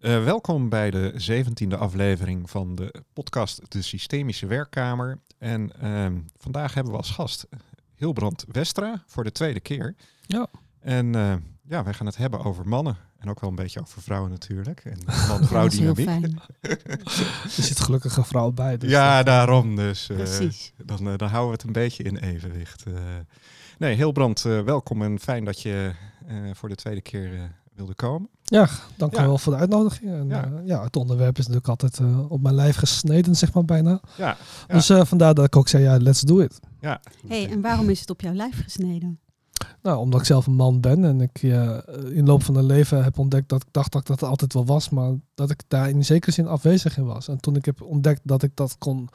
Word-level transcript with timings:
Uh, 0.00 0.24
welkom 0.24 0.68
bij 0.68 0.90
de 0.90 1.12
zeventiende 1.16 1.76
aflevering 1.76 2.50
van 2.50 2.74
de 2.74 2.94
podcast 3.12 3.60
De 3.68 3.82
Systemische 3.82 4.46
Werkkamer. 4.46 5.18
En 5.38 5.72
uh, 5.82 6.06
vandaag 6.36 6.74
hebben 6.74 6.92
we 6.92 6.98
als 6.98 7.10
gast 7.10 7.46
Hilbrand 7.94 8.44
Westra 8.48 9.02
voor 9.06 9.24
de 9.24 9.32
tweede 9.32 9.60
keer. 9.60 9.94
Ja. 10.26 10.46
En 10.80 11.16
uh, 11.16 11.34
ja, 11.62 11.84
wij 11.84 11.94
gaan 11.94 12.06
het 12.06 12.16
hebben 12.16 12.44
over 12.44 12.68
mannen. 12.68 12.96
En 13.18 13.30
ook 13.30 13.40
wel 13.40 13.50
een 13.50 13.56
beetje 13.56 13.80
over 13.80 14.02
vrouwen 14.02 14.30
natuurlijk. 14.30 14.84
En 14.84 14.98
man-vrouw 15.28 15.68
dynamiek. 15.68 16.08
er 17.42 17.50
zit 17.62 17.80
gelukkig 17.80 18.16
een 18.16 18.24
vrouw 18.24 18.50
bij. 18.50 18.76
Dus 18.76 18.90
ja, 18.90 19.22
daarom. 19.22 19.76
Dus 19.76 20.08
uh, 20.10 20.50
dan, 20.84 21.08
uh, 21.08 21.16
dan 21.16 21.28
houden 21.28 21.46
we 21.46 21.56
het 21.56 21.62
een 21.62 21.72
beetje 21.72 22.02
in 22.02 22.16
evenwicht. 22.16 22.84
nee, 23.78 23.94
Hilbrand, 23.94 24.42
welkom 24.42 25.02
en 25.02 25.18
fijn 25.18 25.44
dat 25.44 25.62
je 25.62 25.92
voor 26.52 26.68
de 26.68 26.74
tweede 26.74 27.00
keer 27.02 27.56
wilde 27.78 27.94
komen. 27.94 28.28
Ja, 28.42 28.68
dank 28.96 29.14
ja. 29.14 29.26
wel 29.26 29.38
voor 29.38 29.52
de 29.52 29.58
uitnodiging. 29.58 30.10
En, 30.10 30.28
ja. 30.28 30.48
Uh, 30.48 30.66
ja. 30.66 30.82
het 30.82 30.96
onderwerp 30.96 31.38
is 31.38 31.46
natuurlijk 31.46 31.68
altijd 31.68 31.98
uh, 31.98 32.30
op 32.30 32.40
mijn 32.40 32.54
lijf 32.54 32.76
gesneden, 32.76 33.36
zeg 33.36 33.52
maar 33.52 33.64
bijna. 33.64 34.00
Ja. 34.16 34.36
Dus 34.66 34.90
uh, 34.90 35.04
vandaar 35.04 35.34
dat 35.34 35.44
ik 35.44 35.56
ook 35.56 35.68
zei, 35.68 35.82
ja, 35.82 35.96
let's 35.96 36.20
do 36.20 36.38
it. 36.38 36.60
Ja. 36.80 37.00
hey, 37.26 37.50
en 37.50 37.60
waarom 37.60 37.88
is 37.88 38.00
het 38.00 38.10
op 38.10 38.20
jouw 38.20 38.32
lijf 38.32 38.62
gesneden? 38.62 39.20
Nou, 39.82 39.98
omdat 39.98 40.20
ik 40.20 40.26
zelf 40.26 40.46
een 40.46 40.54
man 40.54 40.80
ben 40.80 41.04
en 41.04 41.20
ik 41.20 41.42
in 42.12 42.26
loop 42.26 42.42
van 42.42 42.54
mijn 42.54 42.66
leven 42.66 43.04
heb 43.04 43.18
ontdekt 43.18 43.48
dat 43.48 43.62
ik 43.62 43.68
dacht 43.70 43.92
dat 43.92 44.00
ik 44.00 44.06
dat 44.06 44.22
altijd 44.22 44.52
wel 44.52 44.66
was, 44.66 44.88
maar 44.88 45.12
dat 45.34 45.50
ik 45.50 45.62
daar 45.68 45.88
in 45.88 46.04
zekere 46.04 46.32
zin 46.32 46.46
afwezig 46.46 46.96
in 46.96 47.04
was. 47.04 47.28
En 47.28 47.40
toen 47.40 47.56
ik 47.56 47.64
heb 47.64 47.82
ontdekt 47.82 48.20
dat 48.24 48.42
ik 48.42 48.50
dat 48.54 48.78
kon 48.78 49.08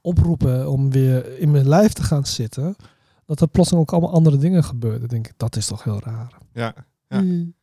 oproepen 0.00 0.70
om 0.70 0.90
weer 0.90 1.38
in 1.38 1.50
mijn 1.50 1.68
lijf 1.68 1.92
te 1.92 2.02
gaan 2.02 2.26
zitten, 2.26 2.76
dat 3.26 3.40
er 3.40 3.48
plotseling 3.48 3.82
ook 3.82 3.92
allemaal 3.92 4.14
andere 4.14 4.36
dingen 4.36 4.64
gebeurden. 4.64 5.08
denk 5.08 5.28
ik, 5.28 5.34
dat 5.36 5.56
is 5.56 5.66
toch 5.66 5.84
heel 5.84 6.00
raar. 6.00 6.38
Ja, 6.52 6.74
ja. 7.08 7.20
Mm. 7.20 7.54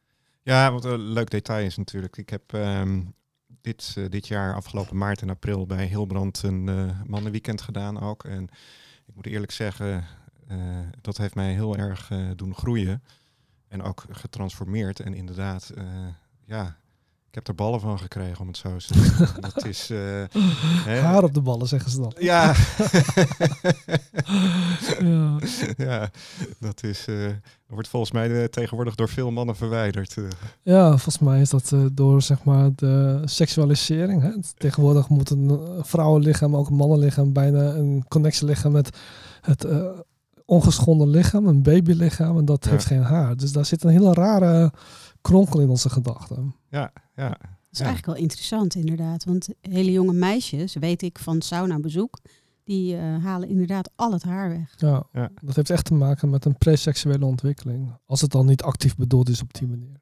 Ja, 0.47 0.71
wat 0.71 0.85
een 0.85 0.99
leuk 0.99 1.29
detail 1.29 1.65
is 1.65 1.77
natuurlijk. 1.77 2.17
Ik 2.17 2.29
heb 2.29 2.51
um, 2.53 3.13
dit, 3.61 3.95
uh, 3.97 4.09
dit 4.09 4.27
jaar, 4.27 4.55
afgelopen 4.55 4.97
maart 4.97 5.21
en 5.21 5.29
april, 5.29 5.66
bij 5.66 5.85
Hilbrand 5.85 6.44
een 6.44 6.67
uh, 6.67 7.02
mannenweekend 7.05 7.61
gedaan 7.61 7.99
ook. 7.99 8.23
En 8.23 8.44
ik 9.05 9.16
moet 9.16 9.25
eerlijk 9.25 9.52
zeggen, 9.52 10.05
uh, 10.52 10.80
dat 11.02 11.17
heeft 11.17 11.35
mij 11.35 11.53
heel 11.53 11.77
erg 11.77 12.11
doen 12.35 12.55
groeien. 12.55 13.03
En 13.67 13.81
ook 13.81 14.05
getransformeerd. 14.09 14.99
En 14.99 15.13
inderdaad, 15.13 15.73
ja, 16.45 16.77
ik 17.30 17.36
heb 17.36 17.47
er 17.47 17.56
ballen 17.56 17.80
van 17.80 18.00
gekregen, 18.00 18.39
om 18.39 18.47
het 18.47 18.58
zo 18.58 18.78
te 18.78 18.94
zeggen. 18.94 19.42
dat 19.53 19.66
is... 19.66 19.92
Uh, 19.92 20.23
Haar 20.86 21.23
op 21.23 21.34
de 21.34 21.42
ballen, 21.42 21.67
zeggen 21.67 21.92
ze 21.92 22.00
dan. 22.00 22.14
Ja. 22.19 22.53
ja. 25.00 25.39
ja. 25.78 26.09
dat 26.59 26.84
is... 26.84 27.08
Uh, 27.08 27.30
wordt 27.67 27.88
volgens 27.88 28.11
mij 28.11 28.47
tegenwoordig 28.47 28.95
door 28.95 29.09
veel 29.09 29.31
mannen 29.31 29.56
verwijderd. 29.56 30.16
Ja, 30.61 30.88
volgens 30.88 31.19
mij 31.19 31.42
is 31.42 31.50
dat 31.50 31.73
door 31.92 32.22
zeg 32.22 32.44
maar 32.44 32.69
de 32.75 33.22
seksualisering. 33.25 34.22
Hè? 34.22 34.31
Tegenwoordig 34.58 35.09
moet 35.09 35.30
een 35.30 35.59
vrouwenlichaam, 35.81 36.56
ook 36.56 36.69
een 36.69 36.75
mannenlichaam, 36.75 37.34
bijna 37.34 37.73
een 37.73 38.06
connectie 38.08 38.47
liggen 38.47 38.72
met 38.72 38.97
het 39.41 39.67
ongeschonden 40.45 41.09
lichaam, 41.09 41.47
een 41.47 41.62
babylichaam. 41.62 42.38
En 42.38 42.45
dat 42.45 42.66
ja. 42.66 42.72
heeft 42.72 42.86
geen 42.86 43.03
haar. 43.03 43.38
Dus 43.38 43.52
daar 43.52 43.66
zit 43.66 43.84
een 43.84 43.89
hele 43.89 44.14
rare 44.14 44.72
kronkel 45.22 45.59
in 45.59 45.69
onze 45.69 45.89
gedachten. 45.89 46.56
Ja, 46.69 46.91
ja. 47.17 47.29
Dat 47.29 47.39
is 47.71 47.79
eigenlijk 47.79 48.05
wel 48.05 48.23
interessant 48.25 48.75
inderdaad. 48.75 49.23
Want 49.23 49.47
hele 49.61 49.91
jonge 49.91 50.13
meisjes, 50.13 50.73
weet 50.73 51.01
ik 51.01 51.19
van 51.19 51.41
sauna 51.41 51.79
bezoek, 51.79 52.19
die 52.63 52.95
uh, 52.95 53.23
halen 53.23 53.49
inderdaad 53.49 53.89
al 53.95 54.11
het 54.11 54.23
haar 54.23 54.49
weg. 54.49 54.73
Ja, 54.77 55.03
ja, 55.13 55.29
dat 55.41 55.55
heeft 55.55 55.69
echt 55.69 55.85
te 55.85 55.93
maken 55.93 56.29
met 56.29 56.45
een 56.45 56.57
preseksuele 56.57 57.25
ontwikkeling. 57.25 57.91
Als 58.05 58.21
het 58.21 58.31
dan 58.31 58.45
niet 58.45 58.61
actief 58.61 58.95
bedoeld 58.95 59.29
is 59.29 59.41
op 59.41 59.53
die 59.53 59.67
manier. 59.67 59.99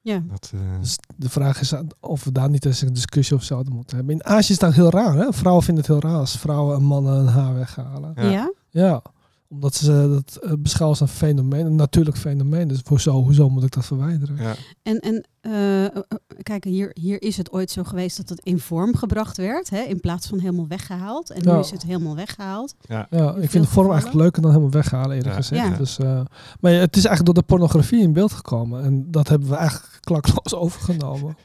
Ja. 0.00 0.22
Dat, 0.28 0.52
uh... 0.54 0.60
dus 0.80 0.98
de 1.16 1.28
vraag 1.28 1.60
is 1.60 1.74
of 2.00 2.24
we 2.24 2.32
daar 2.32 2.50
niet 2.50 2.64
eens 2.64 2.80
een 2.80 2.92
discussie 2.92 3.34
over 3.34 3.46
zouden 3.46 3.72
moeten 3.72 3.96
hebben. 3.96 4.14
In 4.14 4.24
Azië 4.24 4.52
is 4.52 4.58
dat 4.58 4.74
heel 4.74 4.90
raar. 4.90 5.14
Hè? 5.14 5.32
Vrouwen 5.32 5.64
vinden 5.64 5.84
het 5.84 5.92
heel 5.92 6.10
raar 6.10 6.18
als 6.18 6.38
vrouwen 6.38 6.76
en 6.76 6.82
mannen 6.82 7.14
hun 7.14 7.26
haar 7.26 7.54
weghalen. 7.54 8.30
Ja? 8.30 8.52
Ja. 8.70 9.02
Omdat 9.48 9.74
ze 9.74 9.92
dat 10.24 10.38
uh, 10.44 10.52
beschouwen 10.58 10.98
als 11.00 11.10
een 11.10 11.16
fenomeen, 11.16 11.66
een 11.66 11.74
natuurlijk 11.76 12.16
fenomeen. 12.16 12.68
Dus 12.68 12.80
hoezo, 12.84 13.12
hoezo 13.22 13.48
moet 13.48 13.62
ik 13.64 13.72
dat 13.72 13.84
verwijderen? 13.84 14.36
Ja. 14.36 14.54
En, 14.82 14.98
en 15.00 15.26
uh, 15.42 16.02
kijk, 16.42 16.64
hier, 16.64 16.90
hier 17.00 17.22
is 17.22 17.36
het 17.36 17.52
ooit 17.52 17.70
zo 17.70 17.84
geweest 17.84 18.16
dat 18.16 18.28
het 18.28 18.40
in 18.40 18.58
vorm 18.58 18.96
gebracht 18.96 19.36
werd, 19.36 19.70
hè, 19.70 19.80
in 19.80 20.00
plaats 20.00 20.26
van 20.26 20.38
helemaal 20.38 20.66
weggehaald. 20.66 21.30
En 21.30 21.52
nu 21.52 21.58
is 21.58 21.70
het 21.70 21.82
helemaal 21.82 22.14
weggehaald. 22.16 22.74
Ja. 22.80 23.06
Ja, 23.10 23.28
ik 23.34 23.50
vind 23.50 23.50
de 23.50 23.50
vorm 23.50 23.66
gevallen. 23.68 23.90
eigenlijk 23.90 24.22
leuker 24.22 24.42
dan 24.42 24.50
helemaal 24.50 24.70
weghalen, 24.72 25.16
eerlijk 25.16 25.34
Ja. 25.34 25.40
gezegd. 25.42 25.68
Ja. 25.68 25.76
Dus, 25.76 25.98
uh, 25.98 26.20
maar 26.60 26.72
het 26.72 26.96
is 26.96 27.04
eigenlijk 27.04 27.24
door 27.24 27.34
de 27.34 27.42
pornografie 27.52 28.00
in 28.02 28.12
beeld 28.12 28.32
gekomen. 28.32 28.82
En 28.84 29.10
dat 29.10 29.28
hebben 29.28 29.48
we 29.48 29.54
eigenlijk 29.54 29.98
klakloos 30.00 30.54
overgenomen. 30.64 31.36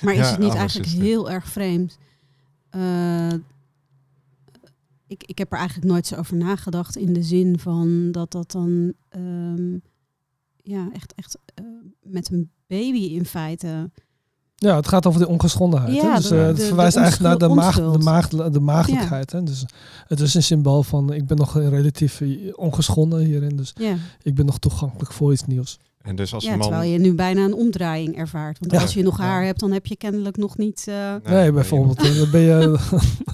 Maar 0.00 0.14
is 0.14 0.18
Ja, 0.20 0.30
het 0.30 0.38
niet 0.38 0.54
eigenlijk 0.54 0.88
is 0.88 0.94
heel 0.98 1.30
erg 1.30 1.48
vreemd? 1.48 1.98
Uh, 2.76 3.32
ik, 5.10 5.22
ik 5.26 5.38
heb 5.38 5.52
er 5.52 5.58
eigenlijk 5.58 5.88
nooit 5.90 6.06
zo 6.06 6.14
over 6.16 6.36
nagedacht 6.36 6.96
in 6.96 7.12
de 7.12 7.22
zin 7.22 7.58
van 7.58 8.12
dat 8.12 8.30
dat 8.32 8.50
dan 8.50 8.92
um, 9.16 9.82
ja, 10.56 10.88
echt, 10.92 11.14
echt 11.14 11.38
uh, 11.62 11.66
met 12.02 12.30
een 12.32 12.50
baby 12.66 12.98
in 12.98 13.24
feite. 13.26 13.90
Ja, 14.54 14.76
het 14.76 14.88
gaat 14.88 15.06
over 15.06 15.20
de 15.20 15.28
ongeschondenheid. 15.28 15.94
Ja, 15.94 16.08
hè? 16.10 16.16
Dus 16.16 16.28
de- 16.28 16.34
uh, 16.36 16.46
het 16.46 16.56
de- 16.56 16.62
verwijst 16.62 16.94
de 16.94 17.00
eigenlijk 17.00 17.40
naar 17.40 17.48
de, 17.48 17.54
maagd, 17.54 17.76
de, 17.92 17.98
maagd, 17.98 18.52
de 18.52 18.60
maagdelijkheid. 18.60 19.32
Hè? 19.32 19.42
Dus 19.42 19.64
het 20.06 20.20
is 20.20 20.34
een 20.34 20.42
symbool 20.42 20.82
van 20.82 21.12
ik 21.12 21.26
ben 21.26 21.36
nog 21.36 21.54
relatief 21.58 22.22
ongeschonden 22.54 23.24
hierin. 23.24 23.56
Dus 23.56 23.72
Ja, 23.74 23.96
ik 24.22 24.34
ben 24.34 24.46
nog 24.46 24.58
toegankelijk 24.58 25.12
voor 25.12 25.32
iets 25.32 25.44
nieuws. 25.46 25.78
En 26.00 26.16
dus 26.16 26.34
als 26.34 26.44
ja 26.44 26.50
man... 26.50 26.60
terwijl 26.60 26.90
je 26.90 26.98
nu 26.98 27.14
bijna 27.14 27.44
een 27.44 27.54
omdraaiing 27.54 28.16
ervaart. 28.16 28.58
Want 28.58 28.72
Ja. 28.72 28.80
als 28.80 28.94
je 28.94 29.02
nog 29.02 29.18
haar 29.18 29.40
Ja. 29.40 29.46
hebt, 29.46 29.60
dan 29.60 29.72
heb 29.72 29.86
je 29.86 29.96
kennelijk 29.96 30.36
nog 30.36 30.56
niet. 30.56 30.86
uh, 30.88 31.14
Nee, 31.24 31.52
bijvoorbeeld. 31.52 32.02
eh, 32.02 32.16
Dan 32.16 32.30
ben 32.30 32.40
je, 32.40 32.78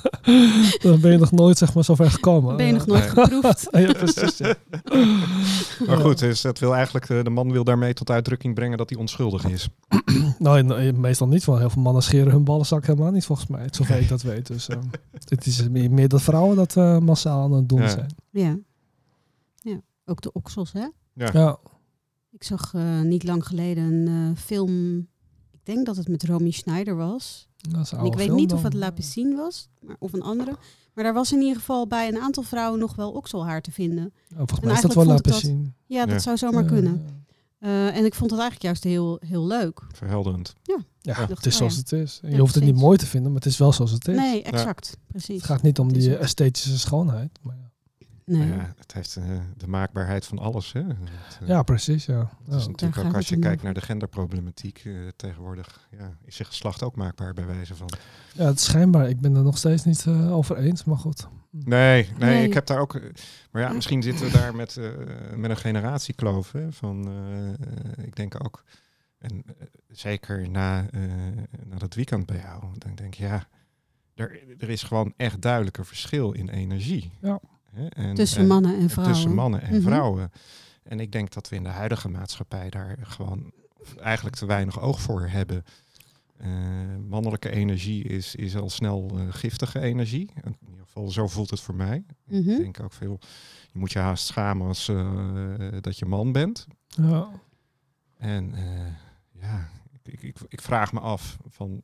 dan 0.82 1.00
ben 1.00 1.12
je 1.12 1.18
nog 1.18 1.32
nooit 1.32 1.58
zeg 1.58 1.74
maar, 1.74 1.84
zo 1.84 1.94
ver 1.94 2.10
gekomen. 2.10 2.56
ben 2.56 2.66
je 2.66 2.72
nog 2.72 2.86
nooit 2.86 3.14
Nee. 3.14 3.24
geproefd. 3.24 3.68
ja, 3.86 3.92
precies. 3.92 4.36
Ja. 4.38 4.54
Maar 5.86 5.96
goed, 5.98 6.18
dus 6.18 6.40
dat 6.40 6.58
wil 6.58 6.74
eigenlijk, 6.74 7.06
de, 7.06 7.22
de 7.24 7.30
man 7.30 7.52
wil 7.52 7.64
daarmee 7.64 7.92
tot 7.94 8.10
uitdrukking 8.10 8.54
brengen 8.54 8.78
dat 8.78 8.90
hij 8.90 8.98
onschuldig 8.98 9.44
is. 9.44 9.68
Nou, 10.38 10.92
meestal 10.92 11.26
niet. 11.28 11.44
Want 11.44 11.58
heel 11.58 11.70
veel 11.70 11.82
mannen 11.82 12.02
scheren 12.02 12.32
hun 12.32 12.44
ballenzak 12.44 12.86
helemaal 12.86 13.10
niet, 13.10 13.24
volgens 13.24 13.48
mij. 13.48 13.66
Zover 13.70 13.98
ik 13.98 14.08
dat 14.08 14.22
weet. 14.22 14.46
Dus 14.46 14.68
uh, 14.68 14.76
het 15.24 15.46
is 15.46 15.68
meer, 15.68 16.08
dat 16.08 16.22
vrouwen 16.22 16.56
dat 16.56 16.76
uh, 16.76 16.98
massaal 16.98 17.42
aan 17.42 17.52
het 17.52 17.68
doen 17.68 17.80
Ja. 17.80 17.88
zijn. 17.88 18.14
Ja. 18.30 18.56
ja, 19.62 19.80
ook 20.04 20.20
de 20.20 20.32
oksels, 20.32 20.72
hè? 20.72 20.86
Ja. 21.12 21.58
Ja, 22.38 22.40
Ik 22.40 22.42
zag 22.44 22.72
uh, 22.74 23.00
niet 23.00 23.24
lang 23.24 23.46
geleden 23.46 23.84
een 23.84 24.08
uh, 24.08 24.36
film. 24.36 24.96
Ik 25.52 25.60
denk 25.62 25.86
dat 25.86 25.96
het 25.96 26.08
met 26.08 26.24
Romy 26.24 26.50
Schneider 26.50 26.96
was. 26.96 27.48
dat 27.56 27.80
is 27.82 27.92
ik 27.92 28.14
weet 28.14 28.26
film 28.26 28.36
niet 28.36 28.52
of 28.52 28.62
het 28.62 28.74
La 28.74 28.90
Piscine 28.90 29.36
was, 29.36 29.68
maar, 29.80 29.96
of 29.98 30.12
een 30.12 30.22
andere. 30.22 30.56
Maar 30.94 31.04
daar 31.04 31.14
was 31.14 31.32
in 31.32 31.40
ieder 31.40 31.56
geval 31.56 31.86
bij 31.86 32.08
een 32.08 32.18
aantal 32.18 32.42
vrouwen 32.42 32.80
nog 32.80 32.94
wel 32.94 33.10
okselhaar 33.12 33.60
te 33.60 33.70
vinden. 33.70 34.04
Oh, 34.30 34.36
volgens 34.36 34.58
En 34.60 34.66
mij 34.66 34.74
is 34.74 34.80
dat 34.82 34.94
wel 34.94 35.34
zien. 35.34 35.74
Ja, 35.86 36.00
dat 36.04 36.14
Ja. 36.14 36.18
zou 36.18 36.36
zomaar 36.36 36.62
Ja, 36.62 36.68
kunnen. 36.68 37.24
Uh, 37.60 37.96
en 37.96 38.04
ik 38.04 38.14
vond 38.14 38.30
het 38.30 38.40
eigenlijk 38.40 38.62
juist 38.62 38.84
heel, 38.84 39.20
heel 39.26 39.46
leuk. 39.46 39.82
Verhelderend. 39.92 40.54
Ja, 40.62 40.76
dacht, 41.00 41.28
het 41.28 41.46
is 41.46 41.52
oh 41.52 41.58
zoals 41.58 41.74
ja. 41.74 41.78
het 41.80 41.92
is. 41.92 42.18
En 42.22 42.28
je 42.28 42.34
Ja, 42.34 42.40
hoeft 42.40 42.54
het 42.54 42.64
niet 42.64 42.76
mooi 42.76 42.98
te 42.98 43.06
vinden, 43.06 43.32
maar 43.32 43.40
het 43.40 43.50
is 43.50 43.58
wel 43.58 43.72
zoals 43.72 43.90
het 43.90 44.08
is. 44.08 44.16
Nee, 44.16 44.42
exact. 44.42 44.96
Precies. 45.06 45.36
Het 45.36 45.44
gaat 45.44 45.62
niet 45.62 45.78
om 45.78 45.92
die 45.92 46.16
esthetische 46.16 46.78
schoonheid. 46.78 47.38
Maar 47.42 47.56
ja. 47.56 47.65
Nee. 48.26 48.48
Ja, 48.48 48.72
het 48.78 48.92
heeft 48.92 49.16
eh, 49.16 49.24
de 49.56 49.66
maakbaarheid 49.68 50.26
van 50.26 50.38
alles. 50.38 50.72
Hè? 50.72 50.80
Het, 50.82 51.38
eh, 51.42 51.48
ja, 51.48 51.62
precies. 51.62 52.06
Ja. 52.06 52.18
Het 52.18 52.28
Ja. 52.52 52.56
is 52.56 52.66
natuurlijk 52.66 53.06
ook 53.06 53.14
als 53.14 53.28
je 53.28 53.38
kijkt 53.38 53.62
naar 53.62 53.74
de 53.74 53.80
genderproblematiek 53.80 54.82
eh, 54.84 54.92
tegenwoordig, 55.16 55.88
ja, 55.98 56.16
is 56.24 56.38
je 56.38 56.44
geslacht 56.44 56.82
ook 56.82 56.96
maakbaar 56.96 57.34
bij 57.34 57.46
wijze 57.46 57.74
van. 57.74 57.88
ja, 58.34 58.44
het 58.44 58.58
is 58.58 58.64
schijnbaar. 58.64 59.08
Ik 59.08 59.20
ben 59.20 59.34
er 59.36 59.42
nog 59.42 59.58
steeds 59.58 59.84
niet 59.84 60.04
uh, 60.04 60.36
over 60.36 60.56
eens, 60.56 60.84
maar 60.84 60.96
goed. 60.98 61.28
Nee, 61.50 62.08
nee, 62.18 62.30
Nee. 62.30 62.46
ik 62.46 62.54
heb 62.54 62.66
daar 62.66 62.78
ook. 62.78 63.00
Maar 63.50 63.62
ja, 63.62 63.72
misschien 63.72 64.02
zitten 64.02 64.26
we 64.26 64.32
daar 64.32 64.54
met, 64.54 64.76
eh, 64.76 64.90
met 65.36 65.50
een 65.50 65.56
generatiekloof. 65.56 66.52
Hè, 66.52 66.72
van, 66.72 67.08
ik 67.96 68.16
denk 68.16 68.44
ook, 68.44 68.64
en 69.18 69.44
zeker 69.88 70.50
na, 70.50 70.86
eh, 70.90 71.00
na 71.66 71.76
dat 71.78 71.94
weekend 71.94 72.26
bij 72.26 72.36
jou, 72.38 72.62
dan 72.78 72.94
denk 72.94 73.14
ik 73.14 73.20
ja, 73.20 73.46
er, 74.14 74.40
er 74.58 74.68
is 74.70 74.82
gewoon 74.82 75.12
echt 75.16 75.40
duidelijk 75.42 75.78
een 75.78 75.84
verschil 75.84 76.32
in 76.32 76.48
energie. 76.48 77.12
Ja. 77.20 77.40
Hè, 77.76 77.86
en, 77.86 78.14
Tussen 78.14 78.40
en- 78.40 78.46
mannen 78.46 78.78
en 78.78 78.90
vrouwen. 78.90 79.14
Tussen 79.14 79.34
mannen 79.34 79.62
en 79.62 79.72
Mhm. 79.74 79.82
vrouwen. 79.82 80.30
En 80.82 81.00
ik 81.00 81.12
denk 81.12 81.32
dat 81.32 81.48
we 81.48 81.56
in 81.56 81.62
de 81.62 81.68
huidige 81.68 82.08
maatschappij 82.08 82.70
daar 82.70 82.96
gewoon 83.02 83.52
eigenlijk 84.00 84.36
te 84.36 84.46
weinig 84.46 84.80
oog 84.80 85.00
voor 85.00 85.26
hebben. 85.28 85.64
Eh, 86.36 86.48
mannelijke 87.08 87.50
energie 87.50 88.04
is, 88.04 88.34
is 88.34 88.56
al 88.56 88.70
snel 88.70 89.10
eh, 89.14 89.26
giftige 89.30 89.80
energie. 89.80 90.30
In 90.44 90.56
ieder 90.70 90.84
geval, 90.84 91.10
zo 91.10 91.26
voelt 91.26 91.50
het 91.50 91.60
voor 91.60 91.74
mij. 91.74 92.04
Mhm. 92.24 92.50
Ik 92.50 92.56
denk 92.58 92.80
ook 92.80 92.92
veel, 92.92 93.18
je 93.72 93.78
moet 93.78 93.92
je 93.92 93.98
haast 93.98 94.26
schamen 94.26 94.66
als 94.66 94.88
eh, 94.88 95.68
dat 95.80 95.98
je 95.98 96.06
man 96.06 96.32
bent. 96.32 96.66
Ja. 96.86 97.28
En 98.18 98.54
eh, 98.54 99.42
ja, 99.42 99.68
ik, 100.02 100.22
ik, 100.22 100.36
ik 100.48 100.60
vraag 100.60 100.92
me 100.92 101.00
af 101.00 101.36
van, 101.48 101.82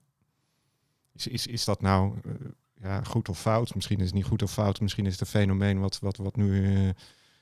is, 1.12 1.26
is, 1.26 1.46
is 1.46 1.64
dat 1.64 1.80
nou 1.82 2.14
eh, 2.24 2.32
ja, 2.82 3.02
goed 3.02 3.28
of 3.28 3.40
fout? 3.40 3.74
Misschien 3.74 3.98
is 3.98 4.06
het 4.06 4.14
niet 4.14 4.24
goed 4.24 4.42
of 4.42 4.52
fout. 4.52 4.80
Misschien 4.80 5.06
is 5.06 5.12
het 5.12 5.20
een 5.20 5.26
fenomeen 5.26 5.80
wat, 5.80 5.98
wat, 5.98 6.16
wat 6.16 6.36
nu, 6.36 6.74
eh, 6.76 6.90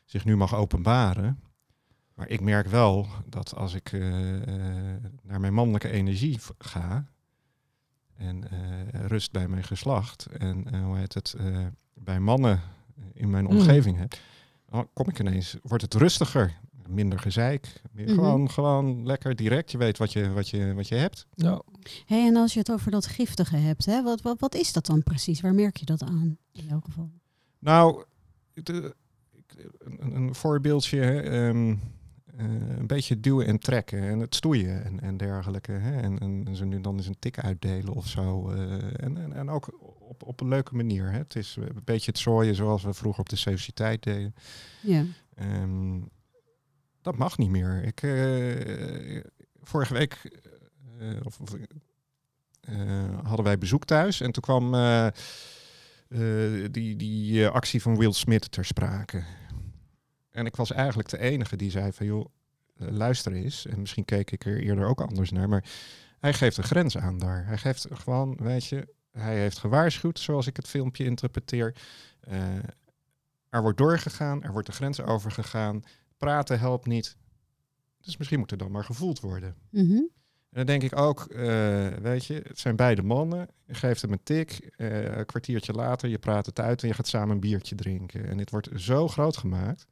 zich 0.05 0.25
nu 0.25 0.37
mag 0.37 0.55
openbaren. 0.55 1.41
Maar 2.15 2.29
ik 2.29 2.41
merk 2.41 2.67
wel 2.67 3.07
dat 3.27 3.55
als 3.55 3.75
ik 3.75 3.93
eh, 3.93 4.37
eh, 4.37 5.03
naar 5.23 5.41
mijn 5.41 5.55
mannelijke 5.55 5.91
energie 5.91 6.39
ga, 6.59 7.07
en 8.17 8.49
rust 9.07 9.33
bij 9.33 9.49
mijn 9.49 9.65
geslacht 9.65 10.27
en 10.27 10.83
hoe 10.83 10.97
heet 10.99 11.15
het, 11.15 11.37
bij 11.95 12.21
mannen 12.21 12.61
in 13.13 13.31
mijn 13.31 13.45
Mm. 13.45 13.51
omgeving 13.51 13.97
heb, 13.99 14.15
dan 14.67 14.89
kom 14.93 15.09
ik 15.09 15.19
ineens, 15.19 15.57
wordt 15.63 15.83
het 15.83 15.95
rustiger, 15.95 16.60
minder 16.91 17.19
gezeik, 17.19 17.83
meer 17.93 18.05
Mhm. 18.07 18.15
gewoon, 18.15 18.51
gewoon 18.51 19.07
lekker 19.07 19.37
direct. 19.37 19.71
Je 19.71 19.79
weet 19.79 19.99
wat 19.99 20.13
je, 20.13 20.33
wat 20.33 20.49
je, 20.49 20.75
wat 20.75 20.89
je 20.89 20.95
hebt. 20.95 21.27
Ja. 21.35 21.63
Hey, 22.07 22.27
en 22.27 22.37
als 22.37 22.53
je 22.53 22.59
het 22.59 22.71
over 22.73 22.91
dat 22.91 23.07
giftige 23.07 23.57
hebt, 23.57 23.85
hè, 23.85 24.03
wat, 24.03 24.21
wat, 24.23 24.41
wat 24.41 24.55
is 24.55 24.73
dat 24.73 24.87
dan 24.87 25.03
precies? 25.03 25.41
Waar 25.41 25.55
merk 25.55 25.77
je 25.77 25.85
dat 25.87 26.03
aan 26.03 26.39
in 26.53 26.69
elk 26.71 26.85
geval? 26.85 27.11
Nou, 27.59 28.05
de- 28.55 28.95
ik- 29.33 29.69
een, 29.79 30.15
een 30.17 30.35
voorbeeldje, 30.35 30.99
hè, 31.01 31.21
ehm, 31.21 31.77
eh, 32.37 32.47
een 32.79 32.87
beetje 32.87 33.21
duwen 33.21 33.47
en 33.47 33.59
trekken 33.59 34.01
en 34.03 34.19
het 34.19 34.35
stoeien 34.35 34.85
en, 34.85 35.01
en 35.01 35.17
dergelijke. 35.17 35.73
Hè, 35.73 36.01
en, 36.01 36.19
en 36.19 36.57
zo 36.57 36.65
nu 36.65 36.81
dan 36.81 36.97
eens 36.97 37.07
een 37.07 37.19
tik 37.19 37.39
uitdelen 37.39 37.93
of 37.95 38.07
zo. 38.07 38.51
eh, 38.51 38.73
en, 39.05 39.17
en, 39.17 39.33
en 39.33 39.49
ook 39.51 39.79
op, 39.99 40.23
op 40.23 40.41
een 40.41 40.49
leuke 40.49 40.75
manier. 40.75 41.11
Hè. 41.11 41.19
Het 41.19 41.37
is 41.37 41.57
een 41.61 41.81
beetje 41.85 42.11
het 42.11 42.21
zooien 42.21 42.55
zoals 42.55 42.83
we 42.83 42.95
vroeger 42.95 43.21
op 43.21 43.29
de 43.29 43.37
sociëteit 43.37 44.03
deden. 44.03 44.35
Ja. 44.83 45.05
Ehm, 45.35 45.99
dat 47.03 47.17
mag 47.17 47.39
niet 47.39 47.51
meer. 47.51 47.83
Ik, 47.85 48.03
eh, 48.03 49.25
vorige 49.63 49.95
week 49.95 50.41
eh, 50.99 51.09
of, 51.23 51.41
eh, 52.61 53.19
hadden 53.25 53.45
wij 53.45 53.59
bezoek 53.59 53.85
thuis 53.85 54.21
en 54.21 54.33
toen 54.33 54.43
kwam 54.43 54.75
die, 56.71 56.97
die 56.97 57.49
actie 57.49 57.83
van 57.83 57.97
Will 57.97 58.13
Smith 58.13 58.53
ter 58.53 58.65
sprake. 58.65 59.25
En 60.31 60.47
ik 60.47 60.57
was 60.57 60.73
eigenlijk 60.73 61.09
de 61.09 61.19
enige 61.19 61.57
die 61.57 61.71
zei 61.71 61.93
van 61.93 62.07
joh, 62.07 62.27
luister 62.77 63.33
eens. 63.33 63.67
En 63.67 63.81
misschien 63.81 64.05
keek 64.05 64.31
ik 64.31 64.45
er 64.45 64.61
eerder 64.61 64.85
ook 64.85 65.01
anders 65.01 65.31
naar, 65.31 65.49
maar 65.49 65.65
hij 66.19 66.33
geeft 66.33 66.57
een 66.57 66.65
grens 66.65 66.97
aan 66.97 67.19
daar. 67.19 67.47
Hij 67.47 67.59
geeft 67.59 67.87
gewoon, 67.91 68.37
weet 68.37 68.65
je, 68.65 68.95
hij 69.13 69.39
heeft 69.39 69.59
gewaarschuwd, 69.59 70.19
zoals 70.19 70.47
ik 70.47 70.57
het 70.57 70.69
filmpje 70.69 71.05
interpreteer. 71.05 71.75
Er 73.49 73.63
wordt 73.63 73.79
doorgegaan, 73.79 74.43
er 74.43 74.53
wordt 74.53 74.67
de 74.67 74.73
grens 74.73 75.01
overgegaan. 75.01 75.83
Praten 76.21 76.59
helpt 76.59 76.87
niet. 76.87 77.17
Dus 78.01 78.17
misschien 78.17 78.39
moet 78.39 78.51
er 78.51 78.57
dan 78.57 78.71
maar 78.71 78.85
gevoeld 78.85 79.21
worden. 79.21 79.55
Mhm. 79.71 79.93
En 80.51 80.57
dan 80.57 80.67
denk 80.67 80.83
ik 80.83 80.99
ook, 80.99 81.21
eh, 81.25 81.87
weet 82.03 82.25
je, 82.25 82.35
het 82.47 82.59
zijn 82.59 82.77
beide 82.77 83.03
mannen. 83.03 83.49
Je 83.67 83.75
geeft 83.75 84.03
hem 84.03 84.13
een 84.13 84.23
tik. 84.23 84.71
eh, 84.77 85.17
een 85.17 85.27
kwartiertje 85.27 85.73
later, 85.73 86.09
je 86.09 86.19
praat 86.19 86.47
het 86.47 86.61
uit 86.61 86.83
en 86.83 86.89
je 86.89 86.95
gaat 86.95 87.07
samen 87.09 87.31
een 87.35 87.41
biertje 87.41 87.75
drinken. 87.75 88.29
En 88.29 88.37
dit 88.37 88.51
wordt 88.51 88.69
zo 88.77 89.09
groot 89.09 89.37
gemaakt. 89.37 89.87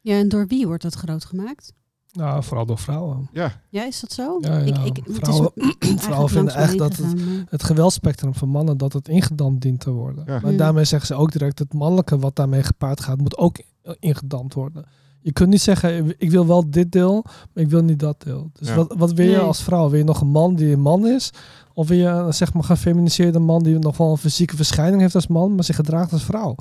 Ja, 0.00 0.18
en 0.18 0.28
door 0.28 0.46
wie 0.46 0.66
wordt 0.66 0.82
dat 0.82 0.94
groot 0.94 1.24
gemaakt? 1.24 1.72
Nou, 2.12 2.42
vooral 2.44 2.66
door 2.66 2.78
vrouwen. 2.78 3.28
Ja, 3.32 3.60
Ja, 3.68 3.84
is 3.86 4.00
dat 4.00 4.12
zo? 4.12 4.38
Ja, 4.40 4.58
ja. 4.58 4.64
Ik, 4.84 4.84
ik, 4.84 4.96
het 4.96 5.08
is 5.08 5.16
Vrouwen- 5.16 5.52
vrouwen 6.08 6.28
vinden 6.30 6.54
echt 6.54 6.78
dat 6.78 6.98
maar- 6.98 7.44
Het 7.48 7.62
geweldspectrum 7.62 8.34
van 8.34 8.48
mannen, 8.48 8.76
dat 8.78 8.92
het 8.92 9.08
ingedampt 9.08 9.62
dient 9.62 9.80
te 9.80 9.90
worden. 9.90 10.24
Ja. 10.26 10.40
Maar 10.40 10.50
Mm. 10.50 10.56
daarmee 10.56 10.84
zeggen 10.84 11.06
ze 11.08 11.14
ook 11.14 11.32
direct, 11.32 11.58
het 11.58 11.72
mannelijke 11.74 12.18
wat 12.18 12.36
daarmee 12.36 12.62
gepaard 12.62 13.00
gaat, 13.00 13.18
moet 13.18 13.36
ook 13.36 13.58
ingedampt 13.98 14.54
worden. 14.54 14.84
Je 15.22 15.32
kunt 15.32 15.48
niet 15.48 15.60
zeggen, 15.60 16.14
ik 16.18 16.30
wil 16.30 16.46
wel 16.46 16.70
dit 16.70 16.92
deel, 16.92 17.22
maar 17.24 17.64
ik 17.64 17.70
wil 17.70 17.82
niet 17.82 17.98
dat 17.98 18.22
deel. 18.22 18.50
Dus 18.52 18.68
Ja. 18.68 18.74
wat, 18.74 18.94
wat 18.96 19.12
wil 19.12 19.26
je 19.26 19.30
Nee. 19.36 19.40
als 19.40 19.62
vrouw? 19.62 19.88
Wil 19.88 19.98
je 19.98 20.04
nog 20.04 20.20
een 20.20 20.28
man 20.30 20.54
die 20.54 20.72
een 20.72 20.80
man 20.80 21.06
is? 21.06 21.30
Of 21.74 21.88
wil 21.88 21.96
je 21.98 22.06
een 22.06 22.34
zeg 22.34 22.52
maar 22.52 22.64
gefeminiseerde 22.64 23.38
man 23.38 23.62
die 23.62 23.78
nog 23.78 23.96
wel 23.96 24.10
een 24.10 24.16
fysieke 24.16 24.56
verschijning 24.56 25.00
heeft 25.00 25.14
als 25.14 25.26
man, 25.26 25.54
maar 25.54 25.64
zich 25.64 25.76
gedraagt 25.76 26.12
als 26.12 26.24
vrouw? 26.24 26.54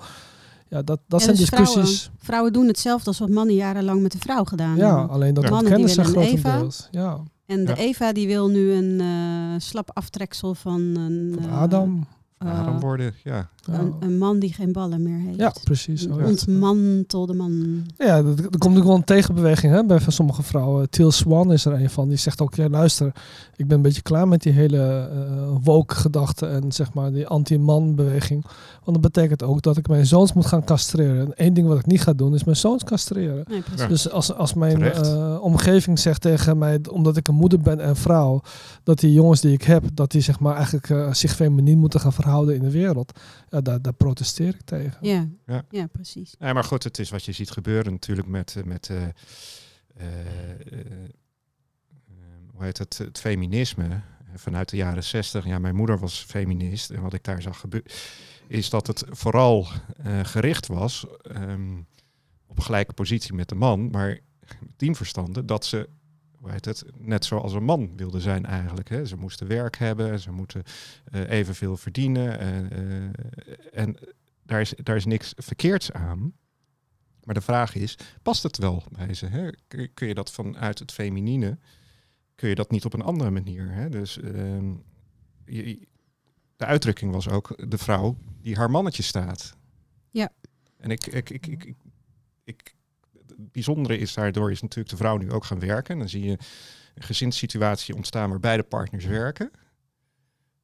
Ja, 0.70 0.82
dat, 0.82 1.00
dat 1.08 1.20
Ja, 1.20 1.26
zijn 1.26 1.38
dus 1.38 1.50
discussies. 1.50 2.00
Vrouwen, 2.02 2.20
vrouwen 2.24 2.54
doen 2.54 2.68
hetzelfde 2.68 3.06
als 3.08 3.20
wat 3.20 3.30
mannen 3.30 3.56
jarenlang 3.56 4.02
met 4.02 4.12
de 4.12 4.18
vrouw 4.20 4.44
gedaan 4.44 4.76
Ja, 4.76 4.88
hebben. 4.98 5.10
alleen 5.16 5.34
dat 5.34 5.44
Ja. 5.44 5.50
ja. 5.50 5.56
Mannen 5.56 5.72
die 5.76 5.84
ontkennen 5.86 6.06
ze 6.06 6.14
willen 6.14 6.32
een 6.32 6.38
grotendeels. 6.40 6.88
Ja, 6.92 7.20
En 7.46 7.66
de 7.66 7.72
Ja. 7.72 7.78
Eva 7.78 8.14
die 8.14 8.28
wil 8.28 8.48
nu 8.50 8.72
een 8.72 9.00
eh, 9.00 9.60
slap 9.60 9.90
aftreksel 9.94 10.54
van 10.56 10.82
een, 10.82 11.36
van 11.42 11.50
eh, 11.50 11.62
Adam. 11.62 12.06
Adam 12.46 12.80
worden, 12.80 13.14
ja. 13.24 13.50
Een, 13.66 13.94
een 14.00 14.18
man 14.18 14.40
die 14.40 14.54
geen 14.54 14.72
ballen 14.72 15.04
meer 15.04 15.20
heeft. 15.20 15.40
ja, 15.40 15.54
precies. 15.64 16.04
Een 16.06 16.12
het. 16.20 16.48
ontmantelde 16.48 17.34
man. 17.34 17.84
Ja, 17.98 18.22
dat- 18.24 18.40
er 18.40 18.58
komt 18.58 18.78
ook 18.78 18.84
wel 18.84 18.96
een 18.96 19.04
tegenbeweging 19.04 19.74
hè, 19.74 19.86
bij 19.86 20.00
van 20.00 20.14
sommige 20.14 20.44
vrouwen. 20.44 20.90
Til 20.90 21.12
Swan 21.12 21.52
is 21.52 21.66
er 21.66 21.74
een 21.74 21.90
van. 21.90 22.08
Die 22.08 22.18
zegt 22.18 22.42
ook, 22.42 22.56
ja 22.56 22.70
luister, 22.70 23.12
ik 23.56 23.68
ben 23.68 23.78
een 23.78 23.84
beetje 23.84 24.02
klaar 24.02 24.28
met 24.28 24.42
die 24.42 24.52
hele 24.54 24.78
eh 25.12 25.56
woke 25.64 25.96
gedachte 25.96 26.46
en 26.48 26.72
zeg 26.72 26.94
maar 26.94 27.12
die 27.12 27.28
anti-man 27.28 27.96
beweging. 27.96 28.46
Want 28.84 29.02
dat 29.04 29.14
betekent 29.14 29.44
ook 29.44 29.62
dat 29.62 29.78
ik 29.78 29.88
mijn 29.88 30.06
zoons 30.06 30.34
moet 30.34 30.46
gaan 30.46 30.64
castreren. 30.64 31.26
En 31.26 31.34
één 31.36 31.54
ding 31.54 31.68
wat 31.68 31.80
ik 31.80 31.86
niet 31.86 32.02
ga 32.02 32.14
doen 32.14 32.34
is 32.34 32.44
mijn 32.44 32.58
zoons 32.58 32.84
castreren. 32.84 33.44
Nee, 33.48 33.62
precies. 33.62 33.82
Ja. 33.82 33.88
Dus 33.88 34.10
als, 34.12 34.34
als 34.34 34.54
mijn 34.54 34.82
eh, 34.84 35.38
omgeving 35.42 36.00
zegt 36.00 36.22
tegen 36.22 36.58
mij, 36.58 36.80
omdat 36.92 37.18
ik 37.18 37.28
een 37.28 37.36
moeder 37.36 37.60
ben 37.60 37.80
en 37.80 37.96
vrouw, 37.96 38.42
dat 38.84 39.00
die 39.00 39.14
jongens 39.14 39.42
die 39.42 39.54
ik 39.54 39.64
heb, 39.64 39.84
dat 39.94 40.12
die 40.12 40.22
zeg 40.22 40.40
maar 40.40 40.56
eigenlijk 40.56 40.90
eh, 40.90 41.14
zich 41.14 41.36
feminien 41.36 41.80
moeten 41.80 42.00
gaan 42.00 42.14
verhouden 42.14 42.30
in 42.40 42.60
de 42.60 42.72
wereld. 42.72 43.20
Ja, 43.50 43.62
daar, 43.62 43.82
daar 43.82 43.94
protesteer 43.94 44.56
ik 44.56 44.62
tegen. 44.62 44.98
ja. 45.08 45.28
Ja. 45.46 45.66
Ja. 45.70 45.88
precies. 45.88 46.36
Nee, 46.40 46.54
maar 46.54 46.64
goed, 46.64 46.84
het 46.84 47.00
is 47.00 47.10
wat 47.10 47.26
je 47.26 47.32
ziet 47.32 47.52
gebeuren 47.52 47.92
natuurlijk 47.92 48.28
met, 48.28 48.56
eh, 48.56 48.64
met 48.64 48.90
eh, 48.90 49.04
hoe 52.54 52.64
heet 52.64 52.78
het, 52.78 52.98
het 52.98 53.20
feminisme 53.20 54.02
vanuit 54.36 54.70
de 54.70 54.78
jaren 54.78 55.04
zestig. 55.04 55.46
Ja, 55.46 55.60
mijn 55.60 55.76
moeder 55.76 56.00
was 56.00 56.26
feminist 56.28 56.90
en 56.90 57.02
wat 57.02 57.14
ik 57.14 57.24
daar 57.24 57.42
zag 57.42 57.60
gebeuren 57.60 57.92
is 58.52 58.70
dat 58.70 58.88
het 58.88 59.04
vooral 59.10 59.68
eh, 60.04 60.20
gericht 60.24 60.68
was 60.68 61.06
ehm, 61.22 61.78
op 62.48 62.60
gelijke 62.60 62.94
positie 62.94 63.34
met 63.34 63.50
de 63.50 63.56
man, 63.56 63.90
maar 63.90 64.20
tien 64.76 64.96
verstanden 64.96 65.46
dat 65.46 65.66
ze 65.66 65.90
hoe 66.42 66.52
heet 66.52 66.66
het, 66.66 66.84
net 66.98 67.26
zoals 67.26 67.54
een 67.54 67.64
man 67.64 67.98
wilde 67.98 68.20
zijn 68.20 68.46
eigenlijk. 68.46 68.90
Hè. 68.90 69.06
Ze 69.06 69.16
moesten 69.18 69.48
werk 69.48 69.78
hebben, 69.78 70.20
ze 70.20 70.32
moeten 70.32 70.64
eh, 71.12 71.30
evenveel 71.30 71.78
verdienen. 71.78 72.40
eh, 72.40 73.06
eh, 73.06 73.12
en 73.72 73.98
daar 74.44 74.62
is, 74.62 74.74
daar 74.84 74.96
is 74.96 75.06
niks 75.06 75.34
verkeerds 75.38 75.92
aan. 75.92 76.34
Maar 77.24 77.36
de 77.36 77.42
vraag 77.42 77.76
is, 77.76 77.98
past 78.22 78.44
het 78.44 78.58
wel 78.58 78.84
bij 78.92 79.14
ze? 79.14 79.26
Hè? 79.26 79.50
Kun, 79.94 80.08
je 80.08 80.14
dat 80.14 80.32
vanuit 80.32 80.80
het 80.80 80.92
feminine, 80.92 81.58
kun 82.36 82.50
je 82.50 82.56
dat 82.56 82.72
niet 82.72 82.86
op 82.86 82.94
een 82.94 83.02
andere 83.02 83.30
manier? 83.32 83.72
Hè? 83.72 83.90
Dus 83.90 84.20
ehm, 84.20 84.74
je- 85.46 85.88
de 86.56 86.66
uitdrukking 86.66 87.12
was 87.12 87.30
ook 87.30 87.70
de 87.70 87.78
vrouw 87.78 88.18
die 88.42 88.56
haar 88.56 88.72
mannetje 88.72 89.04
staat. 89.04 89.56
Ja. 90.12 90.30
En 90.78 90.90
ik, 90.92 91.08
ik, 91.08 91.30
ik, 91.30 91.48
ik, 91.48 91.76
ik, 92.44 92.76
bijzondere 93.52 93.98
is 93.98 94.14
daardoor 94.14 94.52
is 94.52 94.62
natuurlijk 94.62 94.90
de 94.90 94.98
vrouw 94.98 95.18
nu 95.18 95.32
ook 95.32 95.44
gaan 95.44 95.60
werken. 95.60 95.98
Dan 95.98 96.10
zie 96.10 96.24
je 96.24 96.38
een 96.96 97.04
gezinssituatie 97.04 97.96
ontstaan 97.96 98.30
waar 98.30 98.40
beide 98.40 98.64
partners 98.64 99.06
werken. 99.06 99.52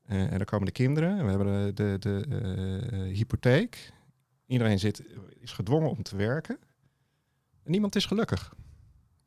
Eh, 0.04 0.32
en 0.32 0.38
dan 0.38 0.46
komen 0.46 0.66
de 0.66 0.72
kinderen. 0.72 1.18
En 1.18 1.24
we 1.24 1.30
hebben 1.30 1.76
de, 1.76 1.98
de, 2.00 2.26
de 2.28 2.88
eh, 2.92 3.16
hypotheek. 3.16 3.92
Iedereen 4.46 4.80
zit, 4.80 5.04
is 5.40 5.52
gedwongen 5.52 5.90
om 5.90 6.04
te 6.04 6.16
werken. 6.16 6.58
En 7.64 7.72
niemand 7.72 7.96
is 7.96 8.06
gelukkig. 8.06 8.54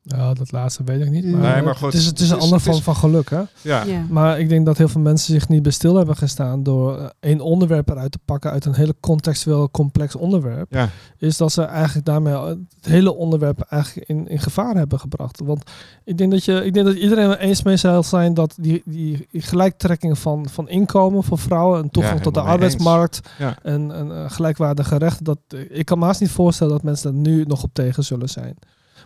Ja, 0.03 0.33
dat 0.33 0.51
laatste 0.51 0.83
weet 0.83 1.01
ik 1.01 1.09
niet. 1.09 1.25
Maar, 1.25 1.41
Nee, 1.41 1.51
eh, 1.51 1.63
maar 1.63 1.75
goed, 1.75 1.93
het 1.93 2.01
is, 2.01 2.05
het 2.05 2.19
is 2.19 2.29
een 2.29 2.39
ander 2.39 2.57
is- 2.57 2.63
vorm 2.63 2.81
van 2.81 2.95
geluk, 2.95 3.29
hè? 3.29 3.41
Ja, 3.61 3.83
Ja. 3.83 4.05
Maar 4.09 4.39
ik 4.39 4.49
denk 4.49 4.65
dat 4.65 4.77
heel 4.77 4.87
veel 4.87 5.01
mensen 5.01 5.33
zich 5.33 5.47
niet 5.49 5.61
bij 5.63 5.71
stil 5.71 5.95
hebben 5.95 6.15
gestaan 6.17 6.63
door 6.63 6.97
eh, 6.97 7.05
één 7.19 7.39
onderwerp 7.39 7.89
eruit 7.89 8.11
te 8.11 8.19
pakken 8.25 8.51
uit 8.51 8.65
een 8.65 8.73
hele 8.73 8.95
contextueel 8.99 9.71
complex 9.71 10.15
onderwerp. 10.15 10.73
ja. 10.73 10.89
Is 11.17 11.37
dat 11.37 11.51
ze 11.51 11.61
eigenlijk 11.63 12.05
daarmee 12.05 12.33
al 12.33 12.47
het 12.47 12.57
hele 12.81 13.15
onderwerp 13.15 13.61
eigenlijk 13.61 14.07
in, 14.09 14.27
in 14.27 14.39
gevaar 14.39 14.75
hebben 14.75 14.99
gebracht. 14.99 15.39
Want 15.43 15.63
ik 16.03 16.17
denk 16.17 16.31
dat, 16.31 16.45
je, 16.45 16.65
ik 16.65 16.73
denk 16.73 16.85
dat 16.85 16.95
iedereen 16.95 17.29
het 17.29 17.39
eens 17.39 17.63
mee 17.63 17.77
zal 17.77 18.03
zijn 18.03 18.33
dat 18.33 18.53
die, 18.59 18.81
die 18.85 19.27
gelijktrekking 19.31 20.17
van, 20.17 20.49
van 20.49 20.69
inkomen 20.69 21.23
voor 21.23 21.37
vrouwen 21.37 21.81
en 21.83 21.89
toegang 21.89 22.17
Ja, 22.17 22.23
tot 22.23 22.33
de 22.33 22.41
arbeidsmarkt 22.41 23.19
Ja. 23.39 23.57
en, 23.63 23.91
en 23.91 24.11
eh, 24.11 24.29
gelijkwaardige 24.31 24.97
rechten, 24.97 25.23
dat, 25.25 25.37
eh, 25.47 25.59
ik 25.69 25.85
kan 25.85 25.99
me 25.99 26.05
haast 26.05 26.21
niet 26.21 26.31
voorstellen 26.31 26.73
dat 26.73 26.83
mensen 26.83 27.13
daar 27.13 27.21
nu 27.33 27.43
nog 27.43 27.63
op 27.63 27.69
tegen 27.73 28.03
zullen 28.03 28.29
zijn. 28.29 28.57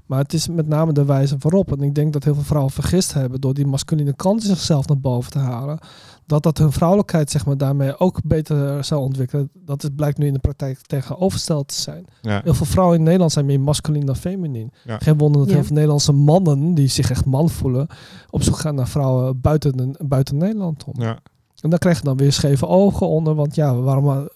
Maar 0.05 0.19
het 0.19 0.33
is 0.33 0.47
met 0.47 0.67
name 0.67 0.93
de 0.93 1.05
wijze 1.05 1.35
waarop. 1.39 1.71
En 1.71 1.83
ik 1.83 1.95
denk 1.95 2.13
dat 2.13 2.23
heel 2.23 2.33
veel 2.33 2.43
vrouwen 2.43 2.71
vergist 2.71 3.13
hebben 3.13 3.41
door 3.41 3.53
die 3.53 3.67
masculine 3.67 4.13
kant 4.13 4.41
in 4.43 4.49
zichzelf 4.49 4.87
naar 4.87 4.99
boven 4.99 5.31
te 5.31 5.39
halen. 5.39 5.79
Dat 6.25 6.43
dat 6.43 6.57
hun 6.57 6.71
vrouwelijkheid 6.71 7.31
zeg 7.31 7.45
maar, 7.45 7.57
daarmee 7.57 7.99
ook 7.99 8.19
beter 8.23 8.83
zou 8.83 9.01
ontwikkelen. 9.01 9.49
Dat 9.53 9.83
is, 9.83 9.89
blijkt 9.95 10.17
nu 10.17 10.27
in 10.27 10.33
de 10.33 10.39
praktijk 10.39 10.79
tegenovergesteld 10.81 11.67
te 11.67 11.81
zijn. 11.81 12.05
Ja. 12.21 12.41
Heel 12.43 12.53
veel 12.53 12.65
vrouwen 12.65 12.97
in 12.97 13.03
Nederland 13.03 13.31
zijn 13.31 13.45
meer 13.45 13.59
masculin 13.59 14.05
dan 14.05 14.15
feminien. 14.15 14.71
Ja. 14.83 14.97
Geen 14.97 15.17
wonder 15.17 15.41
dat 15.41 15.49
Ja. 15.49 15.55
heel 15.55 15.63
veel 15.63 15.73
Nederlandse 15.75 16.11
mannen, 16.11 16.73
die 16.73 16.87
zich 16.87 17.09
echt 17.09 17.25
man 17.25 17.49
voelen, 17.49 17.87
op 18.29 18.43
zoek 18.43 18.57
gaan 18.57 18.75
naar 18.75 18.87
vrouwen 18.87 19.41
buiten, 19.41 19.97
buiten 20.07 20.37
Nederland 20.37 20.83
om. 20.83 21.01
Ja. 21.01 21.19
En 21.59 21.69
daar 21.69 21.79
krijg 21.79 21.97
je 21.97 22.03
dan 22.03 22.17
weer 22.17 22.33
scheve 22.33 22.67
ogen 22.67 23.07
onder. 23.07 23.35
Want 23.35 23.55
ja, 23.55 23.75
waarom... 23.75 24.29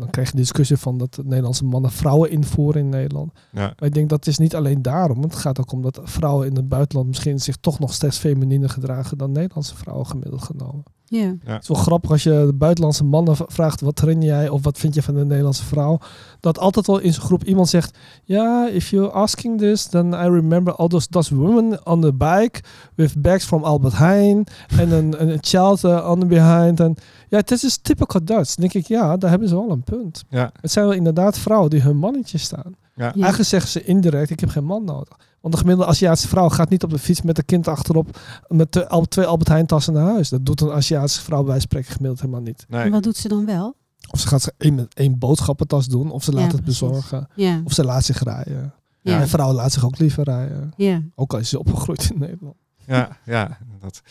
Dan 0.00 0.10
krijg 0.10 0.28
je 0.28 0.34
de 0.34 0.40
discussie 0.40 0.76
van 0.76 0.98
dat 0.98 1.14
de 1.14 1.24
Nederlandse 1.24 1.64
mannen 1.64 1.90
vrouwen 1.90 2.30
invoeren 2.30 2.80
in 2.80 2.88
Nederland. 2.88 3.32
Ja. 3.52 3.60
Maar 3.60 3.88
ik 3.88 3.94
denk 3.94 4.08
dat 4.08 4.18
het 4.18 4.28
is 4.28 4.38
niet 4.38 4.54
alleen 4.54 4.82
daarom. 4.82 5.22
Het 5.22 5.34
gaat 5.34 5.60
ook 5.60 5.72
om 5.72 5.82
dat 5.82 6.00
vrouwen 6.02 6.46
in 6.46 6.56
het 6.56 6.68
buitenland 6.68 7.08
misschien 7.08 7.40
zich 7.40 7.56
toch 7.56 7.78
nog 7.78 7.92
steeds 7.92 8.18
femininer 8.18 8.68
gedragen 8.68 9.18
dan 9.18 9.32
Nederlandse 9.32 9.76
vrouwen 9.76 10.06
gemiddeld 10.06 10.42
genomen. 10.42 10.82
Ja. 11.10 11.34
Het 11.44 11.62
is 11.62 11.68
wel 11.68 11.76
grappig 11.76 12.10
als 12.10 12.22
je 12.22 12.42
de 12.46 12.52
buitenlandse 12.52 13.04
mannen 13.04 13.36
vraagt 13.36 13.80
wat 13.80 13.96
train 13.96 14.22
jij 14.22 14.48
of 14.48 14.62
wat 14.64 14.78
vind 14.78 14.94
je 14.94 15.02
van 15.02 15.14
de 15.14 15.24
Nederlandse 15.24 15.64
vrouw. 15.64 15.98
Dat 16.40 16.58
altijd 16.58 16.86
wel 16.86 16.98
in 16.98 17.12
zo'n 17.12 17.22
groep 17.24 17.44
iemand 17.44 17.68
zegt, 17.68 17.98
ja, 18.24 18.68
if 18.68 18.90
you're 18.90 19.10
asking 19.10 19.58
this, 19.58 19.86
then 19.86 20.06
I 20.12 20.28
remember 20.28 20.74
all 20.74 20.88
those 20.88 21.06
Dutch 21.10 21.28
women 21.28 21.86
on 21.86 22.00
the 22.00 22.12
bike 22.12 22.60
with 22.94 23.22
bags 23.22 23.44
from 23.44 23.64
Albert 23.64 23.96
Heijn 23.96 24.44
en 24.78 24.90
een, 24.92 25.22
een 25.22 25.38
child 25.40 25.84
uh, 25.84 26.08
on 26.10 26.20
the 26.20 26.26
behind. 26.26 26.80
En 26.80 26.94
ja, 27.28 27.36
het 27.38 27.50
is 27.50 27.60
dus 27.60 27.76
typical 27.76 28.24
Dutch. 28.24 28.54
Dan 28.54 28.68
denk 28.68 28.74
ik, 28.74 28.86
ja, 28.86 29.16
daar 29.16 29.30
hebben 29.30 29.48
ze 29.48 29.54
wel 29.54 29.70
een 29.70 29.82
punt. 29.84 30.24
Ja, 30.28 30.52
Het 30.60 30.72
zijn 30.72 30.84
wel 30.84 30.94
inderdaad 30.94 31.38
vrouwen 31.38 31.70
die 31.70 31.80
hun 31.80 31.96
mannetje 31.96 32.38
staan. 32.38 32.74
ja. 32.94 33.04
Ja. 33.04 33.12
Eigenlijk 33.12 33.48
zeggen 33.48 33.70
ze 33.70 33.84
indirect, 33.84 34.30
ik 34.30 34.40
heb 34.40 34.48
geen 34.48 34.64
man 34.64 34.84
nodig. 34.84 35.16
Want 35.40 35.54
de 35.54 35.60
gemiddelde 35.60 35.90
Aziatische 35.90 36.28
vrouw 36.28 36.48
gaat 36.48 36.68
niet 36.70 36.82
op 36.82 36.90
de 36.90 36.98
fiets 36.98 37.22
met 37.22 37.38
een 37.38 37.44
kind 37.44 37.68
achterop 37.68 38.18
met 38.48 38.70
twee, 38.72 38.84
Al- 38.84 39.04
twee 39.04 39.26
Albert 39.26 39.48
Heijn 39.48 39.66
tassen 39.66 39.92
naar 39.92 40.04
huis. 40.12 40.28
Dat 40.28 40.46
doet 40.46 40.60
een 40.60 40.70
Aziatische 40.72 41.20
vrouw 41.22 41.38
bij 41.42 41.46
wijze 41.50 41.60
van 41.60 41.70
spreken 41.70 41.92
gemiddeld 41.92 42.20
helemaal 42.20 42.42
niet. 42.42 42.66
En 42.68 42.78
Nee. 42.78 42.90
wat 42.90 43.02
doet 43.02 43.16
ze 43.16 43.28
dan 43.28 43.46
wel? 43.46 43.74
Of 44.10 44.20
ze 44.20 44.28
gaat 44.28 44.42
ze 44.42 44.52
één, 44.58 44.88
één 44.94 45.18
boodschappentas 45.18 45.86
doen, 45.86 46.10
of 46.10 46.24
ze 46.24 46.32
laat 46.32 46.40
Ja, 46.50 46.56
het 46.56 46.62
precies. 46.62 46.80
bezorgen, 46.80 47.28
Ja. 47.34 47.60
of 47.64 47.72
ze 47.72 47.84
laat 47.84 48.04
zich 48.04 48.22
rijden. 48.22 48.74
Ja. 49.02 49.20
En 49.20 49.28
vrouwen 49.28 49.56
laten 49.56 49.72
zich 49.72 49.84
ook 49.84 49.98
liever 49.98 50.24
rijden. 50.24 50.72
Ja. 50.76 51.02
Ook 51.14 51.32
al 51.32 51.38
is 51.38 51.48
ze 51.48 51.58
opgegroeid 51.58 52.10
in 52.12 52.18
Nederland. 52.18 52.56
Ja, 52.86 53.16
ja, 53.24 53.58
dat, 53.80 54.02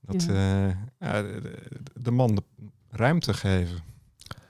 dat 0.00 0.22
Ja. 0.22 0.68
eh, 0.98 1.12
de, 1.22 1.40
de- 1.42 2.02
de 2.02 2.10
man 2.10 2.34
de 2.34 2.42
ruimte 2.90 3.34
geven. 3.34 3.76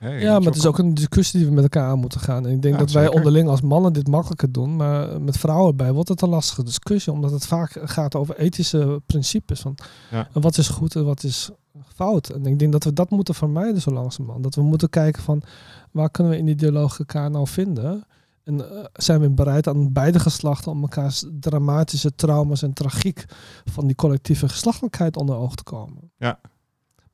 Ja, 0.00 0.38
maar 0.38 0.46
het 0.48 0.56
is 0.56 0.66
ook 0.66 0.78
een 0.78 0.94
discussie 0.94 1.38
die 1.38 1.48
we 1.48 1.54
met 1.54 1.62
elkaar 1.62 1.88
aan 1.90 1.98
moeten 1.98 2.20
gaan. 2.20 2.46
En 2.46 2.52
ik 2.52 2.62
denk 2.62 2.74
Ja, 2.74 2.80
dat 2.80 2.90
wij 2.90 3.02
zeker. 3.02 3.16
onderling 3.18 3.48
als 3.48 3.60
mannen 3.60 3.92
dit 3.92 4.08
makkelijker 4.08 4.52
doen. 4.52 4.76
Maar 4.76 5.20
met 5.20 5.38
vrouwen 5.38 5.68
erbij 5.68 5.92
wordt 5.92 6.08
het 6.08 6.22
een 6.22 6.28
lastige 6.28 6.64
discussie. 6.64 7.12
Omdat 7.12 7.30
het 7.30 7.46
vaak 7.46 7.76
gaat 7.84 8.14
over 8.14 8.38
ethische 8.38 9.02
principes. 9.06 9.60
Van 9.60 9.74
Ja. 10.10 10.28
wat 10.32 10.58
is 10.58 10.68
goed 10.68 10.94
en 10.94 11.04
wat 11.04 11.22
is 11.22 11.50
fout. 11.94 12.28
En 12.28 12.46
ik 12.46 12.58
denk 12.58 12.72
dat 12.72 12.84
we 12.84 12.92
dat 12.92 13.10
moeten 13.10 13.34
vermijden 13.34 13.80
zo 13.80 13.90
langzamerhand. 13.90 14.44
Dat 14.44 14.54
we 14.54 14.62
moeten 14.62 14.88
kijken 14.90 15.22
van 15.22 15.42
waar 15.90 16.10
kunnen 16.10 16.32
we 16.32 16.38
in 16.38 16.44
die 16.46 16.54
dialoog 16.54 16.98
elkaar 16.98 17.30
nou 17.30 17.46
vinden. 17.46 18.04
En 18.44 18.70
eh, 18.70 18.84
zijn 18.92 19.20
we 19.20 19.30
bereid 19.30 19.68
aan 19.68 19.92
beide 19.92 20.20
geslachten 20.20 20.72
om 20.72 20.82
elkaars 20.82 21.24
dramatische 21.40 22.14
trauma's 22.14 22.62
en 22.62 22.72
tragiek 22.72 23.24
van 23.64 23.86
die 23.86 23.96
collectieve 23.96 24.48
geslachtelijkheid 24.48 25.16
onder 25.16 25.36
oog 25.36 25.54
te 25.54 25.62
komen. 25.62 26.10
Ja. 26.16 26.38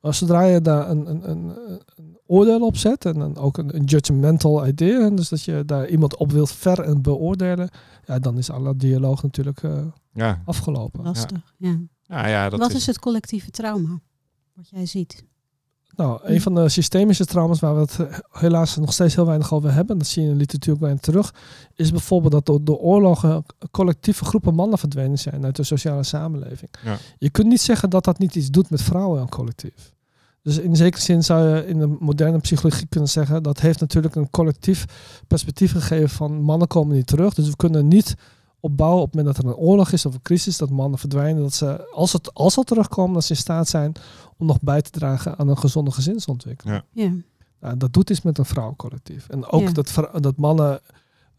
Maar 0.07 0.15
zodra 0.15 0.41
je 0.41 0.61
daar 0.61 0.89
een, 0.89 1.09
een, 1.09 1.29
een, 1.29 1.55
een 1.95 2.19
oordeel 2.25 2.65
op 2.65 2.77
zet 2.77 3.05
en 3.05 3.13
dan 3.13 3.37
ook 3.37 3.57
een, 3.57 3.75
een 3.75 3.83
judgmental 3.83 4.67
idee, 4.67 4.99
en 4.99 5.15
dus 5.15 5.29
dat 5.29 5.43
je 5.43 5.63
daar 5.65 5.87
iemand 5.87 6.17
op 6.17 6.31
wilt 6.31 6.51
ver 6.51 6.79
en 6.79 7.01
beoordelen, 7.01 7.69
ja, 8.05 8.19
dan 8.19 8.37
is 8.37 8.49
alle 8.49 8.75
dialoog 8.75 9.23
natuurlijk 9.23 9.63
eh, 9.63 9.85
Ja, 10.13 10.41
afgelopen. 10.45 11.03
Lastig. 11.03 11.53
Ja. 11.57 11.79
nou 12.05 12.27
ja, 12.27 12.49
dat 12.49 12.59
Wat 12.59 12.69
is, 12.69 12.75
is 12.75 12.85
het 12.85 12.99
collectieve 12.99 13.49
trauma? 13.49 13.99
Wat 14.53 14.69
jij 14.69 14.85
ziet. 14.85 15.25
Nou, 15.95 16.19
een 16.23 16.41
van 16.41 16.55
de 16.55 16.69
systemische 16.69 17.25
trauma's 17.25 17.59
waar 17.59 17.75
we 17.75 17.81
het 17.81 17.99
eh, 17.99 18.17
helaas 18.29 18.75
nog 18.75 18.93
steeds 18.93 19.15
heel 19.15 19.25
weinig 19.25 19.53
over 19.53 19.73
hebben, 19.73 19.97
dat 19.97 20.07
zie 20.07 20.21
je 20.21 20.27
in 20.27 20.33
de 20.33 20.39
literatuur 20.39 20.73
ook 20.73 20.79
weinig 20.79 21.01
terug, 21.01 21.33
is 21.75 21.91
bijvoorbeeld 21.91 22.31
dat 22.31 22.45
door 22.45 22.63
de 22.63 22.77
oorlogen 22.77 23.45
collectieve 23.71 24.25
groepen 24.25 24.55
mannen 24.55 24.77
verdwenen 24.77 25.19
zijn 25.19 25.45
uit 25.45 25.55
de 25.55 25.63
sociale 25.63 26.03
samenleving. 26.03 26.69
Ja. 26.83 26.97
Je 27.17 27.29
kunt 27.29 27.47
niet 27.47 27.61
zeggen 27.61 27.89
dat 27.89 28.03
dat 28.03 28.19
niet 28.19 28.35
iets 28.35 28.49
doet 28.49 28.69
met 28.69 28.81
vrouwen 28.81 29.21
en 29.21 29.29
collectief. 29.29 29.95
Dus 30.47 30.57
in 30.57 30.75
zekere 30.75 31.03
zin 31.03 31.23
zou 31.23 31.55
je 31.55 31.65
in 31.65 31.79
de 31.79 31.95
moderne 31.99 32.39
psychologie 32.39 32.87
kunnen 32.87 33.09
zeggen 33.09 33.43
dat 33.43 33.59
heeft 33.59 33.79
natuurlijk 33.79 34.15
een 34.15 34.29
collectief 34.29 34.85
perspectief 35.27 35.71
gegeven 35.71 36.09
van 36.09 36.41
mannen 36.41 36.67
komen 36.67 36.95
niet 36.95 37.07
terug. 37.07 37.33
Dus 37.33 37.49
we 37.49 37.55
kunnen 37.55 37.87
niet 37.87 38.15
opbouwen 38.59 39.01
op 39.01 39.07
het 39.07 39.15
moment 39.15 39.35
dat 39.35 39.45
er 39.45 39.51
een 39.51 39.57
oorlog 39.65 39.91
is 39.91 40.05
of 40.05 40.13
een 40.13 40.21
crisis, 40.21 40.57
dat 40.57 40.69
mannen 40.69 40.99
verdwijnen, 40.99 41.41
dat 41.41 41.53
ze 41.53 41.89
als 41.91 42.13
het 42.13 42.33
als 42.33 42.53
ze 42.53 42.63
terugkomen, 42.63 43.13
dat 43.13 43.23
ze 43.23 43.33
in 43.33 43.39
staat 43.39 43.67
zijn 43.67 43.91
om 44.37 44.47
nog 44.47 44.61
bij 44.61 44.81
te 44.81 44.89
dragen 44.89 45.37
aan 45.37 45.47
een 45.47 45.57
gezonde 45.57 45.91
gezinsontwikkeling. 45.91 46.81
Ja. 46.91 47.11
Nou, 47.59 47.77
dat 47.77 47.93
doet 47.93 48.09
iets 48.09 48.21
met 48.21 48.37
een 48.37 48.45
vrouwencollectief. 48.45 49.29
En 49.29 49.45
ook 49.45 49.61
Ja. 49.61 49.71
dat, 49.71 49.93
dat 50.19 50.37
mannen 50.37 50.79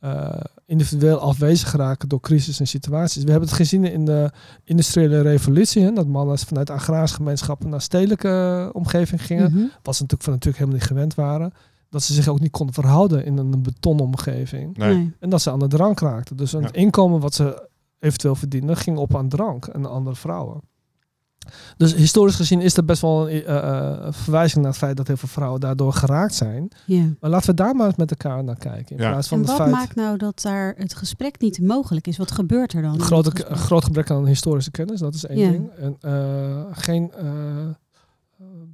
eh, 0.00 0.40
individueel 0.66 1.18
afwezig 1.18 1.72
raken 1.72 2.08
door 2.08 2.20
crisis 2.20 2.60
en 2.60 2.66
situaties. 2.66 3.22
We 3.24 3.30
hebben 3.30 3.48
het 3.48 3.56
gezien 3.58 3.84
in 3.84 4.04
de 4.04 4.30
industriële 4.64 5.20
revolutie, 5.20 5.82
hè, 5.82 5.92
dat 5.92 6.06
mannen 6.06 6.38
vanuit 6.38 6.70
agrarische 6.70 7.16
gemeenschappen 7.16 7.68
naar 7.68 7.80
stedelijke 7.80 8.28
eh, 8.28 8.68
omgeving 8.72 9.22
gingen, 9.26 9.52
Mhm. 9.52 9.58
wat 9.82 9.96
ze 9.96 10.02
natuurlijk 10.02 10.22
van 10.22 10.32
natuurlijk 10.32 10.58
helemaal 10.58 10.78
niet 10.78 10.88
gewend 10.88 11.14
waren. 11.14 11.52
Dat 11.90 12.02
ze 12.02 12.12
zich 12.12 12.28
ook 12.28 12.40
niet 12.40 12.50
konden 12.50 12.74
verhouden 12.74 13.24
in 13.24 13.36
een 13.38 13.62
betonomgeving. 13.62 14.76
Nee. 14.76 14.94
Nee. 14.96 15.14
En 15.20 15.30
dat 15.30 15.42
ze 15.42 15.50
aan 15.50 15.58
de 15.58 15.66
drank 15.66 16.00
raakten. 16.00 16.36
Dus 16.36 16.52
het 16.52 16.62
Ja. 16.62 16.72
inkomen 16.72 17.20
wat 17.20 17.34
ze 17.34 17.68
eventueel 17.98 18.34
verdienden, 18.34 18.76
ging 18.76 18.98
op 18.98 19.16
aan 19.16 19.28
drank 19.28 19.66
en 19.66 19.86
andere 19.86 20.16
vrouwen. 20.16 20.60
Dus 21.76 21.94
historisch 21.94 22.34
gezien 22.36 22.60
is 22.60 22.76
er 22.76 22.84
best 22.84 23.00
wel 23.02 23.30
een 23.30 23.44
eh, 23.44 23.56
eh, 23.56 24.06
verwijzing 24.10 24.60
naar 24.62 24.70
het 24.72 24.80
feit 24.80 24.96
dat 24.96 25.06
heel 25.06 25.16
veel 25.16 25.28
vrouwen 25.28 25.60
daardoor 25.60 25.92
geraakt 25.92 26.34
zijn. 26.34 26.68
Ja. 26.86 27.04
Maar 27.20 27.30
laten 27.30 27.50
we 27.50 27.54
daar 27.56 27.74
maar 27.74 27.86
eens 27.86 27.96
met 27.96 28.10
elkaar 28.10 28.44
naar 28.44 28.58
kijken. 28.58 28.96
In 28.96 29.02
Ja. 29.02 29.10
plaats 29.10 29.28
van 29.28 29.36
En 29.38 29.42
het 29.44 29.52
wat 29.52 29.60
feit 29.62 29.76
maakt 29.76 29.94
nou 29.94 30.16
dat 30.16 30.42
daar 30.42 30.74
het 30.76 30.94
gesprek 30.94 31.40
niet 31.40 31.60
mogelijk 31.60 32.06
is? 32.06 32.16
Wat 32.16 32.30
gebeurt 32.30 32.72
er 32.72 32.82
dan? 32.82 32.94
een 32.94 33.00
grote, 33.00 33.30
groot 33.50 33.84
gebrek 33.84 34.10
aan 34.10 34.26
historische 34.26 34.70
kennis, 34.70 35.00
dat 35.00 35.14
is 35.14 35.26
één 35.26 35.52
ding. 35.52 35.70
En 35.80 35.96
eh, 36.00 36.64
geen 36.70 37.12
eh, 37.12 37.26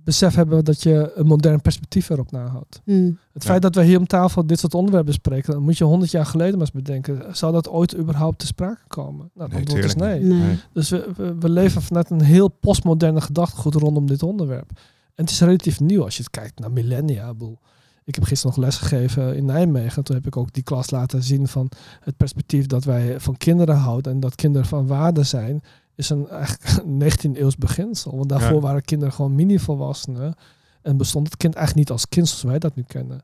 besef 0.04 0.34
hebben 0.34 0.64
dat 0.64 0.82
je 0.82 1.12
een 1.14 1.26
modern 1.26 1.60
perspectief 1.60 2.08
erop 2.10 2.30
nahoudt. 2.30 2.80
Hmm. 2.84 3.18
Het 3.32 3.42
Ja. 3.42 3.48
feit 3.48 3.62
dat 3.62 3.74
we 3.74 3.84
hier 3.84 3.98
om 3.98 4.06
tafel 4.06 4.46
dit 4.46 4.58
soort 4.58 4.74
onderwerpen 4.74 5.10
bespreken, 5.10 5.52
dan 5.52 5.62
moet 5.62 5.78
je 5.78 5.84
honderd 5.84 6.10
jaar 6.10 6.26
geleden 6.26 6.52
maar 6.52 6.60
eens 6.66 6.70
bedenken. 6.84 7.36
Zou 7.36 7.52
dat 7.52 7.68
ooit 7.68 7.96
überhaupt 7.96 8.38
te 8.38 8.46
sprake 8.46 8.82
komen? 8.88 9.30
Nou, 9.34 9.48
het 9.48 9.50
Nee, 9.50 9.60
antwoord 9.60 9.84
is 9.84 9.94
nee. 9.94 10.20
Nee. 10.20 10.38
Nee. 10.38 10.58
Dus 10.72 10.88
we, 10.90 11.10
we, 11.16 11.34
we 11.38 11.48
leven 11.48 11.82
vanuit 11.82 12.10
een 12.10 12.20
heel 12.22 12.48
postmoderne 12.48 13.20
gedachtegoed 13.20 13.74
rondom 13.74 14.06
dit 14.06 14.22
onderwerp. 14.22 14.70
En 15.14 15.24
het 15.24 15.30
is 15.30 15.40
relatief 15.40 15.80
nieuw 15.80 16.02
als 16.04 16.16
je 16.16 16.22
het 16.22 16.30
kijkt 16.30 16.58
naar 16.58 16.72
millennia. 16.72 17.26
Ik 17.28 17.32
bedoel, 17.38 17.58
Ik 18.04 18.14
heb 18.14 18.24
gisteren 18.24 18.54
nog 18.56 18.64
les 18.64 18.76
gegeven 18.76 19.36
in 19.36 19.44
Nijmegen. 19.44 20.04
Toen 20.04 20.16
heb 20.16 20.26
ik 20.26 20.36
ook 20.36 20.52
die 20.52 20.62
klas 20.62 20.90
laten 20.90 21.22
zien 21.22 21.48
van 21.48 21.68
het 22.00 22.16
perspectief 22.16 22.66
dat 22.66 22.84
wij 22.84 23.20
van 23.20 23.36
kinderen 23.36 23.76
houden 23.76 24.12
en 24.12 24.20
dat 24.20 24.34
kinderen 24.34 24.68
van 24.68 24.86
waarde 24.86 25.22
zijn, 25.22 25.62
is 25.94 26.10
een 26.10 26.28
eigenlijk 26.28 26.78
een 26.86 27.32
19e 27.34 27.38
eeuws 27.38 27.56
beginsel. 27.56 28.16
Want 28.16 28.28
daarvoor 28.28 28.54
Ja. 28.54 28.60
waren 28.60 28.82
kinderen 28.82 29.14
gewoon 29.14 29.34
mini-volwassenen 29.34 30.34
en 30.82 30.96
bestond 30.96 31.26
het 31.26 31.36
kind 31.36 31.54
eigenlijk 31.54 31.88
niet 31.88 31.96
als 31.98 32.08
kind 32.08 32.28
zoals 32.28 32.42
wij 32.42 32.58
dat 32.58 32.74
nu 32.74 32.82
kennen. 32.82 33.20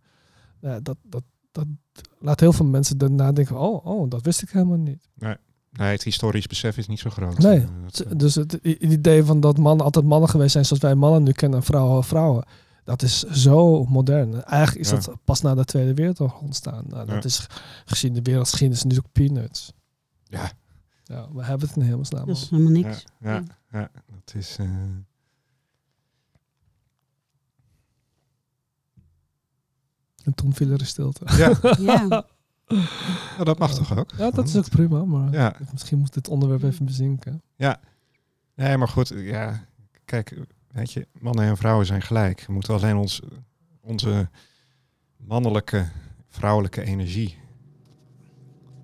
Dat, 0.60 0.96
dat, 1.02 1.22
dat 1.52 1.66
laat 2.18 2.40
heel 2.40 2.52
veel 2.52 2.66
mensen 2.66 2.98
daarna 2.98 3.32
denken, 3.32 3.58
oh, 3.58 3.86
oh, 3.86 4.10
dat 4.10 4.22
wist 4.22 4.42
ik 4.42 4.50
helemaal 4.50 4.76
niet. 4.78 5.08
Nee, 5.72 5.90
het 5.90 6.02
historisch 6.02 6.46
besef 6.46 6.76
is 6.76 6.86
niet 6.86 6.98
zo 6.98 7.10
groot. 7.10 7.38
Nee. 7.38 7.58
Eh, 7.60 7.66
dat, 7.84 8.00
eh, 8.00 8.12
Dus 8.16 8.34
het 8.34 8.52
idee 8.62 9.24
van 9.24 9.40
dat 9.40 9.58
mannen 9.58 9.84
altijd 9.84 10.04
mannen 10.04 10.28
geweest 10.28 10.52
zijn 10.52 10.64
zoals 10.64 10.82
wij 10.82 10.94
mannen 10.94 11.22
nu 11.22 11.32
kennen 11.32 11.58
en 11.58 11.64
vrouwen 11.64 12.04
vrouwen. 12.04 12.44
Dat 12.84 13.02
is 13.02 13.22
zo 13.22 13.84
modern. 13.84 14.44
Eigenlijk 14.44 14.84
is 14.84 14.90
Ja. 14.90 14.96
dat 14.96 15.16
pas 15.24 15.40
na 15.40 15.54
de 15.54 15.64
Tweede 15.64 15.94
Wereldoorlog 15.94 16.40
ontstaan. 16.40 16.84
Nou, 16.88 17.06
dat 17.06 17.16
Ja. 17.16 17.22
is 17.28 17.46
gezien 17.84 18.12
de 18.12 18.22
wereldgeschiedenis 18.22 18.82
natuurlijk 18.82 19.12
peanuts. 19.12 19.72
Ja. 20.24 20.50
Ja, 21.10 21.32
we 21.32 21.44
hebben 21.44 21.68
het 21.68 21.76
in 21.76 21.82
hemelsnaam 21.82 22.26
Dat 22.26 22.36
is 22.36 22.50
helemaal 22.50 22.72
ja, 22.72 22.86
niks. 22.88 23.04
ja, 23.20 23.42
ja, 23.70 23.90
dat 24.06 24.34
is... 24.34 24.56
eh, 24.58 24.66
En 30.24 30.34
toen 30.34 30.54
viel 30.54 30.70
er 30.70 30.86
stilte. 30.86 31.24
ja, 31.36 31.52
Ja. 31.92 32.06
nou, 32.06 33.44
dat 33.44 33.58
mag 33.58 33.74
toch 33.74 33.96
ook? 33.98 34.10
Ja, 34.16 34.30
dat 34.30 34.48
is 34.48 34.56
ook 34.56 34.68
prima, 34.68 35.04
maar 35.04 35.32
Ja, 35.32 35.56
misschien 35.72 35.98
moet 35.98 36.12
dit 36.14 36.28
onderwerp 36.28 36.62
even 36.62 36.84
bezinken. 36.86 37.42
nee, 38.54 38.76
maar 38.76 38.88
goed, 38.88 39.08
ja, 39.16 39.64
kijk, 40.04 40.38
weet 40.70 40.92
je, 40.92 41.06
mannen 41.20 41.44
en 41.44 41.56
vrouwen 41.56 41.86
zijn 41.86 42.02
gelijk. 42.02 42.44
We 42.46 42.52
moeten 42.52 42.74
alleen 42.74 42.96
ons, 42.96 43.20
onze 43.80 44.28
mannelijke, 45.16 45.88
vrouwelijke 46.28 46.82
energie 46.82 47.38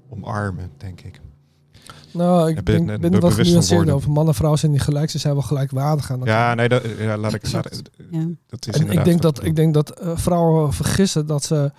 omarmen, 0.09 0.71
denk 0.77 1.01
ik. 1.01 1.21
Nou, 2.17 2.49
ik 2.49 2.55
ben- 2.55 2.65
denk, 2.65 2.87
ben 2.87 3.01
ben 3.01 3.13
er 3.13 3.21
van 3.21 3.33
genuanceerd 3.33 3.91
over. 3.91 4.09
Mannen 4.11 4.29
en 4.29 4.35
vrouwen 4.35 4.61
zijn 4.61 4.73
niet 4.73 4.83
gelijk, 4.83 5.11
ze 5.11 5.19
zijn 5.19 5.35
wel 5.35 5.43
gelijkwaardig 5.43 6.11
aan 6.11 6.19
elkaar. 6.19 6.49
Ja, 6.49 6.55
nee, 6.55 6.69
dat, 6.69 6.83
ja, 6.99 7.17
laat 7.17 7.35
ik... 7.35 7.53
Laat, 7.53 7.67
Exact. 7.67 7.91
Ja. 8.11 8.27
dat 8.47 8.67
is 8.67 8.75
En 8.81 8.91
ik 8.91 9.05
denk 9.05 9.23
dat, 9.23 9.45
ik 9.45 9.57
denk 9.57 9.75
dat 9.75 9.91
eh, 9.91 10.11
vrouwen 10.15 10.73
vergissen 10.73 11.27
dat 11.27 11.45
ze 11.45 11.73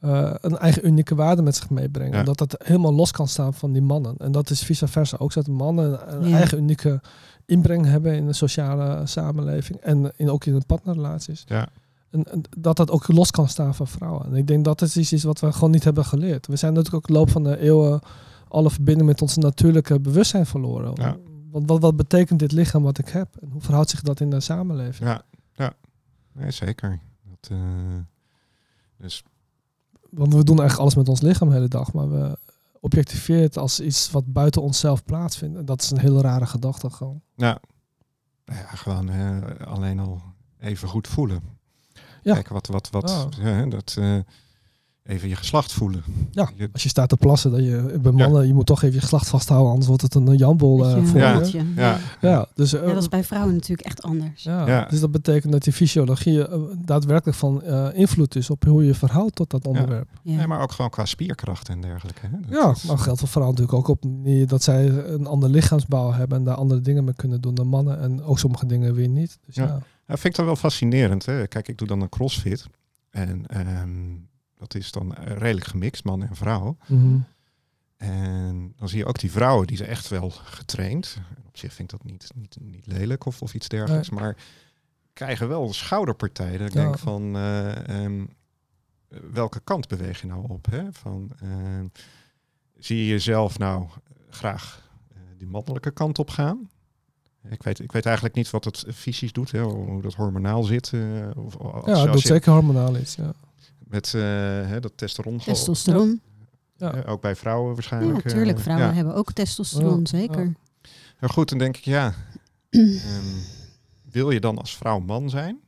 eh, 0.00 0.30
een 0.40 0.58
eigen 0.58 0.86
unieke 0.86 1.14
waarde 1.14 1.42
met 1.42 1.56
zich 1.56 1.70
meebrengen. 1.70 2.18
Ja. 2.18 2.22
Dat 2.22 2.38
dat 2.38 2.54
helemaal 2.64 2.94
los 2.94 3.10
kan 3.10 3.28
staan 3.28 3.54
van 3.54 3.72
die 3.72 3.82
mannen. 3.82 4.14
En 4.18 4.32
dat 4.32 4.50
is 4.50 4.62
vice 4.62 4.88
versa 4.88 5.16
ook 5.20 5.32
dat 5.32 5.46
mannen 5.46 6.14
een 6.14 6.28
Ja. 6.28 6.36
eigen 6.36 6.58
unieke 6.58 7.00
inbreng 7.46 7.86
hebben 7.86 8.14
in 8.14 8.26
de 8.26 8.32
sociale 8.32 9.06
samenleving. 9.06 9.78
En 9.80 10.12
in, 10.16 10.30
ook 10.30 10.44
in 10.44 10.58
de 10.58 10.64
partnerrelaties. 10.66 11.44
Ja. 11.46 11.68
En, 12.10 12.24
en 12.32 12.42
dat 12.58 12.76
dat 12.76 12.90
ook 12.90 13.08
los 13.08 13.30
kan 13.30 13.48
staan 13.48 13.74
van 13.74 13.86
vrouwen. 13.86 14.26
En 14.26 14.34
ik 14.34 14.46
denk 14.46 14.64
dat 14.64 14.82
is 14.82 14.96
iets 14.96 15.12
is 15.12 15.22
wat 15.22 15.40
we 15.40 15.52
gewoon 15.52 15.70
niet 15.70 15.84
hebben 15.84 16.04
geleerd. 16.04 16.46
We 16.46 16.56
zijn 16.56 16.72
natuurlijk 16.72 17.04
ook 17.04 17.08
in 17.08 17.14
de 17.14 17.20
loop 17.20 17.30
van 17.30 17.44
de 17.44 17.58
eeuwen 17.60 18.00
alle 18.48 18.70
verbinding 18.70 19.08
met 19.08 19.22
ons 19.22 19.36
natuurlijke 19.36 20.00
bewustzijn 20.00 20.46
verloren. 20.46 20.90
Ja. 20.94 21.16
Want 21.50 21.68
wat, 21.68 21.80
wat 21.80 21.96
betekent 21.96 22.38
dit 22.38 22.52
lichaam 22.52 22.82
wat 22.82 22.98
ik 22.98 23.08
heb? 23.08 23.36
En 23.40 23.50
hoe 23.50 23.60
verhoudt 23.60 23.90
zich 23.90 24.02
dat 24.02 24.20
in 24.20 24.30
de 24.30 24.40
samenleving? 24.40 25.08
Ja, 25.08 25.22
ja. 25.54 25.72
Nee, 26.32 26.50
zeker. 26.50 27.00
Dat, 27.24 27.50
eh, 27.50 27.58
dus 28.96 29.22
Want 30.10 30.34
we 30.34 30.44
doen 30.44 30.58
eigenlijk 30.58 30.78
alles 30.78 30.94
met 30.94 31.08
ons 31.08 31.20
lichaam 31.20 31.48
de 31.48 31.54
hele 31.54 31.68
dag, 31.68 31.92
maar 31.92 32.10
we 32.10 32.38
objectiveren 32.80 33.42
het 33.42 33.56
als 33.56 33.80
iets 33.80 34.10
wat 34.10 34.32
buiten 34.32 34.62
onszelf 34.62 35.04
plaatsvindt. 35.04 35.56
En 35.58 35.64
dat 35.64 35.82
is 35.82 35.90
een 35.90 35.98
hele 36.00 36.20
rare 36.20 36.46
gedachte 36.46 36.90
gewoon. 36.90 37.20
Ja. 37.34 37.60
nou 38.44 38.58
ja, 38.60 38.66
gewoon 38.66 39.10
alleen 39.66 39.98
al 39.98 40.22
even 40.58 40.88
goed 40.88 41.08
voelen. 41.08 41.42
Ja. 42.22 42.34
Kijken 42.34 42.52
wat, 42.52 42.66
wat, 42.66 42.90
wat, 42.90 43.10
Ah. 43.10 43.70
dat, 43.70 43.94
eh, 43.98 44.18
even 45.08 45.28
je 45.28 45.36
geslacht 45.36 45.72
voelen. 45.72 46.02
Ja, 46.30 46.50
Je- 46.56 46.68
als 46.72 46.82
je 46.82 46.88
staat 46.88 47.08
te 47.08 47.16
plassen, 47.16 47.50
dat 47.50 47.60
je, 47.64 47.98
bij 48.02 48.12
mannen, 48.12 48.46
je 48.46 48.54
moet 48.54 48.66
toch 48.66 48.82
even 48.82 48.94
je 48.94 49.00
geslacht 49.00 49.28
vasthouden, 49.28 49.68
anders 49.70 49.86
wordt 49.88 50.02
het 50.02 50.14
een 50.14 50.36
jambol 50.36 50.84
eh, 50.86 50.94
Beetje 50.94 51.06
voor 51.06 51.18
Ja. 51.20 51.40
je. 51.44 51.72
ja. 51.76 51.98
Ja, 52.20 52.46
dus, 52.54 52.72
eh, 52.72 52.86
Ja, 52.86 52.92
dat 52.92 53.02
is 53.02 53.08
bij 53.08 53.24
vrouwen 53.24 53.54
natuurlijk 53.54 53.88
echt 53.88 54.02
anders. 54.02 54.42
ja, 54.42 54.66
Ja. 54.66 54.84
dus 54.90 55.00
dat 55.00 55.10
betekent 55.10 55.52
dat 55.52 55.62
die 55.62 55.72
fysiologie 55.72 56.46
eh, 56.48 56.60
daadwerkelijk 56.84 57.38
van 57.38 57.62
eh, 57.62 57.88
invloed 57.92 58.36
is 58.36 58.50
op 58.50 58.64
hoe 58.64 58.84
je 58.84 58.94
verhoudt 58.94 59.34
tot 59.34 59.50
dat 59.50 59.66
onderwerp. 59.66 60.08
Ja. 60.22 60.36
Nee, 60.36 60.46
maar 60.46 60.60
ook 60.60 60.72
gewoon 60.72 60.90
qua 60.90 61.04
spierkracht 61.04 61.68
en 61.68 61.80
dergelijke. 61.80 62.20
Hè? 62.26 62.36
Dat 62.40 62.50
Ja, 62.62 62.70
is- 62.70 62.82
maar 62.82 62.98
geldt 62.98 63.18
voor 63.20 63.28
vrouwen 63.28 63.54
natuurlijk 63.56 63.88
ook 63.88 63.96
op 64.02 64.10
dat 64.48 64.62
zij 64.62 64.88
een 64.88 65.26
ander 65.26 65.50
lichaamsbouw 65.50 66.12
hebben 66.12 66.38
en 66.38 66.44
daar 66.44 66.54
andere 66.54 66.80
dingen 66.80 67.04
mee 67.04 67.14
kunnen 67.14 67.40
doen 67.40 67.54
dan 67.54 67.66
mannen. 67.66 68.00
En 68.00 68.22
ook 68.22 68.38
sommige 68.38 68.66
dingen 68.66 68.94
weer 68.94 69.08
niet. 69.08 69.38
Dus 69.46 69.54
Ja. 69.54 69.78
vind 70.06 70.24
ik 70.24 70.34
dan 70.34 70.44
wel 70.44 70.56
fascinerend. 70.56 71.26
Hè? 71.26 71.46
Kijk, 71.46 71.68
ik 71.68 71.78
doe 71.78 71.88
dan 71.88 72.00
een 72.00 72.08
crossfit. 72.08 72.66
En 73.10 73.46
ehm, 73.46 73.88
dat 74.58 74.74
is 74.74 74.92
dan 74.92 75.14
eh, 75.14 75.36
redelijk 75.36 75.66
gemixt, 75.66 76.04
man 76.04 76.22
en 76.22 76.36
vrouw. 76.36 76.76
Mhm. 76.86 77.18
En 77.96 78.74
dan 78.76 78.88
zie 78.88 78.98
je 78.98 79.06
ook 79.06 79.18
die 79.18 79.30
vrouwen, 79.30 79.66
die 79.66 79.76
zijn 79.76 79.88
echt 79.88 80.08
wel 80.08 80.30
getraind. 80.30 81.18
Op 81.46 81.56
zich 81.56 81.72
vind 81.74 81.92
ik 81.92 81.98
dat 81.98 82.10
niet, 82.10 82.30
niet, 82.34 82.56
niet 82.60 82.86
lelijk 82.86 83.26
of, 83.26 83.42
of 83.42 83.54
iets 83.54 83.68
dergelijks. 83.68 84.10
Maar 84.10 84.36
krijgen 85.12 85.48
wel 85.48 85.72
schouderpartijen. 85.72 86.58
Dat 86.58 86.68
ik 86.68 86.74
Ja. 86.74 86.80
denk 86.82 86.98
van, 86.98 87.36
eh, 87.36 87.88
ehm, 88.04 88.24
welke 89.32 89.60
kant 89.64 89.88
beweeg 89.88 90.20
je 90.20 90.26
nou 90.26 90.48
op? 90.48 90.66
Hè? 90.70 90.92
Van, 90.92 91.30
ehm, 91.40 91.86
zie 92.78 92.96
je 92.98 93.06
jezelf 93.06 93.58
nou 93.58 93.86
graag 94.30 94.90
eh, 95.12 95.18
die 95.38 95.46
mannelijke 95.48 95.90
kant 95.90 96.18
op 96.18 96.30
gaan? 96.30 96.70
Ik 97.48 97.62
weet, 97.62 97.78
ik 97.78 97.92
weet 97.92 98.06
eigenlijk 98.06 98.34
niet 98.34 98.50
wat 98.50 98.64
het 98.64 98.84
fysisch 98.94 99.32
doet, 99.32 99.50
hè, 99.50 99.62
hoe 99.62 100.02
dat 100.02 100.14
hormonaal 100.14 100.62
zit. 100.62 100.92
of, 101.36 101.56
ja, 101.86 102.12
je 102.12 102.18
zeker 102.18 102.52
hormonaal 102.52 102.96
iets. 102.96 103.14
Ja. 103.14 103.32
Met 103.88 104.14
eh, 104.14 104.20
hè, 104.22 104.80
dat 104.80 104.92
testosteron. 104.96 105.38
Testosteron. 105.38 106.20
Ja. 106.76 106.94
Eh, 106.94 107.12
ook 107.12 107.20
bij 107.20 107.36
vrouwen 107.36 107.68
Ja, 107.68 107.74
waarschijnlijk. 107.74 108.18
eh, 108.18 108.24
natuurlijk. 108.24 108.58
Vrouwen 108.58 108.88
ja. 108.88 108.94
hebben 108.94 109.14
ook 109.14 109.32
testosteron, 109.32 109.98
Ja, 109.98 110.06
zeker. 110.06 110.52
Ja, 111.20 111.28
goed, 111.28 111.48
dan 111.48 111.58
denk 111.58 111.76
ik, 111.76 111.84
ja, 111.84 112.14
ehm, 112.70 112.92
wil 114.10 114.30
je 114.30 114.40
dan 114.40 114.58
als 114.58 114.76
vrouw 114.76 114.98
man 114.98 115.30
zijn? 115.30 115.58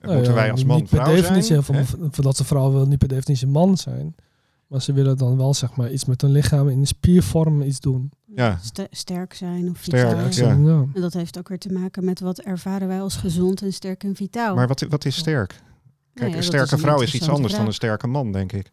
Nou 0.00 0.14
moeten 0.14 0.32
ja, 0.32 0.38
wij 0.38 0.50
als 0.50 0.60
niet 0.60 0.68
man 0.68 0.78
per 0.80 0.88
vrouw 0.88 1.14
definitie, 1.14 1.62
zijn? 1.62 1.84
Van, 1.86 2.10
dat 2.24 2.36
ze 2.36 2.44
vrouw 2.44 2.72
wil 2.72 2.86
niet 2.86 2.98
per 2.98 3.08
definitie 3.08 3.46
man 3.46 3.76
zijn. 3.76 4.14
Maar 4.66 4.82
ze 4.82 4.92
willen 4.92 5.16
dan 5.16 5.36
wel 5.36 5.54
zeg 5.54 5.76
maar 5.76 5.92
iets 5.92 6.04
met 6.04 6.20
hun 6.20 6.30
lichaam 6.30 6.68
in 6.68 6.86
spiervorm 6.86 7.62
iets 7.62 7.80
doen. 7.80 8.10
Ja. 8.34 8.58
Ste- 8.62 8.86
sterk 8.90 9.34
zijn 9.34 9.70
of 9.70 9.78
Sterk, 9.82 10.32
vitaal. 10.32 10.58
ja. 10.58 10.70
ja. 10.72 10.86
En 10.94 11.00
dat 11.00 11.12
heeft 11.12 11.38
ook 11.38 11.48
weer 11.48 11.58
te 11.58 11.72
maken 11.72 12.04
met 12.04 12.20
wat 12.20 12.38
ervaren 12.40 12.88
wij 12.88 13.00
als 13.00 13.16
gezond 13.16 13.62
en 13.62 13.72
sterk 13.72 14.04
en 14.04 14.16
vitaal. 14.16 14.54
Maar 14.54 14.66
wat, 14.68 14.80
wat 14.88 15.04
is 15.04 15.16
sterk? 15.16 15.60
Kijk, 16.14 16.34
een 16.34 16.42
sterke 16.42 16.78
vrouw 16.78 17.00
is 17.00 17.14
iets 17.14 17.28
anders 17.28 17.54
dan 17.54 17.66
een 17.66 17.74
sterke 17.74 18.06
man, 18.06 18.32
denk 18.32 18.52
ik. 18.52 18.68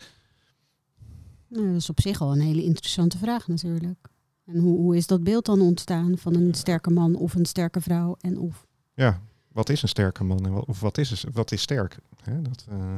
Nou, 1.47 1.67
dat 1.67 1.75
is 1.75 1.89
op 1.89 2.01
zich 2.01 2.21
al 2.21 2.31
een 2.31 2.41
hele 2.41 2.63
interessante 2.63 3.17
vraag 3.17 3.47
natuurlijk. 3.47 4.07
En 4.45 4.59
hoe, 4.59 4.77
hoe 4.77 4.95
is 4.95 5.07
dat 5.07 5.23
beeld 5.23 5.45
dan 5.45 5.61
ontstaan 5.61 6.17
van 6.17 6.35
een 6.35 6.53
sterke 6.53 6.89
man 6.89 7.15
of 7.15 7.33
een 7.33 7.45
sterke 7.45 7.81
vrouw? 7.81 8.15
En 8.21 8.39
of 8.39 8.67
Ja, 8.93 9.21
wat 9.47 9.69
is 9.69 9.81
een 9.81 9.87
sterke 9.87 10.23
man? 10.23 10.45
En 10.45 10.51
wat, 10.51 10.65
of 10.65 10.79
wat 10.79 10.97
is, 10.97 11.25
wat 11.33 11.51
is 11.51 11.61
sterk? 11.61 11.97
Hè, 12.23 12.41
dat, 12.41 12.65
eh, 12.69 12.95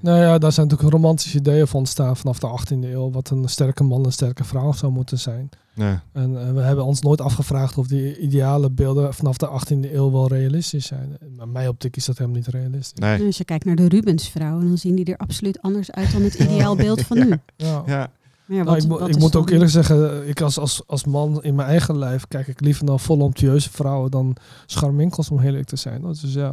Nou 0.00 0.18
ja, 0.20 0.38
daar 0.38 0.52
zijn 0.52 0.66
natuurlijk 0.66 0.94
romantische 0.94 1.38
ideeën 1.38 1.66
van 1.66 1.78
ontstaan 1.78 2.16
vanaf 2.16 2.38
de 2.38 2.46
18e 2.60 2.78
eeuw. 2.92 3.10
Wat 3.10 3.30
een 3.30 3.48
sterke 3.48 3.82
man 3.84 3.98
en 3.98 4.04
een 4.04 4.12
sterke 4.12 4.44
vrouw 4.44 4.72
zou 4.72 4.92
moeten 4.92 5.18
zijn. 5.18 5.48
nee. 5.74 5.96
En 6.12 6.40
eh, 6.46 6.52
we 6.52 6.60
hebben 6.60 6.84
ons 6.84 7.00
nooit 7.00 7.20
afgevraagd 7.20 7.78
of 7.78 7.86
die 7.86 8.18
ideale 8.18 8.70
beelden 8.70 9.14
vanaf 9.14 9.36
de 9.36 9.48
18e 9.48 9.92
eeuw 9.92 10.10
wel 10.10 10.28
realistisch 10.28 10.86
zijn. 10.86 11.16
Maar 11.36 11.48
mijn 11.48 11.68
optiek 11.68 11.96
is 11.96 12.04
dat 12.04 12.18
helemaal 12.18 12.38
niet 12.38 12.48
realistisch. 12.48 13.00
nee. 13.00 13.26
Als 13.26 13.38
je 13.38 13.44
kijkt 13.44 13.64
naar 13.64 13.76
de 13.76 13.88
Rubensvrouwen, 13.88 14.68
dan 14.68 14.78
zien 14.78 14.94
die 14.94 15.04
er 15.04 15.16
absoluut 15.16 15.62
anders 15.62 15.90
uit 15.90 16.12
dan 16.12 16.22
het 16.22 16.34
ideaalbeeld 16.34 17.00
van 17.02 17.18
nu. 17.18 17.28
Ja. 17.56 17.82
Ja, 17.86 18.10
ja, 18.46 18.62
Nou, 18.62 18.64
wat- 18.64 18.82
ik 18.82 18.88
wat 18.88 19.08
ik 19.08 19.18
moet 19.18 19.36
ook 19.36 19.50
eerlijk 19.50 19.70
zeggen, 19.70 20.28
ik 20.28 20.40
als, 20.40 20.58
als, 20.58 20.82
als 20.86 21.04
man 21.04 21.42
in 21.42 21.54
mijn 21.54 21.68
eigen 21.68 21.98
lijf 21.98 22.26
kijk 22.28 22.46
ik 22.48 22.60
liever 22.60 22.84
naar 22.84 22.98
voluptueuze 23.00 23.70
vrouwen 23.70 24.10
dan 24.10 24.36
scharminkels 24.66 25.30
om 25.30 25.38
heel 25.38 25.48
eerlijk 25.50 25.68
te 25.68 25.76
zijn. 25.76 26.02
Dus 26.02 26.22
ja, 26.34 26.52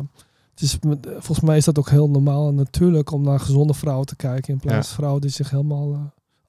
het 0.56 0.64
is, 0.64 0.80
met- 0.80 1.08
volgens 1.12 1.40
mij 1.40 1.58
is 1.58 1.66
dat 1.66 1.80
ook 1.80 1.90
heel 1.90 2.10
normaal 2.10 2.48
en 2.48 2.56
natuurlijk 2.56 3.12
om 3.12 3.22
naar 3.24 3.40
gezonde 3.40 3.74
vrouwen 3.74 4.06
te 4.06 4.16
kijken 4.16 4.54
in 4.54 4.60
plaats 4.60 4.76
Ja. 4.76 4.84
van 4.84 4.96
vrouwen 4.96 5.22
die 5.22 5.30
zich 5.30 5.50
helemaal 5.50 5.94
eh 5.94 6.00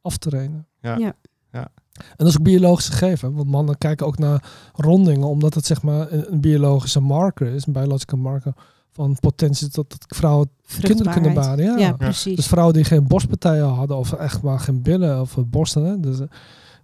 aftrainen. 0.02 0.66
Ja. 0.80 0.96
Ja. 0.96 1.12
Ja. 1.52 1.68
En 1.92 2.14
dat 2.16 2.26
is 2.26 2.38
ook 2.38 2.42
biologisch 2.44 2.88
gegeven, 2.88 3.34
want 3.34 3.48
mannen 3.48 3.78
kijken 3.78 4.06
ook 4.06 4.18
naar 4.18 4.44
rondingen 4.74 5.28
omdat 5.28 5.54
het 5.54 5.66
zeg 5.66 5.82
maar 5.82 6.12
een, 6.12 6.32
een 6.32 6.40
biologische 6.40 7.00
marker 7.00 7.46
is, 7.46 7.66
een 7.66 7.72
biologische 7.72 8.16
marker 8.16 8.52
van 8.92 9.16
potentie 9.20 9.68
dat, 9.70 9.90
dat 9.90 10.04
vrouwen 10.16 10.50
kinderen 10.80 11.12
kunnen 11.12 11.34
baren. 11.34 11.64
Ja, 11.64 11.76
Ja. 11.78 11.92
precies. 11.92 12.36
Dus 12.36 12.46
vrouwen 12.46 12.74
die 12.74 12.84
geen 12.84 13.06
borstpartijen 13.06 13.64
hadden 13.68 13.96
of 13.96 14.12
echt 14.12 14.42
maar 14.42 14.60
geen 14.60 14.82
billen 14.82 15.20
of 15.20 15.36
eh, 15.36 15.44
borsten. 15.46 15.84
Hè? 15.84 16.00
Dus, 16.00 16.20
eh, 16.20 16.26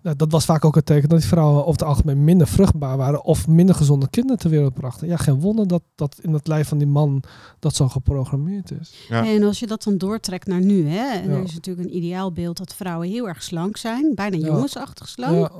nou, 0.02 0.16
dat 0.16 0.32
was 0.32 0.44
vaak 0.44 0.64
ook 0.64 0.74
het 0.74 0.86
teken 0.86 1.08
dat 1.08 1.18
die 1.18 1.28
vrouwen 1.28 1.60
over 1.60 1.72
het 1.72 1.82
algemeen 1.82 2.24
minder 2.24 2.46
vruchtbaar 2.46 2.96
waren 2.96 3.24
of 3.24 3.48
minder 3.48 3.74
gezonde 3.74 4.10
kinderen 4.10 4.38
ter 4.38 4.50
wereld 4.50 4.74
brachten. 4.74 5.08
Ja, 5.08 5.16
geen 5.16 5.40
wonder 5.40 5.66
dat, 5.68 5.82
dat 5.94 6.18
in 6.22 6.32
het 6.32 6.46
lijf 6.46 6.68
van 6.68 6.78
die 6.78 6.86
man 6.86 7.22
dat 7.58 7.74
zo 7.74 7.88
geprogrammeerd 7.88 8.70
is. 8.80 8.94
Ja. 9.08 9.26
En 9.26 9.42
als 9.42 9.58
je 9.58 9.66
dat 9.66 9.82
dan 9.82 9.98
doortrekt 9.98 10.46
naar 10.46 10.60
nu, 10.60 10.88
hè, 10.88 11.12
en 11.20 11.30
Ja. 11.30 11.36
er 11.36 11.42
is 11.42 11.54
natuurlijk 11.54 11.88
een 11.88 11.96
ideaalbeeld 11.96 12.56
dat 12.56 12.74
vrouwen 12.74 13.08
heel 13.08 13.28
erg 13.28 13.42
slank 13.42 13.76
zijn, 13.76 14.12
bijna 14.14 14.36
Ja. 14.36 14.46
jongensachtig 14.46 15.08
slank. 15.08 15.36
Ja, 15.36 15.50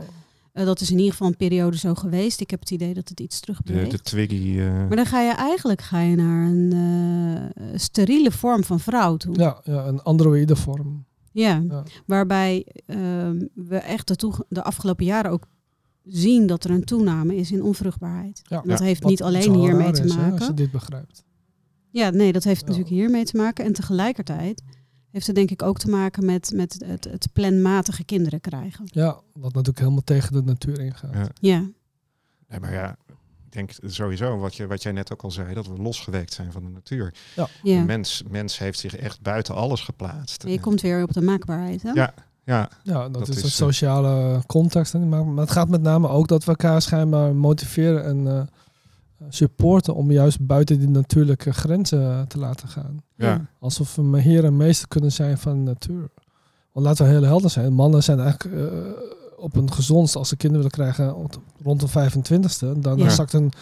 Eh, 0.53 0.65
dat 0.65 0.81
is 0.81 0.91
in 0.91 0.97
ieder 0.97 1.11
geval 1.13 1.29
een 1.29 1.37
periode 1.37 1.77
zo 1.79 1.95
geweest. 1.95 2.41
Ik 2.41 2.51
heb 2.51 2.61
het 2.61 2.71
idee 2.71 2.95
dat 2.95 3.09
het 3.09 3.21
iets 3.21 3.35
de, 3.41 3.41
terugbeweegt. 3.47 3.91
de 3.91 4.01
Twiggy. 4.01 4.59
eh, 4.59 4.67
Maar 4.73 4.97
dan 4.97 5.07
ga 5.07 5.21
je 5.21 5.33
eigenlijk 5.33 5.81
ga 5.83 6.01
je 6.01 6.17
naar 6.17 6.47
een 6.47 6.73
eh, 7.55 7.65
steriele 7.75 8.31
vorm 8.31 8.65
van 8.65 8.81
vrouw 8.81 9.17
toe. 9.17 9.35
ja, 9.39 9.61
ja, 9.65 9.85
een 9.87 10.03
androïde 10.03 10.57
vorm. 10.57 11.05
Ja, 11.33 11.63
Ja. 11.69 11.83
waarbij 12.07 12.67
ehm, 12.87 13.47
we 13.55 13.77
echt 13.77 14.09
de, 14.09 14.17
toeg- 14.17 14.45
de 14.49 14.63
afgelopen 14.63 15.05
jaren 15.05 15.31
ook 15.31 15.47
zien 16.05 16.47
dat 16.47 16.65
er 16.65 16.71
een 16.71 16.85
toename 16.85 17.37
is 17.37 17.53
in 17.53 17.63
onvruchtbaarheid. 17.63 18.43
Ja. 18.45 18.63
En 18.63 18.69
dat 18.69 18.79
Ja. 18.79 18.85
heeft 18.85 19.01
Wat 19.03 19.11
niet 19.11 19.23
alleen 19.23 19.55
hiermee 19.55 19.91
te 19.93 20.03
is, 20.05 20.15
hè, 20.15 20.21
maken. 20.21 20.39
als 20.39 20.47
je 20.47 20.55
dit 20.55 20.71
begrijpt. 20.71 21.25
Ja, 21.91 22.11
nee, 22.11 22.33
dat 22.33 22.45
heeft 22.45 22.61
Ja. 22.61 22.67
natuurlijk 22.67 22.95
hiermee 22.95 23.25
te 23.25 23.37
maken. 23.37 23.65
En 23.65 23.73
tegelijkertijd 23.73 24.63
heeft 25.11 25.27
het 25.27 25.37
denk 25.37 25.51
ik 25.51 25.63
ook 25.63 25.79
te 25.79 25.91
maken 25.91 26.25
met, 26.25 26.53
met 26.55 26.83
het, 26.87 27.05
het 27.05 27.29
planmatige 27.33 28.05
kinderen 28.05 28.41
krijgen. 28.41 28.85
Ja, 28.91 29.21
wat 29.33 29.53
natuurlijk 29.53 29.79
helemaal 29.79 30.05
tegen 30.05 30.33
de 30.33 30.43
natuur 30.43 30.81
ingaat. 30.81 31.15
Ja. 31.15 31.29
Ja, 31.41 31.67
Nee, 32.49 32.61
maar 32.61 32.73
ja, 32.73 32.97
denk 33.53 33.71
sowieso 33.87 34.39
wat, 34.39 34.55
je, 34.55 34.67
wat 34.67 34.83
jij 34.83 34.93
net 34.93 35.13
ook 35.13 35.23
al 35.23 35.31
zei, 35.31 35.55
dat 35.55 35.67
we 35.67 35.77
losgeweekt 35.77 36.33
zijn 36.33 36.53
van 36.53 36.63
de 36.63 36.69
natuur. 36.69 37.15
De 37.35 37.47
ja. 37.63 37.83
mens, 37.83 38.23
mens 38.29 38.59
heeft 38.59 38.79
zich 38.79 38.97
echt 38.97 39.21
buiten 39.21 39.55
alles 39.55 39.81
geplaatst. 39.81 40.45
je 40.49 40.61
komt 40.61 40.81
weer 40.81 41.03
op 41.03 41.13
de 41.13 41.23
maakbaarheid. 41.23 41.83
Hè? 41.83 41.91
Ja. 41.91 42.15
Ja, 42.45 42.69
Ja, 42.83 43.03
dat, 43.03 43.13
Dat 43.13 43.29
is 43.29 43.37
is, 43.37 43.43
de 43.43 43.49
eh, 43.49 43.55
sociale 43.55 44.43
context. 44.47 44.95
Maar, 44.95 45.25
het 45.25 45.51
gaat 45.51 45.69
met 45.69 45.83
name 45.83 46.09
ook 46.09 46.29
dat 46.29 46.45
we 46.45 46.51
elkaar 46.51 46.83
schijnbaar 46.83 47.35
motiveren 47.35 48.05
en 48.05 48.27
eh, 48.27 48.43
supporten 49.29 49.95
om 49.95 50.11
juist 50.11 50.47
buiten 50.47 50.79
die 50.79 50.89
natuurlijke 50.89 51.53
grenzen 51.53 52.29
te 52.29 52.39
laten 52.39 52.69
gaan. 52.69 53.03
ja. 53.17 53.47
Alsof 53.59 53.95
we 53.95 54.21
heer 54.21 54.45
en 54.45 54.57
meester 54.57 54.89
kunnen 54.89 55.13
zijn 55.13 55.39
van 55.39 55.65
de 55.65 55.71
natuur. 55.71 56.11
Want 56.73 56.87
laten 56.87 57.05
we 57.05 57.11
heel 57.11 57.23
helder 57.23 57.51
zijn. 57.51 57.73
Mannen 57.73 58.03
zijn 58.03 58.21
eigenlijk 58.21 58.55
eh, 58.55 59.22
op 59.43 59.57
een 59.57 59.73
gezondst 59.73 60.17
als 60.17 60.29
ze 60.29 60.37
kinderen 60.37 60.71
willen 60.71 60.93
krijgen 60.95 61.15
rond- 61.15 61.39
rond 61.63 61.81
de 61.81 61.89
25ste. 61.89 62.79
Dan 62.81 62.99
Ja. 62.99 63.09
zakt 63.09 63.33
hun 63.33 63.53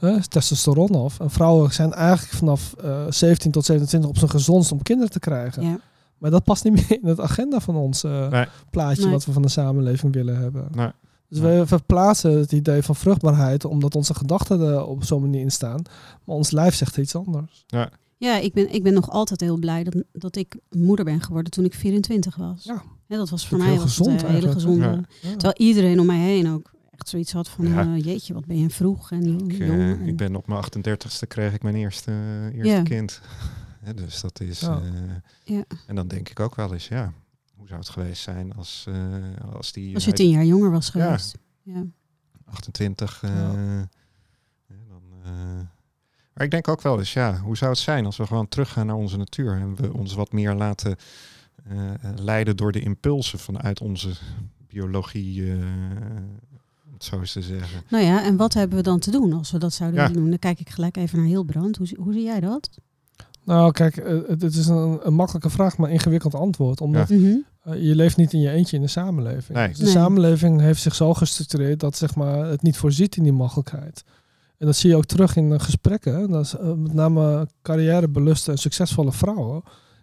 eh, 0.00 0.16
testosteron 0.16 0.94
af. 0.94 1.20
En 1.20 1.30
vrouwen 1.30 1.72
zijn 1.72 1.92
eigenlijk 1.92 2.32
vanaf 2.36 2.74
eh 2.82 3.04
17 3.08 3.50
tot 3.50 3.64
27 3.64 4.10
op 4.10 4.18
zijn 4.18 4.30
gezondst 4.30 4.72
om 4.72 4.82
kinderen 4.82 5.12
te 5.12 5.18
krijgen. 5.18 5.62
Ja. 5.62 5.78
Maar 6.18 6.30
dat 6.30 6.44
past 6.44 6.64
niet 6.64 6.72
meer 6.72 6.98
in 7.02 7.08
het 7.08 7.20
agenda 7.20 7.60
van 7.60 7.76
ons 7.76 8.04
eh, 8.04 8.28
Nee. 8.28 8.46
plaatje 8.70 9.02
Nee. 9.02 9.12
wat 9.12 9.24
we 9.24 9.32
van 9.32 9.42
de 9.42 9.48
samenleving 9.48 10.12
willen 10.14 10.38
hebben. 10.38 10.68
Nee. 10.72 10.90
Dus 11.28 11.38
Nee. 11.38 11.58
we 11.58 11.66
verplaatsen 11.66 12.38
het 12.38 12.52
idee 12.52 12.82
van 12.82 12.94
vruchtbaarheid 12.96 13.64
omdat 13.64 13.94
onze 13.94 14.14
gedachten 14.14 14.60
er 14.60 14.84
op 14.86 15.04
zo'n 15.04 15.20
manier 15.20 15.40
in 15.40 15.50
staan. 15.50 15.82
Maar 16.24 16.36
ons 16.36 16.50
lijf 16.50 16.74
zegt 16.74 16.96
iets 16.96 17.14
anders. 17.16 17.64
Ja, 18.16 18.36
ik 18.38 18.52
ben, 18.52 18.72
ik 18.74 18.82
ben 18.82 18.92
nog 18.92 19.10
altijd 19.10 19.40
heel 19.40 19.56
blij 19.58 19.84
dat, 19.84 19.94
dat 20.12 20.36
ik 20.36 20.56
moeder 20.70 21.04
ben 21.04 21.20
geworden 21.20 21.50
toen 21.52 21.64
ik 21.64 21.74
24 21.74 22.36
was. 22.36 22.64
Ja. 22.64 22.82
Dat 23.16 23.30
was 23.30 23.48
voor 23.48 23.58
mij 23.58 23.66
heel 23.66 23.76
was 23.80 23.96
gezond 23.96 24.22
eh, 24.22 24.28
hele 24.30 24.52
gezonde. 24.52 24.84
Ja. 24.84 24.90
Ja. 25.20 25.30
Terwijl 25.30 25.54
iedereen 25.56 26.00
om 26.00 26.06
mij 26.06 26.18
heen 26.18 26.48
ook 26.48 26.70
echt 26.90 27.08
zoiets 27.08 27.32
had 27.32 27.48
van, 27.48 27.66
Ja. 27.68 27.94
eh, 27.94 28.04
jeetje, 28.04 28.34
wat 28.34 28.46
ben 28.46 28.58
je 28.58 28.70
vroeg 28.70 29.10
en 29.10 29.22
jong. 29.32 29.52
Ik, 29.52 29.60
eh, 29.60 29.90
en- 29.90 30.00
ik 30.06 30.16
ben 30.16 30.36
op 30.36 30.46
mijn 30.46 30.58
38ste 30.64 31.26
kreeg 31.26 31.54
ik 31.54 31.62
mijn 31.62 31.74
eerste, 31.74 32.12
eerste 32.54 32.72
Ja. 32.72 32.82
kind. 32.82 33.20
Hè, 33.84 33.94
dus 33.94 34.20
dat 34.20 34.40
is. 34.40 34.60
Ja. 34.60 34.80
eh, 34.80 35.54
Ja. 35.56 35.64
En 35.86 35.94
dan 35.94 36.08
denk 36.08 36.28
ik 36.28 36.40
ook 36.40 36.54
wel 36.54 36.72
eens, 36.72 36.88
ja, 36.88 37.12
hoe 37.56 37.66
zou 37.66 37.80
het 37.80 37.88
geweest 37.88 38.22
zijn 38.22 38.54
als, 38.54 38.84
eh, 38.88 39.54
als 39.54 39.72
die 39.72 39.94
Als 39.94 40.04
je 40.04 40.12
tien 40.12 40.30
jaar 40.30 40.44
jonger 40.44 40.70
was 40.70 40.90
geweest. 40.90 41.38
Ja. 41.62 41.84
28. 42.44 43.22
eh, 43.22 43.30
Ja. 43.30 43.88
hè, 44.66 44.74
dan, 44.88 45.02
eh, 45.24 45.30
maar 46.34 46.44
ik 46.44 46.50
denk 46.50 46.68
ook 46.68 46.82
wel 46.82 46.98
eens, 46.98 47.12
ja, 47.12 47.38
hoe 47.38 47.56
zou 47.56 47.70
het 47.70 47.80
zijn 47.80 48.04
als 48.06 48.16
we 48.16 48.26
gewoon 48.26 48.48
teruggaan 48.48 48.86
naar 48.86 48.96
onze 48.96 49.16
natuur 49.16 49.52
en 49.52 49.74
we 49.76 49.92
ons 49.92 50.14
wat 50.14 50.32
meer 50.32 50.54
laten 50.54 50.96
eh, 51.68 52.10
leiden 52.16 52.56
door 52.56 52.72
de 52.72 52.80
impulsen 52.80 53.38
vanuit 53.38 53.80
onze 53.80 54.08
biologie, 54.68 55.50
eh, 55.52 55.56
het 56.92 57.04
zo 57.04 57.18
eens 57.18 57.32
te 57.32 57.42
zeggen. 57.42 57.82
Nou 57.88 58.04
ja, 58.04 58.24
en 58.24 58.36
wat 58.36 58.54
hebben 58.54 58.76
we 58.76 58.82
dan 58.82 58.98
te 58.98 59.10
doen 59.10 59.32
als 59.32 59.50
we 59.50 59.58
dat 59.58 59.72
zouden 59.72 60.00
Ja. 60.00 60.08
doen? 60.08 60.28
Dan 60.30 60.38
kijk 60.38 60.60
ik 60.60 60.68
gelijk 60.70 60.96
even 60.96 61.18
naar 61.18 61.26
Hilbrand. 61.26 61.76
Hoe, 61.76 61.86
zie- 61.86 61.98
hoe 62.00 62.12
zie 62.12 62.22
jij 62.22 62.40
dat? 62.40 62.70
Nou, 63.44 63.72
kijk, 63.72 63.96
eh, 63.96 64.18
het 64.26 64.42
het 64.42 64.54
is 64.54 64.66
een, 64.66 64.98
een 65.02 65.14
makkelijke 65.14 65.50
vraag, 65.50 65.76
maar 65.76 65.90
ingewikkeld 65.90 66.34
antwoord. 66.34 66.80
Omdat 66.80 67.08
Mhm. 67.08 67.36
eh, 67.62 67.82
je 67.82 67.94
leeft 67.94 68.16
niet 68.16 68.32
in 68.32 68.40
je 68.40 68.50
eentje 68.50 68.76
in 68.76 68.82
de 68.82 68.88
samenleving. 68.88 69.58
Nee. 69.58 69.68
Dus 69.68 69.76
de 69.76 69.82
Nee. 69.84 69.92
samenleving 69.92 70.60
heeft 70.60 70.82
zich 70.82 70.94
zo 70.94 71.14
gestructureerd 71.14 71.80
dat 71.80 71.96
zeg 71.96 72.14
maar, 72.14 72.46
het 72.46 72.62
niet 72.62 72.76
voorziet 72.76 73.16
in 73.16 73.22
die 73.22 73.32
mogelijkheid. 73.32 74.04
En 74.58 74.66
dat 74.66 74.76
zie 74.76 74.90
je 74.90 74.96
ook 74.96 75.04
terug 75.04 75.36
in 75.36 75.52
eh, 75.52 75.60
gesprekken. 75.60 76.30
Dat 76.30 76.44
is, 76.44 76.56
eh, 76.56 76.72
met 76.72 76.92
name 76.92 77.48
carrièrebeluste 77.62 78.50
en 78.50 78.58
succesvolle 78.58 79.12
vrouwen. 79.12 79.62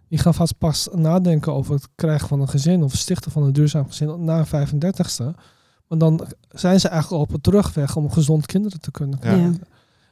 Die 0.09 0.19
gaan 0.19 0.33
vast 0.33 0.57
pas 0.57 0.87
nadenken 0.93 1.53
over 1.53 1.73
het 1.73 1.87
krijgen 1.95 2.27
van 2.27 2.41
een 2.41 2.49
gezin 2.49 2.83
of 2.83 2.91
het 2.91 2.99
stichten 3.01 3.31
van 3.31 3.43
een 3.43 3.53
duurzaam 3.53 3.87
gezin 3.87 4.23
na 4.23 4.45
35ste. 4.45 5.23
Maar 5.87 5.97
dan 5.97 6.27
zijn 6.49 6.79
ze 6.79 6.87
eigenlijk 6.87 7.21
al 7.21 7.27
op 7.27 7.33
een 7.33 7.41
terugweg 7.41 7.95
om 7.95 8.11
gezond 8.11 8.45
kinderen 8.45 8.81
te 8.81 8.91
kunnen 8.91 9.19
Ja. 9.21 9.27
krijgen. 9.29 9.61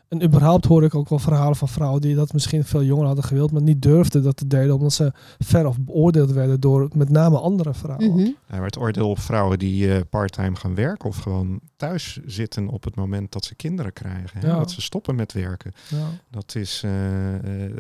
En 0.08 0.24
überhaupt 0.24 0.66
hoor 0.66 0.84
ik 0.84 0.96
ook 0.96 1.10
wel 1.10 1.20
verhalen 1.20 1.56
van 1.56 1.68
vrouwen 1.68 2.02
die 2.02 2.16
dat 2.16 2.34
misschien 2.34 2.64
veel 2.64 2.84
jonger 2.84 3.06
hadden 3.06 3.24
gewild, 3.24 3.52
maar 3.52 3.62
niet 3.62 3.82
durfden 3.82 4.24
dat 4.24 4.38
te 4.38 4.48
delen, 4.48 4.76
omdat 4.76 4.94
ze 4.94 5.12
ver 5.40 5.68
of 5.68 5.80
beoordeeld 5.80 6.32
werden 6.32 6.60
door 6.60 6.90
met 6.94 7.10
name 7.10 7.40
andere 7.40 7.74
vrouwen. 7.74 8.10
Mhm. 8.10 8.20
Ja, 8.20 8.36
maar 8.50 8.66
het 8.66 8.78
oordeel 8.78 9.10
op 9.10 9.20
vrouwen 9.20 9.60
die 9.60 9.94
eh 9.96 10.02
parttime 10.10 10.56
gaan 10.56 10.76
werken 10.76 11.10
of 11.10 11.18
gewoon 11.18 11.60
thuis 11.76 12.20
zitten 12.26 12.68
op 12.68 12.84
het 12.84 12.96
moment 12.96 13.32
dat 13.32 13.46
ze 13.46 13.56
kinderen 13.56 13.94
krijgen. 13.94 14.40
Hè? 14.40 14.48
Ja. 14.48 14.58
Dat 14.58 14.72
ze 14.72 14.82
stoppen 14.82 15.16
met 15.16 15.34
werken. 15.34 15.74
Ja. 15.90 16.08
Dat 16.32 16.56
is, 16.56 16.82
eh, 16.84 17.36
eh, 17.66 17.72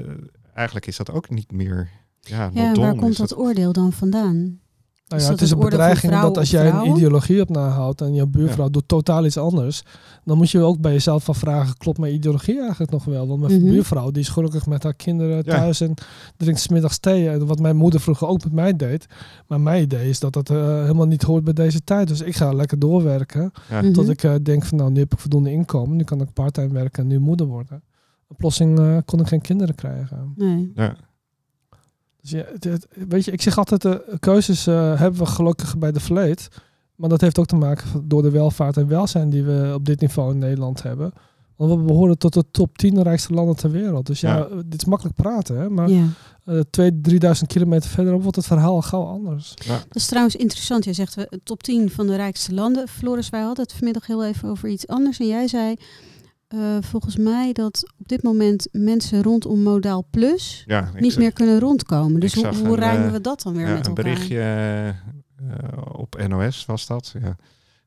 eigenlijk 0.54 0.88
is 0.88 0.98
dat 0.98 1.12
ook 1.12 1.30
niet 1.30 1.52
meer. 1.52 1.90
Ja, 2.30 2.50
Ja, 2.54 2.74
waar 2.74 2.96
komt 2.96 3.18
dat 3.18 3.38
oordeel 3.38 3.72
dan 3.74 3.92
vandaan? 3.92 4.60
Nou 5.08 5.22
ja, 5.22 5.30
het 5.30 5.42
is 5.42 5.52
een 5.52 5.60
bedreiging 5.60 6.20
dat 6.22 6.38
als 6.38 6.50
jij 6.50 6.70
een 6.70 6.86
ideologie 6.96 7.42
op 7.42 7.50
nahoudt 7.50 8.02
en 8.02 8.14
je 8.14 8.28
buurvrouw 8.28 8.70
doet 8.70 8.88
totaal 8.88 9.26
iets 9.26 9.38
anders, 9.38 9.84
dan 10.24 10.38
moet 10.38 10.50
je 10.50 10.60
ook 10.62 10.80
bij 10.80 10.92
jezelf 10.92 11.24
van 11.24 11.36
vragen, 11.36 11.78
klopt 11.78 11.98
mijn 11.98 12.14
ideologie 12.14 12.60
eigenlijk 12.60 12.92
nog 12.92 13.06
wel? 13.06 13.28
Want 13.28 13.42
mijn 13.42 13.62
Mhm. 13.62 13.70
buurvrouw 13.70 14.12
die 14.12 14.22
is 14.22 14.30
gelukkig 14.30 14.66
met 14.66 14.84
haar 14.84 14.94
kinderen 14.94 15.36
Ja. 15.36 15.42
thuis 15.44 15.82
en 15.82 15.94
drinkt 16.38 16.60
's 16.60 16.68
middags 16.68 16.98
thee. 16.98 17.30
En 17.30 17.46
wat 17.46 17.60
mijn 17.60 17.76
moeder 17.76 18.00
vroeger 18.00 18.28
ook 18.28 18.44
met 18.44 18.54
mij 18.54 18.76
deed. 18.76 19.06
Maar 19.48 19.62
mijn 19.62 19.82
idee 19.84 20.10
is 20.10 20.20
dat 20.20 20.34
dat 20.34 20.50
eh, 20.50 20.58
helemaal 20.82 21.08
niet 21.08 21.22
hoort 21.24 21.44
bij 21.44 21.54
deze 21.54 21.84
tijd. 21.84 22.08
Dus 22.08 22.22
ik 22.22 22.36
ga 22.36 22.52
lekker 22.54 22.80
doorwerken 22.80 23.52
Ja. 23.70 23.82
Mhm. 23.82 23.92
tot 23.94 24.10
ik 24.10 24.24
eh, 24.24 24.34
denk 24.44 24.66
van 24.66 24.78
nou, 24.78 24.92
nu 24.92 25.00
heb 25.00 25.14
ik 25.14 25.20
voldoende 25.20 25.52
inkomen, 25.52 25.98
nu 25.98 26.04
kan 26.04 26.22
ik 26.22 26.34
parttime 26.34 26.74
werken 26.74 27.04
en 27.04 27.10
nu 27.10 27.20
moeder 27.20 27.48
worden. 27.48 27.84
Oplossing 28.28 28.80
eh, 28.80 28.98
kon 29.06 29.20
ik 29.20 29.28
geen 29.28 29.42
kinderen 29.42 29.76
krijgen. 29.76 30.34
Nee. 30.36 30.72
Ja. 30.76 30.96
Dus 32.32 32.40
ja, 32.40 32.46
het- 32.54 32.64
het- 32.64 32.88
weet 33.10 33.26
je, 33.26 33.32
ik 33.32 33.42
zeg 33.42 33.58
altijd, 33.58 33.82
de 33.82 34.18
keuzes 34.20 34.68
eh, 34.68 35.00
hebben 35.00 35.20
we 35.20 35.26
gelukkig 35.26 35.78
bij 35.78 35.92
de 35.92 36.00
vleet. 36.00 36.48
Maar 36.96 37.10
dat 37.10 37.22
heeft 37.22 37.40
ook 37.40 37.46
te 37.46 37.56
maken 37.56 38.04
door 38.08 38.22
de 38.22 38.30
welvaart 38.32 38.78
en 38.78 38.88
welzijn 38.88 39.30
die 39.30 39.44
we 39.44 39.72
op 39.76 39.86
dit 39.86 40.02
niveau 40.02 40.32
in 40.32 40.38
Nederland 40.38 40.84
hebben. 40.84 41.14
Want 41.56 41.72
we 41.72 41.78
behoren 41.78 42.18
tot 42.18 42.34
de 42.34 42.44
top 42.52 42.78
10 42.78 43.02
rijkste 43.04 43.34
landen 43.34 43.56
ter 43.56 43.72
wereld. 43.72 44.06
Dus 44.06 44.20
ja, 44.22 44.38
Ja. 44.38 44.46
eh, 44.46 44.58
dit 44.66 44.82
is 44.82 44.86
makkelijk 44.88 45.16
praten. 45.16 45.58
Hè? 45.60 45.70
Maar 45.70 45.90
Ja. 45.90 46.08
eh 46.46 46.60
2.000, 46.70 47.02
3.000 47.02 47.48
kilometer 47.48 47.90
verderop 47.90 48.22
wordt 48.22 48.36
het 48.38 48.46
verhaal 48.46 48.76
al 48.76 48.82
gauw 48.82 49.04
anders. 49.06 49.54
Dat 49.68 49.86
is 49.96 50.06
trouwens 50.06 50.36
interessant. 50.36 50.84
Jij 50.84 50.94
zegt 50.94 51.16
we 51.16 51.40
top 51.44 51.64
10 51.64 51.90
van 51.92 52.08
de 52.08 52.16
rijkste 52.16 52.54
landen. 52.54 52.88
Floris, 52.88 53.30
wij 53.30 53.42
hadden 53.42 53.64
het 53.64 53.74
vanmiddag 53.74 54.08
heel 54.08 54.26
even 54.26 54.50
over 54.50 54.70
iets 54.70 54.88
anders. 54.88 55.20
En 55.20 55.28
jij 55.28 55.48
zei 55.48 55.76
eh, 56.48 56.78
volgens 56.82 57.16
mij 57.18 57.54
dat 57.54 57.94
op 58.00 58.08
dit 58.08 58.24
moment 58.24 58.68
mensen 58.72 59.24
rondom 59.24 59.60
Modaal 59.60 60.06
Plus 60.12 60.64
Ja, 60.68 60.92
niet 60.96 61.12
zag- 61.12 61.22
meer 61.22 61.34
kunnen 61.34 61.60
rondkomen. 61.60 62.20
Dus 62.20 62.34
hoe, 62.34 62.48
hoe 62.48 62.68
een, 62.68 62.76
rijmen 62.76 63.06
eh, 63.06 63.12
we 63.12 63.22
dat 63.22 63.42
dan 63.42 63.54
weer 63.54 63.68
ja, 63.68 63.74
met 63.74 63.80
een 63.88 63.96
elkaar? 63.96 64.04
berichtje 64.04 64.40
eh, 64.40 65.78
op 65.92 66.28
NOS 66.28 66.66
was 66.66 66.88
dat. 66.88 67.14
Ja. 67.22 67.36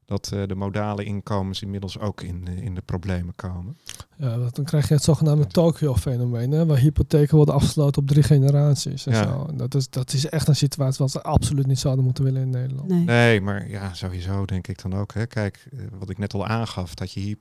Dat 0.05 0.31
eh, 0.33 0.42
de 0.47 0.55
modale 0.55 1.05
inkomens 1.05 1.62
inmiddels 1.62 1.99
ook 1.99 2.23
in, 2.23 2.47
in 2.47 2.75
de 2.75 2.81
problemen 2.81 3.35
komen. 3.37 3.77
Ja, 4.16 4.37
dan 4.53 4.64
krijg 4.64 4.88
je 4.88 4.94
het 4.94 5.03
zogenaamde 5.03 5.47
Tokyo-fenomeen. 5.47 6.51
hè, 6.51 6.66
Waar 6.66 6.79
hypotheken 6.79 7.37
worden 7.37 7.55
afgesloten 7.55 8.03
op 8.03 8.09
drie 8.09 8.23
generaties. 8.23 9.07
En 9.07 9.12
Ja. 9.12 9.23
zo. 9.23 9.47
En 9.49 9.57
dat, 9.57 9.75
is, 9.75 9.90
dat 9.90 10.12
is 10.12 10.27
echt 10.29 10.49
een 10.49 10.57
situatie 10.57 10.99
wat 11.05 11.12
we 11.12 11.23
absoluut 11.23 11.66
niet 11.66 11.79
zouden 11.79 12.05
moeten 12.05 12.25
willen 12.25 12.42
in 12.42 12.51
Nederland. 12.51 12.88
Nee. 12.88 13.05
Nee, 13.05 13.40
maar 13.40 13.68
ja, 13.71 13.94
sowieso 13.94 14.44
denk 14.44 14.66
ik 14.66 14.83
dan 14.83 14.94
ook. 14.94 15.14
Hè. 15.14 15.27
Kijk, 15.27 15.68
wat 15.99 16.11
ik 16.11 16.18
net 16.18 16.35
al 16.35 16.47
aangaf, 16.47 16.94
dat 16.94 17.12
je 17.12 17.21
hier, 17.21 17.37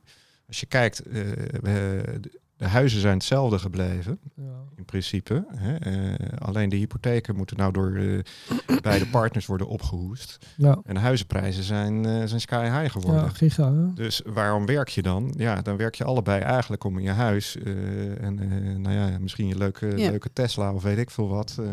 als 0.47 0.60
je 0.60 0.65
kijkt, 0.65 0.99
eh, 1.01 1.13
de- 1.62 2.31
huizen 2.57 3.01
zijn 3.01 3.13
hetzelfde 3.13 3.60
gebleven, 3.60 4.19
Ja. 4.36 4.43
in 4.75 4.86
principe. 4.86 5.45
Hè. 5.55 5.75
Eh, 5.75 6.38
alleen 6.39 6.69
de 6.69 6.75
hypotheken 6.75 7.36
moeten 7.36 7.57
nou 7.57 7.71
door 7.73 7.95
eh, 7.95 8.79
beide 8.81 9.07
partners 9.07 9.45
worden 9.45 9.67
opgehoest. 9.67 10.38
Ja, 10.55 10.79
En 10.86 10.93
de 10.93 10.99
huizenprijzen 10.99 11.63
zijn, 11.63 12.05
eh, 12.05 12.21
zijn 12.25 12.41
sky 12.41 12.63
high 12.79 12.91
geworden. 12.91 13.21
ja 13.23 13.29
giga. 13.29 13.73
Hè? 13.73 13.93
Dus 13.93 14.21
waarom 14.25 14.65
werk 14.65 14.88
je 14.89 15.01
dan? 15.01 15.33
Ja, 15.38 15.62
dan 15.62 15.77
werk 15.77 15.95
je 15.95 16.03
allebei 16.03 16.41
eigenlijk 16.41 16.83
om 16.83 16.97
in 16.97 17.03
je 17.03 17.10
huis 17.12 17.57
eh, 17.57 18.23
en 18.23 18.39
eh, 18.39 18.75
nou 18.75 18.95
ja, 18.95 19.19
misschien 19.19 19.47
je 19.47 19.57
leuke, 19.57 19.86
Ja. 19.97 20.10
leuke 20.10 20.33
Tesla 20.33 20.73
of 20.73 20.83
weet 20.83 20.97
ik 20.97 21.10
veel 21.10 21.27
wat 21.27 21.57
eh, 21.60 21.65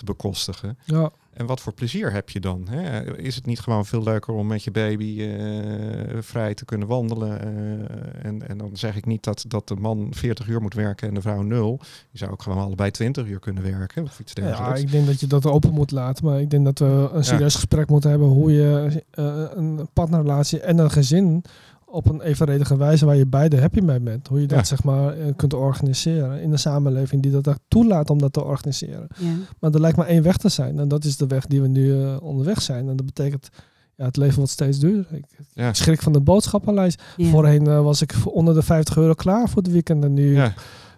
te 0.00 0.12
bekostigen. 0.12 0.78
Ja, 0.84 1.10
En 1.32 1.46
wat 1.46 1.60
voor 1.60 1.72
plezier 1.72 2.12
heb 2.12 2.30
je 2.30 2.40
dan? 2.40 2.66
Hè? 2.70 3.16
Is 3.18 3.34
het 3.34 3.46
niet 3.46 3.60
gewoon 3.60 3.86
veel 3.86 4.02
leuker 4.02 4.34
om 4.34 4.46
met 4.46 4.64
je 4.64 4.70
baby 4.70 5.20
eh, 5.22 6.18
vrij 6.20 6.54
te 6.54 6.64
kunnen 6.64 6.88
wandelen? 6.88 7.40
eh, 7.40 8.24
en, 8.24 8.48
en 8.48 8.58
dan 8.58 8.70
zeg 8.72 8.96
ik 8.96 9.06
niet 9.06 9.24
dat, 9.24 9.44
dat 9.48 9.68
de 9.68 9.74
man 9.76 10.08
40 10.10 10.48
uur 10.48 10.60
moet 10.60 10.74
werken 10.74 11.08
en 11.08 11.14
de 11.14 11.20
vrouw 11.20 11.42
nul. 11.42 11.80
Je 12.10 12.18
zou 12.18 12.30
ook 12.30 12.42
gewoon 12.42 12.64
allebei 12.64 12.90
20 12.90 13.26
uur 13.26 13.38
kunnen 13.38 13.62
werken 13.62 14.02
of 14.02 14.20
iets 14.20 14.32
ja, 14.34 14.42
dergelijks. 14.42 14.80
ik 14.80 14.90
denk 14.90 15.06
dat 15.06 15.20
je 15.20 15.26
dat 15.26 15.46
open 15.46 15.72
moet 15.72 15.90
laten. 15.90 16.24
Maar 16.24 16.40
ik 16.40 16.50
denk 16.50 16.64
dat 16.64 16.78
we 16.78 17.10
een 17.12 17.24
serieus 17.24 17.54
gesprek 17.54 17.88
moeten 17.88 18.10
hebben 18.10 18.28
hoe 18.28 18.52
je 18.52 19.02
eh, 19.10 19.44
een 19.54 19.88
partnerrelatie 19.92 20.60
en 20.60 20.78
een 20.78 20.90
gezin 20.90 21.42
op 21.90 22.08
een 22.08 22.20
evenredige 22.20 22.76
wijze 22.76 23.06
waar 23.06 23.16
je 23.16 23.26
beide 23.26 23.60
happy 23.60 23.80
mee 23.80 24.00
bent. 24.00 24.28
Hoe 24.28 24.40
je 24.40 24.46
dat 24.46 24.58
Ja. 24.58 24.64
zeg 24.64 24.82
maar 24.84 25.18
eh, 25.18 25.26
kunt 25.36 25.54
organiseren 25.54 26.42
in 26.42 26.52
een 26.52 26.58
samenleving 26.58 27.22
die 27.22 27.40
dat 27.40 27.58
toelaat 27.68 28.10
om 28.10 28.18
dat 28.18 28.32
te 28.32 28.44
organiseren. 28.44 29.06
Ja. 29.18 29.30
Maar 29.60 29.70
er 29.70 29.80
lijkt 29.80 29.96
maar 29.96 30.06
één 30.06 30.22
weg 30.22 30.36
te 30.36 30.48
zijn. 30.48 30.78
En 30.78 30.88
dat 30.88 31.04
is 31.04 31.16
de 31.16 31.26
weg 31.26 31.46
die 31.46 31.62
we 31.62 31.68
nu 31.68 32.02
eh, 32.02 32.16
onderweg 32.22 32.62
zijn. 32.62 32.88
En 32.88 32.96
dat 32.96 33.06
betekent, 33.06 33.48
ja, 33.96 34.04
het 34.04 34.16
leven 34.16 34.36
wordt 34.36 34.50
steeds 34.52 34.78
duurder. 34.78 35.06
Ik 35.12 35.24
ja. 35.52 35.72
schrik 35.72 36.02
van 36.02 36.12
de 36.12 36.20
boodschappenlijst. 36.20 37.02
Ja. 37.16 37.28
Voorheen 37.30 37.66
eh, 37.66 37.82
was 37.82 38.02
ik 38.02 38.12
voor 38.14 38.32
onder 38.32 38.54
de 38.54 38.62
50 38.62 38.96
euro 38.96 39.14
klaar 39.14 39.48
voor 39.48 39.62
het 39.62 39.72
weekend. 39.72 40.04
En 40.04 40.14
nu 40.14 40.34
Ja. 40.34 40.52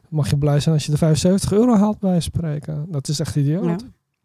mag 0.09 0.31
je 0.31 0.39
blij 0.39 0.61
zijn 0.61 0.75
als 0.75 0.85
je 0.85 0.91
de 0.91 0.99
75 0.99 1.53
euro 1.53 1.77
haalt 1.77 1.99
bij 1.99 2.21
spreken. 2.21 2.87
Dat 2.89 3.09
is 3.09 3.21
echt 3.21 3.37
idioot. 3.37 3.65
Ja. 3.65 3.77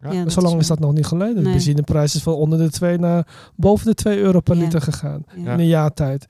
Ja. 0.02 0.12
Ja, 0.12 0.24
En 0.24 0.32
zo 0.32 0.42
lang 0.42 0.60
is 0.60 0.68
dat 0.68 0.80
nog 0.80 0.94
niet 0.94 1.06
geleden. 1.06 1.36
De 1.36 1.42
Nee. 1.42 1.52
benzineprijs 1.52 2.16
is 2.16 2.22
van 2.24 2.34
onder 2.34 2.60
de 2.60 2.70
2 2.70 2.98
naar 2.98 3.28
boven 3.56 3.86
de 3.86 3.94
2 3.94 4.20
euro 4.20 4.40
per 4.40 4.56
Ja. 4.56 4.62
liter 4.64 4.82
gegaan. 4.82 5.24
Ja. 5.36 5.54
In 5.54 5.60
een 5.60 5.68
jaar 5.68 5.94
tijd. 5.94 6.26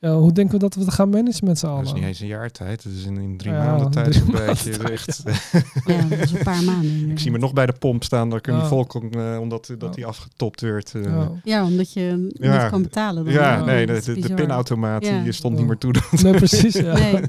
Ja, 0.00 0.14
hoe 0.14 0.32
denken 0.32 0.54
we 0.54 0.60
dat 0.60 0.74
we 0.74 0.80
het 0.80 0.92
gaan 0.94 1.08
managen 1.10 1.44
met 1.46 1.58
z'n 1.58 1.66
Dat 1.66 1.80
is 1.82 1.88
allen? 1.88 1.94
niet 1.94 2.04
eens 2.08 2.20
een 2.20 2.26
jaar 2.26 2.50
tijd. 2.50 2.82
Het 2.84 2.92
is 2.92 3.04
in, 3.04 3.16
in 3.18 3.36
drie 3.36 3.52
Ja, 3.52 3.64
maanden 3.64 3.90
tijd 3.90 4.12
drie 4.12 4.24
maanden 4.24 4.46
beetje. 4.46 4.70
tijd, 4.76 4.90
Echt. 4.90 5.22
Ja, 5.86 6.02
dat 6.02 6.18
is 6.18 6.32
een 6.32 6.42
paar 6.42 6.62
maanden. 6.64 7.10
Ik 7.10 7.18
zie 7.18 7.30
me 7.30 7.38
nog 7.38 7.52
bij 7.52 7.66
de 7.66 7.72
pomp 7.72 8.04
staan. 8.04 8.30
Daar 8.30 8.40
kun 8.40 8.54
je 8.54 8.60
Ja. 8.60 8.66
volk 8.66 8.94
om, 8.94 9.10
eh, 9.12 9.38
omdat 9.40 9.66
dat 9.66 9.80
Ja. 9.80 9.88
die 9.90 10.06
afgetopt 10.06 10.60
werd. 10.60 10.94
eh. 10.94 11.26
Ja. 11.44 11.64
Omdat 11.64 11.92
je 11.92 12.30
Ja. 12.32 12.60
niet 12.62 12.70
kan 12.70 12.82
betalen. 12.82 13.24
Dan. 13.24 13.32
Ja, 13.34 13.64
nee, 13.64 13.86
dat 13.86 14.04
de, 14.04 14.34
pinautomaat 14.34 15.04
Ja. 15.04 15.22
die 15.22 15.32
stond 15.32 15.52
Ja. 15.54 15.58
niet 15.60 15.68
meer 15.68 15.78
toe. 15.78 15.92
Dat, 15.92 16.22
Nee, 16.22 16.34
precies. 16.34 16.74
Ja. 16.74 16.94
Nee, 16.98 17.22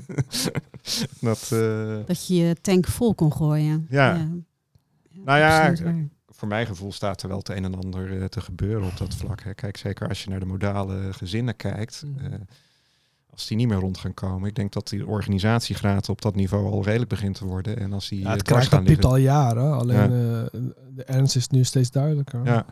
dat, 1.21 1.49
eh, 1.53 1.95
dat 2.05 2.27
je 2.27 2.35
je 2.35 2.55
tank 2.61 2.87
vol 2.87 3.15
kon 3.15 3.33
gooien. 3.33 3.85
Ja. 3.89 4.27
Nou 5.25 5.39
ja. 5.39 5.73
Voor 6.41 6.49
mijn 6.49 6.65
gevoel 6.65 6.91
staat 6.91 7.21
er 7.21 7.27
wel 7.27 7.37
het 7.37 7.49
een 7.49 7.63
en 7.63 7.75
ander 7.75 8.21
eh, 8.21 8.25
te 8.25 8.41
gebeuren 8.41 8.87
op 8.87 8.97
dat 8.97 9.15
vlak. 9.15 9.43
Hè. 9.43 9.53
Kijk, 9.53 9.77
zeker 9.77 10.07
als 10.07 10.23
je 10.23 10.29
naar 10.29 10.39
de 10.39 10.45
modale 10.45 11.13
gezinnen 11.13 11.55
kijkt. 11.55 12.03
Mhm. 12.05 12.25
eh, 12.25 12.39
als 13.29 13.47
die 13.47 13.57
niet 13.57 13.67
meer 13.67 13.77
rond 13.77 13.97
gaan 13.97 14.13
komen. 14.13 14.49
Ik 14.49 14.55
denk 14.55 14.73
dat 14.73 14.89
die 14.89 15.07
organisatiegraad 15.07 16.09
op 16.09 16.21
dat 16.21 16.35
niveau 16.35 16.71
al 16.71 16.83
redelijk 16.83 17.09
begint 17.09 17.35
te 17.35 17.45
worden. 17.45 17.77
En 17.77 17.93
als 17.93 18.09
die 18.09 18.19
Ja, 18.19 18.25
eh, 18.25 18.31
het 18.31 18.41
krijgt 18.43 18.71
dat 18.71 18.83
piept 18.83 19.05
al 19.05 19.15
jaren. 19.15 19.77
Alleen 19.77 20.11
Ja. 20.11 20.49
de 20.95 21.03
ernst 21.05 21.35
is 21.35 21.47
nu 21.47 21.63
steeds 21.63 21.91
duidelijker. 21.91 22.45
Ja, 22.45 22.65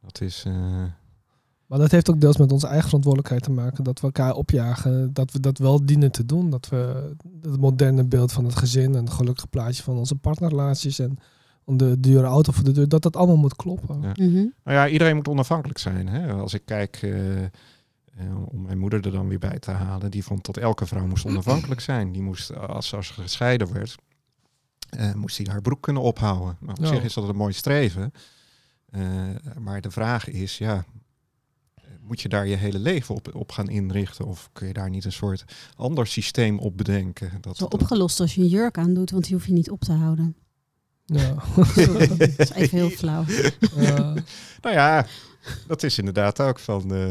dat 0.00 0.20
is... 0.20 0.44
Maar 1.66 1.78
dat 1.78 1.90
heeft 1.90 2.10
ook 2.10 2.20
deels 2.20 2.36
met 2.36 2.52
onze 2.52 2.66
eigen 2.66 2.86
verantwoordelijkheid 2.86 3.42
te 3.42 3.50
maken. 3.50 3.84
Dat 3.84 4.00
we 4.00 4.06
elkaar 4.06 4.34
opjagen. 4.34 5.12
Dat 5.12 5.32
we 5.32 5.40
dat 5.40 5.58
wel 5.58 5.86
dienen 5.86 6.12
te 6.12 6.26
doen. 6.26 6.50
Dat 6.50 6.68
we 6.68 7.12
het 7.40 7.60
moderne 7.60 8.04
beeld 8.04 8.32
van 8.32 8.44
het 8.44 8.56
gezin 8.56 8.94
en 8.94 9.04
het 9.04 9.12
gelukkige 9.12 9.46
plaatje 9.46 9.82
van 9.82 9.96
onze 9.96 10.14
partnerrelaties 10.14 10.98
en 10.98 11.18
de 11.76 12.00
dure 12.00 12.26
auto 12.26 12.52
voor 12.52 12.64
de 12.64 12.72
deur. 12.72 12.88
Dat 12.88 13.02
dat 13.02 13.16
allemaal 13.16 13.36
moet 13.36 13.56
kloppen. 13.56 14.00
Ja. 14.02 14.12
Mhm. 14.14 14.34
Nou 14.34 14.50
ja, 14.64 14.88
iedereen 14.88 15.16
moet 15.16 15.28
onafhankelijk 15.28 15.78
zijn. 15.78 16.08
Hè? 16.08 16.32
Als 16.32 16.54
ik 16.54 16.62
kijk, 16.64 16.98
eh, 17.02 17.44
eh, 17.44 17.50
om 18.48 18.62
mijn 18.62 18.78
moeder 18.78 19.04
er 19.04 19.12
dan 19.12 19.28
weer 19.28 19.38
bij 19.38 19.58
te 19.58 19.70
halen, 19.70 20.10
die 20.10 20.24
vond 20.24 20.46
dat 20.46 20.56
elke 20.56 20.86
vrouw 20.86 21.06
moest 21.06 21.26
onafhankelijk 21.30 21.80
zijn. 21.80 22.12
Die 22.12 22.22
moest, 22.22 22.56
als, 22.56 22.94
als 22.94 23.06
ze 23.06 23.12
gescheiden 23.12 23.72
werd, 23.72 23.94
eh, 24.88 25.14
moest 25.14 25.36
die 25.36 25.50
haar 25.50 25.62
broek 25.62 25.82
kunnen 25.82 26.02
ophouden. 26.02 26.56
Nou, 26.60 26.72
op 26.78 26.84
Ja. 26.84 26.86
zich 26.94 27.02
is 27.04 27.14
dat 27.14 27.28
een 27.28 27.36
mooi 27.36 27.52
streven. 27.52 28.12
Eh, 28.90 29.02
maar 29.60 29.80
de 29.80 29.90
vraag 29.90 30.28
is, 30.28 30.58
ja, 30.58 30.84
moet 32.00 32.20
je 32.20 32.28
daar 32.28 32.46
je 32.46 32.56
hele 32.56 32.78
leven 32.78 33.14
op, 33.14 33.34
op 33.34 33.52
gaan 33.52 33.68
inrichten? 33.68 34.26
Of 34.26 34.48
kun 34.52 34.66
je 34.66 34.72
daar 34.72 34.90
niet 34.90 35.04
een 35.04 35.12
soort 35.12 35.44
ander 35.76 36.06
systeem 36.06 36.58
op 36.58 36.76
bedenken? 36.76 37.30
Dat, 37.40 37.58
dat- 37.58 37.72
opgelost 37.72 38.20
als 38.20 38.34
je 38.34 38.40
een 38.40 38.48
jurk 38.48 38.78
aandoet, 38.78 39.10
want 39.10 39.24
die 39.24 39.34
hoef 39.34 39.46
je 39.46 39.52
niet 39.52 39.70
op 39.70 39.80
te 39.80 39.92
houden. 39.92 40.36
Ja. 41.14 41.34
Dat 42.18 42.28
is 42.36 42.50
even 42.52 42.78
heel 42.78 42.90
flauw. 42.90 43.24
Ja. 43.76 44.14
Nou 44.60 44.74
ja, 44.74 45.06
dat 45.66 45.82
is 45.82 45.98
inderdaad 45.98 46.40
ook 46.40 46.58
van... 46.58 46.94
eh, 46.94 47.10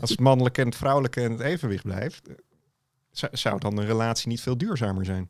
als 0.00 0.10
het 0.10 0.20
mannelijke 0.20 0.60
en 0.60 0.66
het 0.66 0.76
vrouwelijke 0.76 1.20
in 1.20 1.30
het 1.30 1.40
evenwicht 1.40 1.82
blijft... 1.82 2.28
eh, 2.28 2.34
zou- 3.10 3.36
zou 3.36 3.58
dan 3.60 3.76
een 3.78 3.86
relatie 3.86 4.28
niet 4.28 4.40
veel 4.40 4.58
duurzamer 4.58 5.04
zijn? 5.04 5.28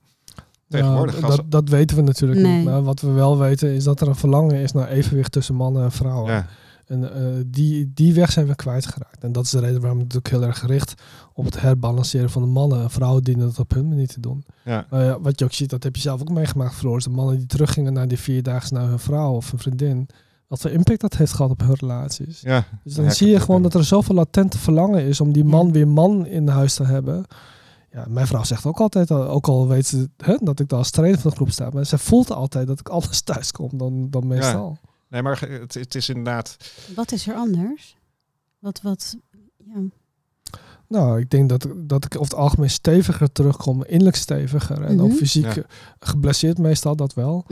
Tegenwoordig, 0.68 1.20
Ja, 1.20 1.26
als- 1.26 1.36
dat, 1.36 1.50
dat 1.50 1.68
weten 1.68 1.96
we 1.96 2.02
natuurlijk 2.02 2.40
Nee. 2.40 2.56
niet. 2.56 2.64
Maar 2.64 2.82
wat 2.82 3.00
we 3.00 3.10
wel 3.10 3.38
weten 3.38 3.68
is 3.74 3.84
dat 3.84 4.00
er 4.00 4.08
een 4.08 4.16
verlangen 4.16 4.54
is 4.56 4.72
naar 4.72 4.88
evenwicht 4.88 5.32
tussen 5.32 5.54
mannen 5.54 5.82
en 5.84 5.92
vrouwen. 5.92 6.32
Ja, 6.32 6.46
En 6.88 7.14
eh, 7.14 7.42
die, 7.46 7.90
die 7.94 8.14
weg 8.14 8.32
zijn 8.32 8.46
we 8.46 8.54
kwijtgeraakt. 8.54 9.22
En 9.24 9.32
dat 9.32 9.44
is 9.44 9.50
de 9.50 9.58
reden 9.60 9.80
waarom 9.80 9.98
het 9.98 10.06
natuurlijk 10.14 10.34
heel 10.34 10.44
erg 10.48 10.58
gericht 10.58 10.94
op 11.32 11.44
het 11.44 11.60
herbalanceren 11.60 12.30
van 12.30 12.42
de 12.42 12.48
mannen. 12.48 12.82
En 12.82 12.90
vrouwen 12.90 13.22
dienen 13.24 13.46
dat 13.46 13.58
op 13.58 13.74
hun 13.74 13.88
manier 13.88 14.06
te 14.08 14.20
doen. 14.20 14.44
ja, 14.64 14.86
wat 15.20 15.38
je 15.38 15.44
ook 15.44 15.52
ziet, 15.52 15.70
dat 15.70 15.82
heb 15.82 15.96
je 15.96 16.02
zelf 16.02 16.20
ook 16.20 16.30
meegemaakt 16.30 16.74
vroeger. 16.74 16.98
is 16.98 17.04
De 17.04 17.10
mannen 17.10 17.36
die 17.36 17.46
teruggingen 17.46 17.92
naar 17.92 18.08
die 18.08 18.18
vierdaagse 18.18 18.74
naar 18.74 18.88
hun 18.88 18.98
vrouw 18.98 19.32
of 19.34 19.50
hun 19.50 19.60
vriendin. 19.60 20.08
Wat 20.46 20.60
voor 20.60 20.70
impact 20.70 21.00
dat 21.00 21.16
heeft 21.16 21.32
gehad 21.32 21.50
op 21.50 21.60
hun 21.60 21.74
relaties. 21.74 22.40
ja. 22.40 22.64
Dus 22.84 22.94
dan 22.94 23.10
zie 23.12 23.28
je 23.28 23.40
gewoon 23.40 23.56
ook 23.56 23.62
dat 23.62 23.74
er 23.74 23.84
zoveel 23.84 24.14
latente 24.14 24.58
verlangen 24.58 25.04
is 25.04 25.20
om 25.20 25.32
die 25.32 25.44
Ja. 25.44 25.50
man 25.50 25.72
weer 25.72 25.88
man 25.88 26.26
in 26.26 26.48
huis 26.48 26.74
te 26.74 26.84
hebben. 26.84 27.24
Ja, 27.92 28.04
mijn 28.08 28.26
vrouw 28.26 28.44
zegt 28.44 28.66
ook 28.66 28.80
altijd, 28.80 29.10
al- 29.10 29.28
ook 29.28 29.48
al 29.48 29.68
weet 29.68 29.86
ze 29.86 30.08
hè, 30.16 30.36
dat 30.40 30.60
ik 30.60 30.68
daar 30.68 30.78
als 30.78 30.90
trainer 30.90 31.20
van 31.20 31.30
de 31.30 31.36
groep 31.36 31.50
sta, 31.50 31.70
maar 31.72 31.84
ze 31.86 31.98
voelt 31.98 32.32
altijd 32.32 32.66
dat 32.66 32.80
ik 32.80 32.88
anders 32.98 33.20
thuis 33.20 33.52
kom 33.52 33.68
dan, 33.78 34.10
dan 34.10 34.26
meestal. 34.26 34.78
Nee, 35.08 35.22
maar 35.22 35.40
het, 35.48 35.74
het 35.74 35.94
is 35.94 36.08
inderdaad... 36.08 36.56
Wat 36.96 37.12
is 37.12 37.28
er 37.28 37.34
anders? 37.34 37.96
Wat, 38.58 38.80
wat, 38.82 39.16
ja. 39.64 39.80
Nou, 40.88 41.20
ik 41.20 41.30
denk 41.30 41.48
dat, 41.48 41.66
dat 41.76 42.04
ik 42.04 42.14
over 42.14 42.24
het 42.30 42.34
algemeen 42.34 42.70
steviger 42.70 43.32
terugkom, 43.32 43.84
innerlijk 43.84 44.16
steviger 44.16 44.82
en 44.82 45.00
ook 45.00 45.08
Mhm. 45.08 45.16
fysiek 45.16 45.44
Ja. 45.44 45.56
eh, 45.56 45.62
geblesseerd 45.98 46.58
meestal, 46.58 46.96
dat 46.96 47.14
wel. 47.14 47.44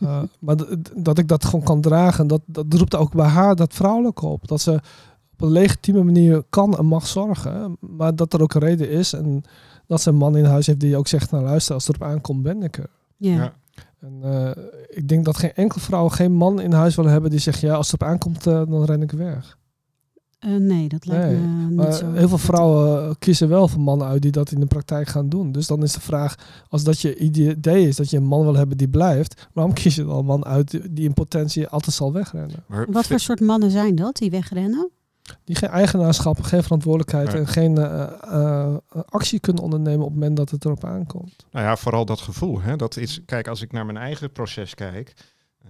Uh, 0.00 0.22
maar 0.40 0.56
dat 0.96 1.18
ik 1.18 1.28
dat 1.28 1.44
gewoon 1.44 1.64
kan 1.64 1.80
dragen, 1.80 2.26
dat, 2.26 2.40
dat 2.46 2.66
roept 2.74 2.94
ook 2.94 3.12
bij 3.14 3.26
haar 3.26 3.56
dat 3.56 3.74
vrouwelijke 3.74 4.26
op. 4.26 4.48
Dat 4.48 4.60
ze 4.60 4.72
op 5.32 5.40
een 5.40 5.50
legitieme 5.50 6.02
manier 6.04 6.42
kan 6.50 6.78
en 6.78 6.86
mag 6.86 7.06
zorgen. 7.06 7.76
Maar 7.80 8.16
dat 8.16 8.32
er 8.32 8.42
ook 8.42 8.54
een 8.54 8.60
reden 8.60 8.90
is. 8.90 9.12
En 9.12 9.42
dat 9.86 10.00
ze 10.00 10.08
een 10.08 10.16
man 10.16 10.36
in 10.36 10.44
huis 10.44 10.66
heeft 10.66 10.80
die 10.80 10.96
ook 10.96 11.08
zegt, 11.08 11.30
nou 11.30 11.44
luister, 11.44 11.74
als 11.74 11.86
het 11.86 11.96
erop 11.96 12.08
aankomt, 12.08 12.42
ben 12.42 12.62
ik 12.62 12.76
er. 12.78 12.90
ja. 13.16 13.34
Ja. 13.34 13.60
En 14.02 14.20
uh, 14.24 14.50
ik 14.88 15.08
denk 15.08 15.24
dat 15.24 15.36
geen 15.36 15.52
enkele 15.54 15.80
vrouw 15.80 16.08
geen 16.08 16.32
man 16.32 16.60
in 16.60 16.72
huis 16.72 16.94
wil 16.94 17.04
hebben 17.06 17.30
die 17.30 17.38
zegt, 17.38 17.60
ja, 17.60 17.74
als 17.74 17.90
het 17.90 18.00
erop 18.00 18.12
aankomt, 18.12 18.46
uh, 18.46 18.52
dan 18.68 18.84
ren 18.84 19.02
ik 19.02 19.10
weg. 19.10 19.58
Uh, 20.46 20.56
nee, 20.56 20.88
dat 20.88 21.06
lijkt 21.06 21.26
Nee, 21.26 21.36
me 21.38 21.66
niet 21.66 21.76
Maar 21.76 21.92
zo. 21.92 22.12
heel 22.12 22.28
veel 22.28 22.38
vrouwen 22.38 23.18
kiezen 23.18 23.48
wel 23.48 23.68
voor 23.68 23.80
mannen 23.80 24.06
uit 24.06 24.22
die 24.22 24.30
dat 24.30 24.50
in 24.50 24.60
de 24.60 24.66
praktijk 24.66 25.08
gaan 25.08 25.28
doen. 25.28 25.52
Dus 25.52 25.66
dan 25.66 25.82
is 25.82 25.92
de 25.92 26.00
vraag, 26.00 26.34
als 26.68 26.84
dat 26.84 27.00
je 27.00 27.16
idee 27.18 27.88
is 27.88 27.96
dat 27.96 28.10
je 28.10 28.16
een 28.16 28.24
man 28.24 28.42
wil 28.42 28.54
hebben 28.54 28.76
die 28.76 28.88
blijft, 28.88 29.48
waarom 29.52 29.72
kies 29.72 29.94
je 29.94 30.04
dan 30.04 30.18
een 30.18 30.24
man 30.24 30.44
uit 30.44 30.70
die 30.90 31.04
in 31.04 31.14
potentie 31.14 31.68
altijd 31.68 31.94
zal 31.94 32.12
wegrennen? 32.12 32.64
Maar 32.68 32.86
Wat 32.90 33.06
voor 33.06 33.18
soort 33.18 33.40
mannen 33.40 33.70
zijn 33.70 33.94
dat 33.94 34.16
die 34.16 34.30
wegrennen? 34.30 34.90
Die 35.44 35.56
geen 35.56 35.68
eigenaarschap, 35.68 36.40
geen 36.40 36.62
verantwoordelijkheid 36.62 37.34
en 37.34 37.46
geen 37.46 37.78
uh, 37.78 38.12
uh, 38.24 38.76
actie 39.08 39.40
kunnen 39.40 39.62
ondernemen 39.62 40.00
op 40.00 40.10
het 40.10 40.14
moment 40.14 40.36
dat 40.36 40.50
het 40.50 40.64
erop 40.64 40.84
aankomt. 40.84 41.46
Nou 41.50 41.66
ja, 41.66 41.76
vooral 41.76 42.04
dat 42.04 42.20
gevoel. 42.20 42.60
Hè? 42.60 42.76
Dat 42.76 42.96
is, 42.96 43.20
kijk, 43.24 43.48
als 43.48 43.62
ik 43.62 43.72
naar 43.72 43.86
mijn 43.86 43.98
eigen 43.98 44.32
proces 44.32 44.74
kijk, 44.74 45.14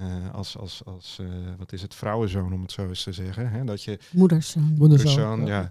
uh, 0.01 0.35
als, 0.35 0.59
als, 0.59 0.83
als 0.85 1.19
uh, 1.21 1.29
wat 1.59 1.73
is 1.73 1.83
het, 1.83 1.95
vrouwenzoon 1.95 2.53
om 2.53 2.62
het 2.62 2.73
zo 2.73 2.88
eens 2.88 3.03
te 3.03 3.12
zeggen, 3.12 3.51
hè? 3.51 3.65
dat 3.65 3.83
je 3.83 3.99
moederszoon, 4.12 4.75
moederszoon 4.79 5.47
ja, 5.47 5.71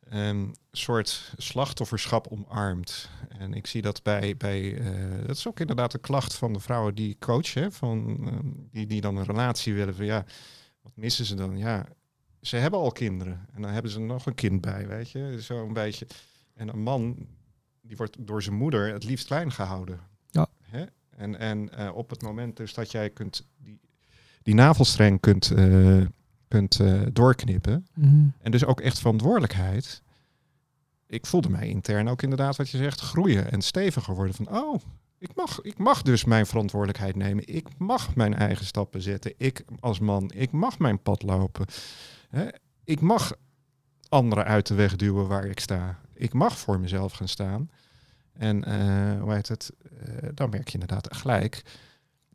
een 0.00 0.56
soort 0.72 1.32
slachtofferschap 1.36 2.26
omarmt. 2.30 3.08
En 3.28 3.54
ik 3.54 3.66
zie 3.66 3.82
dat 3.82 4.02
bij, 4.02 4.36
bij 4.36 4.60
uh, 4.60 5.26
dat 5.26 5.36
is 5.36 5.48
ook 5.48 5.60
inderdaad 5.60 5.92
de 5.92 5.98
klacht 5.98 6.34
van 6.34 6.52
de 6.52 6.60
vrouwen 6.60 6.94
die 6.94 7.10
ik 7.10 7.18
coach, 7.18 7.54
hè? 7.54 7.70
Van, 7.70 8.16
uh, 8.20 8.32
die, 8.70 8.86
die 8.86 9.00
dan 9.00 9.16
een 9.16 9.24
relatie 9.24 9.74
willen 9.74 9.94
van 9.94 10.04
ja, 10.04 10.24
wat 10.82 10.92
missen 10.94 11.24
ze 11.24 11.34
dan? 11.34 11.58
Ja, 11.58 11.86
ze 12.40 12.56
hebben 12.56 12.80
al 12.80 12.92
kinderen 12.92 13.46
en 13.52 13.62
dan 13.62 13.70
hebben 13.70 13.90
ze 13.90 14.00
nog 14.00 14.26
een 14.26 14.34
kind 14.34 14.60
bij, 14.60 14.86
weet 14.86 15.10
je, 15.10 15.42
zo 15.42 15.66
een 15.66 15.72
beetje. 15.72 16.06
En 16.54 16.68
een 16.68 16.82
man 16.82 17.26
die 17.80 17.96
wordt 17.96 18.16
door 18.26 18.42
zijn 18.42 18.56
moeder 18.56 18.92
het 18.92 19.04
liefst 19.04 19.26
klein 19.26 19.52
gehouden. 19.52 20.00
Ja. 20.30 20.46
Hè? 20.62 20.84
En, 21.16 21.38
en 21.38 21.70
uh, 21.78 21.90
op 21.94 22.10
het 22.10 22.22
moment 22.22 22.56
dus 22.56 22.74
dat 22.74 22.90
jij 22.90 23.10
kunt 23.10 23.46
die, 23.56 23.80
die 24.42 24.54
navelstreng 24.54 25.20
kunt, 25.20 25.50
uh, 25.50 26.06
kunt 26.48 26.78
uh, 26.78 27.02
doorknippen. 27.12 27.86
Mm. 27.94 28.32
En 28.38 28.50
dus 28.50 28.64
ook 28.64 28.80
echt 28.80 28.98
verantwoordelijkheid. 28.98 30.02
Ik 31.06 31.26
voelde 31.26 31.48
mij 31.50 31.68
intern 31.68 32.08
ook 32.08 32.22
inderdaad 32.22 32.56
wat 32.56 32.70
je 32.70 32.76
zegt, 32.76 33.00
groeien 33.00 33.50
en 33.50 33.62
steviger 33.62 34.14
worden. 34.14 34.34
Van 34.34 34.48
oh, 34.48 34.80
ik 35.18 35.34
mag, 35.34 35.60
ik 35.60 35.78
mag 35.78 36.02
dus 36.02 36.24
mijn 36.24 36.46
verantwoordelijkheid 36.46 37.16
nemen. 37.16 37.46
Ik 37.46 37.68
mag 37.78 38.14
mijn 38.14 38.34
eigen 38.34 38.66
stappen 38.66 39.02
zetten. 39.02 39.34
Ik 39.36 39.64
als 39.80 39.98
man, 39.98 40.30
ik 40.34 40.52
mag 40.52 40.78
mijn 40.78 41.02
pad 41.02 41.22
lopen. 41.22 41.66
Hè? 42.30 42.48
Ik 42.84 43.00
mag 43.00 43.32
anderen 44.08 44.44
uit 44.44 44.66
de 44.66 44.74
weg 44.74 44.96
duwen 44.96 45.28
waar 45.28 45.44
ik 45.44 45.60
sta. 45.60 45.98
Ik 46.14 46.32
mag 46.32 46.58
voor 46.58 46.80
mezelf 46.80 47.12
gaan 47.12 47.28
staan. 47.28 47.70
En 48.32 48.68
uh, 48.68 49.20
hoe 49.22 49.34
heet 49.34 49.48
het? 49.48 49.72
Uh, 50.08 50.28
dan 50.34 50.50
merk 50.50 50.68
je 50.68 50.72
inderdaad 50.72 51.16
gelijk 51.16 51.62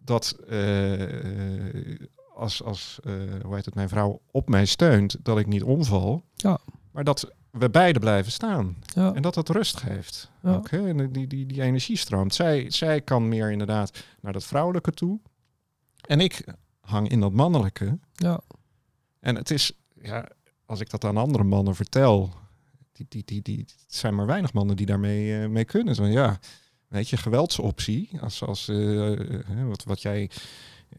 dat 0.01 0.38
uh, 0.49 1.99
als, 2.34 2.63
als 2.63 2.99
hoe 3.43 3.55
heet 3.55 3.65
het, 3.65 3.75
mijn 3.75 3.89
vrouw 3.89 4.21
op 4.31 4.49
mij 4.49 4.65
steunt, 4.65 5.17
dat 5.21 5.38
ik 5.38 5.47
niet 5.47 5.63
omval. 5.63 6.23
Ja. 6.36 6.60
Maar 6.91 7.03
dat 7.03 7.31
we 7.51 7.69
beide 7.69 7.99
blijven 7.99 8.31
staan. 8.31 8.77
Ja. 8.93 9.13
En 9.13 9.21
dat 9.21 9.34
dat 9.34 9.49
rust 9.49 9.77
geeft. 9.77 10.31
Ja. 10.41 10.55
Ook, 10.55 10.69
hè? 10.69 10.88
En 10.88 11.12
die, 11.12 11.27
die, 11.27 11.45
die 11.45 11.62
energie 11.62 11.97
stroomt. 11.97 12.36
Zij, 12.36 12.71
zij 12.71 13.01
kan 13.01 13.29
meer 13.29 13.51
inderdaad 13.51 14.03
naar 14.21 14.34
dat 14.34 14.43
vrouwelijke 14.43 14.91
toe. 14.91 15.19
En 16.01 16.19
ik 16.19 16.43
hang 16.79 17.10
in 17.10 17.19
dat 17.19 17.31
mannelijke. 17.31 17.99
Ja. 18.13 18.39
En 19.19 19.36
het 19.36 19.51
is, 19.51 19.71
ja, 20.05 20.29
als 20.65 20.79
ik 20.79 20.89
dat 20.89 21.05
aan 21.05 21.17
andere 21.17 21.43
mannen 21.43 21.75
vertel, 21.75 22.33
die, 22.91 23.05
die, 23.09 23.23
die, 23.25 23.41
die, 23.41 23.65
zijn 23.87 24.15
maar 24.15 24.25
weinig 24.25 24.53
mannen 24.53 24.75
die 24.75 24.85
daarmee 24.85 25.41
uh, 25.41 25.47
mee 25.47 25.65
kunnen. 25.65 25.95
Zo, 25.95 26.05
ja, 26.05 26.39
weet 26.87 27.09
je, 27.09 27.17
geweldsoptie. 27.17 28.09
Als, 28.21 28.43
als 28.43 28.69
uh, 28.69 29.19
wat, 29.67 29.83
wat 29.83 30.01
jij 30.01 30.29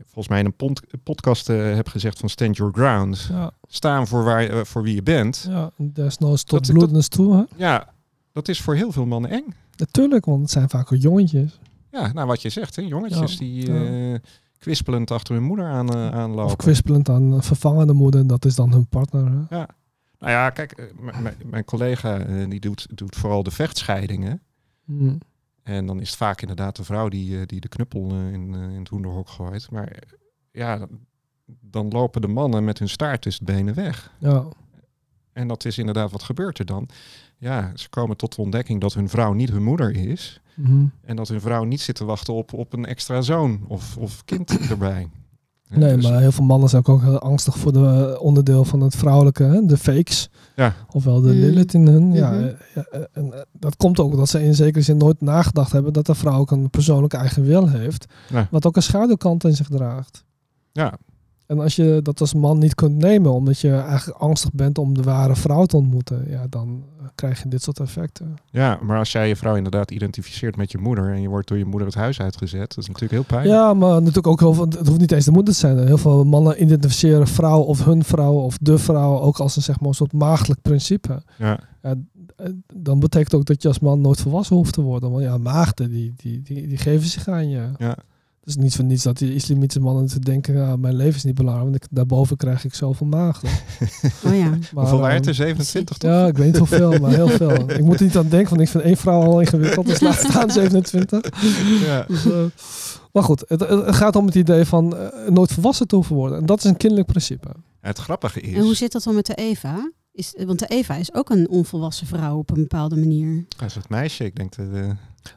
volgens 0.05 0.29
mij 0.29 0.38
in 0.40 0.55
een 0.57 1.01
podcast 1.03 1.49
uh, 1.49 1.75
hebt 1.75 1.88
gezegd 1.88 2.19
van 2.19 2.29
stand 2.29 2.57
your 2.57 2.73
ground. 2.73 3.27
Ja. 3.31 3.51
Staan 3.69 4.07
voor, 4.07 4.25
waar, 4.25 4.66
voor 4.66 4.83
wie 4.83 4.95
je 4.95 5.03
bent. 5.03 5.47
Ja, 5.49 5.71
desnoods 5.77 6.45
tot 6.45 6.73
bloedens 6.73 7.09
toe. 7.09 7.37
Hè? 7.37 7.42
Ja, 7.57 7.95
dat 8.33 8.49
is 8.49 8.61
voor 8.61 8.75
heel 8.75 8.92
veel 8.92 9.07
mannen 9.07 9.31
eng. 9.31 9.55
Natuurlijk, 9.77 10.25
want 10.25 10.40
het 10.40 10.51
zijn 10.51 10.69
vaak 10.69 10.95
jongetjes. 10.95 11.59
Ja, 11.90 12.12
nou 12.12 12.27
wat 12.27 12.42
je 12.42 12.49
zegt, 12.49 12.77
hè, 12.77 12.83
jongetjes 12.83 13.33
Ja, 13.33 13.38
die 13.38 13.73
ja. 13.73 14.19
Kwispelend 14.67 15.11
achter 15.11 15.35
hun 15.35 15.43
moeder 15.43 15.67
aan, 15.67 15.97
uh, 15.97 16.09
aanlopen. 16.09 16.45
Of 16.45 16.57
kwispelend 16.57 17.09
aan 17.09 17.23
een 17.23 17.43
vervangende 17.43 17.93
moeder, 17.93 18.27
dat 18.27 18.45
is 18.45 18.55
dan 18.55 18.73
hun 18.73 18.87
partner. 18.87 19.25
Hè? 19.25 19.57
Ja. 19.57 19.69
Nou 20.19 20.33
ja, 20.33 20.51
kijk, 20.51 20.91
uh, 21.03 21.27
mijn 21.45 21.65
collega 21.65 22.19
die 22.49 22.61
doet, 22.61 22.87
doet 22.95 23.17
vooral 23.17 23.43
de 23.43 23.51
vechtscheidingen. 23.51 24.43
Hmm. 24.85 25.19
En 25.63 25.87
dan 25.87 26.01
is 26.01 26.09
het 26.09 26.17
vaak 26.17 26.41
inderdaad 26.41 26.77
de 26.77 26.85
vrouw 26.85 27.09
die, 27.09 27.41
eh, 27.41 27.47
die 27.47 27.61
de 27.61 27.69
knuppel 27.69 28.11
in, 28.11 28.55
in 28.55 28.79
het 28.79 28.89
hoenderhok 28.89 29.29
gooit. 29.29 29.71
Maar 29.71 29.89
eh, 29.89 30.09
ja, 30.51 30.87
dan 31.61 31.89
lopen 31.89 32.21
de 32.21 32.29
mannen 32.29 32.65
met 32.65 32.79
hun 32.79 32.89
staart 32.89 33.23
tussen 33.23 33.47
de 33.47 33.53
benen 33.53 33.75
weg. 33.75 34.15
Ja. 34.19 34.45
En 35.33 35.49
dat 35.49 35.65
is 35.65 35.79
inderdaad, 35.79 36.11
wat 36.11 36.23
gebeurt 36.23 36.59
er 36.59 36.65
dan? 36.65 36.89
Ja, 37.38 37.72
ze 37.75 37.88
komen 37.88 38.16
tot 38.16 38.35
de 38.35 38.42
ontdekking 38.42 38.81
dat 38.81 38.94
hun 38.94 39.09
vrouw 39.09 39.33
niet 39.33 39.51
hun 39.51 39.64
moeder 39.64 39.96
is. 39.96 40.40
Mm 40.55 40.64
-hmm. 40.64 40.92
En 41.05 41.16
dat 41.16 41.29
hun 41.29 41.40
vrouw 41.40 41.64
niet 41.64 41.81
zit 41.81 41.94
te 41.94 42.05
wachten 42.05 42.35
op, 42.35 42.53
op 42.53 42.72
een 42.72 42.87
extra 42.87 43.20
zoon 43.20 43.64
of, 43.68 43.96
of 43.96 44.25
kind 44.25 44.59
erbij. 44.70 45.09
Nee, 45.68 45.94
dus... 45.94 46.05
maar 46.11 46.20
heel 46.20 46.33
veel 46.33 46.44
mannen 46.44 46.68
zijn 46.68 46.87
ook 46.87 47.03
heel 47.03 47.18
angstig 47.18 47.59
voor 47.59 47.72
de 47.72 48.14
uh, 48.18 48.22
onderdeel 48.22 48.64
van 48.64 48.81
het 48.81 48.96
vrouwelijke, 48.96 49.42
hè? 49.42 49.66
de 49.66 49.77
fakes. 49.77 50.31
Ja. 50.57 50.75
Ofwel 50.90 51.20
de 51.20 51.33
mm. 51.33 51.40
Lilith 51.40 51.75
in 51.75 51.87
hun. 51.87 52.03
Mm 52.03 52.11
-hmm. 52.11 52.16
ja, 52.16 52.55
ja, 52.75 52.85
en 53.12 53.27
uh, 53.27 53.35
dat 53.53 53.77
komt 53.77 54.01
ook 54.01 54.16
dat 54.16 54.29
ze 54.29 54.44
in 54.44 54.55
zekere 54.55 54.85
zin 54.85 54.96
nooit 54.96 55.20
nagedacht 55.20 55.72
hebben 55.72 55.92
dat 55.92 56.07
de 56.07 56.14
vrouw 56.14 56.38
ook 56.38 56.51
een 56.51 56.70
persoonlijke 56.70 57.16
eigen 57.16 57.42
wil 57.42 57.68
heeft. 57.68 58.07
Ja. 58.29 58.49
Wat 58.51 58.66
ook 58.66 58.77
een 58.77 58.83
schaduwkant 58.83 59.44
in 59.44 59.57
zich 59.57 59.68
draagt. 59.68 60.25
Ja. 60.72 60.99
En 61.47 61.61
als 61.61 61.77
je 61.77 62.01
dat 62.03 62.21
als 62.21 62.35
man 62.35 62.59
niet 62.59 62.75
kunt 62.75 62.97
nemen, 62.97 63.33
omdat 63.33 63.59
je 63.59 63.73
eigenlijk 63.73 64.19
angstig 64.19 64.53
bent 64.53 64.79
om 64.79 64.95
de 64.95 65.03
ware 65.03 65.37
vrouw 65.37 65.65
te 65.65 65.77
ontmoeten, 65.77 66.27
ja, 66.29 66.47
dan 66.49 66.85
uh, 67.01 67.07
krijg 67.15 67.43
je 67.43 67.49
dit 67.49 67.63
soort 67.63 67.81
effecten. 67.81 68.35
Ja, 68.51 68.79
maar 68.83 68.99
als 68.99 69.13
jij 69.13 69.29
je 69.29 69.37
vrouw 69.37 69.57
inderdaad 69.57 69.91
identificeert 69.91 70.57
met 70.57 70.73
je 70.73 70.79
moeder 70.79 71.13
en 71.13 71.21
je 71.23 71.29
wordt 71.29 71.49
door 71.49 71.59
je 71.59 71.65
moeder 71.65 71.87
het 71.87 71.97
huis 71.97 72.21
uitgezet, 72.21 72.69
dat 72.69 72.79
is 72.79 72.87
natuurlijk 72.87 73.13
heel 73.13 73.25
pijnlijk. 73.25 73.55
Ja, 73.55 73.75
maar 73.75 73.99
natuurlijk 73.99 74.27
ook 74.27 74.41
heel 74.41 74.55
veel, 74.55 74.65
het 74.65 74.87
hoeft 74.87 75.01
niet 75.01 75.13
eens 75.13 75.25
de 75.25 75.31
moeder 75.31 75.55
te 75.55 75.61
zijn. 75.61 75.87
Heel 75.87 75.99
veel 75.99 76.25
mannen 76.25 76.63
identificeren 76.63 77.27
vrouw 77.27 77.61
of 77.61 77.85
hun 77.85 78.05
vrouw 78.05 78.35
of 78.35 78.59
de 78.59 78.79
vrouw 78.79 79.21
ook 79.21 79.39
als 79.39 79.57
een, 79.57 79.63
zeg 79.63 79.81
maar, 79.81 79.89
een 79.89 79.95
soort 79.95 80.13
maagdelijk 80.13 80.63
principe. 80.63 81.23
Ja. 81.39 81.61
ja. 81.83 81.95
dan 82.75 82.99
betekent 82.99 83.35
ook 83.35 83.45
dat 83.45 83.63
je 83.63 83.69
als 83.69 83.79
man 83.79 84.01
nooit 84.01 84.21
volwassen 84.21 84.57
hoeft 84.57 84.73
te 84.73 84.81
worden. 84.81 85.11
Want 85.11 85.23
ja, 85.23 85.39
maagden 85.39 85.91
die, 85.91 86.15
die, 86.17 86.43
die, 86.43 86.69
die 86.69 86.79
geven 86.79 87.09
zich 87.09 87.29
aan 87.29 87.49
je. 87.49 87.71
Ja. 87.79 87.97
Het 88.47 88.57
is 88.57 88.63
niet 88.63 88.75
van 88.75 88.87
niets 88.87 89.03
dat 89.03 89.19
die 89.19 89.35
islamitische 89.35 89.81
mannen 89.81 90.07
te 90.07 90.19
denken, 90.21 90.55
ja, 90.55 90.77
mijn 90.77 90.97
leven 90.97 91.15
is 91.15 91.25
niet 91.25 91.35
belangrijk, 91.35 91.69
want 91.71 91.83
ik, 91.85 91.89
daarboven 91.91 92.37
krijg 92.37 92.65
ik 92.65 92.75
zoveel 92.75 93.07
maagden. 93.07 93.51
Oh 94.27 94.37
ja. 94.37 94.49
Maar, 94.49 94.61
Hoeveel 94.75 94.99
waren 94.99 95.17
het 95.17 95.27
er? 95.27 95.35
27 95.35 95.97
toch? 95.97 96.11
Ja, 96.11 96.27
ik 96.27 96.37
weet 96.37 96.47
niet 96.47 96.57
hoeveel, 96.57 96.99
maar 96.99 97.11
heel 97.11 97.29
veel. 97.29 97.71
Ik 97.79 97.85
moet 97.85 97.99
er 97.99 98.05
niet 98.05 98.17
aan 98.17 98.29
denken, 98.29 98.49
want 98.49 98.61
ik 98.61 98.69
vind 98.69 98.85
één 98.85 98.97
vrouw 98.97 99.23
al 99.23 99.41
ingewikkeld, 99.41 99.87
dus 99.87 100.01
laat 100.01 100.15
staan 100.15 100.51
27. 100.51 101.21
Ja. 101.87 102.05
Dus, 102.09 102.25
eh, 102.25 102.45
maar 103.13 103.23
goed, 103.23 103.45
het, 103.49 103.61
het 103.61 103.95
gaat 103.95 104.17
om 104.17 104.27
het 104.27 104.35
idee 104.35 104.65
van 104.65 104.97
eh, 104.97 105.29
nooit 105.31 105.53
volwassen 105.53 105.87
te 105.87 105.95
hoeven 105.95 106.17
worden. 106.17 106.39
En 106.39 106.47
dat 106.47 106.59
is 106.59 106.65
een 106.65 106.77
kinderlijk 106.77 107.09
principe. 107.11 107.49
Het 107.81 107.99
grappige 107.99 108.41
is... 108.41 108.55
En 108.57 108.63
hoe 108.63 108.75
zit 108.75 108.93
dat 108.93 109.03
dan 109.03 109.15
met 109.15 109.27
de 109.27 109.35
Eva? 109.35 109.93
Is, 110.13 110.35
want 110.47 110.59
de 110.59 110.67
Eva 110.67 110.95
is 110.95 111.15
ook 111.15 111.31
een 111.31 111.49
onvolwassen 111.49 112.07
vrouw 112.07 112.37
op 112.39 112.51
een 112.51 112.61
bepaalde 112.61 112.97
manier. 112.97 113.45
Dat 113.57 113.69
is 113.69 113.75
het 113.75 113.89
meisje, 113.89 114.25
ik 114.25 114.37
denk 114.37 114.57
dat... 114.57 114.67
eh, 114.75 114.91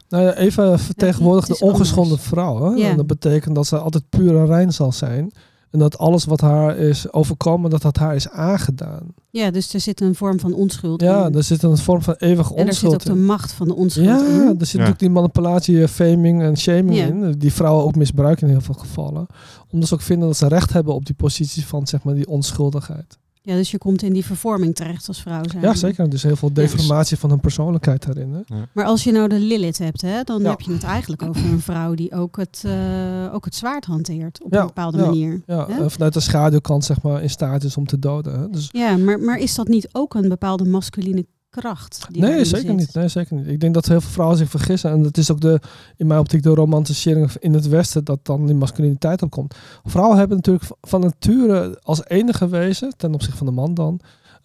Nou 0.08 0.24
ja, 0.24 0.34
Eva 0.34 0.78
vertegenwoordigt 0.78 1.48
het 1.48 1.58
de 1.58 1.64
ongeschonden 1.64 2.12
anders. 2.12 2.28
vrouw. 2.28 2.62
Hè? 2.70 2.76
Ja. 2.82 2.90
En 2.90 2.96
dat 2.96 3.06
betekent 3.06 3.54
dat 3.54 3.66
ze 3.66 3.78
altijd 3.78 4.04
puur 4.08 4.36
en 4.36 4.46
rein 4.46 4.72
zal 4.72 4.92
zijn. 4.92 5.32
En 5.70 5.78
dat 5.78 5.98
alles 5.98 6.24
wat 6.24 6.40
haar 6.40 6.76
is 6.76 7.12
overkomen, 7.12 7.70
dat 7.70 7.82
dat 7.82 7.96
haar 7.96 8.14
is 8.14 8.28
aangedaan. 8.28 9.02
Ja, 9.30 9.50
dus 9.50 9.74
er 9.74 9.80
zit 9.80 10.00
een 10.00 10.14
vorm 10.14 10.40
van 10.40 10.52
onschuld 10.54 11.00
Ja, 11.00 11.26
in. 11.26 11.34
er 11.34 11.42
zit 11.42 11.62
een 11.62 11.76
vorm 11.76 12.02
van 12.02 12.14
eeuwige 12.18 12.54
en 12.54 12.66
er 12.66 12.72
zit 12.74 12.84
ook 12.84 12.92
onschuld 12.92 13.16
de 13.16 13.22
macht 13.22 13.52
van 13.52 13.68
de 13.68 13.74
onschuld 13.74 14.06
Ja, 14.06 14.18
in. 14.18 14.24
er 14.58 14.66
zit 14.66 14.72
natuurlijk 14.72 14.98
die 14.98 15.10
manipulatie, 15.10 15.82
eh, 15.82 15.88
faming 15.88 16.42
en 16.42 16.56
shaming 16.56 16.96
Ja. 16.96 17.06
in. 17.06 17.32
Die 17.38 17.52
vrouwen 17.52 17.84
ook 17.84 17.94
misbruiken 17.94 18.46
in 18.46 18.52
heel 18.52 18.60
veel 18.62 18.74
gevallen. 18.74 19.26
Omdat 19.70 19.88
ze 19.88 19.94
ook 19.94 20.00
vinden 20.02 20.28
dat 20.28 20.36
ze 20.36 20.48
recht 20.48 20.72
hebben 20.72 20.94
op 20.94 21.06
die 21.06 21.14
positie 21.14 21.66
van 21.66 21.86
zeg 21.86 22.02
maar, 22.02 22.14
die 22.14 22.28
onschuldigheid. 22.28 23.18
Ja, 23.42 23.54
dus 23.54 23.70
je 23.70 23.78
komt 23.78 24.02
in 24.02 24.12
die 24.12 24.24
vervorming 24.24 24.74
terecht 24.74 25.08
als 25.08 25.20
vrouw 25.20 25.42
zijn. 25.50 25.62
Ja, 25.62 25.74
zeker. 25.74 26.10
Dus 26.10 26.22
heel 26.22 26.36
veel 26.36 26.52
deformatie 26.52 27.16
van 27.16 27.30
hun 27.30 27.40
persoonlijkheid 27.40 28.06
daarin. 28.06 28.32
Hè? 28.32 28.56
Maar 28.74 28.84
als 28.84 29.04
je 29.04 29.12
nou 29.12 29.28
de 29.28 29.38
Lilith 29.38 29.78
hebt, 29.78 30.00
hè, 30.00 30.22
dan 30.22 30.42
Ja. 30.42 30.50
heb 30.50 30.60
je 30.60 30.72
het 30.72 30.82
eigenlijk 30.82 31.22
over 31.22 31.44
een 31.44 31.60
vrouw 31.60 31.94
die 31.94 32.12
ook 32.14 32.36
het, 32.36 32.62
eh, 32.66 33.34
ook 33.34 33.44
het 33.44 33.54
zwaard 33.54 33.84
hanteert 33.84 34.42
op 34.42 34.52
Ja, 34.52 34.60
een 34.60 34.66
bepaalde 34.66 34.98
ja. 34.98 35.04
manier. 35.04 35.42
Ja, 35.46 35.66
Hè? 35.68 35.84
eh, 35.84 35.88
vanuit 35.90 36.12
de 36.12 36.20
schaduwkant 36.20 36.84
zeg 36.84 37.02
maar, 37.02 37.22
in 37.22 37.30
staat 37.30 37.64
is 37.64 37.76
om 37.76 37.86
te 37.86 37.98
doden. 37.98 38.40
Hè? 38.40 38.50
Dus 38.50 38.68
Ja, 38.72 38.96
maar, 38.96 39.20
maar 39.20 39.38
is 39.38 39.54
dat 39.54 39.68
niet 39.68 39.88
ook 39.92 40.14
een 40.14 40.28
bepaalde 40.28 40.64
masculine 40.64 41.26
kracht? 41.50 42.06
Die 42.10 42.22
Nee, 42.22 42.44
zeker 42.44 42.66
zit? 42.68 42.76
niet. 42.76 42.94
Nee, 42.94 43.08
zeker 43.08 43.36
niet. 43.36 43.46
Ik 43.46 43.60
denk 43.60 43.74
dat 43.74 43.86
heel 43.86 44.00
veel 44.00 44.10
vrouwen 44.10 44.38
zich 44.38 44.50
vergissen. 44.50 44.90
En 44.90 45.02
dat 45.02 45.16
is 45.16 45.30
ook 45.30 45.40
de, 45.40 45.60
in 45.96 46.06
mijn 46.06 46.20
optiek 46.20 46.42
de 46.42 46.54
romantisering 46.54 47.30
in 47.38 47.54
het 47.54 47.68
Westen, 47.68 48.04
dat 48.04 48.18
dan 48.22 48.46
die 48.46 48.54
masculiniteit 48.54 49.22
opkomt. 49.22 49.54
Vrouwen 49.84 50.18
hebben 50.18 50.36
natuurlijk 50.36 50.64
van 50.80 51.00
nature 51.00 51.78
als 51.82 52.04
enige 52.04 52.48
wezen, 52.48 52.92
ten 52.96 53.14
opzichte 53.14 53.36
van 53.36 53.46
de 53.46 53.52
man 53.52 53.74
dan, 53.74 54.00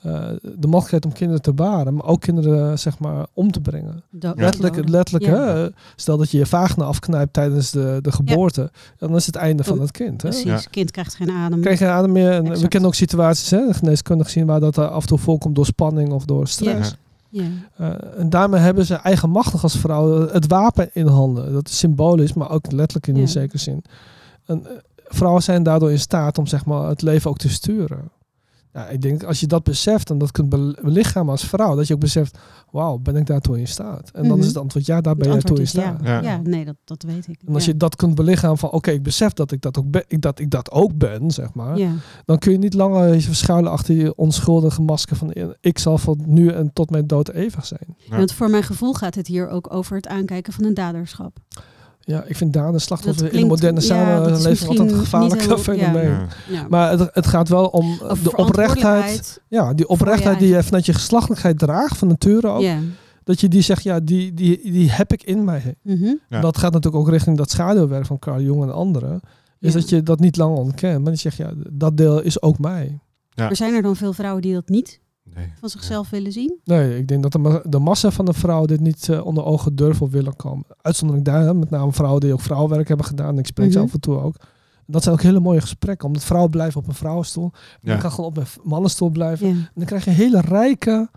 eh, 0.05 0.23
de 0.41 0.67
mogelijkheid 0.67 1.05
om 1.05 1.13
kinderen 1.13 1.41
te 1.41 1.53
baren, 1.53 1.93
maar 1.93 2.05
ook 2.05 2.21
kinderen 2.21 2.79
zeg 2.79 2.99
maar 2.99 3.25
om 3.33 3.51
te 3.51 3.61
brengen. 3.61 4.03
Letterlijk, 4.35 4.89
letterlijk 4.89 5.25
Ja. 5.25 5.45
hè? 5.55 5.67
stel 5.95 6.17
dat 6.17 6.31
je 6.31 6.37
je 6.37 6.45
vagina 6.45 6.85
afknijpt 6.85 7.33
tijdens 7.33 7.71
de, 7.71 7.99
de 8.01 8.11
geboorte, 8.11 8.71
dan 8.97 9.15
is 9.15 9.25
het 9.25 9.35
einde 9.35 9.63
van 9.63 9.79
het 9.81 9.91
kind. 9.91 10.21
Hè? 10.21 10.29
Precies, 10.29 10.45
Ja. 10.45 10.59
kind 10.71 10.91
krijgt 10.91 11.15
geen 11.15 11.31
adem. 11.31 11.61
Krijg 11.61 11.79
je 11.79 11.87
adem 11.87 12.11
meer. 12.11 12.31
En 12.31 12.43
we 12.59 12.67
kennen 12.67 12.89
ook 12.89 12.95
situaties, 12.95 13.49
hè, 13.49 13.73
geneeskundig 13.73 14.25
gezien, 14.25 14.45
waar 14.45 14.59
dat 14.59 14.77
eh, 14.77 14.89
af 14.89 15.01
en 15.01 15.07
toe 15.07 15.17
voorkomt 15.17 15.55
door 15.55 15.65
spanning 15.65 16.11
of 16.11 16.25
door 16.25 16.47
stress. 16.47 16.89
Ja. 16.89 16.95
Ja. 17.29 17.43
Uh, 17.81 18.19
en 18.19 18.29
daarmee 18.29 18.59
hebben 18.61 18.85
ze 18.85 18.95
eigenmachtig 18.95 19.63
als 19.63 19.77
vrouw 19.77 20.29
het 20.29 20.47
wapen 20.47 20.89
in 20.93 21.07
handen. 21.07 21.53
Dat 21.53 21.67
is 21.69 21.77
symbolisch, 21.77 22.33
maar 22.33 22.49
ook 22.51 22.71
letterlijk 22.71 23.07
in 23.07 23.15
Ja. 23.15 23.21
een 23.21 23.27
zekere 23.27 23.57
zin. 23.57 23.83
En, 24.45 24.61
uh, 24.65 24.69
vrouwen 25.07 25.43
zijn 25.43 25.63
daardoor 25.63 25.91
in 25.91 25.99
staat 25.99 26.37
om 26.37 26.47
zeg 26.47 26.65
maar, 26.65 26.87
het 26.89 27.01
leven 27.01 27.29
ook 27.29 27.37
te 27.37 27.49
sturen. 27.49 28.09
Ja, 28.75 28.88
ik 28.88 29.01
denk 29.01 29.23
als 29.23 29.39
je 29.39 29.47
dat 29.47 29.63
beseft 29.63 30.09
en 30.09 30.17
dat 30.17 30.31
kunt 30.31 30.49
be- 30.49 30.77
belichamen 30.81 31.31
als 31.31 31.45
vrouw, 31.45 31.75
dat 31.75 31.88
je 31.88 31.93
ook 31.93 31.99
beseft, 31.99 32.38
wauw, 32.71 32.97
ben 32.97 33.15
ik 33.15 33.25
daartoe 33.25 33.59
in 33.59 33.67
staat? 33.67 34.09
En 34.13 34.21
dan 34.21 34.31
Mhm. 34.31 34.39
is 34.39 34.47
het 34.47 34.57
antwoord 34.57 34.85
ja, 34.85 35.01
daar 35.01 35.15
ben 35.15 35.31
jij 35.31 35.39
toe 35.41 35.59
in 35.59 35.67
staat. 35.67 35.99
Ja. 36.03 36.21
Ja. 36.21 36.21
Ja. 36.21 36.41
nee, 36.43 36.65
dat, 36.65 36.75
dat 36.83 37.03
weet 37.03 37.27
ik. 37.27 37.41
En 37.45 37.53
als 37.53 37.65
ja. 37.65 37.71
je 37.71 37.77
dat 37.77 37.95
kunt 37.95 38.15
belichamen 38.15 38.57
van, 38.57 38.71
oké, 38.71 38.91
ik 38.91 39.03
besef 39.03 39.33
dat 39.33 39.51
ik 39.51 39.61
dat 39.61 39.77
ook 39.77 39.91
ben, 39.91 40.03
ik, 40.07 40.21
dat 40.21 40.39
ik 40.39 40.49
dat 40.49 40.71
ook 40.71 40.97
ben, 40.97 41.31
zeg 41.31 41.53
maar. 41.53 41.77
ja. 41.77 41.91
Dan 42.25 42.38
kun 42.38 42.51
je 42.51 42.57
niet 42.57 42.73
langer 42.73 43.13
je 43.13 43.21
verschuilen 43.21 43.71
achter 43.71 43.95
je 43.95 44.15
onschuldige 44.15 44.81
masker 44.81 45.15
van, 45.15 45.33
ik 45.61 45.79
zal 45.79 45.97
van 45.97 46.21
nu 46.25 46.47
en 46.49 46.73
tot 46.73 46.89
mijn 46.89 47.07
dood 47.07 47.29
eeuwig 47.29 47.65
zijn. 47.65 47.95
Ja. 47.97 48.17
Want 48.17 48.31
voor 48.31 48.49
mijn 48.49 48.63
gevoel 48.63 48.93
gaat 48.93 49.15
het 49.15 49.27
hier 49.27 49.47
ook 49.49 49.73
over 49.73 49.95
het 49.95 50.07
aankijken 50.07 50.53
van 50.53 50.63
een 50.63 50.73
daderschap. 50.73 51.38
Ja, 52.07 52.23
ik 52.23 52.35
vind 52.35 52.53
daden 52.53 52.81
slachtoffer 52.81 53.23
Dat 53.23 53.33
in 53.33 53.39
de 53.39 53.45
moderne 53.45 53.79
ja, 53.79 53.85
samenleving 53.85 54.69
altijd 54.69 54.91
een 54.91 54.97
gevaarlijk 54.97 55.41
heel- 55.41 55.57
fenomeen. 55.57 56.09
Ja. 56.09 56.27
Ja. 56.49 56.65
Maar 56.69 56.91
het, 56.91 57.09
het 57.13 57.27
gaat 57.27 57.49
wel 57.49 57.65
om 57.67 57.97
de 58.23 58.35
oprechtheid. 58.35 59.41
Ja, 59.47 59.73
die 59.73 59.87
oprechtheid 59.87 60.39
die 60.39 60.47
je 60.47 60.63
vanuit 60.63 60.85
je 60.85 60.93
geslachtelijkheid 60.93 61.59
draagt, 61.59 61.97
van 61.97 62.07
nature 62.07 62.47
ook. 62.47 62.61
Ja. 62.61 62.77
Dat 63.23 63.39
je 63.41 63.47
die 63.47 63.61
zegt, 63.61 63.83
ja, 63.83 63.99
die, 63.99 64.33
die, 64.33 64.71
die 64.71 64.91
heb 64.91 65.13
ik 65.13 65.23
in 65.23 65.43
mij. 65.43 65.75
Ja. 66.29 66.39
Dat 66.41 66.57
gaat 66.57 66.73
natuurlijk 66.73 67.03
ook 67.03 67.09
richting 67.09 67.37
dat 67.37 67.51
schaduwwerk 67.51 68.05
van 68.05 68.19
Carl 68.19 68.41
Jung 68.41 68.61
en 68.63 68.73
anderen. 68.73 69.19
Is 69.59 69.73
Ja. 69.73 69.79
dat 69.79 69.89
je 69.89 70.03
dat 70.03 70.19
niet 70.19 70.37
langer 70.37 70.57
ontkent. 70.57 71.03
Maar 71.03 71.11
je 71.11 71.17
zegt, 71.17 71.37
ja, 71.37 71.51
dat 71.71 71.97
deel 71.97 72.21
is 72.21 72.41
ook 72.41 72.59
mij. 72.59 72.99
Ja. 73.29 73.43
Maar 73.43 73.55
zijn 73.55 73.73
er 73.73 73.81
dan 73.81 73.95
veel 73.95 74.13
vrouwen 74.13 74.41
die 74.41 74.53
dat 74.53 74.69
niet 74.69 74.99
Nee. 75.36 75.54
van 75.60 75.69
zichzelf 75.69 76.10
willen 76.10 76.32
zien? 76.32 76.60
Nee, 76.63 76.98
ik 76.98 77.08
denk 77.08 77.24
dat 77.24 77.32
de, 77.32 77.38
ma- 77.38 77.62
de 77.63 77.80
massa 77.80 78.12
van 78.12 78.26
de 78.26 78.34
vrouwen 78.34 78.67
dit 78.67 78.80
niet 78.80 79.10
eh, 79.10 79.26
onder 79.26 79.43
ogen 79.43 79.76
durven 79.76 80.06
of 80.06 80.12
willen 80.12 80.36
komen. 80.36 80.65
Uitzondering 80.82 81.26
daar, 81.26 81.56
met 81.56 81.69
name 81.69 81.91
vrouwen 81.93 82.21
die 82.21 82.34
ook 82.34 82.41
vrouwenwerk 82.41 82.88
hebben 82.88 83.06
gedaan. 83.06 83.38
Ik 83.39 83.45
spreek 83.45 83.71
ze 83.71 83.78
Mhm. 83.78 83.88
af 83.88 83.93
en 83.93 84.00
toe 84.00 84.19
ook. 84.19 84.36
Dat 84.88 85.04
zijn 85.04 85.15
ook 85.15 85.21
hele 85.21 85.39
mooie 85.39 85.62
gesprekken, 85.62 86.08
omdat 86.08 86.24
vrouwen 86.24 86.52
blijven 86.52 86.82
op 86.82 86.88
een 86.88 86.93
vrouwenstoel. 86.93 87.52
En 87.54 87.60
Ja. 87.82 87.93
Ik 87.93 88.00
kan 88.00 88.12
gewoon 88.12 88.30
op 88.30 88.38
een 88.38 88.45
mannenstoel 88.63 89.10
blijven. 89.10 89.48
Ja. 89.48 89.54
En 89.54 89.69
dan 89.76 89.86
krijg 89.86 90.06
je 90.06 90.12
hele 90.12 90.41
rijke, 90.41 91.10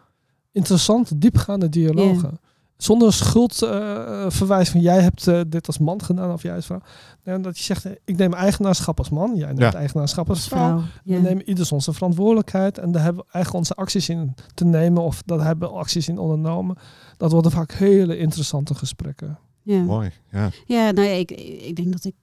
interessante, 0.53 1.19
diepgaande 1.19 1.69
dialogen. 1.69 2.41
Zonder 2.79 3.13
schuldverwijs 3.13 4.69
van 4.71 4.81
jij 4.81 5.01
hebt 5.03 5.27
eh, 5.27 5.41
dit 5.49 5.67
als 5.67 5.79
man 5.79 6.03
gedaan 6.03 6.33
of 6.33 6.43
jij 6.43 6.55
als 6.55 6.67
vrouw. 6.67 6.81
Nee, 7.25 7.41
dat 7.41 7.59
je 7.59 7.65
zegt, 7.65 7.85
eh, 7.85 7.93
ik 8.05 8.17
neem 8.17 8.33
eigenaarschap 8.35 8.99
als 8.99 9.09
man, 9.09 9.37
jij 9.37 9.47
neemt 9.47 9.59
Ja. 9.59 9.75
eigenaarschap 9.75 10.29
als 10.29 10.49
vrouw. 10.49 10.83
We 11.05 11.15
nemen 11.15 11.49
ieders 11.49 11.73
onze 11.73 11.93
verantwoordelijkheid 11.93 12.79
en 12.79 12.93
daar 12.93 13.03
hebben 13.03 13.23
we 13.25 13.33
eigenlijk 13.33 13.65
onze 13.65 13.75
acties 13.83 14.09
in 14.09 14.35
te 14.55 14.65
nemen 14.65 15.03
of 15.03 15.23
daar 15.27 15.41
hebben 15.45 15.69
we 15.69 15.75
acties 15.75 16.09
in 16.09 16.19
ondernomen. 16.19 16.77
Dat 17.17 17.33
worden 17.33 17.51
vaak 17.51 17.73
hele 17.73 18.19
interessante 18.19 18.75
gesprekken. 18.75 19.39
Ja. 19.63 19.83
Mooi, 19.83 20.11
ja. 20.31 20.51
Ja, 20.67 20.91
nou 20.91 21.07
ja, 21.07 21.15
ik, 21.15 21.31
ik 21.67 21.77
denk 21.77 21.93
dat 21.93 22.05
ik 22.05 22.15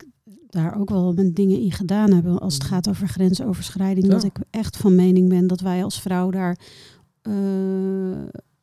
daar 0.50 0.80
ook 0.80 0.89
wel 0.89 1.13
mijn 1.13 1.34
dingen 1.34 1.60
in 1.62 1.72
gedaan 1.72 2.12
heb. 2.12 2.28
Als 2.28 2.54
het 2.54 2.63
Mhm. 2.63 2.72
gaat 2.74 2.89
over 2.89 3.08
grensoverschrijding. 3.08 4.06
Ja. 4.06 4.12
Dat 4.12 4.24
ik 4.24 4.38
echt 4.50 4.78
van 4.78 4.96
mening 4.96 5.30
ben 5.30 5.48
dat 5.48 5.60
wij 5.60 5.84
als 5.84 6.02
vrouw 6.02 6.30
daar 6.30 6.58
eh, 7.22 7.34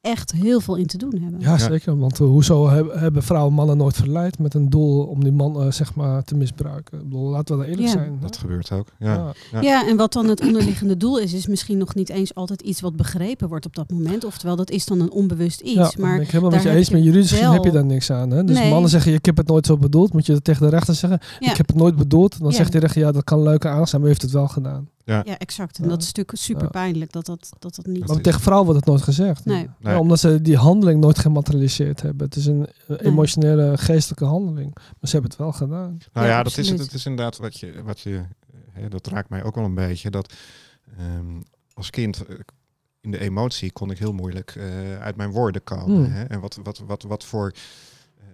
echt 0.03 0.33
heel 0.33 0.61
veel 0.61 0.75
in 0.77 0.87
te 0.87 0.97
doen 0.99 1.19
hebben. 1.23 1.41
Ja, 1.41 1.59
zeker. 1.59 1.99
Want 1.99 2.21
eh, 2.21 2.27
hoezo 2.27 2.69
heb- 2.69 2.93
hebben 2.95 3.23
vrouwen 3.23 3.53
mannen 3.55 3.77
nooit 3.77 3.97
verleid 3.97 4.39
met 4.39 4.55
een 4.55 4.71
doel 4.71 5.05
om 5.05 5.23
die 5.23 5.33
man 5.33 5.61
eh, 5.63 5.71
zeg 5.73 5.95
maar 5.95 6.23
te 6.25 6.35
misbruiken? 6.35 6.99
Ik 6.99 7.05
bedoel, 7.05 7.29
laten 7.31 7.55
we 7.55 7.61
daar 7.61 7.71
eerlijk 7.71 7.87
Ja. 7.89 7.93
zijn. 7.93 8.19
Dat 8.21 8.37
gebeurt 8.37 8.73
ook. 8.73 8.87
Ja. 8.99 9.15
Ja. 9.15 9.33
Ja. 9.53 9.61
Ja, 9.61 9.89
en 9.89 9.97
wat 9.97 10.13
dan 10.13 10.29
het 10.29 10.41
onderliggende 10.41 10.97
doel 10.97 11.19
is, 11.19 11.33
is 11.33 11.47
misschien 11.47 11.79
nog 11.79 11.95
niet 11.95 12.09
eens 12.09 12.35
altijd 12.35 12.61
iets 12.63 12.81
wat 12.81 12.97
begrepen 12.97 13.49
wordt 13.49 13.67
op 13.67 13.75
dat 13.75 13.91
moment. 13.91 14.25
Oftewel, 14.25 14.57
dat 14.57 14.71
is 14.71 14.87
dan 14.87 15.01
een 15.01 15.11
onbewust 15.13 15.61
iets. 15.61 15.73
Ja, 15.75 15.83
dat 15.83 15.97
maar 15.99 16.21
ik 16.21 16.31
helemaal 16.31 16.51
met 16.51 16.63
je 16.63 16.71
eens. 16.71 16.91
Maar 16.91 17.01
juridisch 17.01 17.41
wel- 17.41 17.53
heb 17.53 17.65
je 17.65 17.71
daar 17.71 17.85
niks 17.85 18.11
aan. 18.11 18.31
Hè? 18.31 18.45
Dus 18.45 18.59
Nee. 18.59 18.71
mannen 18.71 18.91
zeggen, 18.91 19.13
ik 19.13 19.25
heb 19.25 19.37
het 19.37 19.47
nooit 19.49 19.67
zo 19.67 19.77
bedoeld. 19.79 20.13
Moet 20.13 20.27
je 20.27 20.33
dat 20.33 20.45
tegen 20.45 20.63
de 20.63 20.69
rechter 20.71 20.95
zeggen. 20.95 21.21
ja, 21.39 21.51
Ik 21.51 21.57
heb 21.57 21.67
het 21.67 21.77
nooit 21.77 21.97
bedoeld. 21.97 22.39
Dan 22.39 22.49
Ja. 22.51 22.55
zegt 22.57 22.73
de 22.73 22.79
rechter, 22.79 23.01
ja, 23.01 23.13
dat 23.13 23.25
kan 23.25 23.43
leuke 23.43 23.69
aandacht 23.69 23.89
zijn, 23.89 24.01
maar 24.01 24.11
u 24.11 24.13
heeft 24.13 24.25
het 24.27 24.35
wel 24.35 24.49
gedaan. 24.49 24.89
Ja, 25.05 25.25
exact. 25.39 25.77
En 25.79 25.85
Ja. 25.85 25.89
dat 25.91 26.01
is 26.01 26.07
natuurlijk 26.07 26.39
super 26.39 26.63
Ja. 26.63 26.69
pijnlijk 26.69 27.13
dat 27.13 27.27
dat, 27.27 27.53
dat, 27.59 27.75
dat 27.75 27.87
niet... 27.87 27.99
Dat 27.99 28.09
Maar 28.09 28.17
is- 28.17 28.23
tegen 28.23 28.41
vrouwen 28.41 28.67
wordt 28.67 28.81
het 28.81 28.89
nooit 28.91 29.05
gezegd. 29.05 29.45
Nee. 29.45 29.57
Nee. 29.57 29.93
Ja, 29.95 29.99
omdat 30.01 30.19
ze 30.19 30.41
die 30.43 30.57
handeling 30.57 31.01
nooit 31.01 31.19
gematerialiseerd 31.19 32.03
hebben. 32.03 32.27
Het 32.27 32.37
is 32.37 32.47
een 32.47 32.67
eh, 32.89 32.97
emotionele, 33.07 33.79
geestelijke 33.79 34.25
handeling. 34.25 34.75
Maar 34.75 34.85
ze 35.01 35.11
hebben 35.13 35.31
het 35.31 35.39
wel 35.39 35.53
gedaan. 35.53 35.99
Nou 36.13 36.27
Ja, 36.27 36.33
ja, 36.33 36.43
dat, 36.43 36.57
is, 36.59 36.69
het 36.71 36.93
is 36.93 37.07
inderdaad 37.07 37.37
wat 37.37 37.59
je, 37.61 37.83
wat 37.85 38.01
je 38.01 38.23
hè, 38.73 38.89
dat 38.89 39.07
raakt 39.07 39.29
mij 39.29 39.43
ook 39.45 39.55
wel 39.55 39.65
een 39.65 39.75
beetje. 39.75 40.11
Dat 40.11 40.33
ehm, 40.99 41.41
als 41.75 41.91
kind 41.91 42.27
eh, 42.27 42.35
in 43.01 43.11
de 43.11 43.19
emotie 43.21 43.73
kon 43.73 43.91
ik 43.91 43.99
heel 43.99 44.13
moeilijk 44.13 44.55
eh, 44.57 45.01
uit 45.01 45.17
mijn 45.17 45.31
woorden 45.31 45.65
komen. 45.65 46.05
Hmm. 46.05 46.13
Hè? 46.15 46.23
En 46.25 46.41
wat, 46.41 46.59
wat, 46.63 46.83
wat, 46.87 47.03
wat 47.03 47.25
voor 47.25 47.53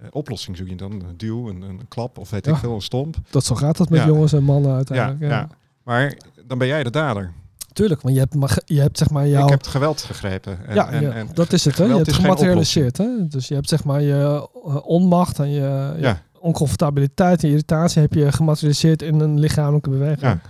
eh, 0.00 0.08
oplossing 0.10 0.56
zoek 0.56 0.68
je 0.68 0.76
dan? 0.76 0.92
Een 0.92 1.16
duw, 1.16 1.48
een, 1.48 1.62
een 1.62 1.88
klap 1.88 2.18
of 2.18 2.30
weet 2.30 2.44
Ja. 2.46 2.52
ik 2.52 2.58
veel, 2.58 2.74
een 2.74 2.82
stomp. 2.82 3.16
Dat 3.30 3.44
zo 3.44 3.54
gaat 3.54 3.76
dat 3.76 3.90
met 3.90 4.00
Ja. 4.00 4.06
jongens 4.06 4.32
en 4.32 4.42
mannen 4.44 4.74
uiteindelijk. 4.74 5.20
Ja, 5.20 5.26
Ja, 5.28 5.34
ja. 5.38 5.48
Maar 5.82 6.16
dan 6.48 6.58
ben 6.58 6.66
jij 6.66 6.82
de 6.82 6.90
dader. 6.90 7.32
Tuurlijk, 7.72 8.00
want 8.02 8.14
je 8.14 8.20
hebt, 8.20 8.34
mag- 8.34 8.58
je 8.64 8.80
hebt 8.80 8.98
zeg 8.98 9.10
maar 9.10 9.28
jouw... 9.28 9.42
Ik 9.44 9.48
heb 9.50 9.58
het 9.58 9.68
geweld 9.68 10.02
gegrepen. 10.02 10.66
En, 10.66 10.74
ja, 10.74 10.90
en, 10.90 11.02
ja, 11.02 11.10
en 11.10 11.28
dat 11.34 11.52
is 11.52 11.64
het. 11.64 11.78
Hè? 11.78 11.84
Je 11.84 11.94
hebt 11.94 12.12
gematerialiseerd. 12.12 12.96
Hè? 12.96 13.06
Dus 13.28 13.48
je 13.48 13.54
hebt 13.54 13.68
zeg 13.68 13.84
maar 13.84 14.02
je 14.02 14.46
eh, 14.66 14.76
onmacht 14.86 15.38
en 15.38 15.50
je, 15.50 15.92
je 15.96 16.00
Ja. 16.00 16.22
oncomfortabiliteit 16.40 17.42
en 17.42 17.48
irritatie 17.48 18.02
heb 18.02 18.12
je 18.14 18.32
gematerialiseerd 18.32 19.02
in 19.02 19.20
een 19.20 19.38
lichamelijke 19.40 19.90
beweging. 19.90 20.20
Ja. 20.20 20.40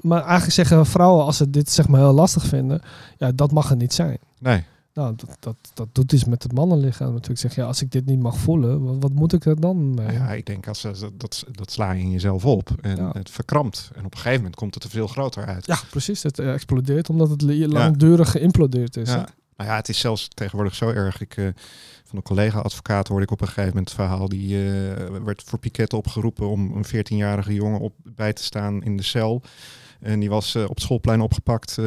Maar 0.00 0.22
eigenlijk 0.22 0.52
zeggen 0.52 0.86
vrouwen, 0.86 1.24
als 1.24 1.36
ze 1.36 1.50
dit 1.50 1.70
zeg 1.70 1.88
maar 1.88 2.00
heel 2.00 2.12
lastig 2.12 2.44
vinden, 2.46 2.80
ja, 3.18 3.32
dat 3.34 3.52
mag 3.52 3.70
er 3.70 3.76
niet 3.76 3.94
zijn. 3.94 4.18
Nee, 4.38 4.64
Nou, 4.94 5.14
dat, 5.16 5.36
dat, 5.40 5.56
dat 5.74 5.88
doet 5.92 6.12
iets 6.12 6.24
met 6.24 6.42
het 6.42 6.52
mannenlichaam 6.52 7.12
natuurlijk. 7.12 7.40
Zeg, 7.40 7.54
ja, 7.54 7.64
als 7.64 7.82
ik 7.82 7.92
dit 7.92 8.06
niet 8.06 8.20
mag 8.20 8.36
voelen, 8.38 8.84
wat, 8.84 8.96
wat 8.98 9.12
moet 9.12 9.32
ik 9.32 9.44
er 9.44 9.60
dan 9.60 9.94
mee? 9.94 10.12
Ja, 10.12 10.32
ik 10.32 10.46
denk 10.46 10.68
als 10.68 10.80
ze, 10.80 10.90
dat, 11.00 11.20
dat, 11.20 11.44
dat 11.52 11.70
sla 11.70 11.92
je 11.92 12.02
in 12.02 12.10
jezelf 12.10 12.44
op. 12.44 12.70
En 12.80 12.96
Ja. 12.96 13.10
het 13.12 13.30
verkrampt. 13.30 13.90
En 13.94 14.04
op 14.04 14.12
een 14.12 14.16
gegeven 14.18 14.36
moment 14.36 14.56
komt 14.56 14.74
het 14.74 14.84
er 14.84 14.90
veel 14.90 15.06
groter 15.06 15.46
uit. 15.46 15.66
Ja, 15.66 15.78
precies. 15.90 16.22
Het 16.22 16.38
eh, 16.38 16.52
explodeert 16.52 17.10
omdat 17.10 17.30
het 17.30 17.42
langdurig 17.42 18.30
geïmplodeerd 18.30 18.96
is. 18.96 19.08
Ja. 19.08 19.28
Nou 19.56 19.72
ja, 19.72 19.76
het 19.76 19.88
is 19.88 19.98
zelfs 19.98 20.28
tegenwoordig 20.28 20.74
zo 20.74 20.88
erg. 20.88 21.20
Ik, 21.20 21.36
eh, 21.36 21.44
van 22.04 22.16
een 22.18 22.22
collega-advocaat 22.22 23.08
hoorde 23.08 23.24
ik 23.24 23.30
op 23.30 23.40
een 23.40 23.46
gegeven 23.46 23.68
moment 23.68 23.88
het 23.88 23.98
verhaal. 23.98 24.28
Die 24.28 24.56
eh, 24.56 25.06
werd 25.24 25.42
voor 25.46 25.58
piket 25.58 25.92
opgeroepen 25.92 26.48
om 26.48 26.72
een 26.76 26.86
14-jarige 26.86 27.54
jongen 27.54 27.80
op, 27.80 27.94
bij 28.02 28.32
te 28.32 28.42
staan 28.42 28.82
in 28.82 28.96
de 28.96 29.02
cel. 29.02 29.42
En 30.00 30.20
die 30.20 30.28
was 30.28 30.54
eh, 30.54 30.62
op 30.62 30.68
het 30.68 30.80
schoolplein 30.80 31.20
opgepakt 31.20 31.78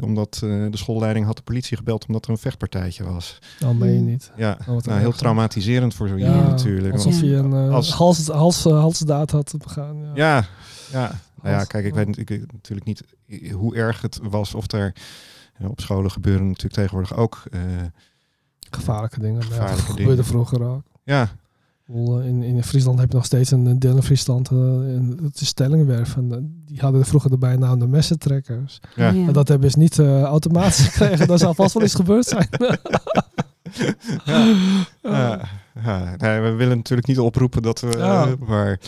omdat 0.00 0.34
de 0.40 0.68
schoolleiding 0.72 1.26
had 1.26 1.36
de 1.36 1.42
politie 1.42 1.76
gebeld 1.76 2.06
omdat 2.06 2.24
er 2.24 2.30
een 2.30 2.38
vechtpartijtje 2.38 3.04
was. 3.04 3.38
Oh, 3.64 3.70
meen 3.70 3.94
je 3.94 4.00
niet. 4.00 4.30
Ja, 4.36 4.58
Oh, 4.68 4.78
nou, 4.80 5.00
heel 5.00 5.12
traumatiserend 5.12 5.94
voor 5.94 6.08
zo'n 6.08 6.18
Ja, 6.18 6.26
jongen 6.26 6.48
natuurlijk. 6.48 6.94
Alsof 6.94 7.20
hij 7.20 7.32
een 7.34 7.52
eh, 7.52 7.74
Als- 7.74 7.92
hals, 7.92 8.26
hals, 8.28 8.64
halsdaad 8.64 9.30
had 9.30 9.54
begaan. 9.58 9.96
Ja. 10.02 10.10
Ja, 10.14 10.46
ja. 10.92 11.20
Nou 11.42 11.58
ja, 11.58 11.64
kijk, 11.64 11.84
ik 11.84 11.94
weet, 11.94 12.18
ik 12.18 12.28
natuurlijk 12.52 12.86
niet 12.86 13.02
hoe 13.52 13.76
erg 13.76 14.02
het 14.02 14.18
was 14.22 14.54
of 14.54 14.72
er 14.72 14.92
op 15.68 15.80
scholen 15.80 16.10
gebeuren 16.10 16.46
natuurlijk 16.46 16.74
tegenwoordig 16.74 17.16
ook. 17.16 17.42
eh, 17.50 17.60
Gevaarlijke 18.70 19.20
dingen. 19.20 19.34
Maar 19.38 19.44
ja, 19.46 19.50
Gevaarlijke 19.52 19.76
dat 19.86 19.96
dingen. 19.96 20.00
gebeurde 20.10 20.24
vroeger 20.24 20.62
ook. 20.62 20.82
ja, 21.04 21.22
eh, 21.22 21.28
In, 21.88 22.42
in 22.42 22.62
Friesland 22.62 22.98
heb 22.98 23.08
je 23.10 23.16
nog 23.16 23.24
steeds 23.24 23.50
een 23.50 23.66
eh, 23.66 23.72
deel 23.78 23.96
in 23.96 24.02
Friesland. 24.02 24.50
eh, 24.50 24.56
en 24.56 25.18
dat 25.22 25.40
is 25.40 25.46
Stellingwerf. 25.46 26.16
En 26.16 26.32
eh, 26.32 26.38
die 26.66 26.80
hadden 26.80 27.04
vroeger 27.04 27.30
de 27.30 27.38
bijnaam 27.38 27.78
de 27.78 27.86
messentrekkers. 27.86 28.80
ja. 28.96 29.10
Ja. 29.10 29.26
En 29.26 29.32
dat 29.32 29.48
hebben 29.48 29.70
ze 29.70 29.78
niet 29.78 29.98
eh, 29.98 30.22
automatisch 30.22 30.86
gekregen. 30.88 31.26
Daar 31.26 31.38
zal 31.38 31.54
vast 31.54 31.74
wel 31.74 31.82
iets 31.82 31.94
gebeurd 31.94 32.26
zijn. 32.26 32.48
ja. 34.24 34.46
Ja, 35.02 35.40
ja. 35.84 36.14
Nee, 36.16 36.40
we 36.40 36.50
willen 36.50 36.76
natuurlijk 36.76 37.08
niet 37.08 37.18
oproepen 37.18 37.62
dat 37.62 37.80
we, 37.80 37.94
Ja. 37.98 38.26
eh, 38.26 38.32
maar 38.48 38.80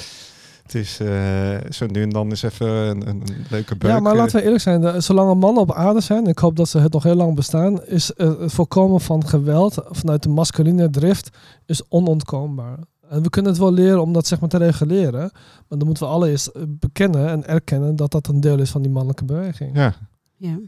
het 0.72 0.82
is 0.82 1.00
eh, 1.00 1.70
zo 1.70 1.86
nu 1.86 2.02
en 2.02 2.10
dan 2.10 2.30
is 2.30 2.42
even 2.42 2.68
een, 3.08 3.22
leuke 3.50 3.76
beuk. 3.76 3.90
Ja, 3.90 4.00
maar 4.00 4.12
eh. 4.12 4.18
laten 4.18 4.36
we 4.36 4.42
eerlijk 4.42 4.62
zijn. 4.62 5.02
zolang 5.02 5.30
er 5.30 5.36
mannen 5.36 5.62
op 5.62 5.72
aarde 5.72 6.00
zijn, 6.00 6.26
ik 6.26 6.38
hoop 6.38 6.56
dat 6.56 6.68
ze 6.68 6.78
het 6.78 6.92
nog 6.92 7.02
heel 7.02 7.14
lang 7.14 7.34
bestaan, 7.34 7.84
is 7.84 8.14
eh, 8.14 8.40
het 8.40 8.52
voorkomen 8.52 9.00
van 9.00 9.26
geweld 9.26 9.82
vanuit 9.90 10.22
de 10.22 10.28
masculine 10.28 10.90
drift 10.90 11.36
is 11.66 11.82
onontkoombaar. 11.88 12.78
En 13.08 13.22
we 13.22 13.30
kunnen 13.30 13.50
het 13.50 13.60
wel 13.60 13.72
leren 13.72 14.02
om 14.02 14.12
dat 14.12 14.26
zeg 14.26 14.40
maar 14.40 14.48
te 14.48 14.56
reguleren. 14.56 15.30
Maar 15.68 15.78
dan 15.78 15.86
moeten 15.86 16.06
we 16.06 16.12
allereerst 16.12 16.50
bekennen 16.68 17.28
en 17.28 17.46
erkennen 17.46 17.96
dat 17.96 18.10
dat 18.10 18.28
een 18.28 18.40
deel 18.40 18.58
is 18.58 18.70
van 18.70 18.82
die 18.82 18.90
mannelijke 18.90 19.24
beweging. 19.24 19.76
Ja, 19.76 19.94
Ja. 20.36 20.58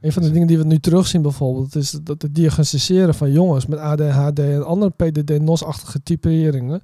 Een 0.00 0.12
van 0.12 0.22
de 0.22 0.30
dingen 0.30 0.46
die 0.46 0.58
we 0.58 0.64
nu 0.64 0.78
terugzien 0.78 1.22
bijvoorbeeld, 1.22 1.76
is 1.76 1.90
dat 1.90 2.22
het 2.22 2.34
diagnosticeren 2.34 3.14
van 3.14 3.32
jongens 3.32 3.66
met 3.66 3.78
ADHD 3.78 4.38
en 4.38 4.66
andere 4.66 4.90
PDD-NOS-achtige 4.90 6.02
typeringen, 6.02 6.82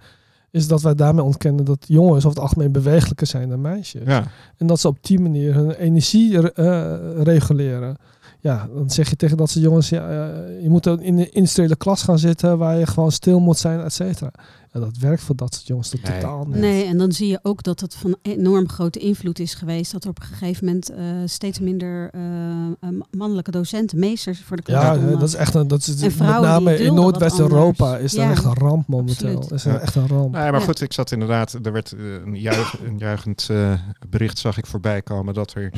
is 0.50 0.68
dat 0.68 0.82
wij 0.82 0.94
daarmee 0.94 1.24
ontkennen 1.24 1.64
dat 1.64 1.84
jongens 1.88 2.26
over 2.26 2.28
het 2.28 2.38
algemeen 2.38 2.72
bewegelijker 2.72 3.26
zijn 3.26 3.48
dan 3.48 3.60
meisjes. 3.60 4.02
ja. 4.06 4.24
En 4.56 4.66
dat 4.66 4.80
ze 4.80 4.88
op 4.88 4.98
die 5.00 5.20
manier 5.20 5.54
hun 5.54 5.70
energie 5.70 6.50
eh, 6.52 6.94
reguleren. 7.22 7.96
Ja, 8.42 8.68
dan 8.74 8.90
zeg 8.90 9.10
je 9.10 9.16
tegen 9.16 9.36
dat 9.36 9.50
soort 9.50 9.64
jongens, 9.64 9.88
ja, 9.88 10.08
eh, 10.08 10.62
je 10.62 10.68
moet 10.68 10.84
dan 10.84 11.00
in 11.02 11.16
de 11.16 11.28
industriële 11.30 11.76
klas 11.76 12.02
gaan 12.02 12.18
zitten 12.18 12.58
waar 12.58 12.78
je 12.78 12.86
gewoon 12.86 13.12
stil 13.12 13.40
moet 13.40 13.58
zijn, 13.58 13.80
et 13.80 13.92
cetera. 13.92 14.30
Ja, 14.72 14.80
dat 14.80 14.96
werkt 14.98 15.22
voor 15.22 15.36
dat 15.36 15.54
soort 15.54 15.66
jongens 15.66 15.92
Nee. 15.92 16.02
totaal 16.02 16.44
niet. 16.46 16.56
Nee, 16.56 16.84
en 16.84 16.98
dan 16.98 17.12
zie 17.12 17.28
je 17.28 17.38
ook 17.42 17.62
dat 17.62 17.80
het 17.80 17.94
van 17.94 18.16
enorm 18.22 18.68
grote 18.68 18.98
invloed 18.98 19.38
is 19.38 19.54
geweest. 19.54 19.92
Dat 19.92 20.04
er 20.04 20.10
op 20.10 20.18
een 20.20 20.26
gegeven 20.26 20.64
moment 20.64 20.88
eh, 20.90 21.04
steeds 21.24 21.58
minder 21.60 22.10
eh, 22.12 22.88
mannelijke 23.10 23.50
docenten, 23.50 23.98
meesters 23.98 24.40
voor 24.40 24.56
de 24.56 24.62
klas 24.62 24.82
Ja, 24.82 24.96
dat 24.96 25.22
is 25.22 25.34
echt 25.34 25.54
een, 25.54 25.68
dat 25.68 25.80
is 25.86 26.02
En 26.02 26.12
met 26.18 26.18
name 26.18 26.78
in 26.78 26.94
Noordwest-Europa 26.94 27.96
is 27.98 28.12
dat 28.12 28.24
Ja, 28.24 28.30
echt 28.30 28.44
een 28.44 28.54
ramp 28.54 28.86
momenteel. 28.88 29.36
absoluut. 29.36 29.52
Is 29.52 29.62
Ja. 29.62 29.78
echt 29.78 29.94
een 29.94 30.06
ramp. 30.08 30.32
Nee, 30.32 30.50
maar 30.50 30.60
Ja. 30.60 30.66
goed, 30.66 30.80
ik 30.80 30.92
zat 30.92 31.10
inderdaad, 31.12 31.58
er 31.62 31.72
werd 31.72 31.94
een, 32.24 32.34
juich, 32.40 32.76
een 32.86 32.98
juichend 32.98 33.46
eh, 33.50 33.72
bericht 34.08 34.38
zag 34.38 34.58
ik 34.58 34.66
voorbij 34.66 35.02
komen 35.02 35.34
dat 35.34 35.54
er, 35.54 35.72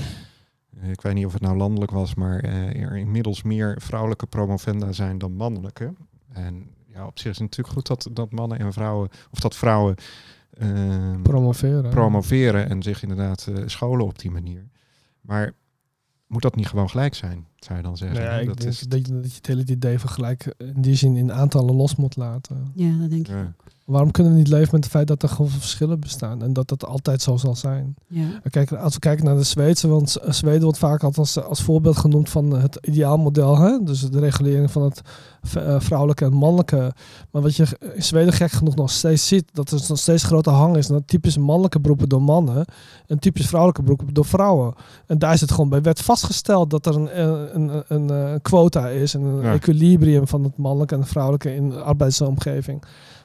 ik 0.91 1.01
weet 1.01 1.15
niet 1.15 1.27
of 1.27 1.33
het 1.33 1.43
nou 1.43 1.57
landelijk 1.57 1.91
was, 1.91 2.15
maar 2.15 2.41
eh, 2.41 2.83
er 2.83 2.97
inmiddels 2.97 3.43
meer 3.43 3.77
vrouwelijke 3.81 4.27
promovenda 4.27 4.93
zijn 4.93 5.19
dan 5.19 5.33
mannelijke. 5.33 5.95
En 6.33 6.71
ja, 6.87 7.07
op 7.07 7.19
zich 7.19 7.31
is 7.31 7.39
het 7.39 7.51
natuurlijk 7.51 7.75
goed 7.75 7.87
dat, 7.87 8.09
dat 8.13 8.33
mannen 8.33 8.59
en 8.59 8.73
vrouwen, 8.73 9.09
of 9.31 9.41
dat 9.41 9.57
vrouwen 9.57 9.95
eh, 10.51 11.23
Promoveren. 11.23 11.91
promoveren 11.91 12.69
en 12.69 12.83
zich 12.83 13.03
inderdaad 13.03 13.47
eh, 13.47 13.63
scholen 13.67 14.07
op 14.07 14.19
die 14.19 14.31
manier. 14.31 14.69
Maar 15.21 15.53
moet 16.27 16.43
dat 16.43 16.57
niet 16.57 16.69
gewoon 16.69 16.91
gelijk 16.91 17.15
zijn, 17.15 17.47
zou 17.57 17.79
je 17.79 17.85
dan 17.85 17.97
zeggen? 17.97 18.25
Nee, 18.25 18.41
ik 18.41 18.47
dat 18.47 18.57
denk 18.59 18.71
is, 18.71 18.81
dat, 18.81 19.07
je, 19.07 19.13
dat 19.13 19.31
je 19.31 19.37
het 19.37 19.47
hele 19.47 19.67
idee 19.67 19.99
van 19.99 20.11
gelijk 20.11 20.55
in 20.59 20.83
die 20.83 20.95
zin 20.95 21.17
in 21.17 21.33
aantallen 21.33 21.75
los 21.75 21.97
moet 21.97 22.17
laten. 22.17 22.73
Ja, 22.75 22.99
dat 22.99 23.11
denk 23.11 23.29
ik. 23.29 23.35
ja. 23.35 23.55
Waarom 23.85 24.11
kunnen 24.11 24.33
we 24.33 24.39
niet 24.39 24.49
leven 24.49 24.69
met 24.73 24.83
het 24.85 24.93
feit 24.93 25.07
dat 25.07 25.23
er 25.23 25.29
gewoon 25.29 25.51
verschillen 25.51 26.01
bestaan 26.01 26.43
en 26.43 26.53
dat 26.53 26.69
dat 26.69 26.87
altijd 26.87 27.23
zo 27.23 27.37
zal 27.37 27.57
zijn? 27.57 27.95
Ja. 28.07 28.25
We 28.43 28.51
kijken- 28.51 28.79
Als 28.79 28.95
we 28.95 28.99
kijken 29.01 29.25
naar 29.25 29.37
de 29.37 29.43
Zweedse, 29.43 29.89
want 29.89 30.11
Z- 30.11 30.17
Zweden 30.29 30.63
wordt 30.63 30.79
vaak 30.79 31.03
altijd 31.03 31.19
als, 31.19 31.45
als 31.45 31.63
voorbeeld 31.63 31.97
genoemd 31.97 32.29
van 32.31 32.51
het 32.51 32.79
ideaalmodel. 32.83 33.59
Hè? 33.59 33.79
Dus 33.85 34.01
de 34.01 34.19
regulering 34.19 34.71
van 34.71 34.83
het 34.83 35.01
eh, 35.55 35.81
vrouwelijke 35.81 36.25
en 36.25 36.33
mannelijke. 36.33 36.93
Maar 37.31 37.43
wat 37.43 37.57
je 37.57 37.67
in 37.95 38.03
Zweden 38.03 38.33
gek 38.33 38.51
genoeg 38.51 38.75
nog 38.75 38.91
steeds 38.91 39.27
ziet, 39.27 39.45
dat 39.53 39.71
er 39.71 39.81
nog 39.89 39.99
steeds 39.99 40.23
grote 40.23 40.51
hang 40.51 40.77
is 40.77 40.89
naar 40.89 41.05
typisch 41.05 41.37
mannelijke 41.39 41.81
beroepen 41.81 42.09
door 42.09 42.23
mannen 42.23 42.65
en 43.07 43.19
typisch 43.19 43.47
vrouwelijke 43.47 43.83
beroepen 43.83 44.15
door 44.15 44.25
vrouwen. 44.27 44.75
En 45.07 45.19
daar 45.19 45.33
is 45.33 45.41
het 45.41 45.51
gewoon 45.51 45.69
bij 45.69 45.83
wet 45.83 46.01
vastgesteld 46.01 46.71
dat 46.71 46.87
er 46.87 46.95
een, 46.95 47.21
een, 47.21 47.57
een, 47.71 47.83
een, 47.89 48.11
eh, 48.11 48.35
quota 48.43 48.89
is 48.89 49.15
en 49.15 49.21
een 49.23 49.43
Ja. 49.43 49.53
equilibrium 49.53 50.27
van 50.29 50.45
het 50.45 50.57
mannelijke 50.57 50.95
en 50.95 51.01
het 51.01 51.09
vrouwelijke 51.11 51.55
in 51.55 51.69
de 51.71 51.81
arbeidsomgeving. 51.81 52.83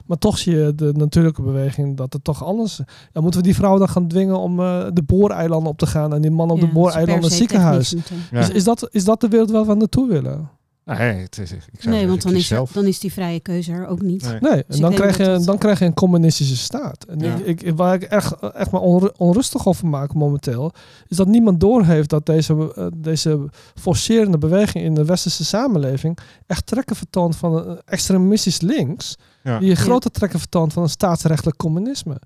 Maar 0.08 0.18
toch 0.18 0.38
zie 0.38 0.56
je 0.56 0.72
de 0.74 0.92
natuurlijke 0.96 1.42
beweging 1.42 1.96
dat 1.96 2.12
het 2.12 2.24
toch 2.24 2.44
anders 2.44 2.80
ja, 3.12 3.20
moeten 3.20 3.40
we 3.40 3.46
die 3.46 3.54
vrouwen 3.54 3.80
dan 3.80 3.88
gaan 3.88 4.08
dwingen 4.08 4.38
om 4.38 4.60
eh, 4.60 4.86
de 4.92 5.02
booreilanden 5.02 5.70
op 5.70 5.78
te 5.78 5.86
gaan 5.86 6.14
en 6.14 6.20
die 6.20 6.30
mannen 6.30 6.56
op 6.56 6.62
Ja, 6.62 6.68
de 6.68 6.72
booreilanden 6.72 7.24
het 7.24 7.32
ziekenhuis? 7.38 7.94
Ja. 8.30 8.38
Is, 8.40 8.50
is, 8.50 8.64
dat, 8.64 8.88
is 8.90 9.04
dat 9.04 9.20
de 9.20 9.28
wereld 9.28 9.50
waar 9.50 9.66
we 9.66 9.74
naartoe 9.74 10.08
willen? 10.08 10.50
Nee, 10.84 10.98
het 11.22 11.38
is, 11.38 11.52
ik 11.52 11.58
zou 11.60 11.70
Nee, 11.72 11.92
zeggen, 11.92 12.08
want 12.08 12.22
dan 12.22 12.34
is, 12.34 12.46
zelf. 12.46 12.72
dan 12.72 12.84
is 12.86 12.98
die 12.98 13.12
vrije 13.12 13.40
keuze 13.40 13.72
er 13.72 13.86
ook 13.86 14.02
niet. 14.02 14.22
Nee. 14.40 14.52
Nee, 14.52 14.64
en 14.68 14.80
dan 14.80 14.94
krijg, 14.94 15.16
je, 15.16 15.40
dan 15.44 15.58
krijg 15.58 15.78
je 15.78 15.84
een 15.84 15.94
communistische 15.94 16.56
staat. 16.56 17.04
En 17.08 17.18
Ja. 17.18 17.34
ik, 17.44 17.62
ik, 17.62 17.76
waar 17.76 17.94
ik 17.94 18.02
echt, 18.02 18.34
echt 18.54 18.70
maar 18.70 18.80
onru- 18.80 19.12
onrustig 19.16 19.66
over 19.66 19.86
maak 19.86 20.14
momenteel, 20.14 20.72
is 21.08 21.16
dat 21.16 21.26
niemand 21.26 21.60
doorheeft 21.60 22.10
dat 22.10 22.26
deze, 22.26 22.72
eh, 22.76 22.86
deze 22.96 23.48
forcerende 23.74 24.38
beweging 24.38 24.84
in 24.84 24.94
de 24.94 25.04
westerse 25.04 25.44
samenleving 25.44 26.18
echt 26.46 26.66
trekken 26.66 26.96
vertoont 26.96 27.36
van 27.36 27.56
een 27.56 27.80
extremistisch 27.84 28.60
links, 28.60 29.16
Ja. 29.48 29.58
die 29.58 29.70
een 29.70 29.76
grote 29.76 30.10
trekken 30.10 30.38
vertoont 30.38 30.72
van 30.72 30.82
een 30.82 30.88
staatsrechtelijk 30.88 31.56
communisme. 31.56 32.20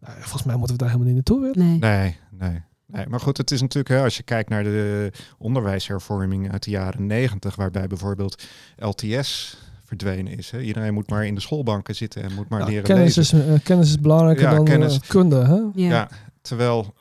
Nou, 0.00 0.14
volgens 0.20 0.42
mij 0.42 0.56
moeten 0.56 0.76
we 0.76 0.82
daar 0.82 0.90
helemaal 0.92 1.12
niet 1.14 1.26
naartoe 1.26 1.40
willen. 1.52 1.68
Nee. 1.68 1.78
Nee, 1.78 2.16
nee. 2.50 2.62
nee. 2.86 3.06
Maar 3.06 3.20
goed, 3.20 3.36
het 3.36 3.50
is 3.50 3.60
natuurlijk, 3.60 3.94
hè, 3.94 4.02
als 4.02 4.16
je 4.16 4.22
kijkt 4.22 4.48
naar 4.50 4.62
de 4.62 5.12
onderwijshervorming 5.38 6.52
uit 6.52 6.62
de 6.62 6.70
jaren 6.70 7.06
negentig, 7.06 7.56
waarbij 7.56 7.86
bijvoorbeeld 7.86 8.42
LTS 8.76 9.56
verdwenen 9.84 10.38
is. 10.38 10.50
Hè. 10.50 10.60
Iedereen 10.60 10.94
moet 10.94 11.10
maar 11.10 11.26
in 11.26 11.34
de 11.34 11.40
schoolbanken 11.40 11.94
zitten 11.94 12.22
en 12.22 12.34
moet 12.34 12.48
maar 12.48 12.60
Ja, 12.60 12.66
leren 12.66 12.84
kennis, 12.84 13.16
lezen. 13.16 13.38
is, 13.38 13.46
eh, 13.46 13.64
kennis 13.64 13.88
is 13.88 14.00
belangrijker 14.00 14.44
Ja, 14.44 14.50
dan 14.50 14.66
eh, 14.66 14.72
kennis. 14.72 14.98
kunde. 14.98 15.36
Hè? 15.44 15.54
Ja. 15.54 15.88
Ja, 15.88 16.08
terwijl 16.40 16.94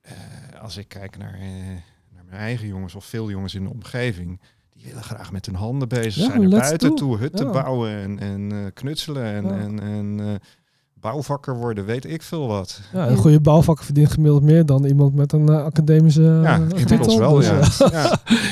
eh, 0.00 0.12
als 0.62 0.76
ik 0.76 0.88
kijk 0.88 1.18
naar, 1.18 1.34
eh, 1.34 1.40
naar 2.14 2.24
mijn 2.24 2.40
eigen 2.40 2.66
jongens 2.68 2.94
of 2.94 3.04
veel 3.04 3.30
jongens 3.30 3.54
in 3.54 3.62
de 3.64 3.70
omgeving, 3.70 4.40
die 4.76 4.86
willen 4.86 5.02
graag 5.02 5.32
met 5.32 5.46
hun 5.46 5.54
handen 5.54 5.88
bezig 5.88 6.16
Ja, 6.16 6.24
zijn, 6.30 6.40
naar 6.48 6.60
buiten 6.60 6.88
do. 6.88 6.94
toe, 6.94 7.18
hutten 7.18 7.46
Ja. 7.46 7.52
bouwen 7.52 7.90
en, 7.90 8.18
en 8.18 8.52
eh, 8.52 8.58
knutselen 8.74 9.24
en, 9.24 9.44
Ja. 9.44 9.50
en, 9.58 9.80
en 9.80 10.20
eh, 10.20 10.34
bouwvakker 11.10 11.56
worden, 11.56 11.84
weet 11.84 12.04
ik 12.04 12.22
veel 12.22 12.46
wat. 12.46 12.80
Ja, 12.92 13.08
een 13.08 13.16
goede 13.16 13.40
bouwvakker 13.40 13.84
verdient 13.84 14.10
gemiddeld 14.10 14.42
meer 14.42 14.66
dan 14.66 14.84
iemand 14.84 15.14
met 15.14 15.32
een 15.32 15.48
eh, 15.48 15.64
academische 15.64 16.22
Ja, 16.22 16.54
eh, 16.54 16.60
inmiddels 16.60 16.86
titel. 16.86 17.18
wel, 17.18 17.34
Dus, 17.34 17.46
ja. 17.78 17.84
eh, 17.90 17.90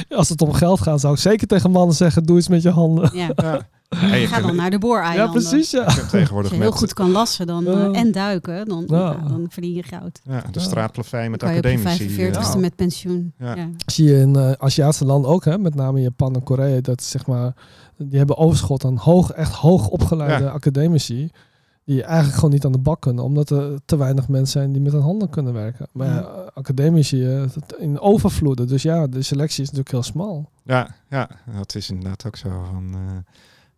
ja. 0.09 0.17
als 0.17 0.29
het 0.29 0.43
om 0.43 0.53
geld 0.53 0.81
gaat, 0.81 1.01
zou 1.01 1.15
ik 1.15 1.21
zeker 1.21 1.47
tegen 1.47 1.71
mannen 1.71 1.97
zeggen: 1.97 2.23
doe 2.25 2.39
iets 2.39 2.49
met 2.49 2.63
je 2.63 2.71
handen. 2.71 3.11
Ja. 3.17 3.31
ja. 3.37 3.67
Je 3.89 4.27
Ga 4.27 4.35
kunt- 4.35 4.47
dan 4.47 4.57
naar 4.57 4.71
de 4.71 4.79
booreilanden. 4.79 5.41
Ja, 5.43 5.49
precies. 5.49 5.71
Ja. 5.71 5.79
je 5.81 5.85
kunt 5.87 5.99
Als 6.01 6.11
tegenwoordig 6.11 6.51
je 6.51 6.57
heel 6.57 6.69
met 6.69 6.79
goed 6.79 6.93
kan 6.95 7.11
lassen 7.11 7.47
dan, 7.47 7.67
en 7.95 8.13
duiken, 8.13 8.69
dan, 8.69 8.85
Ja. 8.87 8.97
ja, 9.23 9.29
dan 9.29 9.47
verdien 9.51 9.73
je 9.75 9.83
goud. 9.83 10.21
ja, 10.25 10.41
de 10.41 10.47
Ja. 10.53 10.61
straatplafij 10.61 11.31
met 11.31 11.41
kan 11.41 11.53
je 11.53 11.59
op 11.59 11.65
je 11.65 11.71
academici. 11.71 12.09
45ste 12.11 12.55
eh, 12.55 12.61
met 12.61 12.77
pensioen. 12.77 13.33
Ja. 13.39 13.55
Ja. 13.57 13.69
Zie 13.87 14.05
je 14.09 14.19
in 14.21 14.37
eh, 14.37 14.51
Aziatische 14.59 15.05
landen 15.05 15.31
ook, 15.31 15.45
hè, 15.45 15.59
met 15.59 15.75
name 15.75 16.01
Japan 16.01 16.35
en 16.35 16.43
Korea, 16.43 16.81
dat 16.81 17.03
zeg 17.03 17.27
maar, 17.27 17.53
die 17.97 18.19
hebben 18.19 18.37
overschot 18.37 18.85
aan 18.85 18.97
hoog, 18.97 19.31
echt 19.31 19.53
hoog 19.53 19.89
opgeleide 19.89 20.45
Ja. 20.45 20.51
academici. 20.51 21.31
Die 21.85 22.03
eigenlijk 22.03 22.35
gewoon 22.35 22.51
niet 22.51 22.65
aan 22.65 22.73
de 22.73 22.79
bak 22.79 23.01
kunnen, 23.01 23.25
omdat 23.25 23.51
er 23.51 23.79
te 23.85 23.97
weinig 23.97 24.29
mensen 24.29 24.61
zijn 24.61 24.73
die 24.73 24.83
met 24.83 24.93
hun 24.93 25.01
handen 25.03 25.31
kunnen 25.31 25.53
werken. 25.53 25.87
Maar 25.93 26.07
ja, 26.07 26.15
Ja. 26.15 26.51
academici 26.55 27.47
in 27.79 28.01
overvloeden. 28.01 28.67
Dus 28.69 28.83
ja, 28.83 29.07
de 29.07 29.23
selectie 29.23 29.63
is 29.63 29.71
natuurlijk 29.71 29.91
heel 29.91 30.03
smal. 30.03 30.51
Ja, 30.65 30.95
ja, 31.09 31.31
dat 31.57 31.75
is 31.75 31.91
inderdaad 31.91 32.27
ook 32.27 32.37
zo. 32.37 32.49
Van, 32.49 32.85
eh, 32.95 33.01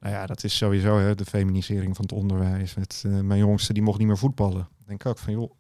nou 0.00 0.14
ja, 0.14 0.26
dat 0.26 0.44
is 0.44 0.56
sowieso 0.56 0.98
hè, 0.98 1.14
de 1.14 1.24
feminisering 1.24 1.96
van 1.96 2.04
het 2.04 2.14
onderwijs. 2.14 2.74
Met, 2.74 3.02
eh, 3.06 3.20
mijn 3.20 3.40
jongste 3.40 3.72
die 3.72 3.82
mocht 3.82 3.98
niet 3.98 4.06
meer 4.06 4.18
voetballen. 4.18 4.68
Ik 4.80 4.86
denk 4.86 5.06
ook 5.06 5.18
van, 5.18 5.32
joh, 5.32 5.50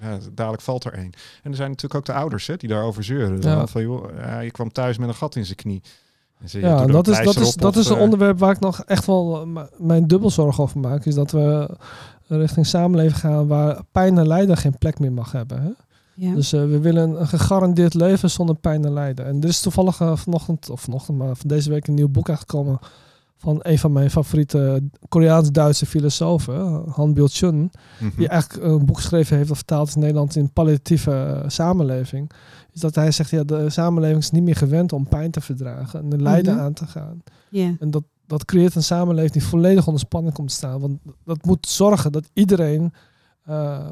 ja, 0.00 0.18
dadelijk 0.32 0.62
valt 0.62 0.84
er 0.84 0.92
één. 0.92 1.12
En 1.42 1.50
er 1.50 1.56
zijn 1.56 1.68
natuurlijk 1.70 1.94
ook 1.94 2.04
de 2.14 2.20
ouders 2.20 2.46
hè, 2.46 2.56
die 2.56 2.68
daarover 2.68 3.04
zeuren. 3.04 3.40
Ja. 3.42 3.66
Van, 3.66 3.82
joh, 3.82 4.42
je 4.42 4.50
kwam 4.50 4.72
thuis 4.72 4.98
met 4.98 5.08
een 5.08 5.14
gat 5.14 5.36
in 5.36 5.44
zijn 5.44 5.56
knie. 5.56 5.82
Ja, 6.44 6.86
dat 6.86 7.08
is, 7.08 7.16
dat 7.24 7.36
is, 7.36 7.54
op 7.54 7.60
dat 7.60 7.76
of, 7.76 7.82
is 7.82 7.88
een 7.88 7.96
eh, 7.96 8.02
onderwerp 8.02 8.38
waar 8.38 8.50
ik 8.50 8.60
nog 8.60 8.82
echt 8.84 9.06
wel 9.06 9.42
eh, 9.42 9.62
mijn 9.76 10.06
dubbelzorg 10.06 10.60
over 10.60 10.80
maak. 10.80 11.04
Is 11.04 11.14
dat 11.14 11.30
we 11.30 11.76
richting 12.26 12.66
samenleving 12.66 13.18
gaan 13.18 13.46
waar 13.46 13.82
pijn 13.92 14.18
en 14.18 14.26
lijden 14.26 14.56
geen 14.56 14.78
plek 14.78 14.98
meer 14.98 15.12
mag 15.12 15.32
hebben. 15.32 15.62
Hè? 15.62 15.70
Ja. 16.16 16.34
Dus 16.34 16.52
eh, 16.52 16.60
we 16.60 16.78
willen 16.78 17.20
een 17.20 17.28
gegarandeerd 17.28 17.94
leven 17.94 18.30
zonder 18.30 18.56
pijn 18.56 18.84
en 18.84 18.92
lijden. 18.92 19.26
En 19.26 19.42
er 19.42 19.48
is 19.48 19.60
toevallig 19.60 20.00
uh, 20.00 20.16
vanochtend, 20.16 20.70
of 20.70 20.80
vanochtend, 20.80 21.18
maar 21.18 21.36
van 21.36 21.48
deze 21.48 21.70
week 21.70 21.86
een 21.86 21.94
nieuw 21.94 22.08
boek 22.08 22.28
uitgekomen 22.28 22.78
van 23.36 23.58
een 23.62 23.78
van 23.78 23.92
mijn 23.92 24.10
favoriete 24.10 24.82
Koreaans-Duitse 25.08 25.86
filosofen, 25.86 26.82
Han 26.88 27.14
Byul-chun, 27.14 27.54
mm 27.54 27.70
-hmm. 27.98 28.12
die 28.16 28.28
eigenlijk 28.28 28.64
een 28.64 28.86
boek 28.86 28.96
geschreven 28.96 29.36
heeft 29.36 29.50
of 29.50 29.56
vertaald 29.56 29.94
in 29.94 30.00
Nederland 30.00 30.36
in 30.36 30.52
palliatieve 30.52 31.40
uh, 31.42 31.48
samenleving. 31.48 32.30
Is 32.72 32.80
dat 32.80 32.94
hij 32.94 33.10
zegt, 33.10 33.30
ja, 33.30 33.44
de 33.44 33.70
samenleving 33.70 34.18
is 34.18 34.30
niet 34.30 34.42
meer 34.42 34.56
gewend 34.56 34.92
om 34.92 35.08
pijn 35.08 35.30
te 35.30 35.40
verdragen 35.40 36.00
en 36.00 36.08
de 36.08 36.22
lijden 36.22 36.52
mm 36.52 36.58
-hmm. 36.58 36.66
aan 36.66 36.72
te 36.72 36.86
gaan. 36.86 37.22
Yeah. 37.48 37.74
En 37.80 37.90
dat, 37.90 38.04
dat 38.26 38.44
creëert 38.44 38.74
een 38.74 38.82
samenleving 38.82 39.32
die 39.32 39.44
volledig 39.44 39.86
onder 39.86 40.00
spanning 40.00 40.34
komt 40.34 40.48
te 40.48 40.54
staan. 40.54 40.80
Want 40.80 40.98
dat 41.24 41.44
moet 41.44 41.66
zorgen 41.66 42.12
dat 42.12 42.30
iedereen 42.32 42.92
uh, 43.48 43.86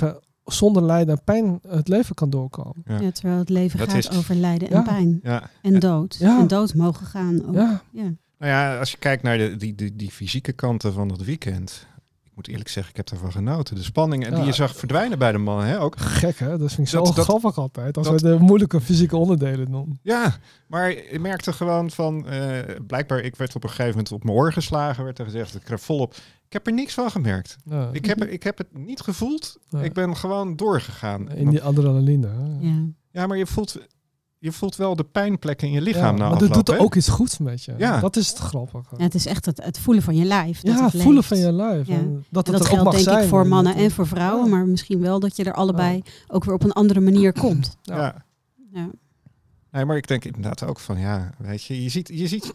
24-7 0.00 0.25
zonder 0.46 0.82
lijden 0.82 1.14
en 1.16 1.24
pijn 1.24 1.60
het 1.68 1.88
leven 1.88 2.14
kan 2.14 2.30
doorkomen. 2.30 2.82
Ja. 2.86 3.00
ja 3.00 3.10
terwijl 3.10 3.38
het 3.38 3.48
leven 3.48 3.78
Dat 3.78 3.88
gaat 3.88 3.96
is- 3.98 4.10
over 4.18 4.34
lijden 4.34 4.68
Ja. 4.70 4.76
en 4.76 4.82
pijn. 4.84 5.20
Ja. 5.22 5.50
En 5.62 5.78
dood. 5.78 6.16
Ja. 6.18 6.38
En 6.38 6.46
dood 6.46 6.74
mogen 6.74 7.06
gaan 7.06 7.46
ook. 7.48 7.54
Ja, 7.54 7.82
Ja. 7.90 8.12
Nou 8.38 8.52
ja, 8.52 8.78
als 8.78 8.90
je 8.90 8.96
kijkt 8.98 9.22
naar 9.22 9.38
de, 9.38 9.56
die, 9.56 9.74
die, 9.74 9.96
die 9.96 10.10
fysieke 10.10 10.52
kanten 10.52 10.92
van 10.92 11.08
het 11.08 11.24
weekend. 11.24 11.86
Ik 12.24 12.32
moet 12.34 12.48
eerlijk 12.48 12.68
zeggen, 12.68 12.90
ik 12.92 12.96
heb 12.96 13.10
ervan 13.10 13.32
genoten. 13.32 13.74
De 13.74 13.82
spanning 13.82 14.26
en 14.26 14.34
die 14.34 14.44
je 14.44 14.52
zag 14.52 14.76
verdwijnen 14.76 15.18
bij 15.18 15.32
de 15.32 15.38
man. 15.38 15.64
Hè, 15.64 15.80
ook. 15.80 15.98
gek 16.00 16.38
hè? 16.38 16.58
Dat 16.58 16.72
vind 16.72 16.78
ik 16.86 16.88
zo 16.88 17.04
Dat- 17.04 17.14
dat- 17.16 17.24
grappig 17.24 17.58
altijd. 17.58 17.96
Als 17.96 18.06
dat- 18.06 18.20
we 18.20 18.28
de 18.28 18.38
moeilijke 18.38 18.80
fysieke 18.80 19.16
onderdelen 19.16 19.70
doen. 19.70 19.98
Ja, 20.02 20.36
maar 20.66 20.90
je 21.12 21.18
merkte 21.20 21.52
gewoon 21.52 21.90
van... 21.90 22.26
eh, 22.28 22.58
blijkbaar, 22.86 23.18
ik 23.20 23.36
werd 23.36 23.54
op 23.54 23.62
een 23.62 23.68
gegeven 23.68 23.90
moment 23.90 24.12
op 24.12 24.24
mijn 24.24 24.36
oor 24.36 24.52
geslagen. 24.52 25.04
Werd 25.04 25.18
er 25.18 25.24
gezegd, 25.24 25.54
ik 25.54 25.62
kreeg 25.64 25.80
volop... 25.80 26.14
Ik 26.46 26.52
heb 26.52 26.66
er 26.66 26.72
niks 26.72 26.94
van 26.94 27.10
gemerkt. 27.10 27.56
Ja. 27.64 27.88
Ik 27.92 28.04
heb, 28.06 28.24
ik 28.24 28.42
heb 28.42 28.58
het 28.58 28.78
niet 28.78 29.00
gevoeld. 29.00 29.58
Ja. 29.68 29.82
Ik 29.82 29.92
ben 29.92 30.16
gewoon 30.16 30.56
doorgegaan. 30.56 31.30
In 31.30 31.50
die 31.50 31.62
adrenaline. 31.62 32.26
hè? 32.26 32.66
Ja. 32.68 32.82
Ja, 33.10 33.26
maar 33.26 33.36
je 33.36 33.46
voelt, 33.46 33.76
je 34.38 34.52
voelt 34.52 34.76
wel 34.76 34.96
de 34.96 35.04
pijnplekken 35.04 35.66
in 35.68 35.72
je 35.74 35.80
lichaam 35.80 36.16
Ja, 36.16 36.28
maar 36.28 36.38
dat 36.38 36.52
doet 36.52 36.68
er 36.68 36.78
ook 36.78 36.94
iets 36.94 37.08
goeds 37.08 37.38
met 37.38 37.64
je. 37.64 37.74
Ja. 37.78 38.00
Dat 38.00 38.16
is 38.16 38.28
het 38.28 38.38
grappige. 38.38 38.94
Ja, 38.96 39.02
het 39.04 39.14
is 39.14 39.26
echt 39.26 39.46
het, 39.46 39.64
het 39.64 39.78
voelen 39.78 40.02
van 40.02 40.16
je 40.16 40.24
lijf. 40.24 40.60
Dat 40.60 40.74
Ja, 40.78 40.84
het 40.90 41.02
voelen 41.02 41.24
van 41.24 41.38
je 41.38 41.52
lijf. 41.52 41.86
Ja. 41.86 41.94
En 41.94 42.24
dat 42.30 42.46
En 42.46 42.52
dat 42.52 42.60
er 42.60 42.66
geldt 42.68 42.90
denk 42.90 43.02
zijn. 43.04 43.22
ik 43.22 43.28
voor 43.28 43.46
mannen 43.46 43.74
en 43.74 43.90
voor 43.90 44.06
vrouwen, 44.06 44.44
Ja. 44.44 44.50
maar 44.50 44.66
misschien 44.66 45.00
wel 45.00 45.20
dat 45.20 45.36
je 45.36 45.44
er 45.44 45.52
allebei 45.54 46.02
ook 46.28 46.44
weer 46.44 46.54
op 46.54 46.62
een 46.62 46.72
andere 46.72 47.00
manier 47.00 47.32
komt. 47.32 47.76
Ja. 47.82 48.24
Nee, 49.70 49.84
maar 49.84 49.96
ik 49.96 50.08
denk 50.08 50.24
inderdaad 50.24 50.62
ook 50.62 50.78
van, 50.80 50.98
ja, 50.98 51.34
weet 51.38 51.62
je, 51.64 51.82
je 51.82 51.88
ziet, 51.88 52.08
je 52.14 52.26
ziet 52.28 52.54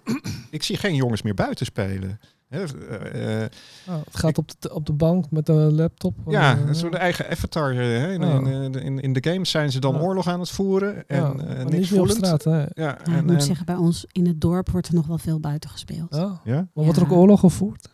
ik 0.49 0.63
zie 0.63 0.77
geen 0.77 0.95
jongens 0.95 1.21
meer 1.21 1.33
buiten 1.33 1.65
spelen. 1.65 2.19
Hè, 2.51 2.63
eh, 2.63 3.43
eh, 3.43 3.49
Ja, 3.85 3.97
het 4.05 4.17
gaat 4.17 4.37
op 4.37 4.49
de, 4.59 4.73
op 4.73 4.85
de 4.85 4.93
bank 4.93 5.25
met 5.29 5.49
een 5.49 5.73
laptop. 5.75 6.13
ja, 6.27 6.57
Eh, 6.57 6.73
zo'n 6.73 6.93
eigen 6.93 7.29
avatar. 7.29 7.73
Hè. 7.73 8.11
In, 8.13 8.21
Ja. 8.21 8.39
in, 8.39 8.73
in, 8.73 8.99
in 8.99 9.13
de 9.13 9.29
games 9.31 9.49
zijn 9.49 9.71
ze 9.71 9.79
dan 9.79 9.93
Ja. 9.93 9.99
oorlog 9.99 10.27
aan 10.27 10.39
het 10.39 10.49
voeren 10.49 11.07
en 11.07 11.17
ja, 11.21 11.31
eh, 11.31 11.55
maar 11.55 11.65
niks 11.69 11.87
voelend. 11.89 12.11
straat. 12.11 12.43
Hè. 12.43 12.59
Ja, 12.59 12.67
Ja, 12.73 12.97
en, 13.05 13.15
ik 13.15 13.21
moet 13.25 13.35
en- 13.35 13.41
zeggen, 13.41 13.65
bij 13.65 13.75
ons 13.75 14.05
in 14.11 14.27
het 14.27 14.41
dorp 14.41 14.69
wordt 14.69 14.87
er 14.87 14.93
nog 14.93 15.07
wel 15.07 15.17
veel 15.17 15.39
buiten 15.39 15.69
gespeeld. 15.69 16.15
Ja. 16.15 16.41
ja? 16.43 16.67
Maar 16.73 16.83
wordt 16.83 16.97
er 16.99 17.03
ook 17.05 17.11
oorlog 17.11 17.39
gevoerd? 17.39 17.89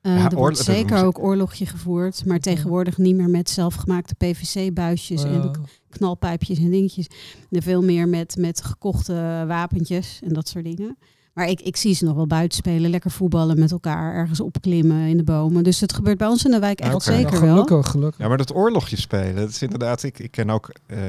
Eh, 0.00 0.16
Ja, 0.16 0.30
er 0.30 0.36
wordt 0.36 0.58
zeker 0.58 1.04
ook 1.04 1.18
oorlogje 1.18 1.66
gevoerd, 1.66 2.24
maar 2.26 2.38
tegenwoordig 2.38 2.98
niet 2.98 3.16
meer 3.16 3.30
met 3.30 3.50
zelfgemaakte 3.50 4.14
PVC-buisjes 4.14 5.24
en 5.24 5.50
knalpijpjes 5.88 6.58
en 6.58 6.70
dingetjes. 6.70 7.06
En 7.50 7.62
veel 7.62 7.82
meer 7.82 8.08
met, 8.08 8.36
met 8.38 8.62
gekochte 8.64 9.44
wapentjes 9.46 10.20
en 10.24 10.32
dat 10.32 10.48
soort 10.48 10.64
dingen. 10.64 10.98
Maar 11.32 11.48
ik, 11.48 11.60
ik 11.60 11.76
zie 11.76 11.94
ze 11.94 12.04
nog 12.04 12.14
wel 12.14 12.26
buiten 12.26 12.58
spelen, 12.58 12.90
lekker 12.90 13.10
voetballen 13.10 13.58
met 13.58 13.70
elkaar, 13.72 14.14
ergens 14.14 14.40
opklimmen 14.40 15.06
in 15.08 15.16
de 15.16 15.22
bomen. 15.24 15.64
Dus 15.64 15.80
het 15.80 15.92
gebeurt 15.92 16.18
bij 16.18 16.26
ons 16.28 16.44
in 16.44 16.50
de 16.50 16.58
wijk 16.58 16.80
echt 16.80 17.02
zeker 17.02 17.32
Ja, 17.34 17.40
wel. 17.40 17.50
gelukkig, 17.64 17.90
gelukkig. 17.90 18.20
ja, 18.20 18.28
maar 18.28 18.36
dat 18.36 18.54
oorlogje 18.54 18.96
spelen, 18.96 19.34
dat 19.36 19.48
is 19.48 19.62
inderdaad, 19.62 20.02
ik, 20.02 20.18
ik 20.18 20.30
ken 20.30 20.50
ook, 20.50 20.70
eh, 20.86 21.08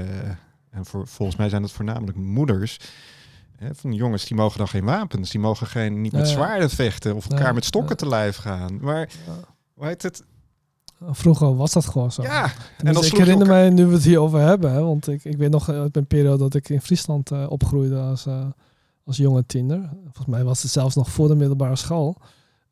en 0.69 0.86
voor, 0.86 1.07
volgens 1.07 1.38
mij 1.38 1.49
zijn 1.49 1.61
het 1.63 1.71
voornamelijk 1.71 2.17
moeders, 2.17 2.80
hè, 3.57 3.76
van 3.76 3.93
jongens 3.93 4.26
die 4.26 4.38
mogen 4.38 4.57
dan 4.57 4.67
geen 4.67 4.84
wapens, 4.86 5.30
die 5.32 5.39
mogen 5.39 5.67
geen, 5.67 6.01
niet 6.01 6.11
met 6.11 6.28
zwaarden 6.28 6.69
vechten 6.69 7.15
of 7.15 7.30
elkaar 7.30 7.53
met 7.53 7.65
stokken 7.65 7.97
te 7.97 8.07
lijf 8.07 8.36
gaan. 8.38 8.78
Maar, 8.82 9.09
hoe 9.74 9.86
heet 9.86 10.01
het? 10.01 10.24
Vroeger 11.09 11.55
was 11.55 11.71
dat 11.71 11.86
gewoon 11.86 12.11
zo. 12.11 12.21
Ja, 12.21 12.51
En 12.78 12.93
dus 12.93 13.05
ik 13.07 13.11
herinner 13.17 13.47
elkaar- 13.47 13.61
mij, 13.61 13.69
nu 13.69 13.86
we 13.86 13.93
het 13.93 14.03
hier 14.03 14.19
over 14.19 14.39
hebben, 14.39 14.71
hè, 14.71 14.82
want 14.82 15.07
ik, 15.07 15.24
ik 15.24 15.38
weet 15.38 15.51
nog 15.51 15.69
eh, 15.69 15.80
uit 15.80 15.93
mijn 15.93 16.05
periode 16.07 16.38
dat 16.38 16.53
ik 16.53 16.69
in 16.69 16.82
Friesland 16.82 17.32
eh, 17.32 17.45
opgroeide 17.49 17.99
als, 17.99 18.26
eh, 18.26 18.45
als 19.06 19.18
jonge 19.18 19.45
tiener. 19.45 19.89
Volgens 20.04 20.28
mij 20.28 20.43
was 20.43 20.62
het 20.62 20.72
zelfs 20.72 20.95
nog 20.95 21.10
voor 21.10 21.28
de 21.28 21.36
middelbare 21.36 21.76
school. 21.76 22.18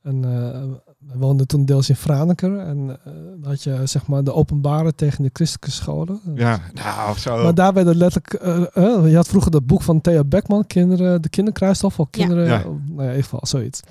En 0.02 0.24
eh 0.26 0.90
we 1.08 1.18
woonden 1.18 1.48
toen 1.48 1.66
deels 1.66 1.90
in 1.90 1.96
Franeker. 1.96 2.60
En 2.60 3.00
eh, 3.06 3.14
dan 3.14 3.50
had 3.50 3.64
je 3.64 3.82
zeg 3.84 4.08
maar 4.08 4.24
de 4.24 4.34
openbare 4.34 4.96
tegen 4.96 5.24
de 5.24 5.30
christelijke 5.34 5.72
scholen. 5.72 6.20
Ja, 6.36 6.60
nou, 6.74 7.18
zo. 7.18 7.44
Maar 7.44 7.56
daar 7.56 7.74
werden 7.74 7.96
letterlijk... 7.96 8.34
eh, 8.34 8.62
eh, 8.74 9.10
je 9.10 9.16
had 9.16 9.28
vroeger 9.28 9.52
dat 9.52 9.66
boek 9.66 9.82
van 9.82 10.02
Thea 10.02 10.24
Beckman, 10.24 10.68
kinderen, 10.68 11.22
de 11.22 11.30
kinderkruistof, 11.30 12.00
of 12.00 12.10
kinderen... 12.10 12.46
Ja. 12.46 12.64
Nou 12.64 12.80
ja, 12.96 13.04
in 13.04 13.08
ieder 13.08 13.24
geval, 13.24 13.40
zoiets. 13.44 13.82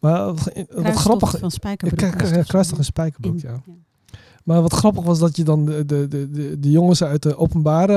Maar 0.00 0.24
wat, 0.26 0.52
grappig... 0.96 1.38
van 1.38 1.50
Spijkerbroek. 1.50 2.26
zo. 2.26 2.76
en 2.76 2.84
spijkerbroek, 2.84 3.42
In- 3.42 3.48
ja. 3.48 3.62
Maar 4.48 4.62
wat 4.62 4.72
grappig 4.72 5.04
was 5.04 5.18
dat 5.18 5.36
je 5.36 5.42
dan 5.42 5.64
de, 5.64 5.84
de, 5.86 6.08
de, 6.08 6.58
de, 6.58 6.70
jongens 6.70 7.02
uit 7.04 7.22
de 7.22 7.36
openbare 7.36 7.94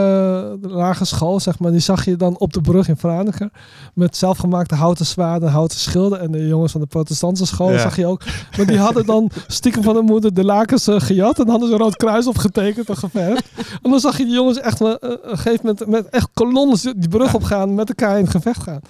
eh, 0.64 0.72
lagere 0.72 1.06
school, 1.06 1.40
zeg 1.40 1.60
maar, 1.60 1.72
die 1.72 1.80
zag 1.80 2.06
je 2.06 2.16
dan 2.16 2.38
op 2.38 2.54
de 2.54 2.62
brug 2.62 2.88
in 2.88 2.98
Franeker 2.98 3.50
met 3.94 4.18
zelfgemaakte 4.18 4.76
houten 4.76 5.06
zwaarden, 5.06 5.50
houten 5.50 5.80
schilden. 5.80 6.20
En 6.20 6.32
de 6.32 6.48
jongens 6.48 6.72
van 6.72 6.82
de 6.82 6.88
protestantse 6.88 7.46
school 7.46 7.72
Ja. 7.72 7.80
zag 7.80 7.96
je 7.96 8.06
ook. 8.06 8.22
Maar 8.58 8.66
die 8.66 8.78
hadden 8.78 9.06
dan 9.06 9.30
stiekem 9.48 9.84
van 9.84 9.94
de 9.94 10.02
moeder 10.02 10.34
de 10.34 10.44
lakens 10.44 10.88
eh, 10.88 11.00
gejat 11.00 11.40
en 11.40 11.50
hadden 11.50 11.68
ze 11.68 11.74
een 11.74 11.82
rood 11.82 11.96
kruis 11.96 12.28
opgetekend 12.28 12.90
en 12.90 12.98
geverfd. 12.98 13.50
En 13.82 13.90
dan 13.92 14.00
zag 14.00 14.18
je 14.18 14.26
die 14.26 14.34
jongens 14.34 14.60
echt 14.60 14.82
eh, 14.82 14.94
een 15.00 15.38
gegeven 15.38 15.60
moment 15.62 15.88
met 15.88 16.10
echt 16.10 16.30
kolonnes 16.34 16.82
die 16.82 17.10
brug 17.10 17.34
opgaan, 17.34 17.76
met 17.76 17.90
elkaar 17.90 18.18
in 18.18 18.24
het 18.24 18.32
gevecht 18.32 18.64
gaan. 18.64 18.82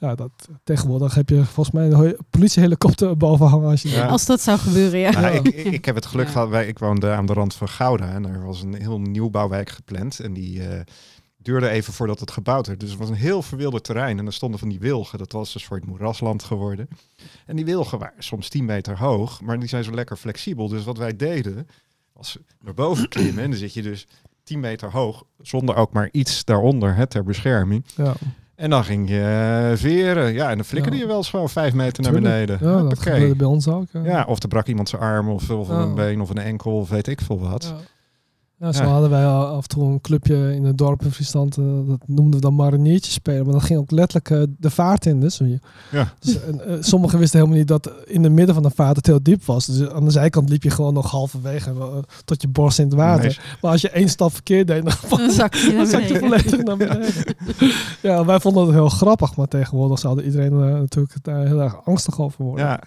Ja, 0.00 0.14
dat, 0.14 0.30
tegenwoordig 0.64 1.14
heb 1.14 1.28
je 1.28 1.44
volgens 1.44 1.70
mij 1.70 1.90
een 1.90 2.16
politiehelikopter 2.30 3.16
boven 3.16 3.46
hangen 3.46 3.70
als 3.70 3.82
je 3.82 3.88
Ja. 3.88 4.06
Als 4.06 4.26
dat 4.26 4.40
zou 4.40 4.58
gebeuren, 4.58 4.98
ja. 4.98 5.10
Nou, 5.10 5.34
Ja. 5.34 5.40
ik, 5.42 5.54
ik, 5.54 5.84
heb 5.84 5.94
het 5.94 6.06
geluk 6.06 6.26
Ja. 6.26 6.32
gehad, 6.32 6.48
wij, 6.48 6.66
ik 6.66 6.78
woonde 6.78 7.10
aan 7.10 7.26
de 7.26 7.32
rand 7.32 7.54
van 7.54 7.68
Gouda 7.68 8.08
en 8.12 8.26
er 8.26 8.44
was 8.44 8.62
een 8.62 8.74
heel 8.74 9.00
nieuwbouwwijk 9.00 9.70
gepland. 9.70 10.20
En 10.20 10.32
die 10.32 10.66
eh, 10.68 10.80
duurde 11.36 11.68
even 11.68 11.92
voordat 11.92 12.20
het 12.20 12.30
gebouwd 12.30 12.66
werd. 12.66 12.80
Dus 12.80 12.90
het 12.90 12.98
was 12.98 13.08
een 13.08 13.14
heel 13.14 13.42
verwilderd 13.42 13.84
terrein. 13.84 14.18
En 14.18 14.26
er 14.26 14.32
stonden 14.32 14.58
van 14.60 14.68
die 14.68 14.78
wilgen, 14.78 15.18
dat 15.18 15.32
was 15.32 15.54
een 15.54 15.60
soort 15.60 15.86
moerasland 15.86 16.42
geworden. 16.42 16.88
En 17.46 17.56
die 17.56 17.64
wilgen 17.64 17.98
waren 17.98 18.22
soms 18.22 18.48
10 18.48 18.64
meter 18.64 18.98
hoog, 18.98 19.40
maar 19.40 19.58
die 19.58 19.68
zijn 19.68 19.84
zo 19.84 19.90
lekker 19.94 20.16
flexibel. 20.16 20.68
Dus 20.68 20.84
wat 20.84 20.98
wij 20.98 21.16
deden, 21.16 21.66
was 22.12 22.38
naar 22.60 22.74
boven 22.74 23.08
klimmen. 23.08 23.42
En 23.44 23.50
dan 23.50 23.58
zit 23.58 23.74
je 23.74 23.82
dus 23.82 24.06
10 24.44 24.60
meter 24.60 24.90
hoog, 24.90 25.24
zonder 25.40 25.76
ook 25.76 25.92
maar 25.92 26.08
iets 26.12 26.44
daaronder 26.44 26.94
hè, 26.94 27.06
ter 27.06 27.24
bescherming. 27.24 27.84
Ja, 27.96 28.14
En 28.60 28.70
dan 28.70 28.84
ging 28.84 29.08
je 29.08 29.20
eh, 29.70 29.76
veren. 29.78 30.32
Ja, 30.32 30.50
en 30.50 30.56
dan 30.56 30.64
flikkerde 30.64 30.96
Ja. 30.96 31.02
je 31.02 31.08
wel 31.08 31.16
eens 31.18 31.30
gewoon 31.30 31.48
vijf 31.48 31.72
meter 31.74 32.02
naar 32.02 32.12
beneden. 32.12 32.58
ja 32.60 32.82
dat 32.82 32.98
gebeurde 32.98 33.34
bij 33.36 33.46
ons 33.46 33.68
ook. 33.68 33.86
ja. 33.92 34.00
Ja, 34.04 34.24
of 34.28 34.42
er 34.42 34.48
brak 34.48 34.66
iemand 34.66 34.88
zijn 34.88 35.02
arm 35.02 35.28
of, 35.28 35.50
of 35.50 35.68
een 35.68 35.94
been 35.94 36.20
of 36.20 36.30
een 36.30 36.38
enkel 36.38 36.72
of 36.78 36.88
weet 36.88 37.06
ik 37.06 37.20
veel 37.20 37.40
wat. 37.40 37.74
Ja. 38.60 38.66
Ja, 38.66 38.72
zo 38.72 38.82
Ja. 38.82 38.88
hadden 38.88 39.10
wij 39.10 39.26
af 39.26 39.62
en 39.62 39.68
toe 39.68 39.84
een 39.84 40.00
clubje 40.00 40.54
in 40.54 40.64
het 40.64 40.78
dorp 40.78 41.02
in 41.02 41.10
Friesland. 41.12 41.56
eh, 41.56 41.64
dat 41.86 42.00
noemden 42.06 42.34
we 42.34 42.40
dan 42.40 42.54
mariniertjes 42.54 43.14
spelen. 43.14 43.44
Maar 43.44 43.52
dat 43.52 43.62
ging 43.62 43.78
ook 43.78 43.90
letterlijk 43.90 44.30
eh, 44.30 44.42
de 44.58 44.70
vaart 44.70 45.06
in. 45.06 45.20
Dus, 45.20 45.38
je- 45.38 45.58
Ja. 45.90 46.12
dus 46.18 46.42
en, 46.42 46.66
eh, 46.66 46.76
sommigen 46.80 47.18
wisten 47.18 47.38
helemaal 47.38 47.58
niet 47.58 47.68
dat 47.68 47.90
in 48.06 48.22
het 48.22 48.32
midden 48.32 48.54
van 48.54 48.62
de 48.64 48.70
vaart 48.70 48.96
het 48.96 49.06
heel 49.06 49.22
diep 49.22 49.44
was. 49.44 49.66
Dus 49.66 49.88
aan 49.88 50.04
de 50.04 50.10
zijkant 50.10 50.48
liep 50.48 50.62
je 50.62 50.70
gewoon 50.70 50.94
nog 50.94 51.10
halverwege 51.10 51.72
tot 52.24 52.42
je 52.42 52.48
borst 52.48 52.78
in 52.78 52.84
het 52.84 52.94
water. 52.94 53.24
Nee. 53.24 53.38
Maar 53.60 53.70
als 53.70 53.80
je 53.80 53.90
één 53.90 54.08
stap 54.08 54.32
verkeerd 54.32 54.66
deed, 54.66 54.84
dan, 54.84 55.18
Dan 55.18 55.30
zak 55.30 55.54
je 55.54 55.72
dan 55.76 55.86
zak 55.86 56.00
je 56.02 56.18
beneden. 56.18 56.40
volledig 56.40 56.62
naar 56.64 56.76
beneden. 56.76 57.12
Ja, 58.02 58.24
wij 58.24 58.40
vonden 58.40 58.64
het 58.64 58.72
heel 58.74 58.88
grappig. 58.88 59.36
Maar 59.36 59.48
tegenwoordig 59.48 59.98
zou 59.98 60.22
iedereen 60.22 60.58
natuurlijk 60.58 61.14
daar 61.22 61.46
heel 61.46 61.60
erg 61.60 61.84
angstig 61.84 62.20
over 62.20 62.44
worden. 62.44 62.64
Ja, 62.64 62.80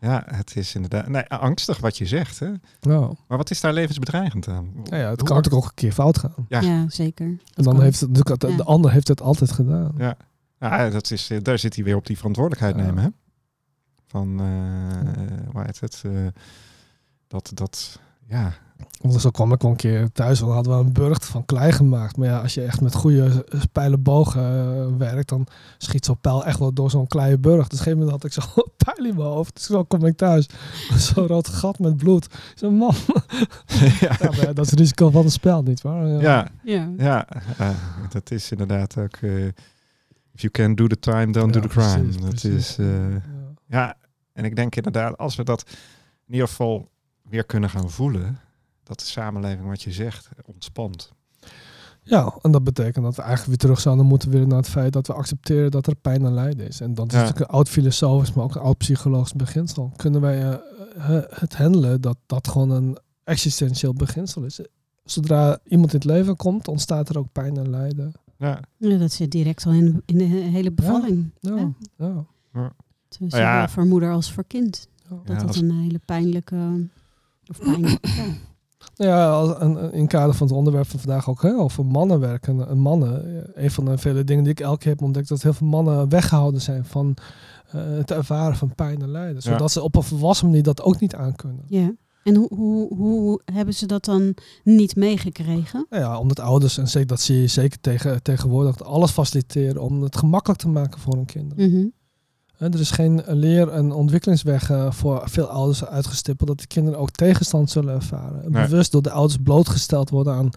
Ja. 0.00 0.22
het 0.26 0.56
is 0.56 0.74
inderdaad 0.74 1.08
nee, 1.08 1.24
angstig 1.28 1.78
wat 1.78 1.98
je 1.98 2.06
zegt. 2.06 2.38
Hè? 2.38 2.46
Ja. 2.80 2.98
Maar 3.28 3.38
wat 3.38 3.50
is 3.50 3.60
daar 3.60 3.72
levensbedreigend 3.72 4.48
aan? 4.48 4.70
Ja, 4.84 4.96
ja, 4.96 5.08
het 5.10 5.18
Hoe- 5.20 5.28
kan 5.28 5.36
natuurlijk 5.36 5.64
ook 5.64 5.68
een 5.70 5.74
keer 5.74 5.92
fout 5.92 6.18
gaan. 6.18 6.46
Ja. 6.48 6.60
Ja. 6.60 6.88
zeker. 6.88 7.26
En 7.26 7.40
Dat 7.54 7.64
dan 7.64 7.80
heeft 7.82 8.00
het, 8.00 8.14
de 8.40 8.64
ander 8.64 8.90
heeft 8.92 9.08
het 9.08 9.20
altijd 9.20 9.52
gedaan. 9.52 9.94
Ja, 9.98 10.16
ja 10.60 10.90
dat 10.90 11.10
is, 11.10 11.30
eh, 11.30 11.38
daar 11.42 11.58
zit 11.58 11.74
hij 11.74 11.84
weer 11.84 11.96
op 11.96 12.06
die 12.06 12.16
verantwoordelijkheid 12.16 12.76
Ja. 12.76 12.82
nemen. 12.82 13.02
Hè? 13.02 13.08
Van, 14.06 14.40
eh 14.40 15.52
hoe 15.52 15.62
heet 15.62 15.80
het? 15.80 16.02
eh, 16.06 16.12
dat, 17.28 17.50
dat, 17.54 18.00
ja. 18.26 18.52
Want 19.00 19.20
zo 19.20 19.30
kwam 19.30 19.52
ik 19.52 19.62
wel 19.62 19.70
een 19.70 19.76
keer 19.76 20.12
thuis, 20.12 20.38
dan 20.38 20.50
hadden 20.50 20.78
we 20.78 20.84
een 20.84 20.92
burcht 20.92 21.24
van 21.24 21.44
klei 21.44 21.72
gemaakt. 21.72 22.16
Maar 22.16 22.28
ja, 22.28 22.40
als 22.40 22.54
je 22.54 22.62
echt 22.62 22.80
met 22.80 22.94
goede 22.94 23.44
pijlenbogen 23.72 24.42
eh, 24.42 24.96
werkt, 24.98 25.28
dan 25.28 25.46
schiet 25.78 26.04
zo'n 26.04 26.18
pijl 26.20 26.44
echt 26.44 26.58
wel 26.58 26.72
door 26.72 26.90
zo'n 26.90 27.06
kleine 27.06 27.38
burcht. 27.38 27.70
Dus 27.70 27.80
op 27.80 27.86
een 27.86 27.92
gegeven 27.92 27.98
moment 27.98 28.22
had 28.22 28.24
ik 28.24 28.42
zo'n 28.54 28.64
pijl 28.84 29.06
in 29.08 29.14
mijn 29.16 29.28
hoofd. 29.28 29.54
Dus 29.54 29.64
zo 29.64 29.84
kom 29.84 30.04
ik 30.06 30.16
thuis. 30.16 30.48
Zo'n 31.14 31.26
rood 31.26 31.48
gat 31.48 31.78
met 31.78 31.96
bloed. 31.96 32.26
Zo'n 32.54 32.74
man. 32.74 32.94
ja. 34.00 34.16
Ja, 34.20 34.30
maar 34.30 34.40
ja, 34.40 34.52
dat 34.52 34.64
is 34.64 34.70
het 34.70 34.78
risico 34.80 35.10
van 35.10 35.24
het 35.24 35.32
spel, 35.32 35.62
niet 35.62 35.82
waar? 35.82 36.06
Ja, 36.06 36.48
Ja. 36.64 36.90
ja, 36.96 37.28
eh, 37.58 37.68
dat 38.08 38.30
is 38.30 38.50
inderdaad 38.50 38.98
ook. 38.98 39.16
eh, 39.16 39.46
if 40.32 40.40
you 40.42 40.50
can 40.52 40.74
do 40.74 40.86
the 40.86 40.98
time, 40.98 41.32
don't 41.32 41.54
Ja, 41.54 41.60
do 41.60 41.68
the 41.68 41.74
crime. 41.74 41.98
precies, 42.02 42.20
dat 42.20 42.28
precies. 42.28 42.52
is, 42.54 42.78
eh, 42.78 42.86
Ja. 43.10 43.20
Ja, 43.68 43.94
en 44.32 44.44
ik 44.44 44.56
denk 44.56 44.76
inderdaad, 44.76 45.16
als 45.18 45.36
we 45.36 45.44
dat 45.44 45.64
in 46.26 46.32
ieder 46.32 46.48
geval 46.48 46.88
weer 47.22 47.44
kunnen 47.44 47.70
gaan 47.70 47.90
voelen, 47.90 48.38
dat 48.86 48.98
de 48.98 49.04
samenleving, 49.06 49.68
wat 49.68 49.82
je 49.82 49.92
zegt, 49.92 50.28
ontspant. 50.44 51.12
Ja, 52.02 52.34
en 52.42 52.50
dat 52.50 52.64
betekent 52.64 53.04
dat 53.04 53.16
we 53.16 53.22
eigenlijk 53.22 53.48
weer 53.48 53.58
terug 53.68 53.80
zouden 53.80 54.06
moeten 54.06 54.30
willen 54.30 54.48
naar 54.48 54.56
het 54.58 54.68
feit 54.68 54.92
dat 54.92 55.06
we 55.06 55.12
accepteren 55.12 55.70
dat 55.70 55.86
er 55.86 55.94
pijn 55.96 56.24
en 56.24 56.34
lijden 56.34 56.66
is. 56.66 56.80
En 56.80 56.94
dat 56.94 57.06
is 57.06 57.12
Ja. 57.12 57.18
natuurlijk 57.18 57.48
een 57.50 57.56
oud 57.56 57.68
filosofisch, 57.68 58.32
maar 58.32 58.44
ook 58.44 58.54
een 58.54 58.60
oud 58.60 58.78
psychologisch 58.78 59.32
beginsel. 59.32 59.92
Kunnen 59.96 60.20
wij 60.20 60.52
eh, 60.52 61.18
het 61.30 61.56
handelen 61.56 62.00
dat 62.00 62.16
dat 62.26 62.48
gewoon 62.48 62.70
een 62.70 62.98
existentieel 63.24 63.92
beginsel 63.92 64.42
is? 64.44 64.60
Zodra 65.04 65.58
iemand 65.64 65.92
in 65.92 65.98
het 65.98 66.08
leven 66.08 66.36
komt, 66.36 66.68
ontstaat 66.68 67.08
er 67.08 67.18
ook 67.18 67.32
pijn 67.32 67.56
en 67.56 67.70
lijden. 67.70 68.12
Ja, 68.38 68.60
Ja, 68.76 68.96
dat 68.98 69.12
zit 69.12 69.30
direct 69.30 69.66
al 69.66 69.72
in, 69.72 70.02
in 70.04 70.18
de 70.18 70.24
hele 70.24 70.72
bevalling. 70.72 71.30
Ja, 71.40 71.56
Ja. 71.56 71.72
ja. 71.96 72.24
Ja. 72.52 72.72
Zowel 73.28 73.68
voor 73.68 73.86
moeder 73.86 74.12
als 74.12 74.32
voor 74.32 74.44
kind. 74.46 74.88
ja. 75.08 75.34
Dat 75.34 75.46
als- 75.46 75.56
een 75.60 75.70
hele 75.70 76.00
pijnlijke... 76.04 76.88
Of 77.46 77.58
pijnlijk, 77.58 78.06
ja. 78.06 78.24
Nou 78.96 79.10
ja, 79.10 79.60
in 79.92 80.00
het 80.00 80.08
kader 80.08 80.34
van 80.34 80.46
het 80.46 80.56
onderwerp 80.56 80.86
van 80.88 81.00
vandaag 81.00 81.28
ook, 81.30 81.42
hè, 81.42 81.54
over 81.54 81.84
mannenwerk 81.86 82.46
en, 82.46 82.68
en 82.68 82.78
mannen. 82.78 83.44
eh, 83.54 83.64
Een 83.64 83.70
van 83.70 83.84
de 83.84 83.98
vele 83.98 84.24
dingen 84.24 84.42
die 84.42 84.52
ik 84.52 84.60
elke 84.60 84.78
keer 84.78 84.90
heb 84.92 85.02
ontdekt, 85.02 85.28
dat 85.28 85.42
heel 85.42 85.52
veel 85.52 85.66
mannen 85.66 86.08
weggehouden 86.08 86.60
zijn 86.60 86.84
van 86.84 87.16
eh, 87.70 87.80
het 87.86 88.10
ervaren 88.10 88.56
van 88.56 88.74
pijn 88.74 89.02
en 89.02 89.10
lijden. 89.10 89.34
Ja. 89.34 89.40
Zodat 89.40 89.72
ze 89.72 89.82
op 89.82 89.96
een 89.96 90.02
volwassen 90.02 90.46
manier 90.46 90.62
dat 90.62 90.82
ook 90.82 91.00
niet 91.00 91.14
aankunnen. 91.14 91.64
ja. 91.68 91.92
En 92.24 92.34
hoe, 92.34 92.54
hoe, 92.54 92.94
hoe 92.96 93.40
hebben 93.44 93.74
ze 93.74 93.86
dat 93.86 94.04
dan 94.04 94.34
niet 94.64 94.96
meegekregen? 94.96 95.86
Nou 95.90 96.02
ja, 96.02 96.18
omdat 96.18 96.40
ouders, 96.40 96.78
en 96.78 96.88
zeker, 96.88 97.08
dat 97.08 97.20
zie 97.20 97.40
je 97.40 97.46
zeker 97.46 97.80
tegen, 97.80 98.22
tegenwoordig, 98.22 98.82
alles 98.82 99.10
faciliteren 99.10 99.82
om 99.82 100.02
het 100.02 100.16
gemakkelijk 100.16 100.60
te 100.60 100.68
maken 100.68 101.00
voor 101.00 101.14
hun 101.14 101.24
kinderen. 101.24 101.70
Mhm. 101.70 101.76
Hè, 101.78 101.86
Er 102.58 102.80
is 102.80 102.90
geen 102.90 103.22
leer- 103.26 103.68
en 103.68 103.92
ontwikkelingsweg 103.92 104.70
eh, 104.70 104.90
voor 104.90 105.22
veel 105.24 105.46
ouders 105.46 105.84
uitgestippeld 105.84 106.48
dat 106.48 106.60
de 106.60 106.66
kinderen 106.66 106.98
ook 107.00 107.10
tegenstand 107.10 107.70
zullen 107.70 107.94
ervaren. 107.94 108.52
Nee. 108.52 108.68
Bewust 108.68 108.92
door 108.92 109.02
de 109.02 109.10
ouders 109.10 109.38
blootgesteld 109.42 110.10
worden 110.10 110.32
aan 110.34 110.50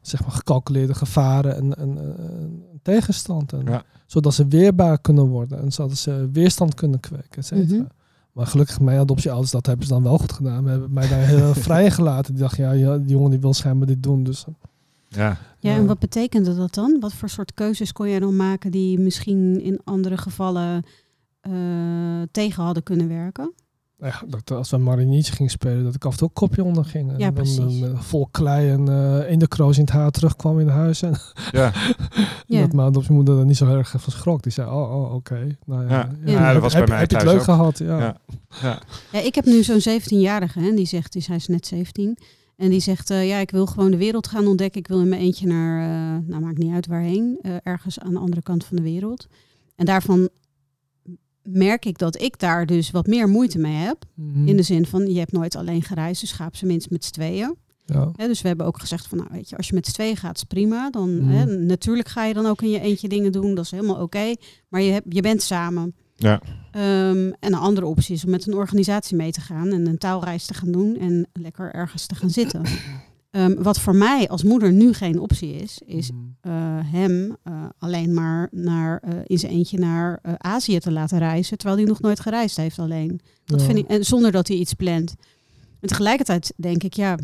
zeg 0.00 0.20
maar, 0.20 0.30
gecalculeerde 0.30 0.94
gevaren 0.94 1.56
en, 1.56 1.74
en, 1.76 1.98
en- 1.98 2.16
en 2.72 2.80
tegenstand. 2.82 3.52
En, 3.52 3.64
Ja. 3.64 3.82
Zodat 4.06 4.34
ze 4.34 4.46
weerbaar 4.48 4.98
kunnen 5.00 5.26
worden 5.26 5.60
en 5.62 5.72
zodat 5.72 5.96
ze 5.96 6.28
weerstand 6.32 6.74
kunnen 6.74 7.00
kweken, 7.00 7.28
et 7.38 7.46
cetera. 7.46 7.76
Mhm. 7.76 7.86
Maar 8.32 8.46
gelukkig 8.46 8.80
mijn 8.80 8.98
adoptieouders, 8.98 9.50
dat 9.50 9.66
hebben 9.66 9.86
ze 9.86 9.92
dan 9.92 10.02
wel 10.02 10.18
goed 10.18 10.32
gedaan. 10.32 10.64
We 10.64 10.70
hebben 10.70 10.92
mij 10.92 11.08
daar 11.08 11.18
heel 11.26 11.54
vrij 11.66 11.90
gelaten. 11.90 12.32
Die 12.32 12.42
dachten, 12.42 12.78
ja, 12.78 12.96
die 12.98 13.06
jongen 13.08 13.30
die 13.30 13.40
wil 13.40 13.54
schijnbaar 13.54 13.86
dit 13.86 14.02
doen. 14.02 14.22
Dus 14.22 14.44
ja. 15.08 15.18
Ja, 15.18 15.36
Ja. 15.58 15.76
en 15.76 15.86
wat 15.86 15.98
betekende 15.98 16.54
dat 16.56 16.74
dan? 16.74 16.96
Wat 17.00 17.12
voor 17.12 17.28
soort 17.28 17.54
keuzes 17.54 17.92
kon 17.92 18.08
jij 18.08 18.18
dan 18.18 18.36
maken 18.36 18.70
die 18.70 18.98
misschien 18.98 19.60
in 19.62 19.80
andere 19.84 20.16
gevallen 20.16 20.76
eh, 20.76 20.82
tegen 22.30 22.62
hadden 22.64 22.82
kunnen 22.82 23.08
werken? 23.08 23.52
Nou 23.98 24.14
ja, 24.20 24.26
dat 24.38 24.50
als 24.50 24.70
we 24.70 24.76
marinietje 24.76 25.32
gingen 25.32 25.50
spelen, 25.50 25.84
dat 25.84 25.94
ik 25.94 26.04
af 26.04 26.12
en 26.12 26.18
toe 26.18 26.28
een 26.28 26.34
kopje 26.34 26.64
onder 26.64 26.84
ging. 26.84 27.10
En 27.12 27.18
Ja, 27.18 27.30
dan, 27.30 27.84
eh, 27.84 28.00
vol 28.00 28.28
klei 28.30 28.70
en 28.70 28.88
eh 28.88 29.30
in 29.30 29.38
de 29.38 29.48
kroos 29.48 29.76
in 29.76 29.84
het 29.84 29.92
haar 29.92 30.10
terugkwam 30.10 30.60
in 30.60 30.68
huis. 30.68 31.02
En 31.02 31.14
ja. 31.50 31.72
Ja. 32.46 32.60
dat 32.60 32.72
mijn 32.72 32.88
adoptiemoeder 32.88 33.38
er 33.38 33.44
niet 33.44 33.56
zo 33.56 33.66
erg 33.76 33.90
van 33.98 34.12
schrok. 34.12 34.42
Die 34.42 34.52
zei, 34.52 34.70
oh, 34.70 34.94
oh 34.94 35.14
oké. 35.14 35.56
Nou 35.66 35.88
ja, 35.88 36.08
Ja. 36.24 36.52
Dat 36.52 36.62
was 36.62 36.72
bij 36.72 36.80
heb, 36.80 36.88
mij 36.90 36.98
heb 36.98 37.10
je 37.10 37.16
het 37.16 37.26
leuk 37.26 37.34
ook. 37.36 37.42
gehad? 37.42 37.78
Ja. 37.78 37.98
Ja. 37.98 38.16
Ja. 38.62 38.78
Ja, 39.12 39.20
ik 39.20 39.34
heb 39.34 39.44
nu 39.44 39.62
zo'n 39.62 39.80
17-jarige 40.00 40.60
en 40.60 40.74
die 40.74 40.86
zegt, 40.86 41.12
dus 41.12 41.26
hij 41.26 41.36
is 41.36 41.46
net 41.46 41.66
17. 41.66 42.18
En 42.56 42.70
die 42.70 42.80
zegt, 42.80 43.10
eh, 43.10 43.28
ja, 43.28 43.38
ik 43.38 43.50
wil 43.50 43.66
gewoon 43.66 43.90
de 43.90 43.96
wereld 43.96 44.26
gaan 44.28 44.46
ontdekken. 44.46 44.80
Ik 44.80 44.88
wil 44.88 45.00
in 45.00 45.08
mijn 45.08 45.20
eentje 45.20 45.46
naar, 45.46 45.80
eh, 45.82 46.28
nou 46.28 46.42
maakt 46.42 46.58
niet 46.58 46.72
uit 46.74 46.86
waarheen, 46.86 47.38
eh, 47.42 47.52
ergens 47.62 47.98
aan 47.98 48.12
de 48.12 48.18
andere 48.18 48.42
kant 48.42 48.64
van 48.64 48.76
de 48.76 48.82
wereld. 48.82 49.26
En 49.76 49.84
daarvan 49.86 50.28
merk 51.42 51.84
ik 51.84 51.98
dat 51.98 52.20
ik 52.20 52.38
daar 52.38 52.66
dus 52.66 52.90
wat 52.90 53.06
meer 53.06 53.28
moeite 53.28 53.58
mee 53.58 53.74
heb. 53.74 54.04
Mhm. 54.14 54.48
In 54.48 54.56
de 54.56 54.62
zin 54.62 54.86
van, 54.86 55.06
je 55.12 55.18
hebt 55.18 55.32
nooit 55.32 55.56
alleen 55.56 55.82
gereisd, 55.82 56.20
dus 56.20 56.32
ga 56.32 56.46
op 56.46 56.56
zijn 56.56 56.70
minst 56.70 56.90
met 56.90 57.04
z'n 57.04 57.12
tweeën. 57.12 57.56
ja. 57.86 58.12
Hè, 58.16 58.26
dus 58.26 58.42
we 58.42 58.48
hebben 58.48 58.66
ook 58.66 58.80
gezegd 58.80 59.06
van, 59.06 59.18
nou 59.18 59.30
weet 59.32 59.48
je, 59.48 59.56
als 59.56 59.68
je 59.68 59.74
met 59.74 59.86
z'n 59.86 59.92
tweeën 59.92 60.16
gaat, 60.16 60.36
is 60.36 60.44
prima. 60.44 60.90
Dan, 60.90 61.16
Mhm. 61.18 61.30
hè, 61.30 61.44
natuurlijk 61.56 62.08
ga 62.08 62.24
je 62.24 62.34
dan 62.34 62.46
ook 62.46 62.62
in 62.62 62.70
je 62.70 62.80
eentje 62.80 63.08
dingen 63.08 63.32
doen, 63.32 63.54
dat 63.54 63.64
is 63.64 63.70
helemaal 63.70 64.02
oké. 64.02 64.34
Maar 64.68 64.80
je, 64.80 64.92
hebt, 64.92 65.06
je 65.08 65.20
bent 65.22 65.42
samen. 65.42 65.94
Ja. 66.16 66.40
Ehm, 66.70 67.16
en 67.16 67.34
een 67.40 67.54
andere 67.54 67.86
optie 67.86 68.14
is 68.14 68.24
om 68.24 68.30
met 68.30 68.46
een 68.46 68.54
organisatie 68.54 69.16
mee 69.16 69.32
te 69.32 69.40
gaan 69.40 69.72
en 69.72 69.86
een 69.86 69.98
taalreis 69.98 70.46
te 70.46 70.54
gaan 70.54 70.72
doen 70.72 70.96
en 70.98 71.28
lekker 71.32 71.72
ergens 71.74 72.06
te 72.06 72.14
gaan 72.14 72.30
zitten. 72.30 72.62
Ehm, 73.32 73.62
wat 73.62 73.80
voor 73.80 73.94
mij 73.96 74.28
als 74.28 74.42
moeder 74.42 74.72
nu 74.72 74.92
geen 74.92 75.18
optie 75.20 75.54
is, 75.54 75.80
is 75.86 76.10
Mhm. 76.10 76.20
eh, 76.40 76.52
hem 76.92 77.36
eh, 77.42 77.52
alleen 77.78 78.14
maar 78.14 78.48
naar, 78.50 79.00
eh, 79.04 79.14
in 79.26 79.38
zijn 79.38 79.52
eentje 79.52 79.78
naar 79.78 80.18
eh, 80.22 80.32
Azië 80.38 80.78
te 80.78 80.92
laten 80.92 81.18
reizen, 81.18 81.58
terwijl 81.58 81.78
hij 81.80 81.88
nog 81.88 82.00
nooit 82.00 82.20
gereisd 82.20 82.56
heeft 82.56 82.78
alleen. 82.78 83.20
Dat 83.44 83.60
Ja. 83.60 83.66
vind 83.66 83.78
ik, 83.78 83.86
en 83.88 84.04
zonder 84.04 84.32
dat 84.32 84.48
hij 84.48 84.56
iets 84.56 84.74
plant. 84.74 85.14
En 85.80 85.88
tegelijkertijd 85.88 86.52
denk 86.56 86.82
ik, 86.82 86.94
ja, 86.94 87.18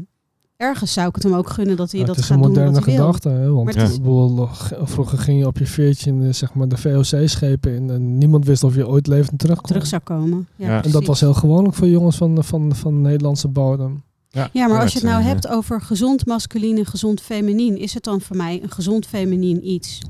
ergens 0.56 0.92
zou 0.92 1.08
ik 1.08 1.14
het 1.14 1.22
hem 1.24 1.34
ook 1.34 1.50
gunnen 1.50 1.76
dat 1.76 1.90
hij 1.90 2.00
Ja, 2.00 2.06
dat 2.06 2.14
het 2.16 2.24
is 2.24 2.30
gaat 2.30 2.36
een 2.40 2.42
doen 2.44 2.52
moderne 2.52 2.74
wat 2.78 2.84
hij 2.84 2.94
wil. 2.96 3.04
gedachte. 3.06 3.28
Hè? 3.28 3.50
Want 3.52 3.74
het 3.74 3.90
is- 3.90 3.96
bedoel, 3.96 4.48
vroeger 4.82 5.18
ging 5.18 5.38
je 5.38 5.46
op 5.46 5.58
je 5.58 5.66
veertje 5.66 6.10
in 6.10 6.20
de, 6.20 6.32
zeg 6.32 6.54
maar, 6.54 6.68
de 6.68 6.76
VOC-schepen 6.76 7.74
in. 7.74 7.90
En 7.90 8.18
niemand 8.18 8.44
wist 8.44 8.64
of 8.64 8.74
je 8.74 8.88
ooit 8.88 9.06
levend 9.06 9.38
terugkwam. 9.38 9.66
terug 9.72 9.86
zou 9.86 10.02
komen. 10.02 10.46
Ja, 10.56 10.66
Ja. 10.68 10.84
En 10.84 10.90
dat 10.90 11.06
was 11.06 11.20
heel 11.20 11.34
gewoonlijk 11.34 11.74
voor 11.74 11.88
jongens 11.88 12.16
van, 12.16 12.44
van, 12.44 12.74
van 12.74 13.00
Nederlandse 13.00 13.48
bodem. 13.48 14.02
Ja. 14.30 14.48
Ja, 14.52 14.66
maar 14.66 14.80
als 14.80 14.92
je 14.92 14.98
het 14.98 15.08
nou 15.08 15.20
eh, 15.20 15.26
hebt 15.26 15.48
over 15.48 15.80
gezond 15.80 16.26
masculien 16.26 16.78
en 16.78 16.86
gezond 16.86 17.20
feminien, 17.20 17.78
is 17.78 17.94
het 17.94 18.04
dan 18.04 18.20
voor 18.20 18.36
mij 18.36 18.62
een 18.62 18.70
gezond 18.70 19.06
feminien 19.06 19.68
iets? 19.68 20.02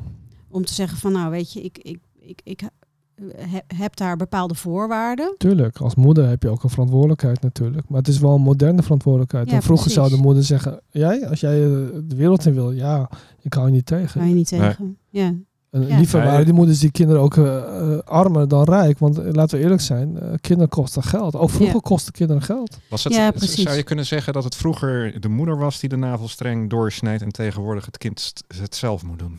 Om 0.51 0.65
te 0.65 0.75
zeggen 0.75 0.99
van 0.99 1.13
nou 1.13 1.31
weet 1.31 1.53
je, 1.53 1.63
ik, 1.63 1.79
ik, 1.79 1.99
ik, 2.21 2.41
ik 2.45 2.63
eh, 2.63 3.53
heb, 3.53 3.65
heb 3.77 3.97
daar 3.97 4.17
bepaalde 4.17 4.55
voorwaarden. 4.55 5.35
Tuurlijk, 5.39 5.79
als 5.79 5.95
moeder 5.95 6.29
heb 6.29 6.43
je 6.43 6.49
ook 6.49 6.63
een 6.63 6.71
verantwoordelijkheid 6.71 7.41
natuurlijk. 7.41 7.89
Maar 7.89 7.99
het 7.99 8.09
is 8.09 8.19
wel 8.19 8.35
een 8.35 8.41
moderne 8.41 8.83
verantwoordelijkheid. 8.83 9.49
Ja, 9.49 9.55
en 9.55 9.63
vroeger 9.63 9.87
precies. 9.87 10.03
zou 10.03 10.17
de 10.17 10.27
moeder 10.27 10.45
zeggen, 10.45 10.81
jij, 10.91 11.29
als 11.29 11.41
jij 11.41 11.65
eh, 11.65 11.71
de 12.05 12.17
wereld 12.17 12.47
in 12.47 12.55
wil, 12.55 12.71
ja, 12.71 13.11
ik 13.41 13.55
hou 13.55 13.67
je 13.67 13.73
niet 13.73 13.87
tegen. 13.87 14.21
Ga 14.21 14.27
je 14.27 14.35
niet 14.35 14.49
tegen. 14.49 14.99
Ja. 15.11 15.35
En 15.71 15.87
Ja. 15.87 15.97
liever 15.97 16.25
waren 16.25 16.45
die 16.45 16.55
moeders 16.55 16.79
die 16.79 16.91
kinderen 16.91 17.23
ook 17.23 17.37
eh, 17.37 17.99
armer 18.05 18.49
dan 18.49 18.65
rijk. 18.65 18.99
Want 18.99 19.19
eh, 19.19 19.33
laten 19.33 19.57
we 19.59 19.63
eerlijk 19.65 19.81
zijn, 19.83 20.19
eh, 20.21 20.29
kinderen 20.41 20.69
kosten 20.69 21.03
geld. 21.03 21.35
Ook 21.37 21.51
vroeger 21.51 21.75
Ja. 21.75 21.81
kosten 21.81 22.13
kinderen 22.13 22.43
geld. 22.43 22.79
Was 22.91 23.05
het, 23.05 23.15
Ja, 23.15 23.31
precies. 23.31 23.63
Zou 23.65 23.77
je 23.77 23.83
kunnen 23.83 24.07
zeggen 24.07 24.33
dat 24.33 24.45
het 24.45 24.57
vroeger 24.57 25.21
de 25.21 25.29
moeder 25.29 25.59
was 25.59 25.81
die 25.81 25.89
de 25.89 25.97
navelstreng 25.97 26.71
doorsneed 26.71 27.23
en 27.23 27.33
tegenwoordig 27.33 27.85
het 27.87 27.99
kind 27.99 28.33
het 28.61 28.75
zelf 28.75 29.03
moet 29.03 29.19
doen? 29.19 29.37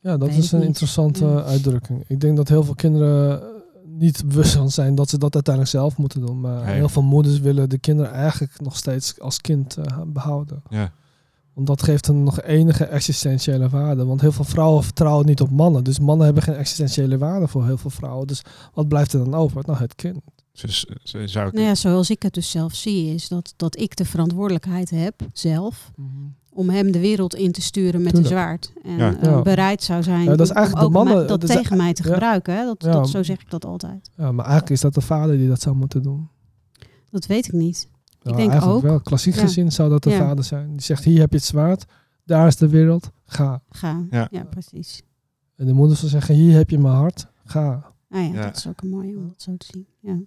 Ja, 0.00 0.16
dat 0.16 0.28
Weet 0.28 0.38
is 0.38 0.52
een 0.52 0.58
niet. 0.58 0.66
interessante 0.68 1.24
Ja. 1.26 1.42
uitdrukking. 1.42 2.04
Ik 2.08 2.20
denk 2.20 2.36
dat 2.36 2.48
heel 2.48 2.64
veel 2.64 2.74
kinderen 2.74 3.42
niet 3.84 4.24
bewust 4.26 4.54
van 4.54 4.70
zijn 4.70 4.94
dat 4.94 5.08
ze 5.08 5.18
dat 5.18 5.34
uiteindelijk 5.34 5.74
zelf 5.74 5.96
moeten 5.96 6.20
doen. 6.26 6.40
Maar 6.40 6.64
Nee. 6.64 6.74
heel 6.74 6.88
veel 6.88 7.02
moeders 7.02 7.40
willen 7.40 7.68
de 7.68 7.78
kinderen 7.78 8.12
eigenlijk 8.12 8.60
nog 8.60 8.76
steeds 8.76 9.20
als 9.20 9.40
kind 9.40 9.76
eh, 9.76 9.84
behouden. 10.06 10.62
Ja. 10.68 10.92
Want 11.56 11.68
dat 11.68 11.82
geeft 11.82 12.06
hen 12.06 12.22
nog 12.22 12.42
enige 12.42 12.84
existentiële 12.84 13.68
waarde. 13.68 14.04
Want 14.04 14.20
heel 14.20 14.32
veel 14.32 14.44
vrouwen 14.44 14.82
vertrouwen 14.84 15.26
niet 15.26 15.40
op 15.40 15.50
mannen. 15.50 15.84
Dus 15.84 15.98
mannen 15.98 16.24
hebben 16.24 16.42
geen 16.42 16.54
existentiële 16.54 17.18
waarde 17.18 17.48
voor 17.48 17.64
heel 17.66 17.78
veel 17.78 17.90
vrouwen. 17.90 18.26
Dus 18.26 18.42
wat 18.74 18.88
blijft 18.88 19.12
er 19.12 19.18
dan 19.24 19.34
over? 19.34 19.62
Nou, 19.66 19.78
het 19.78 19.94
kind. 19.94 20.18
Dus 20.52 20.86
zou 21.24 21.46
ik... 21.46 21.52
Nou 21.52 21.66
ja, 21.66 21.74
zoals 21.74 22.10
ik 22.10 22.22
het 22.22 22.34
dus 22.34 22.50
zelf 22.50 22.74
zie, 22.74 23.14
is 23.14 23.28
dat, 23.28 23.52
dat 23.56 23.80
ik 23.80 23.96
de 23.96 24.04
verantwoordelijkheid 24.04 24.90
heb, 24.90 25.14
zelf, 25.32 25.90
om 26.52 26.70
hem 26.70 26.92
de 26.92 26.98
wereld 27.00 27.34
in 27.34 27.52
te 27.52 27.62
sturen 27.62 28.02
met 28.02 28.14
Tuurlijk. 28.14 28.24
een 28.34 28.38
zwaard. 28.40 28.72
En 28.82 28.96
Ja. 28.96 29.16
eh, 29.16 29.22
Ja. 29.22 29.42
bereid 29.42 29.82
zou 29.82 30.02
zijn 30.02 30.24
Ja, 30.24 30.30
dat 30.36 30.40
is 30.40 30.50
om- 30.50 30.56
eigenlijk 30.56 30.86
om 30.86 30.92
de 30.92 30.98
ook 30.98 31.04
mannen- 31.04 31.26
dat 31.26 31.46
tegen 31.46 31.76
mij 31.76 31.92
te 31.92 32.02
ja. 32.02 32.12
gebruiken. 32.12 32.56
Hè? 32.56 32.64
Dat, 32.64 32.82
Ja. 32.84 32.92
dat, 32.92 33.08
zo 33.08 33.22
zeg 33.22 33.40
ik 33.40 33.50
dat 33.50 33.64
altijd. 33.64 34.10
Ja, 34.16 34.32
maar 34.32 34.44
eigenlijk 34.44 34.74
is 34.74 34.80
dat 34.80 34.94
de 34.94 35.00
vader 35.00 35.36
die 35.36 35.48
dat 35.48 35.60
zou 35.60 35.76
moeten 35.76 36.02
doen. 36.02 36.28
Dat 37.10 37.26
weet 37.26 37.46
ik 37.46 37.52
niet. 37.52 37.88
Ja, 38.30 38.36
denk 38.36 38.50
eigenlijk 38.50 38.78
ook. 38.78 38.82
wel. 38.90 39.00
Klassiek 39.00 39.34
Ja. 39.34 39.40
gezien 39.40 39.72
zou 39.72 39.90
dat 39.90 40.02
de 40.02 40.10
Ja. 40.10 40.18
vader 40.18 40.44
zijn. 40.44 40.70
Die 40.70 40.80
zegt, 40.82 41.04
hier 41.04 41.18
heb 41.20 41.30
je 41.30 41.36
het 41.36 41.44
zwaard. 41.46 41.84
Daar 42.24 42.46
is 42.46 42.56
de 42.56 42.68
wereld. 42.68 43.10
Ga. 43.24 43.62
Ga. 43.68 44.06
Ja. 44.10 44.28
Ja, 44.30 44.44
precies. 44.44 45.02
En 45.56 45.66
de 45.66 45.72
moeder 45.72 45.96
zou 45.96 46.10
zeggen, 46.10 46.34
hier 46.34 46.56
heb 46.56 46.70
je 46.70 46.78
mijn 46.78 46.94
hart. 46.94 47.26
Ga. 47.44 47.92
Ah 48.10 48.20
ja, 48.26 48.32
Ja. 48.32 48.42
dat 48.44 48.56
is 48.56 48.66
ook 48.68 48.80
een 48.82 48.88
mooie 48.88 49.16
om 49.16 49.28
dat 49.28 49.42
zo 49.42 49.56
te 49.56 49.66
zien. 49.72 49.86
Ja. 50.00 50.18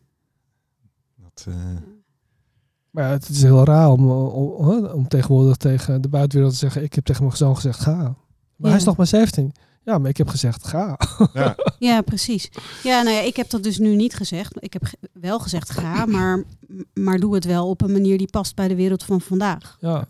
Dat, 1.16 1.45
eh, 1.47 1.56
Maar 2.89 3.04
ja, 3.04 3.10
het 3.10 3.30
is 3.30 3.41
heel 3.43 3.64
raar 3.64 3.89
om, 3.91 4.10
om, 4.12 4.50
om, 4.68 4.86
om 4.86 5.08
tegenwoordig 5.08 5.56
tegen 5.58 6.02
de 6.02 6.10
buitenwereld 6.10 6.54
te 6.54 6.60
zeggen... 6.60 6.84
ik 6.84 6.93
heb 6.93 7.06
tegen 7.06 7.24
mijn 7.24 7.38
zoon 7.38 7.56
gezegd, 7.56 7.80
ga. 7.80 7.95
Maar 7.95 8.16
Ja. 8.56 8.68
hij 8.68 8.76
is 8.78 8.84
nog 8.84 8.97
maar 8.97 9.08
17. 9.08 9.52
Ja, 9.89 9.97
maar 9.97 10.09
ik 10.09 10.17
heb 10.17 10.27
gezegd, 10.27 10.67
ga. 10.67 10.97
ja. 11.33 11.55
ja, 11.89 12.01
precies. 12.01 12.49
Ja, 12.83 13.01
nou 13.01 13.15
ja, 13.15 13.21
ik 13.21 13.35
heb 13.35 13.49
dat 13.49 13.63
dus 13.63 13.77
nu 13.77 13.95
niet 13.95 14.13
gezegd. 14.15 14.55
Ik 14.63 14.73
heb 14.73 14.83
wel 15.13 15.39
gezegd 15.39 15.69
ga, 15.69 16.05
maar, 16.05 16.43
maar 16.93 17.19
doe 17.19 17.35
het 17.35 17.45
wel 17.45 17.69
op 17.69 17.81
een 17.81 17.91
manier 17.91 18.17
die 18.17 18.29
past 18.29 18.55
bij 18.55 18.67
de 18.67 18.75
wereld 18.75 19.03
van 19.03 19.21
vandaag. 19.21 19.77
Ja. 19.79 20.05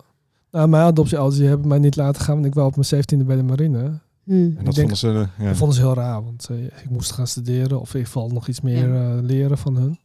Nou, 0.51 0.67
mijn 0.67 0.84
adoptieouders 0.84 1.38
die 1.39 1.47
hebben 1.47 1.67
mij 1.67 1.80
niet 1.80 1.95
laten 1.95 2.21
gaan... 2.21 2.34
want 2.34 2.45
ik 2.45 2.53
wou 2.53 2.67
op 2.67 2.75
mijn 2.75 3.03
17e 3.03 3.25
bij 3.25 3.36
de 3.36 3.43
marine. 3.43 3.99
Hm. 4.23 4.32
En 4.34 4.53
dat 4.63 4.63
denk- 4.75 4.75
vonden 4.75 4.97
ze... 4.97 5.07
eh, 5.07 5.43
ja. 5.43 5.47
Dat 5.47 5.57
vonden 5.57 5.75
ze 5.75 5.82
heel 5.82 5.93
raar, 5.93 6.23
want 6.23 6.47
eh, 6.51 6.63
ik 6.63 6.89
moest 6.89 7.11
gaan 7.11 7.27
studeren... 7.27 7.80
of 7.80 7.89
in 7.93 7.99
ieder 7.99 8.11
geval 8.13 8.30
nog 8.30 8.47
iets 8.47 8.61
meer 8.61 8.93
Ja. 8.93 9.15
eh, 9.17 9.23
leren 9.23 9.57
van 9.57 9.75
hun. 9.75 9.99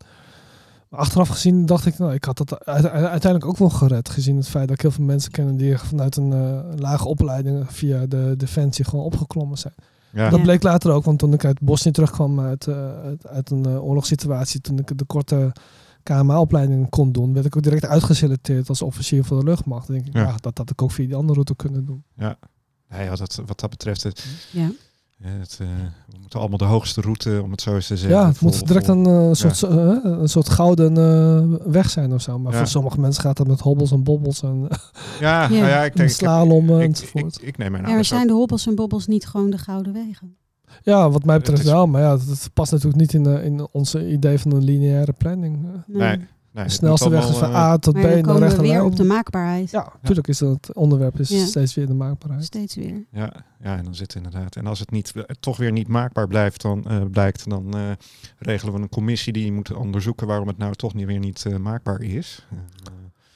Maar 0.94 1.02
achteraf 1.02 1.28
gezien 1.28 1.66
dacht 1.66 1.86
ik... 1.86 1.98
nou, 1.98 2.12
ik 2.12 2.24
had 2.24 2.36
dat 2.36 2.64
uite- 2.64 2.90
uiteindelijk 2.90 3.44
ook 3.46 3.56
wel 3.56 3.70
gered... 3.70 4.08
gezien 4.08 4.36
het 4.36 4.48
feit 4.48 4.66
dat 4.68 4.76
ik 4.76 4.82
heel 4.82 4.90
veel 4.90 5.04
mensen 5.04 5.30
ken... 5.30 5.56
die 5.56 5.78
vanuit 5.78 6.16
een 6.16 6.32
eh, 6.32 6.78
lage 6.78 7.08
opleiding... 7.08 7.64
via 7.72 8.06
de 8.06 8.34
Defensie 8.36 8.84
gewoon 8.84 9.04
opgeklommen 9.04 9.58
zijn. 9.58 9.74
Ja. 10.10 10.30
Dat 10.30 10.42
bleek 10.42 10.62
later 10.62 10.90
ook, 10.92 11.04
want 11.04 11.18
toen 11.18 11.32
ik 11.32 11.44
uit 11.44 11.60
Bosnië 11.60 11.90
terugkwam 11.90 12.40
uit, 12.40 12.66
eh, 12.66 12.98
uit, 13.02 13.26
uit 13.26 13.50
een 13.50 13.64
eh, 13.66 13.84
oorlogssituatie, 13.84 14.60
toen 14.60 14.78
ik 14.78 14.98
de 14.98 15.04
korte 15.04 15.52
KMA-opleiding 16.02 16.88
kon 16.90 17.12
doen, 17.12 17.32
werd 17.34 17.46
ik 17.46 17.56
ook 17.56 17.62
direct 17.62 17.84
uitgeselecteerd 17.84 18.68
als 18.68 18.82
officier 18.82 19.24
voor 19.24 19.38
de 19.38 19.44
luchtmacht. 19.44 19.86
Dan 19.86 19.96
denk 19.96 20.08
ik, 20.08 20.14
Ja. 20.14 20.20
ja. 20.22 20.34
dat 20.40 20.58
had 20.58 20.70
ik 20.70 20.82
ook 20.82 20.90
via 20.90 21.06
die 21.06 21.14
andere 21.14 21.32
route 21.34 21.54
kunnen 21.56 21.84
doen. 21.84 22.04
Nee, 22.16 23.04
ja, 23.04 23.16
dat, 23.16 23.42
wat 23.46 23.60
dat 23.60 23.70
betreft, 23.70 24.02
het, 24.02 24.24
Ja. 24.52 24.70
het, 25.22 25.58
eh, 25.60 25.68
moeten 26.24 26.40
allemaal 26.40 26.58
de 26.58 26.64
hoogste 26.74 27.00
route, 27.00 27.40
om 27.42 27.50
het 27.50 27.60
zo 27.60 27.74
eens 27.74 27.86
te 27.86 27.96
zeggen. 27.96 28.18
Ja, 28.18 28.26
het 28.28 28.40
moet 28.40 28.66
direct 28.66 28.88
een, 28.88 29.06
eh, 29.06 29.28
soort, 29.32 29.62
eh, 29.62 29.96
een 30.02 30.28
soort 30.28 30.48
gouden 30.48 30.96
eh, 30.96 31.70
weg 31.72 31.90
zijn 31.90 32.12
of 32.12 32.22
zo. 32.22 32.38
Maar 32.38 32.52
Ja. 32.52 32.58
voor 32.58 32.66
sommige 32.66 33.00
mensen 33.00 33.22
gaat 33.22 33.36
dat 33.36 33.46
met 33.46 33.60
hobbels 33.60 33.90
en 33.92 34.02
bobbels 34.02 34.42
en 34.42 34.68
Ja, 35.20 35.42
Ja. 35.42 35.48
nou 35.48 35.54
ja, 35.66 35.82
ik 35.84 35.90
en 35.90 35.96
denk... 35.96 36.08
ik- 36.10 36.14
slalom 36.16 36.70
ik, 36.70 36.88
enzovoort. 36.88 37.36
ik, 37.42 37.48
ik 37.48 37.56
neem 37.56 37.70
mijn 37.70 37.72
Ja, 37.72 37.78
maar 37.78 37.86
ouders 37.88 38.08
zijn 38.08 38.26
de 38.26 38.32
hobbels 38.32 38.66
en 38.66 38.74
bobbels 38.74 39.06
niet 39.06 39.26
gewoon 39.26 39.50
de 39.50 39.58
gouden 39.58 39.92
wegen? 39.92 40.36
Ja, 40.82 41.10
wat 41.10 41.24
mij 41.24 41.38
betreft 41.38 41.62
is- 41.64 41.70
wel. 41.70 41.86
Maar 41.86 42.00
ja, 42.00 42.10
dat, 42.10 42.26
dat 42.26 42.50
past 42.54 42.72
natuurlijk 42.72 43.00
niet 43.00 43.12
in, 43.14 43.26
eh, 43.26 43.44
in 43.44 43.68
onze 43.72 44.10
idee 44.10 44.38
van 44.38 44.52
een 44.52 44.64
lineaire 44.64 45.12
planning. 45.12 45.64
Eh, 45.64 45.96
Nee, 45.96 46.20
nee, 46.54 46.64
De 46.64 46.70
het 46.70 46.72
snelste 46.72 47.10
weg 47.10 47.28
is 47.28 47.36
van 47.36 47.48
eh, 47.50 47.56
A 47.56 47.76
tot 47.78 47.94
B 47.94 47.96
dan 48.02 48.10
naar 48.10 48.22
komen 48.22 48.48
we 48.48 48.56
weer 48.62 48.84
op 48.84 48.96
de 48.96 49.04
maakbaarheid. 49.04 49.70
Ja, 49.70 49.92
natuurlijk 50.00 50.28
is 50.28 50.38
dat 50.38 50.50
het 50.66 50.74
onderwerp 50.76 51.20
is 51.20 51.28
Ja. 51.28 51.44
steeds 51.46 51.74
weer 51.74 51.86
de 51.86 51.94
maakbaarheid. 51.94 52.44
Steeds 52.44 52.74
weer. 52.74 53.04
Ja, 53.10 53.32
ja, 53.62 53.76
en 53.76 53.84
dan 53.84 53.94
zit 53.94 54.12
het 54.14 54.24
inderdaad. 54.24 54.56
En 54.56 54.66
als 54.66 54.78
het 54.78 54.90
niet, 54.90 55.12
eh, 55.16 55.22
toch 55.40 55.56
weer 55.56 55.72
niet 55.72 55.88
maakbaar 55.88 56.26
blijft, 56.28 56.62
dan 56.62 56.84
eh, 56.84 57.00
blijkt, 57.10 57.48
dan 57.48 57.74
eh, 57.76 57.80
regelen 58.38 58.74
we 58.74 58.80
een 58.80 58.88
commissie 58.88 59.32
die 59.32 59.52
moet 59.52 59.72
onderzoeken 59.74 60.26
waarom 60.26 60.48
het 60.48 60.58
nou 60.58 60.74
toch 60.74 60.94
niet 60.94 61.06
weer 61.06 61.18
niet 61.18 61.44
eh, 61.46 61.56
maakbaar 61.56 62.00
is. 62.02 62.46
Eh, 62.50 62.58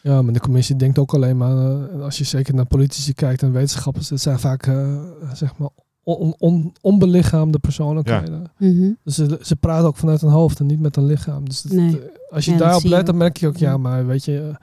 Ja, 0.03 0.23
maar 0.23 0.33
de 0.33 0.41
commissie 0.41 0.77
denkt 0.77 0.99
ook 0.99 1.15
alleen 1.15 1.37
maar, 1.37 1.57
eh, 1.93 2.03
als 2.03 2.19
je 2.19 2.25
zeker 2.25 2.55
naar 2.55 2.67
politici 2.67 3.13
kijkt 3.13 3.43
en 3.43 3.53
wetenschappers, 3.53 4.09
dat 4.09 4.21
zijn 4.21 4.39
vaak, 4.39 4.67
eh, 4.67 5.01
zeg 5.33 5.57
maar, 5.57 5.69
on, 6.17 6.35
on- 6.39 6.73
onbelichaamde 6.81 7.59
persoonlijkheden. 7.59 8.45
Mhm. 8.59 8.91
Dus 9.05 9.15
ze, 9.15 9.39
ze 9.43 9.57
praten 9.57 9.87
ook 9.87 9.97
vanuit 9.97 10.21
hun 10.21 10.31
hoofd 10.31 10.61
en 10.61 10.67
niet 10.67 10.81
met 10.81 10.97
een 10.97 11.05
lichaam. 11.07 11.45
Dus 11.49 11.63
Nee. 11.65 12.01
eh, 12.01 12.05
als 12.31 12.45
je 12.45 12.51
Ja, 12.51 12.57
daarop 12.59 12.85
let, 12.85 13.07
dan 13.07 13.17
merk 13.17 13.37
je 13.37 13.47
ook, 13.47 13.57
ja, 13.57 13.71
Ja. 13.71 13.77
maar 13.77 14.07
weet 14.07 14.25
je, 14.25 14.39
eh, 14.49 14.55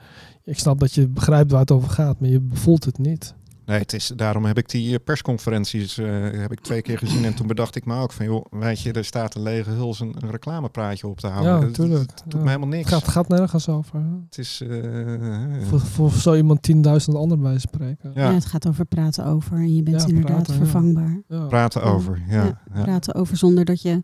ik 0.44 0.58
snap 0.58 0.78
dat 0.80 0.92
je 0.92 1.08
begrijpt 1.08 1.50
waar 1.50 1.60
het 1.60 1.70
over 1.70 1.90
gaat, 1.90 2.20
maar 2.20 2.28
je 2.30 2.46
voelt 2.52 2.84
het 2.84 2.98
niet. 2.98 3.34
Nee, 3.66 3.78
het 3.78 3.92
is, 3.92 4.12
daarom 4.16 4.44
heb 4.44 4.58
ik 4.58 4.68
die 4.68 4.92
eh, 4.98 5.04
persconferenties 5.04 5.98
eh, 5.98 6.06
heb 6.32 6.52
ik 6.52 6.60
twee 6.60 6.82
keer 6.82 6.98
gezien. 6.98 7.24
En 7.24 7.34
toen 7.34 7.46
bedacht 7.46 7.76
ik 7.76 7.84
me 7.84 8.00
ook 8.00 8.12
van, 8.12 8.26
joh, 8.26 8.44
weet 8.50 8.80
je, 8.80 8.92
er 8.92 9.04
staat 9.04 9.34
een 9.34 9.42
lege 9.42 9.70
huls 9.70 10.00
een, 10.00 10.14
een 10.20 10.30
reclamepraatje 10.30 11.06
op 11.06 11.20
te 11.20 11.26
houden. 11.26 11.52
Ja, 11.60 11.66
natuurlijk. 11.66 12.08
Dat 12.08 12.22
doet 12.24 12.32
Ja. 12.32 12.38
me 12.38 12.46
helemaal 12.46 12.68
niks. 12.68 12.90
Het 12.90 13.02
gaat, 13.02 13.08
gaat 13.12 13.28
nergens 13.28 13.68
over. 13.68 13.98
hè. 14.00 14.06
Het 14.24 14.38
is... 14.38 14.60
eh, 14.60 15.66
Voor, 15.68 15.80
voor 15.80 16.10
zo 16.12 16.34
iemand 16.34 16.68
10.000 16.72 16.80
anderen 17.14 17.42
bij 17.42 17.58
spreken. 17.58 18.12
Ja. 18.14 18.28
ja, 18.28 18.34
het 18.34 18.46
gaat 18.46 18.68
over 18.68 18.84
praten 18.84 19.24
over 19.24 19.56
en 19.56 19.74
je 19.74 19.82
bent 19.82 20.00
Ja, 20.02 20.06
inderdaad 20.08 20.34
praten, 20.34 20.54
vervangbaar. 20.54 21.22
Ja. 21.28 21.46
praten 21.46 21.82
over. 21.82 22.22
Ja, 22.28 22.44
Ja, 22.44 22.60
ja. 22.74 22.82
Praten 22.82 23.14
over 23.14 23.36
zonder 23.36 23.64
dat 23.64 23.82
je 23.82 24.02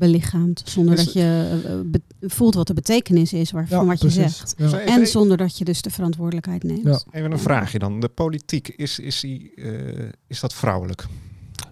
belichaamt. 0.00 0.62
Zonder 0.64 0.96
Dus- 0.96 1.04
dat 1.04 1.14
je 1.14 1.60
eh, 1.90 2.00
voelt 2.30 2.54
wat 2.54 2.66
de 2.66 2.74
betekenis 2.74 3.32
is 3.32 3.50
waar, 3.50 3.66
Ja, 3.68 3.76
van 3.76 3.86
wat 3.86 4.00
je 4.00 4.10
zegt. 4.10 4.54
Ja. 4.56 4.78
En 4.80 5.06
zonder 5.06 5.36
dat 5.36 5.58
je 5.58 5.64
dus 5.64 5.82
de 5.82 5.90
verantwoordelijkheid 5.90 6.62
neemt. 6.62 6.84
Ja. 6.84 7.00
Even 7.10 7.32
een 7.32 7.38
vraagje 7.38 7.78
dan. 7.78 8.00
De 8.00 8.08
politiek, 8.08 8.68
is, 8.68 8.98
is, 8.98 9.20
die, 9.20 9.52
eh, 9.54 10.08
is 10.26 10.40
dat 10.40 10.54
vrouwelijk? 10.54 11.06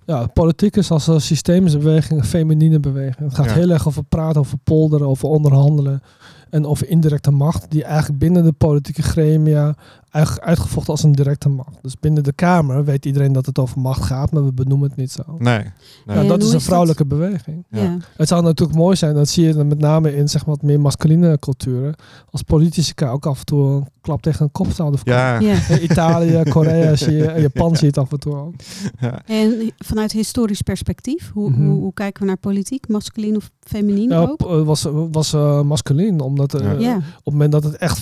Ja, 0.07 0.27
politiek 0.27 0.77
is 0.77 0.91
als 0.91 1.07
een 1.07 1.21
systemische 1.21 1.79
beweging 1.79 2.21
een 2.21 2.27
feminine 2.27 2.81
beweging. 2.81 3.19
Het 3.29 3.35
gaat 3.35 3.47
Ja. 3.47 3.53
heel 3.53 3.71
erg 3.71 3.87
over 3.87 4.05
praten, 4.05 4.41
over 4.41 4.59
polderen, 4.59 5.07
over 5.07 5.29
onderhandelen 5.29 6.03
en 6.51 6.67
over 6.67 6.89
indirecte 6.89 7.31
macht, 7.31 7.71
die 7.71 7.85
eigenlijk 7.85 8.19
binnen 8.19 8.45
de 8.45 8.53
politieke 8.53 9.03
gremia 9.03 9.77
uitgevochten 10.11 10.93
als 10.93 11.03
een 11.03 11.13
directe 11.13 11.49
macht. 11.49 11.79
Dus 11.83 11.95
binnen 12.01 12.23
de 12.25 12.33
Kamer 12.33 12.85
weet 12.85 13.05
iedereen 13.07 13.33
dat 13.33 13.47
het 13.47 13.59
over 13.59 13.81
macht 13.81 14.03
gaat, 14.05 14.33
maar 14.33 14.45
we 14.45 14.53
benoemen 14.53 14.89
het 14.89 14.97
niet 14.99 15.13
zo. 15.13 15.23
Nee. 15.39 15.63
nee. 16.07 16.27
Dat 16.27 16.29
hoe 16.29 16.39
is 16.39 16.47
een 16.47 16.53
dat? 16.53 16.63
vrouwelijke 16.63 17.07
beweging. 17.07 17.65
Ja. 17.71 17.83
Ja. 17.83 17.97
Het 18.17 18.29
zou 18.29 18.43
natuurlijk 18.43 18.79
mooi 18.79 18.97
zijn, 18.97 19.15
dat 19.15 19.29
zie 19.29 19.47
je 19.47 19.55
dan 19.55 19.67
met 19.67 19.79
name 19.79 20.17
in 20.17 20.29
zeg 20.29 20.47
maar, 20.47 20.55
wat 20.55 20.65
meer 20.65 20.81
masculine 20.81 21.39
culturen, 21.39 21.95
als 22.31 22.43
politici 22.43 22.93
elkaar 22.97 23.13
ook 23.15 23.27
af 23.27 23.39
en 23.39 23.45
toe 23.45 23.65
een 23.71 23.87
klap 24.01 24.23
tegen 24.23 24.45
een 24.45 24.53
kop 24.53 24.71
zouden 24.73 25.01
Ja, 25.05 25.39
Ja. 25.41 25.79
Italië, 25.79 26.43
Korea 26.51 26.97
zie 26.97 27.13
je, 27.17 27.35
Japan 27.41 27.71
zie 27.77 27.81
je 27.81 27.87
het 27.87 27.99
af 27.99 28.13
en 28.13 28.19
toe 28.21 28.35
ook. 28.37 28.55
ja. 29.01 29.23
En 29.27 29.73
vanuit 29.79 30.13
historisch 30.13 30.63
perspectief, 30.63 31.31
hoe, 31.35 31.51
Mhm. 31.51 31.65
hoe, 31.67 31.81
hoe 31.81 31.93
kijken 31.95 32.21
we 32.23 32.29
naar 32.29 32.37
politiek? 32.37 32.89
Masculin 32.89 33.37
of 33.37 33.51
feminien 33.61 34.11
Ja, 34.11 34.21
ook? 34.21 34.41
eh, 34.41 34.63
was, 34.63 34.87
was 35.13 35.33
eh 35.33 35.63
masculin, 35.63 36.21
omdat 36.21 36.55
eh, 36.55 36.71
op 36.71 36.79
het 37.25 37.33
moment 37.33 37.53
dat 37.53 37.65
het 37.65 37.77
echt 37.77 37.99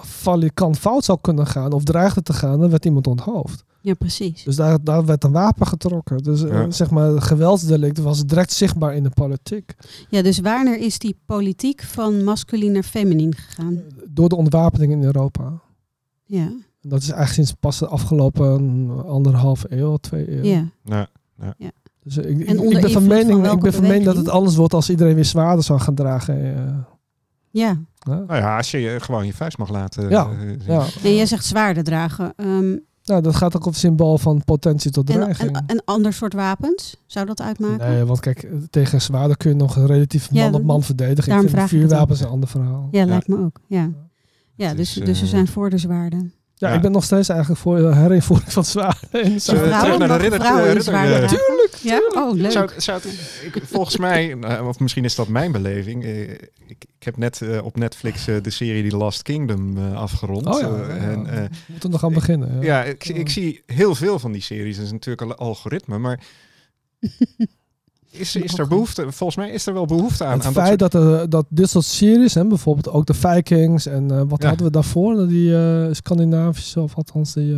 f- 0.00 0.06
valikant 0.08 0.78
fout 0.78 1.04
zou 1.04 1.18
kunnen 1.20 1.46
gaan 1.46 1.72
of 1.72 1.84
dreigde 1.84 2.22
te 2.22 2.32
gaan, 2.32 2.60
dan 2.60 2.70
werd 2.70 2.84
iemand 2.84 3.06
onthoofd. 3.06 3.64
ja, 3.82 3.94
precies. 3.94 4.42
Dus 4.44 4.56
daar, 4.56 4.84
daar 4.84 5.04
werd 5.04 5.24
een 5.24 5.32
wapen 5.32 5.66
getrokken. 5.66 6.18
Dus 6.18 6.42
eh, 6.44 6.50
Ja. 6.50 6.70
zeg 6.70 6.90
maar, 6.90 7.22
geweldsdelict 7.22 7.98
was 7.98 8.24
direct 8.26 8.52
zichtbaar 8.52 8.94
in 8.94 9.02
de 9.02 9.10
politiek. 9.10 9.74
Ja, 10.08 10.22
dus 10.22 10.38
wanneer 10.40 10.78
is 10.78 10.98
die 10.98 11.16
politiek 11.26 11.82
van 11.82 12.24
masculin 12.24 12.72
naar 12.72 12.82
feminien 12.82 13.34
gegaan? 13.34 13.80
Door 14.08 14.28
de 14.28 14.36
ontwapening 14.36 14.92
in 14.92 15.02
Europa. 15.04 15.52
Ja, 16.24 16.52
Dat 16.80 17.00
is 17.02 17.08
eigenlijk 17.10 17.32
sinds 17.34 17.52
pas 17.60 17.78
de 17.78 17.86
afgelopen 17.86 18.90
anderhalf 19.06 19.64
eeuw, 19.68 19.96
twee 19.96 20.36
eeuw. 20.36 20.42
ja. 20.84 21.08
Ja. 21.58 21.70
Dus 22.02 22.16
eh, 22.16 22.30
ik, 22.30 22.38
ik, 22.38 22.46
En 22.48 22.54
ik 22.54 22.60
onder 22.60 22.80
ben 22.80 22.90
van 22.90 23.06
mening, 23.06 23.52
ik 23.52 23.60
ben 23.60 23.72
van 23.72 23.82
mening 23.82 24.04
dat 24.04 24.16
het 24.16 24.28
anders 24.28 24.56
wordt 24.56 24.74
als 24.74 24.90
iedereen 24.90 25.14
weer 25.14 25.24
zwaarder 25.24 25.64
zou 25.64 25.80
gaan 25.80 25.94
dragen. 25.94 26.86
Ja. 27.50 27.78
Nou 28.06 28.34
ja, 28.34 28.56
als 28.56 28.70
je 28.70 28.96
gewoon 29.00 29.26
je 29.26 29.32
vuist 29.32 29.58
mag 29.58 29.70
laten. 29.70 30.08
Ja, 30.08 30.28
eh, 30.30 30.66
ja. 30.66 30.86
En 31.02 31.14
jij 31.14 31.26
zegt 31.26 31.44
zwaarden 31.44 31.84
dragen. 31.84 32.32
Ehm, 32.36 32.76
Nou, 33.04 33.22
dat 33.22 33.36
gaat 33.36 33.56
ook 33.56 33.66
op 33.66 33.72
het 33.72 33.80
symbool 33.80 34.18
van 34.18 34.44
potentie 34.44 34.90
tot 34.90 35.10
en, 35.10 35.20
dreiging. 35.20 35.56
en 35.56 35.64
een 35.66 35.82
ander 35.84 36.12
soort 36.12 36.32
wapens? 36.32 36.96
Zou 37.06 37.26
dat 37.26 37.40
uitmaken? 37.40 37.90
Nee, 37.90 38.04
want 38.04 38.20
kijk, 38.20 38.48
tegen 38.70 39.02
zwaarder 39.02 39.36
kun 39.36 39.50
je 39.50 39.56
nog 39.56 39.86
relatief 39.86 40.28
Ja, 40.32 40.44
man 40.44 40.54
op 40.54 40.64
man 40.66 40.82
verdedigen. 40.82 41.32
Ik 41.32 41.38
vind 41.38 41.50
vraag 41.50 41.64
ik 41.64 41.70
het 41.70 41.80
vuurwapens 41.80 42.20
een 42.20 42.28
ander 42.28 42.48
verhaal. 42.48 42.88
Ja, 42.90 43.04
lijkt 43.04 43.28
me 43.28 43.38
ook. 43.38 43.60
Ja, 43.66 43.90
ja 44.54 44.74
dus, 44.74 44.96
is, 44.96 45.04
dus 45.04 45.18
we 45.18 45.24
eh, 45.24 45.30
zijn 45.30 45.48
voor 45.48 45.70
de 45.70 45.78
zwaarden. 45.78 46.32
Ja, 46.60 46.68
Ja. 46.68 46.74
ik 46.74 46.80
ben 46.80 46.92
nog 46.92 47.04
steeds 47.04 47.28
eigenlijk 47.28 47.60
voor 47.60 47.76
de 47.76 47.94
herinvoering 47.94 48.52
van 48.52 48.64
zwaarden. 48.64 49.00
Zullen 49.40 49.62
we 49.62 49.68
samenleving. 49.70 49.80
terug 49.80 49.98
naar 49.98 50.08
de 50.08 50.16
ridder- 50.16 50.40
vrouwen 50.40 50.64
eh, 50.64 50.76
eh, 50.76 50.80
dragen? 51.28 51.38
Ja? 51.82 52.00
Oh, 52.14 52.34
leuk. 52.34 52.50
Zou, 52.52 52.70
zou 52.76 53.00
het- 53.02 53.42
ik, 53.54 53.62
volgens 53.64 53.96
mij, 53.96 54.34
nou, 54.34 54.68
of 54.68 54.78
misschien 54.78 55.04
is 55.04 55.14
dat 55.14 55.28
mijn 55.28 55.52
beleving. 55.52 56.04
eh, 56.04 56.20
ik, 56.30 56.84
ik 56.98 57.04
heb 57.04 57.16
net 57.16 57.42
eh, 57.42 57.64
op 57.64 57.76
Netflix 57.76 58.26
eh, 58.26 58.36
de 58.42 58.50
serie 58.50 58.90
The 58.90 58.96
Last 58.96 59.22
Kingdom 59.22 59.76
eh, 59.76 59.94
afgerond. 59.94 60.46
Oh 60.46 60.60
ja, 60.60 60.66
Eh, 60.68 60.88
ja. 60.88 60.94
en, 61.10 61.26
eh, 61.26 61.34
we 61.42 61.48
moeten 61.66 61.90
nog 61.90 62.00
gaan 62.00 62.12
beginnen. 62.12 62.54
Ja. 62.54 62.62
ja, 62.62 62.84
ik, 62.84 63.04
ik 63.08 63.28
zie 63.28 63.62
heel 63.66 63.94
veel 63.94 64.18
van 64.18 64.32
die 64.32 64.42
series. 64.42 64.76
Dat 64.76 64.84
is 64.84 64.92
natuurlijk 64.92 65.20
een 65.30 65.34
algoritme, 65.36 65.98
maar 65.98 66.20
is, 68.10 68.36
is 68.36 68.58
er 68.58 68.68
behoefte? 68.68 69.02
Volgens 69.12 69.36
mij 69.38 69.50
is 69.50 69.66
er 69.66 69.72
wel 69.72 69.86
behoefte 69.86 70.24
aan. 70.24 70.36
het 70.38 70.46
aan 70.46 70.52
feit 70.52 70.78
dat 70.78 70.92
dat, 70.92 71.20
eh, 71.20 71.26
dat 71.28 71.46
dit 71.48 71.70
soort 71.70 71.84
series, 71.84 72.34
hè, 72.34 72.44
bijvoorbeeld 72.46 72.88
ook 72.94 73.06
de 73.06 73.14
Vikings 73.14 73.86
en 73.86 74.10
eh, 74.10 74.22
wat 74.28 74.42
Ja. 74.42 74.48
hadden 74.48 74.66
we 74.66 74.72
daarvoor? 74.72 75.28
Die 75.28 75.56
eh, 75.56 75.86
Scandinavische, 75.92 76.80
of 76.80 76.94
althans 76.96 77.32
die, 77.32 77.56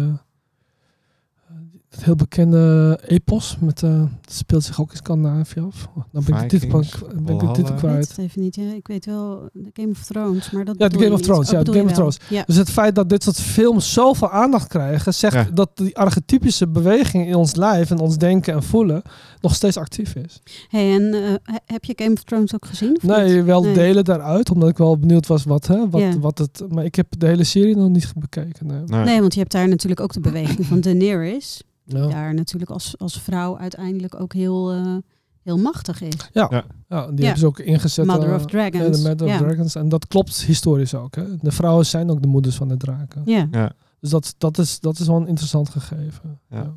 eh, 1.92 1.96
het 1.98 2.04
heel 2.04 2.14
bekende 2.14 2.98
epos, 3.06 3.56
met, 3.60 3.82
eh, 3.82 3.90
dat 3.98 4.32
speelt 4.34 4.64
zich 4.64 4.80
ook 4.80 4.90
in 4.90 4.96
Scandinavië 4.96 5.60
af. 5.60 5.88
Dan 6.12 6.24
ben 6.26 6.42
ik 6.42 6.50
de 6.50 6.58
titel, 6.58 6.82
Vikings, 6.82 6.98
ben 7.22 7.34
ik 7.34 7.40
de 7.40 7.46
titel 7.50 7.52
Valhalla. 7.54 7.58
Ik 7.58 7.66
weet 7.66 7.78
kwijt. 7.80 8.08
het 8.08 8.18
even 8.18 8.40
niet. 8.42 8.54
Ja. 8.54 8.72
Ik 8.74 8.86
weet 8.86 9.04
wel 9.06 9.48
de 9.52 9.70
Game 9.72 9.90
of 9.90 10.04
Thrones, 10.04 10.50
maar 10.50 10.64
dat 10.64 10.74
Ja, 10.78 10.88
de 10.88 10.90
bedoel 10.98 11.02
Game 11.02 11.14
of. 11.14 11.20
Thrones, 11.26 11.52
Oh, 11.52 11.60
ja, 11.64 11.72
Game 11.72 11.84
of. 11.84 11.92
Thrones. 11.92 12.16
Ja. 12.28 12.42
Dus 12.46 12.56
het 12.56 12.70
feit 12.70 12.94
dat 12.94 13.08
dit 13.08 13.22
soort 13.22 13.40
films 13.40 13.92
zoveel 13.92 14.30
aandacht 14.30 14.68
krijgen, 14.68 15.14
zegt 15.14 15.34
Ja. 15.34 15.48
dat 15.54 15.70
die 15.74 15.96
archetypische 15.96 16.68
beweging 16.68 17.26
in 17.26 17.34
ons 17.34 17.54
lijf 17.54 17.90
en 17.90 17.98
ons 17.98 18.16
denken 18.18 18.54
en 18.54 18.62
voelen 18.62 19.02
nog 19.40 19.54
steeds 19.54 19.76
actief 19.76 20.14
is. 20.14 20.40
Hey, 20.68 20.92
en 20.94 21.14
eh, 21.14 21.20
he- 21.42 21.58
heb 21.66 21.84
je 21.84 21.92
Game 21.96 22.12
of 22.12 22.22
Thrones 22.22 22.54
ook 22.54 22.66
gezien? 22.66 22.96
of 22.96 23.02
Nee, 23.02 23.34
niet? 23.36 23.44
wel 23.44 23.62
Nee. 23.62 23.74
delen 23.74 24.04
daaruit, 24.04 24.50
omdat 24.50 24.68
ik 24.68 24.76
wel 24.76 24.98
benieuwd 24.98 25.26
was 25.26 25.44
wat, 25.44 25.66
hè, 25.66 25.88
wat, 25.90 26.00
Ja. 26.00 26.18
wat 26.18 26.38
het. 26.38 26.62
Maar 26.68 26.84
ik 26.84 26.94
heb 26.94 27.06
de 27.18 27.26
hele 27.26 27.44
serie 27.44 27.76
nog 27.76 27.88
niet 27.90 28.12
bekeken. 28.16 28.66
Nee. 28.66 28.80
Nee. 28.86 29.04
Nee, 29.04 29.20
want 29.20 29.32
je 29.34 29.40
hebt 29.40 29.52
daar 29.52 29.68
natuurlijk 29.68 30.00
ook 30.00 30.12
de 30.12 30.20
beweging 30.20 30.66
van 30.66 30.80
Daenerys. 30.86 31.62
Die 31.84 31.98
Ja. 31.98 32.06
daar 32.08 32.34
natuurlijk 32.34 32.70
als, 32.70 32.94
als 32.98 33.20
vrouw 33.20 33.58
uiteindelijk 33.58 34.20
ook 34.20 34.32
heel, 34.32 34.72
eh, 34.72 34.96
heel 35.42 35.58
machtig 35.58 36.00
is. 36.00 36.14
Ja, 36.32 36.48
die 36.48 36.62
Ja. 36.88 37.06
hebben 37.06 37.36
ze 37.38 37.46
ook 37.46 37.58
ingezet. 37.58 38.06
Mother 38.06 38.28
eh, 38.28 38.34
of 38.34 38.40
ja, 38.40 38.46
Dragons. 38.46 39.02
de 39.02 39.08
Mother 39.08 39.26
ja. 39.26 39.34
of 39.34 39.40
Dragons. 39.46 39.74
En 39.74 39.88
dat 39.88 40.06
klopt 40.06 40.42
historisch 40.42 40.94
ook. 40.94 41.14
Hè. 41.14 41.36
De 41.36 41.50
vrouwen 41.52 41.86
zijn 41.86 42.10
ook 42.10 42.22
de 42.22 42.28
moeders 42.28 42.56
van 42.56 42.68
de 42.68 42.76
draken. 42.76 43.22
Ja. 43.24 43.48
Ja, 43.50 43.72
Dus 44.00 44.10
dat, 44.10 44.34
dat, 44.38 44.58
is, 44.58 44.80
dat 44.80 44.98
is 44.98 45.06
wel 45.06 45.16
een 45.16 45.26
interessant 45.28 45.68
gegeven. 45.68 46.40
Ja. 46.48 46.56
Ja, 46.56 46.74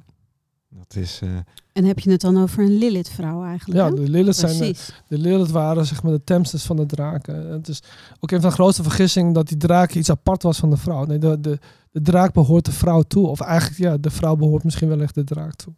dat 0.69 0.95
is. 0.95 1.19
eh, 1.23 1.29
En 1.73 1.85
heb 1.85 1.99
je 1.99 2.11
het 2.11 2.21
dan 2.21 2.37
over 2.41 2.63
een 2.63 2.77
Lilith-vrouw 2.77 3.43
eigenlijk? 3.43 3.79
ja 3.79 3.89
de 3.95 4.09
Lilith 4.09 4.35
zijn 4.35 4.75
de, 5.07 5.17
Lilith 5.17 5.51
waren 5.51 5.85
zeg 5.85 6.03
maar 6.03 6.11
de 6.11 6.23
temsters 6.23 6.63
van 6.63 6.75
de 6.75 6.85
draken. 6.85 7.51
Het 7.51 7.67
is 7.67 7.79
ook 8.19 8.31
een 8.31 8.41
van 8.41 8.49
de 8.49 8.55
grootste 8.55 8.83
vergissingen 8.83 9.33
dat 9.33 9.47
die 9.47 9.57
draak 9.57 9.93
iets 9.93 10.09
apart 10.09 10.43
was 10.43 10.57
van 10.57 10.69
de 10.69 10.77
vrouw. 10.77 11.05
Nee, 11.05 11.17
de, 11.17 11.39
de, 11.39 11.59
de 11.95 12.01
draak 12.01 12.33
behoort 12.33 12.65
de 12.65 12.71
vrouw 12.71 13.01
toe. 13.01 13.27
Of 13.27 13.41
eigenlijk, 13.41 13.81
ja, 13.81 13.97
de 13.97 14.09
vrouw 14.09 14.35
behoort 14.35 14.63
misschien 14.63 14.87
wel 14.87 15.01
echt 15.01 15.15
de 15.15 15.23
draak 15.23 15.55
toe. 15.55 15.73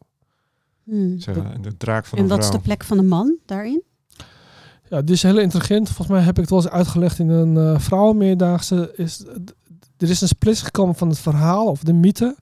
Hmm. 0.83 1.19
zo, 1.19 1.33
de 1.61 1.77
draak 1.77 2.05
van 2.05 2.17
En 2.17 2.23
een 2.23 2.29
wat 2.29 2.43
is 2.43 2.49
de 2.49 2.59
plek 2.59 2.83
van 2.83 2.97
de 2.97 3.03
man 3.03 3.37
daarin? 3.45 3.83
Ja, 4.89 5.01
die 5.01 5.15
is 5.15 5.23
heel 5.23 5.37
intelligent. 5.37 5.87
Volgens 5.87 6.07
mij 6.07 6.21
heb 6.21 6.35
ik 6.35 6.41
het 6.41 6.49
wel 6.49 6.61
eens 6.61 6.69
uitgelegd 6.69 7.19
in 7.19 7.29
een 7.29 7.57
eh 7.57 7.79
vrouwenmeerdaagse. 7.79 8.93
Is, 8.95 9.23
er 9.97 10.09
is 10.09 10.21
een 10.21 10.27
splits 10.27 10.61
gekomen 10.61 10.95
van 10.95 11.09
het 11.09 11.19
verhaal 11.19 11.65
of 11.65 11.83
de 11.83 11.93
mythe 11.93 12.35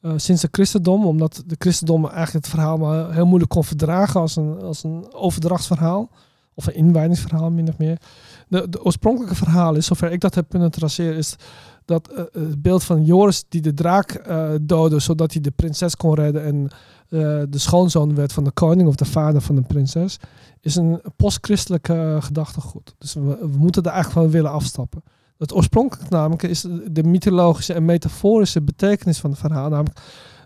eh, 0.00 0.12
sinds 0.16 0.42
het 0.42 0.54
christendom. 0.54 1.06
Omdat 1.06 1.42
de 1.46 1.56
christendom 1.58 2.04
eigenlijk 2.04 2.44
het 2.44 2.54
verhaal 2.54 2.78
maar 2.78 3.12
heel 3.12 3.26
moeilijk 3.26 3.50
kon 3.50 3.64
verdragen 3.64 4.20
als 4.20 4.36
een, 4.36 4.60
als 4.60 4.84
een 4.84 5.12
overdrachtsverhaal. 5.12 6.10
Of 6.54 6.66
een 6.66 6.74
inwijdingsverhaal 6.74 7.50
min 7.50 7.68
of 7.68 7.78
meer. 7.78 7.98
de, 8.48 8.68
de 8.68 8.84
oorspronkelijke 8.84 9.34
verhaal 9.34 9.74
is, 9.74 9.86
zover 9.86 10.12
ik 10.12 10.20
dat 10.20 10.34
heb 10.34 10.48
kunnen 10.48 10.70
traceren, 10.70 11.16
is 11.16 11.36
dat 11.88 12.08
eh, 12.08 12.24
het 12.32 12.62
beeld 12.62 12.84
van 12.84 13.04
Joris 13.04 13.44
die 13.48 13.60
de 13.60 13.74
draak 13.74 14.10
eh 14.10 14.50
doodde, 14.60 14.98
zodat 14.98 15.32
hij 15.32 15.40
de 15.40 15.50
prinses 15.50 15.96
kon 15.96 16.14
redden 16.14 16.44
en 16.44 16.68
eh, 17.08 17.18
de 17.48 17.58
schoonzoon 17.58 18.14
werd 18.14 18.32
van 18.32 18.44
de 18.44 18.50
koning 18.50 18.88
of 18.88 18.94
de 18.94 19.04
vader 19.04 19.40
van 19.40 19.54
de 19.54 19.62
prinses, 19.62 20.18
is 20.60 20.76
een 20.76 21.00
postchristelijke 21.16 21.94
eh, 21.94 22.22
gedachtegoed. 22.22 22.94
Dus 22.98 23.14
we, 23.14 23.48
moeten 23.58 23.82
daar 23.82 23.92
eigenlijk 23.92 24.22
van 24.22 24.32
willen 24.32 24.50
afstappen. 24.50 25.02
Het 25.38 25.54
oorspronkelijk 25.54 26.10
namelijk 26.10 26.42
is 26.42 26.60
de, 26.60 26.92
de 26.92 27.02
mythologische 27.02 27.72
en 27.72 27.84
metaforische 27.84 28.62
betekenis 28.62 29.18
van 29.18 29.30
het 29.30 29.38
verhaal, 29.38 29.68
namelijk 29.68 30.00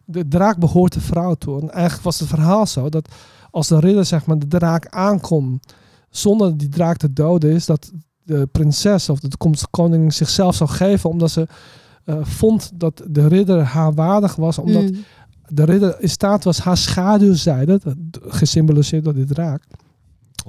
de 0.05 0.29
draak 0.29 0.59
behoort 0.59 0.93
de 0.93 1.01
vrouw 1.01 1.35
toe. 1.35 1.61
En 1.61 1.71
eigenlijk 1.71 2.05
was 2.05 2.19
het 2.19 2.29
verhaal 2.29 2.67
zo 2.67 2.89
dat 2.89 3.09
als 3.51 3.69
de 3.69 3.81
ridder 3.81 4.05
zeg 4.05 4.27
maar 4.27 4.39
de 4.39 4.49
draak 4.49 4.87
aankomt 4.89 5.73
zonder 6.11 6.57
die 6.57 6.69
draak 6.69 6.97
te 6.97 7.13
doden 7.13 7.51
is, 7.51 7.67
dat 7.67 7.93
de 8.25 8.47
prinses 8.53 9.09
of 9.09 9.21
de 9.21 9.29
toekomstige 9.29 9.71
koning 9.71 10.13
zichzelf 10.15 10.55
zou 10.55 10.71
geven 10.71 11.11
omdat 11.11 11.31
ze 11.31 11.47
eh, 12.05 12.17
vond 12.23 12.71
dat 12.75 13.03
de 13.11 13.27
ridder 13.29 13.63
haar 13.63 13.95
waardig 13.95 14.35
was, 14.37 14.59
omdat 14.59 14.83
Mm. 14.91 15.05
de 15.49 15.65
ridder 15.65 15.97
in 16.01 16.09
staat 16.09 16.45
was 16.45 16.59
haar 16.59 16.77
schaduwzijde, 16.77 17.81
dat- 17.85 17.97
gesymboliseerd 18.33 19.05
door 19.05 19.15
die 19.15 19.25
draak, 19.25 19.63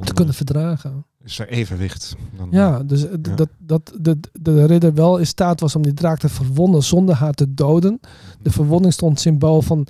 te 0.03 0.13
kunnen 0.13 0.33
verdragen. 0.33 1.05
Is 1.23 1.39
er 1.39 1.47
evenwicht? 1.49 2.15
Dan, 2.37 2.47
Ja, 2.51 2.83
dus 2.83 3.07
eh, 3.07 3.13
d- 3.21 3.27
Ja. 3.27 3.35
dat, 3.35 3.49
dat 3.59 3.93
de, 4.01 4.17
de 4.41 4.65
ridder 4.65 4.93
wel 4.93 5.17
in 5.17 5.27
staat 5.27 5.59
was 5.59 5.75
om 5.75 5.81
die 5.81 5.93
draak 5.93 6.19
te 6.19 6.29
verwonden 6.29 6.83
zonder 6.83 7.15
haar 7.15 7.33
te 7.33 7.53
doden. 7.53 7.99
De 8.41 8.51
verwonding 8.51 8.93
stond 8.93 9.19
symbool 9.19 9.61
van, 9.61 9.87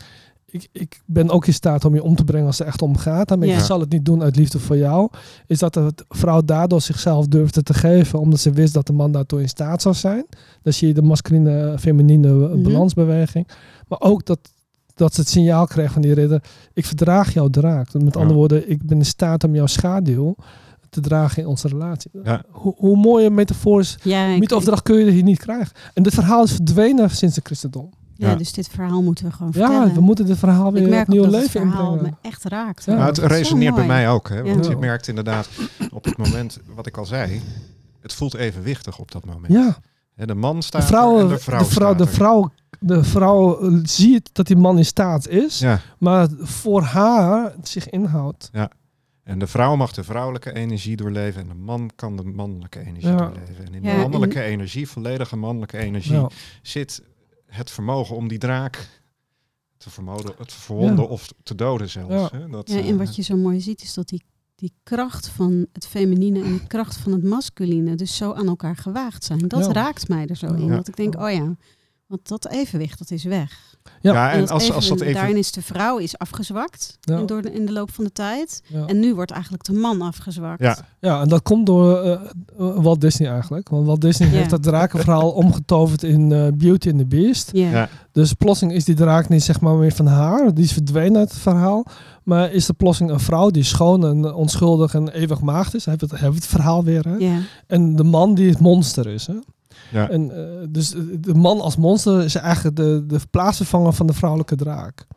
ik, 0.54 0.68
ik 0.72 1.01
ben 1.06 1.30
ook 1.30 1.47
in 1.47 1.54
staat 1.54 1.86
om 1.86 1.93
je 1.95 2.04
om 2.04 2.16
te 2.16 2.24
brengen 2.24 2.47
als 2.47 2.58
het 2.58 2.68
echt 2.68 2.82
om 2.82 2.97
gaat. 2.97 3.30
Maar 3.38 3.47
Ja. 3.47 3.58
ik 3.58 3.64
zal 3.64 3.80
het 3.80 3.89
niet 3.91 4.06
doen 4.06 4.22
uit 4.24 4.36
liefde 4.36 4.60
voor 4.60 4.78
jou. 4.78 5.10
Is 5.47 5.60
dat 5.60 5.74
de 5.74 5.93
vrouw 6.10 6.41
daardoor 6.45 6.82
zichzelf 6.82 7.28
durfde 7.28 7.64
te 7.64 7.74
geven, 7.74 8.20
omdat 8.20 8.39
ze 8.39 8.51
wist 8.51 8.74
dat 8.74 8.88
de 8.88 8.93
man 8.93 9.12
daartoe 9.12 9.41
in 9.41 9.49
staat 9.49 9.82
zou 9.82 9.95
zijn. 9.95 10.26
Dan 10.62 10.74
zie 10.74 10.88
je 10.88 10.93
de 10.93 11.01
masculine, 11.01 11.76
feminine 11.80 12.28
eh, 12.28 12.34
Mhm. 12.54 12.62
balansbeweging. 12.62 13.47
Maar 13.88 14.01
ook 14.01 14.26
dat, 14.26 14.39
dat 14.95 15.14
ze 15.14 15.20
het 15.22 15.30
signaal 15.30 15.66
kreeg 15.66 15.91
van 15.91 16.01
die 16.01 16.14
ridder, 16.14 16.43
ik 16.74 16.86
verdraag 16.86 17.34
jouw 17.34 17.47
draak. 17.49 17.93
Met 17.93 18.14
Ja. 18.14 18.20
andere 18.20 18.39
woorden, 18.39 18.70
ik 18.70 18.86
ben 18.86 18.97
in 18.97 19.06
staat 19.06 19.43
om 19.43 19.56
jouw 19.56 19.68
schaduw 19.68 20.36
te 20.89 21.01
dragen 21.01 21.41
in 21.41 21.47
onze 21.47 21.68
relatie. 21.68 22.12
Ja. 22.24 22.43
Hoe, 22.49 22.74
hoe 22.78 22.97
mooie 22.97 23.30
metaforisch 23.30 23.97
Ja, 24.04 24.26
mythoverdracht 24.38 24.84
kun 24.84 25.06
je 25.06 25.12
hier 25.12 25.24
niet 25.24 25.39
krijgen. 25.39 25.76
En 25.93 26.04
dit 26.04 26.14
verhaal 26.14 26.43
is 26.43 26.51
verdwenen 26.51 27.10
sinds 27.10 27.36
het 27.36 27.45
christendom. 27.45 27.89
Ja, 28.16 28.30
Ja. 28.30 28.36
dus 28.36 28.51
dit 28.53 28.68
verhaal 28.68 29.01
moeten 29.01 29.26
we 29.26 29.32
gewoon 29.32 29.51
Ja, 29.55 29.66
vertellen. 29.68 29.93
we 29.93 30.01
moeten 30.01 30.26
dit 30.26 30.38
verhaal 30.38 30.68
ik 30.68 30.74
weer 30.74 30.89
merk 30.89 31.01
ook 31.01 31.07
opnieuw 31.07 31.24
dat 31.24 31.32
het 31.32 31.41
leven 31.41 31.61
verhaal 31.72 31.95
me 31.95 32.09
echt 32.22 32.43
raakt. 32.43 32.86
Ja. 32.86 32.93
Nou, 32.93 33.05
het 33.07 33.18
resoneert 33.18 33.76
bij 33.76 33.86
mij 33.86 34.09
ook. 34.09 34.30
Hè? 34.30 34.43
Want 34.43 34.66
Ja. 34.66 34.72
je 34.72 34.78
merkt 34.78 35.07
inderdaad 35.07 35.49
op 35.91 36.03
het 36.05 36.18
moment, 36.18 36.59
wat 36.76 36.86
ik 36.88 36.97
al 36.97 37.05
zei, 37.05 37.41
het 38.01 38.14
voelt 38.14 38.34
evenwichtig 38.36 38.99
op 38.99 39.11
dat 39.11 39.26
moment. 39.26 39.53
Ja, 39.53 39.78
Hè, 40.16 40.26
De 40.26 40.36
man 40.36 40.61
staat 40.61 40.82
de 40.82 40.88
vrouw, 40.88 41.16
er 41.16 41.22
en 41.22 41.28
de 41.28 41.38
vrouw, 41.39 41.59
de 41.59 41.66
vrouw, 41.66 41.88
staat 41.93 41.97
de 41.97 42.03
er. 42.03 42.09
vrouw, 42.09 42.51
de 42.80 43.03
vrouw 43.03 43.59
eh, 43.59 43.80
ziet 43.84 44.30
dat 44.34 44.47
die 44.47 44.55
man 44.57 44.78
in 44.78 44.86
staat 44.86 45.28
is, 45.28 45.59
Ja, 45.59 45.80
maar 45.97 46.28
voor 46.39 46.82
haar 46.82 47.53
zich 47.64 47.89
inhoudt. 47.89 48.49
en 49.24 49.39
de 49.39 49.47
vrouw 49.47 49.76
mag 49.76 49.91
de 49.93 50.03
vrouwelijke 50.03 50.53
energie 50.53 50.95
doorleven 50.95 51.41
en 51.41 51.47
de 51.47 51.53
man 51.53 51.89
kan 51.95 52.16
de 52.16 52.24
mannelijke 52.24 52.80
energie 52.80 53.09
Ja. 53.09 53.16
doorleven. 53.18 53.66
En 53.66 53.74
in 53.74 53.84
Ja, 53.84 53.93
de 53.95 54.01
mannelijke 54.01 54.41
energie, 54.41 54.88
volledige 54.89 55.36
mannelijke 55.36 55.78
energie, 55.78 56.14
Ja. 56.14 56.28
zit 56.61 57.01
het 57.54 57.72
vermogen 57.72 58.16
om 58.16 58.28
die 58.28 58.38
draak 58.38 59.01
te 59.78 59.89
vermogen, 59.89 60.36
te 60.45 60.56
verwonden 60.56 61.04
Ja. 61.06 61.10
of 61.12 61.34
te 61.43 61.56
doden 61.56 61.89
zelfs. 61.89 62.32
Ja. 62.32 62.39
Hè? 62.39 62.49
Dat, 62.49 62.70
Ja, 62.70 62.78
eh, 62.78 62.89
en 62.89 62.97
wat 62.97 63.16
je 63.16 63.22
zo 63.22 63.36
mooi 63.36 63.60
ziet 63.62 63.82
is 63.82 63.93
dat 63.93 64.08
die, 64.08 64.24
die 64.56 64.74
kracht 64.84 65.28
van 65.28 65.66
het 65.74 65.88
feminine 65.88 66.43
en 66.43 66.54
de 66.54 66.68
kracht 66.68 66.97
van 66.97 67.12
het 67.12 67.24
masculine 67.24 67.95
dus 67.95 68.16
zo 68.16 68.34
aan 68.34 68.47
elkaar 68.47 68.76
gewaagd 68.76 69.24
zijn. 69.24 69.47
Dat 69.47 69.66
Ja. 69.66 69.72
raakt 69.72 70.08
mij 70.08 70.28
er 70.28 70.36
zo 70.36 70.54
in. 70.54 70.68
Dat 70.68 70.88
ik 70.88 70.95
denk, 70.95 71.16
oh 71.20 71.32
ja, 71.32 71.56
want 72.06 72.28
dat 72.28 72.47
evenwicht 72.49 72.97
dat 72.99 73.12
is 73.12 73.24
weg. 73.24 73.72
Ja. 74.01 74.13
ja, 74.13 74.31
En, 74.31 74.47
als, 74.47 74.71
als 74.71 74.88
dat 74.88 75.01
even... 75.01 75.13
daarin 75.13 75.38
is 75.38 75.51
de 75.51 75.61
vrouw 75.61 75.97
is 75.97 76.17
afgezwakt 76.17 76.97
Ja. 77.01 77.17
in, 77.17 77.25
door 77.25 77.41
de, 77.41 77.51
in 77.53 77.65
de 77.65 77.71
loop 77.71 77.91
van 77.91 78.03
de 78.03 78.11
tijd. 78.11 78.61
Ja. 78.67 78.86
En 78.86 78.99
nu 78.99 79.15
wordt 79.15 79.31
eigenlijk 79.31 79.63
de 79.63 79.73
man 79.73 80.01
afgezwakt. 80.01 80.61
Ja, 80.61 80.77
ja, 80.99 81.21
en 81.21 81.27
dat 81.27 81.41
komt 81.41 81.65
door 81.65 81.97
eh, 82.01 82.11
eh, 82.11 82.19
Walt 82.57 83.01
Disney 83.01 83.29
eigenlijk. 83.31 83.69
Want 83.69 83.86
Walt 83.86 84.01
Disney 84.01 84.27
Ja. 84.29 84.34
heeft 84.36 84.49
dat 84.49 84.63
drakenverhaal 84.63 85.31
omgetoverd 85.43 86.03
in 86.03 86.31
eh, 86.31 86.47
Beauty 86.53 86.89
and 86.89 86.97
the 86.97 87.05
Beast. 87.05 87.49
Ja. 87.53 87.69
Ja. 87.69 87.89
Dus 88.11 88.34
plotseling 88.34 88.75
is 88.75 88.86
die 88.86 88.95
draak 88.95 89.29
niet 89.29 89.43
zeg 89.43 89.59
maar 89.61 89.75
meer 89.75 89.91
van 89.93 90.07
haar. 90.07 90.53
Die 90.53 90.63
is 90.63 90.73
verdwenen 90.73 91.17
uit 91.17 91.29
het 91.31 91.39
verhaal. 91.41 91.86
Maar 92.23 92.51
is 92.51 92.67
er 92.67 92.73
plotseling 92.73 93.13
een 93.13 93.19
vrouw 93.19 93.49
die 93.49 93.63
schoon 93.63 94.05
en 94.05 94.34
onschuldig 94.34 94.93
en 94.93 95.07
eeuwig 95.09 95.41
maagd 95.41 95.75
is. 95.75 95.86
Hebben 95.86 96.07
we 96.07 96.13
het, 96.13 96.23
hebben 96.23 96.39
we 96.39 96.45
het 96.45 96.55
verhaal 96.55 96.84
weer. 96.84 97.07
Hè? 97.07 97.15
Ja. 97.15 97.38
En 97.67 97.95
de 97.95 98.03
man 98.03 98.34
die 98.36 98.49
het 98.49 98.59
monster 98.59 99.07
is. 99.07 99.27
Hè? 99.27 99.34
Ja. 99.91 100.09
En, 100.09 100.31
eh, 100.36 100.67
dus 100.69 100.89
de 101.19 101.34
man 101.34 101.61
als 101.61 101.75
monster 101.77 102.23
is 102.23 102.36
eigenlijk 102.36 102.75
de, 102.75 103.03
de 103.07 103.19
plaatsvervanger 103.31 103.93
van 103.93 104.07
de 104.07 104.13
vrouwelijke 104.13 104.55
draak. 104.55 105.07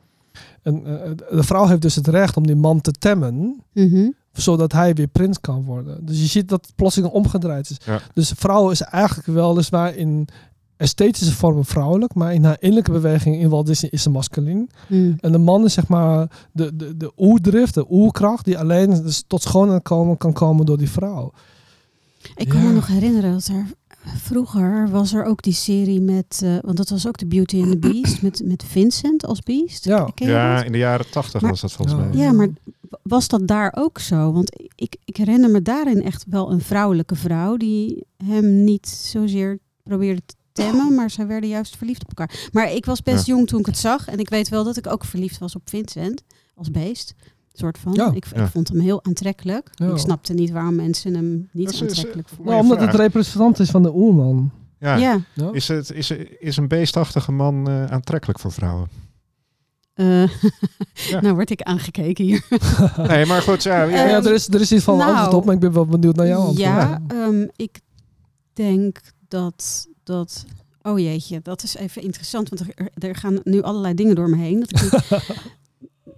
En 0.62 0.86
eh, 1.04 1.10
de 1.36 1.42
vrouw 1.42 1.66
heeft 1.66 1.82
dus 1.82 1.94
het 1.94 2.08
recht 2.08 2.36
om 2.36 2.46
die 2.46 2.56
man 2.56 2.80
te 2.80 2.92
temmen, 2.92 3.62
Mhm. 3.72 4.10
zodat 4.32 4.72
hij 4.72 4.94
weer 4.94 5.06
prins 5.06 5.40
kan 5.40 5.64
worden. 5.64 6.06
Dus 6.06 6.20
je 6.20 6.26
ziet 6.26 6.48
dat 6.48 6.66
het 6.66 6.74
plotseling 6.74 7.12
omgedraaid 7.12 7.70
is. 7.70 7.76
Ja. 7.84 8.00
Dus 8.14 8.28
de 8.28 8.36
vrouw 8.36 8.70
is 8.70 8.80
eigenlijk 8.80 9.26
weliswaar 9.28 9.94
in 9.94 10.28
esthetische 10.76 11.32
vormen 11.34 11.64
vrouwelijk, 11.64 12.14
maar 12.14 12.34
in 12.34 12.44
haar 12.44 12.56
innerlijke 12.60 12.92
beweging 12.92 13.36
in 13.36 13.48
Walt 13.48 13.66
Disney 13.66 13.90
is 13.90 14.02
ze 14.02 14.10
masculin. 14.10 14.70
Mm. 14.88 15.16
En 15.20 15.32
de 15.32 15.38
man 15.38 15.64
is 15.64 15.72
zeg 15.72 15.88
maar 15.88 16.30
de, 16.52 16.76
de, 16.76 16.96
de 16.96 17.12
oerdrift, 17.16 17.74
de 17.74 17.86
oerkracht, 17.90 18.44
die 18.44 18.58
alleen 18.58 19.02
dus 19.02 19.24
tot 19.26 19.42
schoonheid 19.42 19.82
komen, 19.82 20.16
kan 20.16 20.32
komen 20.32 20.66
door 20.66 20.78
die 20.78 20.90
vrouw. 20.90 21.32
Ik 22.36 22.48
kan 22.48 22.60
Ja. 22.60 22.66
me 22.66 22.72
nog 22.72 22.86
herinneren 22.86 23.32
dat 23.32 23.46
er 23.46 23.66
vroeger 24.14 24.88
was 24.90 25.12
er 25.12 25.24
ook 25.24 25.42
die 25.42 25.52
serie 25.52 26.00
met, 26.00 26.40
eh, 26.44 26.57
want 26.61 26.76
dat 26.76 26.88
was 26.88 27.07
ook 27.07 27.16
de 27.18 27.26
Beauty 27.26 27.62
and 27.62 27.70
the 27.70 27.78
Beast 27.78 28.22
met, 28.22 28.42
met 28.44 28.64
Vincent 28.64 29.26
als 29.26 29.40
Beast. 29.40 29.84
Ja. 29.84 30.11
Ja, 30.14 30.62
in 30.64 30.72
de 30.72 30.78
jaren 30.78 31.11
tachtig 31.11 31.40
was 31.40 31.61
dat 31.61 31.72
volgens 31.72 31.98
Ja. 31.98 32.04
mij. 32.07 32.18
Ja, 32.18 32.32
maar 32.32 32.48
was 33.02 33.28
dat 33.28 33.46
daar 33.48 33.72
ook 33.76 33.98
zo? 33.98 34.32
Want 34.32 34.57
ik, 34.74 34.96
ik 35.04 35.16
herinner 35.16 35.50
me 35.50 35.62
daarin 35.62 36.02
echt 36.02 36.24
wel 36.28 36.50
een 36.52 36.61
vrouwelijke 36.61 37.14
vrouw 37.14 37.57
die 37.57 38.07
hem 38.24 38.64
niet 38.64 38.88
zozeer 38.88 39.59
probeerde 39.82 40.22
te 40.26 40.34
temmen, 40.52 40.94
maar 40.94 41.11
zij 41.11 41.26
werden 41.26 41.48
juist 41.50 41.76
verliefd 41.76 42.02
op 42.02 42.09
elkaar. 42.09 42.48
Maar 42.52 42.72
ik 42.72 42.84
was 42.86 43.02
best 43.02 43.26
jong 43.26 43.46
toen 43.46 43.61
ik 43.61 43.66
het 43.66 43.78
zag 43.78 44.09
en 44.09 44.18
ik 44.18 44.28
weet 44.28 44.48
wel 44.48 44.64
dat 44.64 44.76
ik 44.76 44.86
ook 44.86 45.04
verliefd 45.04 45.38
was 45.38 45.54
op 45.54 45.62
Vincent 45.68 46.22
als 46.54 46.70
beest. 46.70 47.14
Soort 47.59 47.78
van. 47.78 47.92
Ja. 47.92 48.07
Ik, 48.14 48.14
ik 48.26 48.36
Ja. 48.36 48.48
vond 48.48 48.68
hem 48.68 48.80
heel 48.80 49.04
aantrekkelijk. 49.04 49.70
Ja. 49.74 49.90
Ik 49.90 49.98
snapte 49.98 50.32
niet 50.34 50.50
waarom 50.50 50.74
mensen 50.74 51.14
hem 51.14 51.48
niet 51.52 51.72
is- 51.72 51.82
aantrekkelijk 51.82 52.28
vonden. 52.28 52.46
Nou, 52.46 52.62
omdat 52.62 52.80
het 52.80 52.94
representant 52.94 53.59
is 53.59 53.70
van 53.70 53.82
de 53.82 53.94
oerman. 53.94 54.50
Ja. 54.78 55.20
Is, 55.52 55.68
het, 55.68 55.92
is, 55.92 56.11
is 56.38 56.57
een 56.57 56.68
beestachtige 56.68 57.32
man 57.32 57.68
eh, 57.68 57.84
aantrekkelijk 57.84 58.38
voor 58.38 58.52
vrouwen? 58.52 58.88
Eh, 59.94 60.22
Ja. 61.11 61.20
nou 61.20 61.34
word 61.34 61.50
ik 61.50 61.62
aangekeken 61.62 62.24
hier. 62.24 62.46
Nee, 63.09 63.26
maar 63.26 63.42
goed, 63.42 63.62
ja, 63.62 63.82
ja, 63.82 63.88
Ja, 63.96 64.09
ja, 64.09 64.16
er, 64.24 64.32
is, 64.32 64.48
er 64.48 64.61
is 64.61 64.72
iets 64.72 64.84
van 64.84 64.96
nou, 64.96 65.11
antwoord 65.11 65.34
op, 65.34 65.44
maar 65.44 65.54
ik 65.54 65.61
ben 65.61 65.72
wel 65.72 65.86
benieuwd 65.86 66.16
naar 66.16 66.26
jouw 66.26 66.38
antwoord. 66.38 66.59
Ja, 66.59 67.00
ehm, 67.09 67.46
ik 67.57 67.80
denk 68.52 68.98
dat 69.28 69.86
dat. 70.04 70.44
Oh 70.82 70.98
jeetje, 70.98 71.40
dat 71.42 71.62
is 71.62 71.76
even 71.76 72.02
interessant, 72.02 72.48
want 72.48 72.61
er, 72.61 72.88
er 73.09 73.14
gaan 73.14 73.40
nu 73.42 73.62
allerlei 73.62 73.94
dingen 73.94 74.14
door 74.14 74.28
me 74.30 74.36
heen. 74.36 74.61
Dat 74.61 74.70
ik- 74.82 75.44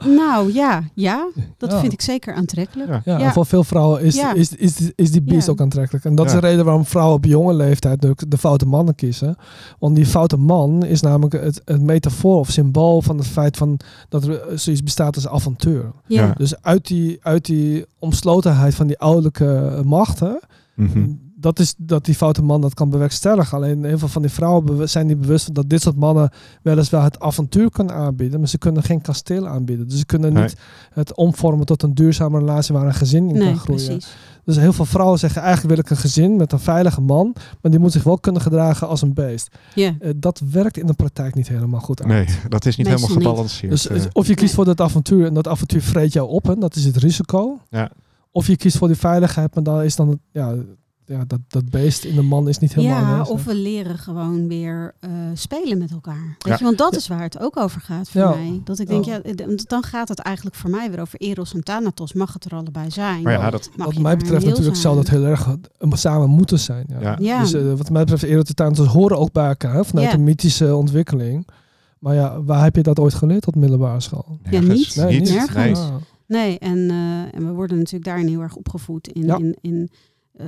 nou 0.06 0.52
ja, 0.52 0.82
ja, 0.94 1.28
dat 1.56 1.70
Ja. 1.72 1.80
vind 1.80 1.92
ik 1.92 2.00
zeker 2.00 2.34
aantrekkelijk. 2.34 2.88
Ja. 2.90 3.00
Ja, 3.04 3.18
Ja. 3.18 3.24
en 3.26 3.32
voor 3.32 3.46
veel 3.46 3.64
vrouwen 3.64 4.02
is, 4.02 4.14
Ja. 4.16 4.32
is, 4.34 4.54
is, 4.54 4.90
is 4.94 5.10
die 5.10 5.22
beest 5.22 5.46
Ja. 5.46 5.52
ook 5.52 5.60
aantrekkelijk. 5.60 6.04
En 6.04 6.14
dat 6.14 6.26
is 6.26 6.32
de 6.32 6.38
reden 6.38 6.64
waarom 6.64 6.84
vrouwen 6.84 7.16
op 7.16 7.24
jonge 7.24 7.54
leeftijd 7.54 8.00
de, 8.02 8.14
de 8.28 8.38
foute 8.38 8.66
mannen 8.66 8.94
kiezen. 8.94 9.36
Want 9.78 9.96
die 9.96 10.06
foute 10.06 10.36
man 10.36 10.84
is 10.84 11.00
namelijk 11.00 11.32
het, 11.42 11.62
het 11.64 11.80
metafoor 11.82 12.38
of 12.38 12.50
symbool 12.50 13.02
van 13.02 13.18
het 13.18 13.26
feit 13.26 13.56
van 13.56 13.80
dat 14.08 14.24
er 14.24 14.42
zoiets 14.58 14.82
bestaat 14.82 15.14
als 15.14 15.28
avontuur. 15.28 15.92
Ja. 16.06 16.24
Ja. 16.26 16.34
Dus 16.36 16.62
uit 16.62 16.86
die, 16.86 17.18
uit 17.22 17.44
die 17.44 17.84
omslotenheid 17.98 18.74
van 18.74 18.86
die 18.86 18.98
ouderlijke 18.98 19.82
machten, 19.84 20.40
Mhm. 20.74 21.06
Dat 21.40 21.58
is 21.58 21.74
dat 21.76 22.04
die 22.04 22.14
foute 22.14 22.42
man 22.42 22.60
dat 22.60 22.74
kan 22.74 22.90
bewerkstelligen. 22.90 23.56
Alleen 23.56 23.84
heel 23.84 23.98
veel 23.98 24.08
van 24.08 24.22
die 24.22 24.30
vrouwen 24.30 24.88
zijn 24.88 25.06
niet 25.06 25.20
bewust 25.20 25.54
dat 25.54 25.68
dit 25.68 25.82
soort 25.82 25.96
mannen 25.96 26.30
weliswaar 26.62 27.02
het 27.02 27.20
avontuur 27.20 27.70
kunnen 27.70 27.94
aanbieden, 27.94 28.38
maar 28.38 28.48
ze 28.48 28.58
kunnen 28.58 28.82
geen 28.82 29.00
kasteel 29.00 29.46
aanbieden. 29.48 29.88
Dus 29.88 29.98
ze 29.98 30.06
kunnen 30.06 30.32
Nee. 30.32 30.42
niet 30.42 30.56
het 30.92 31.14
omvormen 31.16 31.66
tot 31.66 31.82
een 31.82 31.94
duurzame 31.94 32.38
relatie 32.38 32.74
waar 32.74 32.86
een 32.86 32.94
gezin 32.94 33.28
in 33.28 33.34
Nee, 33.34 33.44
kan 33.44 33.58
groeien. 33.58 33.84
precies. 33.86 34.14
Dus 34.44 34.56
heel 34.56 34.72
veel 34.72 34.84
vrouwen 34.84 35.18
zeggen 35.18 35.42
eigenlijk 35.42 35.74
wil 35.74 35.84
ik 35.84 35.90
een 35.90 35.96
gezin 35.96 36.36
met 36.36 36.52
een 36.52 36.58
veilige 36.60 37.00
man, 37.00 37.34
maar 37.62 37.70
die 37.70 37.80
moet 37.80 37.92
zich 37.92 38.02
wel 38.02 38.18
kunnen 38.18 38.42
gedragen 38.42 38.88
als 38.88 39.02
een 39.02 39.14
beest. 39.14 39.48
Ja. 39.74 39.94
Eh, 40.00 40.10
dat 40.16 40.42
werkt 40.50 40.76
in 40.78 40.86
de 40.86 40.92
praktijk 40.92 41.34
niet 41.34 41.48
helemaal 41.48 41.80
goed 41.80 42.02
uit. 42.02 42.08
Nee, 42.08 42.26
dat 42.48 42.66
is 42.66 42.76
niet 42.76 42.86
Meestal 42.88 43.08
helemaal 43.08 43.18
niet. 43.18 43.28
gebalanceerd. 43.28 43.70
Dus 43.72 43.88
eh. 43.88 43.96
eh, 43.96 44.10
of 44.12 44.26
je 44.26 44.34
kiest 44.34 44.46
Nee. 44.46 44.54
voor 44.54 44.64
dat 44.64 44.80
avontuur 44.80 45.26
en 45.26 45.34
dat 45.34 45.48
avontuur 45.48 45.82
vreet 45.82 46.12
jou 46.12 46.28
op, 46.28 46.50
en 46.50 46.60
dat 46.60 46.76
is 46.76 46.84
het 46.84 46.96
risico. 46.96 47.58
Ja. 47.70 47.90
Of 48.32 48.46
je 48.46 48.56
kiest 48.56 48.76
voor 48.76 48.88
die 48.88 48.96
veiligheid, 48.96 49.54
maar 49.54 49.64
dan 49.64 49.82
is 49.82 49.96
dan 49.96 50.08
het, 50.08 50.18
ja, 50.32 50.54
ja, 51.08 51.24
dat, 51.26 51.38
dat 51.48 51.70
beest 51.70 52.04
in 52.04 52.14
de 52.14 52.22
man 52.22 52.48
is 52.48 52.58
niet 52.58 52.74
helemaal 52.74 52.98
Ja, 53.00 53.04
aanwezig. 53.06 53.28
of 53.28 53.44
we 53.44 53.54
leren 53.54 53.98
gewoon 53.98 54.48
weer 54.48 54.94
eh, 55.00 55.10
spelen 55.34 55.78
met 55.78 55.90
elkaar. 55.90 56.24
Weet 56.38 56.38
Ja. 56.48 56.56
je, 56.58 56.64
want 56.64 56.78
dat 56.78 56.96
is 56.96 57.08
waar 57.08 57.22
het 57.22 57.40
ook 57.40 57.56
over 57.56 57.80
gaat 57.80 58.08
voor 58.10 58.20
Ja. 58.20 58.28
mij. 58.30 58.60
Dat 58.64 58.78
ik 58.78 58.86
denk, 58.86 59.04
Ja. 59.04 59.20
ja, 59.24 59.34
d- 59.34 59.68
dan 59.68 59.82
gaat 59.82 60.08
het 60.08 60.18
eigenlijk 60.18 60.56
voor 60.56 60.70
mij 60.70 60.90
weer 60.90 61.00
over 61.00 61.18
Eros 61.20 61.54
en 61.54 61.62
Thanatos. 61.64 62.12
Mag 62.12 62.32
het 62.32 62.44
er 62.44 62.52
allebei 62.54 62.90
zijn? 62.90 63.22
Maar 63.22 63.32
ja, 63.32 63.50
dat, 63.50 63.70
wat 63.76 63.98
mij 63.98 64.16
betreft 64.16 64.44
natuurlijk 64.44 64.76
zijn? 64.76 64.76
zou 64.76 64.96
dat 64.96 65.08
heel 65.08 65.24
erg 65.24 65.46
eh, 65.78 65.92
samen 65.92 66.30
moeten 66.30 66.58
zijn. 66.58 66.86
Ja. 66.88 67.00
Ja. 67.00 67.16
Ja. 67.20 67.40
Dus 67.40 67.52
eh, 67.52 67.72
wat 67.74 67.90
mij 67.90 68.00
betreft, 68.04 68.22
erotitanten 68.32 68.86
horen 68.86 69.18
ook 69.18 69.32
bij 69.32 69.48
elkaar 69.48 69.84
vanuit 69.86 70.06
Ja. 70.10 70.12
de 70.16 70.22
mythische 70.22 70.76
ontwikkeling. 70.76 71.46
Maar 71.98 72.14
ja, 72.14 72.42
waar 72.42 72.62
heb 72.62 72.76
je 72.76 72.82
dat 72.82 72.98
ooit 72.98 73.14
geleerd 73.14 73.46
op 73.46 73.54
middelbare 73.54 74.00
school? 74.00 74.38
Ja, 74.50 74.60
niet. 74.60 74.96
Nee, 74.96 75.20
niet. 75.20 75.28
Nergens. 75.30 75.78
Nee. 75.78 75.88
Ah. 75.88 75.94
Nee, 76.26 76.58
en, 76.58 76.90
eh, 76.90 77.34
en 77.38 77.46
we 77.46 77.52
worden 77.52 77.76
natuurlijk 77.76 78.04
daarin 78.04 78.28
heel 78.28 78.40
erg 78.40 78.54
opgevoed 78.56 79.08
in, 79.08 79.24
Ja. 79.26 79.36
in, 79.36 79.56
in 79.60 79.88
eh, 79.90 79.98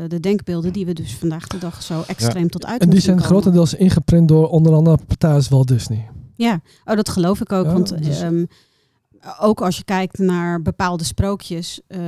de 0.08 0.20
denkbeelden 0.20 0.72
die 0.72 0.86
we 0.86 0.92
dus 0.92 1.14
vandaag 1.16 1.46
de 1.46 1.58
dag 1.58 1.82
zo 1.82 2.02
extreem 2.06 2.48
tot 2.50 2.66
uit 2.66 2.80
En 2.82 2.90
die 2.90 3.00
zijn 3.00 3.16
komen. 3.16 3.30
grotendeels 3.30 3.74
ingeprint 3.74 4.28
door 4.28 4.48
onder 4.48 4.72
andere 4.72 4.98
partijen 5.06 5.36
als 5.36 5.48
Walt 5.48 5.68
Disney. 5.68 6.08
Ja, 6.36 6.60
oh, 6.84 6.96
dat 6.96 7.08
geloof 7.08 7.40
ik 7.40 7.52
ook. 7.52 7.64
Ja, 7.64 7.72
want 7.72 8.02
dus- 8.04 8.20
ehm, 8.20 8.44
ook 9.40 9.60
als 9.60 9.76
je 9.76 9.84
kijkt 9.84 10.18
naar 10.18 10.62
bepaalde 10.62 11.04
sprookjes, 11.04 11.80
eh, 11.86 12.00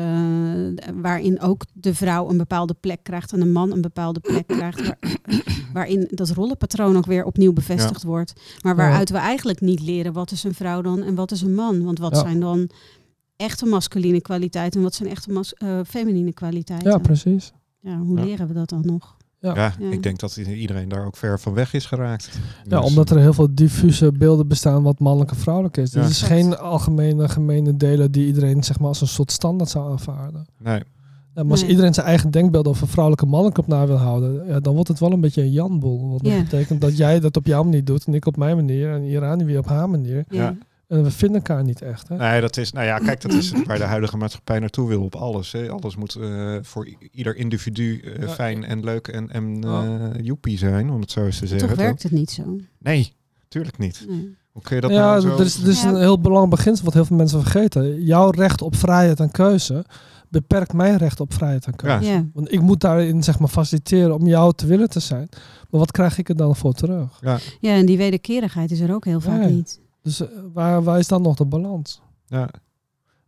waarin 0.94 1.40
ook 1.40 1.64
de 1.72 1.94
vrouw 1.94 2.30
een 2.30 2.36
bepaalde 2.36 2.74
plek 2.80 2.98
krijgt 3.02 3.32
en 3.32 3.40
de 3.40 3.46
man 3.46 3.72
een 3.72 3.80
bepaalde 3.80 4.20
plek 4.20 4.46
krijgt, 4.46 4.86
waar- 4.86 4.98
waarin 5.72 6.08
dat 6.10 6.30
rollenpatroon 6.30 6.96
ook 6.96 7.06
weer 7.06 7.24
opnieuw 7.24 7.52
bevestigd 7.52 8.02
wordt. 8.02 8.32
Maar 8.62 8.76
Ja. 8.76 8.82
waaruit 8.82 9.10
we 9.10 9.18
eigenlijk 9.18 9.60
niet 9.60 9.80
leren 9.80 10.12
wat 10.12 10.30
is 10.30 10.44
een 10.44 10.54
vrouw 10.54 10.82
dan 10.82 11.02
en 11.02 11.14
wat 11.14 11.30
is 11.30 11.42
een 11.42 11.54
man. 11.54 11.84
Want 11.84 11.98
wat 11.98 12.14
Ja. 12.14 12.20
zijn 12.20 12.40
dan 12.40 12.70
echte 13.36 13.66
masculine 13.66 14.20
kwaliteiten 14.20 14.78
en 14.78 14.84
wat 14.86 14.94
zijn 14.94 15.08
echte 15.08 15.30
mas- 15.32 15.54
eh, 15.54 15.78
feminine 15.86 16.32
kwaliteiten? 16.32 16.90
Ja, 16.90 16.98
precies. 16.98 17.52
Ja, 17.82 17.98
hoe 17.98 18.18
Ja. 18.18 18.24
leren 18.24 18.46
we 18.48 18.54
dat 18.54 18.68
dan 18.68 18.82
nog? 18.84 19.16
Ja. 19.40 19.72
Ik 19.78 20.02
denk 20.02 20.18
dat 20.18 20.36
iedereen 20.36 20.88
daar 20.88 21.06
ook 21.06 21.16
ver 21.16 21.40
van 21.40 21.54
weg 21.54 21.74
is 21.74 21.86
geraakt. 21.86 22.30
Ja, 22.68 22.80
Dus, 22.80 22.88
omdat 22.88 23.10
er 23.10 23.18
heel 23.18 23.32
veel 23.32 23.48
diffuse 23.54 24.12
beelden 24.12 24.48
bestaan 24.48 24.82
wat 24.82 24.98
mannelijk 24.98 25.30
en 25.30 25.36
vrouwelijk 25.36 25.76
is. 25.76 25.92
Ja. 25.92 26.00
Dus 26.00 26.08
het 26.08 26.16
is 26.16 26.22
geen 26.36 26.56
algemene 26.58 27.28
gemene 27.28 27.76
delen 27.76 28.12
die 28.12 28.26
iedereen 28.26 28.62
zeg 28.64 28.78
maar, 28.78 28.88
als 28.88 29.00
een 29.00 29.06
soort 29.06 29.32
standaard 29.32 29.70
zou 29.70 29.90
aanvaarden. 29.90 30.44
Nee, 30.58 30.82
Ja, 31.34 31.42
maar 31.42 31.50
als 31.50 31.60
Nee. 31.60 31.70
iedereen 31.70 31.94
zijn 31.94 32.06
eigen 32.06 32.30
denkbeeld 32.30 32.68
over 32.68 32.88
vrouwelijk 32.88 33.22
en 33.22 33.28
mannelijk 33.28 33.58
op 33.58 33.66
na 33.66 33.86
wil 33.86 33.96
houden, 33.96 34.46
ja, 34.46 34.60
dan 34.60 34.74
wordt 34.74 34.88
het 34.88 34.98
wel 34.98 35.12
een 35.12 35.20
beetje 35.20 35.42
een 35.42 35.50
janboel. 35.52 36.08
Want 36.08 36.24
dat 36.24 36.42
betekent 36.42 36.80
dat 36.80 36.96
jij 36.96 37.20
dat 37.20 37.36
op 37.36 37.46
jouw 37.46 37.62
manier 37.62 37.84
doet 37.84 38.04
en 38.06 38.14
ik 38.14 38.26
op 38.26 38.36
mijn 38.36 38.56
manier 38.56 38.90
en 38.92 39.02
Irani 39.02 39.44
weer 39.44 39.58
op 39.58 39.66
haar 39.66 39.90
manier. 39.90 40.24
Ja. 40.28 40.56
En 40.92 41.02
we 41.02 41.10
vinden 41.10 41.36
elkaar 41.36 41.64
niet 41.64 41.82
echt. 41.82 42.08
Hè? 42.08 42.16
nee, 42.16 42.40
dat 42.40 42.56
is, 42.56 42.72
nou 42.72 42.86
ja, 42.86 42.98
kijk, 42.98 43.20
dat 43.20 43.32
is 43.32 43.52
waar 43.66 43.78
de 43.78 43.84
huidige 43.84 44.16
maatschappij 44.16 44.58
naartoe 44.58 44.88
wil 44.88 45.02
op 45.02 45.14
alles. 45.14 45.52
Hè. 45.52 45.68
Alles 45.70 45.96
moet 45.96 46.14
eh, 46.14 46.56
voor 46.62 46.88
ieder 47.12 47.36
individu 47.36 48.00
eh, 48.00 48.22
Ja. 48.22 48.28
fijn 48.28 48.64
en 48.64 48.84
leuk 48.84 49.08
en, 49.08 49.30
en 49.30 49.64
eh, 49.64 50.24
joepie 50.24 50.58
zijn, 50.58 50.90
om 50.90 51.00
het 51.00 51.10
zo 51.10 51.24
eens 51.24 51.38
te 51.38 51.46
zeggen. 51.46 51.68
Toch 51.68 51.76
werkt 51.76 52.02
het 52.02 52.12
niet 52.12 52.30
zo. 52.30 52.56
Nee, 52.78 53.12
tuurlijk 53.48 53.78
niet. 53.78 54.04
Nee. 54.08 54.36
Hoe 54.52 54.62
kun 54.62 54.74
je 54.76 54.82
dat 54.82 54.90
ja, 54.90 54.96
nou 55.10 55.20
zo... 55.20 55.28
er 55.38 55.44
is, 55.44 55.62
er 55.62 55.68
is 55.68 55.82
Ja. 55.82 55.88
een 55.88 55.96
heel 56.00 56.20
belangrijk 56.20 56.54
beginsel 56.56 56.84
wat 56.84 56.94
heel 56.94 57.04
veel 57.04 57.16
mensen 57.16 57.42
vergeten. 57.42 58.02
Jouw 58.04 58.30
recht 58.30 58.62
op 58.62 58.76
vrijheid 58.76 59.20
en 59.20 59.30
keuze 59.30 59.84
beperkt 60.28 60.72
mijn 60.72 60.96
recht 60.96 61.20
op 61.20 61.32
vrijheid 61.34 61.66
en 61.66 61.74
keuze. 61.76 62.04
Ja. 62.04 62.12
Ja. 62.12 62.24
Want 62.34 62.52
ik 62.52 62.60
moet 62.60 62.80
daarin 62.80 63.22
zeg 63.22 63.38
maar 63.38 63.48
faciliteren 63.48 64.14
om 64.14 64.26
jou 64.26 64.52
te 64.54 64.66
willen 64.66 64.88
te 64.90 65.00
zijn. 65.00 65.28
Maar 65.70 65.80
wat 65.80 65.90
krijg 65.90 66.18
ik 66.18 66.28
er 66.28 66.36
dan 66.36 66.56
voor 66.56 66.72
terug? 66.72 67.18
Ja, 67.20 67.38
ja, 67.60 67.74
en 67.74 67.86
die 67.86 67.96
wederkerigheid 67.96 68.70
is 68.70 68.80
er 68.80 68.94
ook 68.94 69.04
heel 69.04 69.20
vaak 69.20 69.38
Nee. 69.40 69.52
niet. 69.52 69.80
Dus 70.02 70.20
eh, 70.20 70.28
waar, 70.52 70.82
waar 70.82 70.98
is 70.98 71.08
dan 71.08 71.22
nog 71.22 71.36
de 71.36 71.44
balans? 71.44 72.00
ja, 72.26 72.42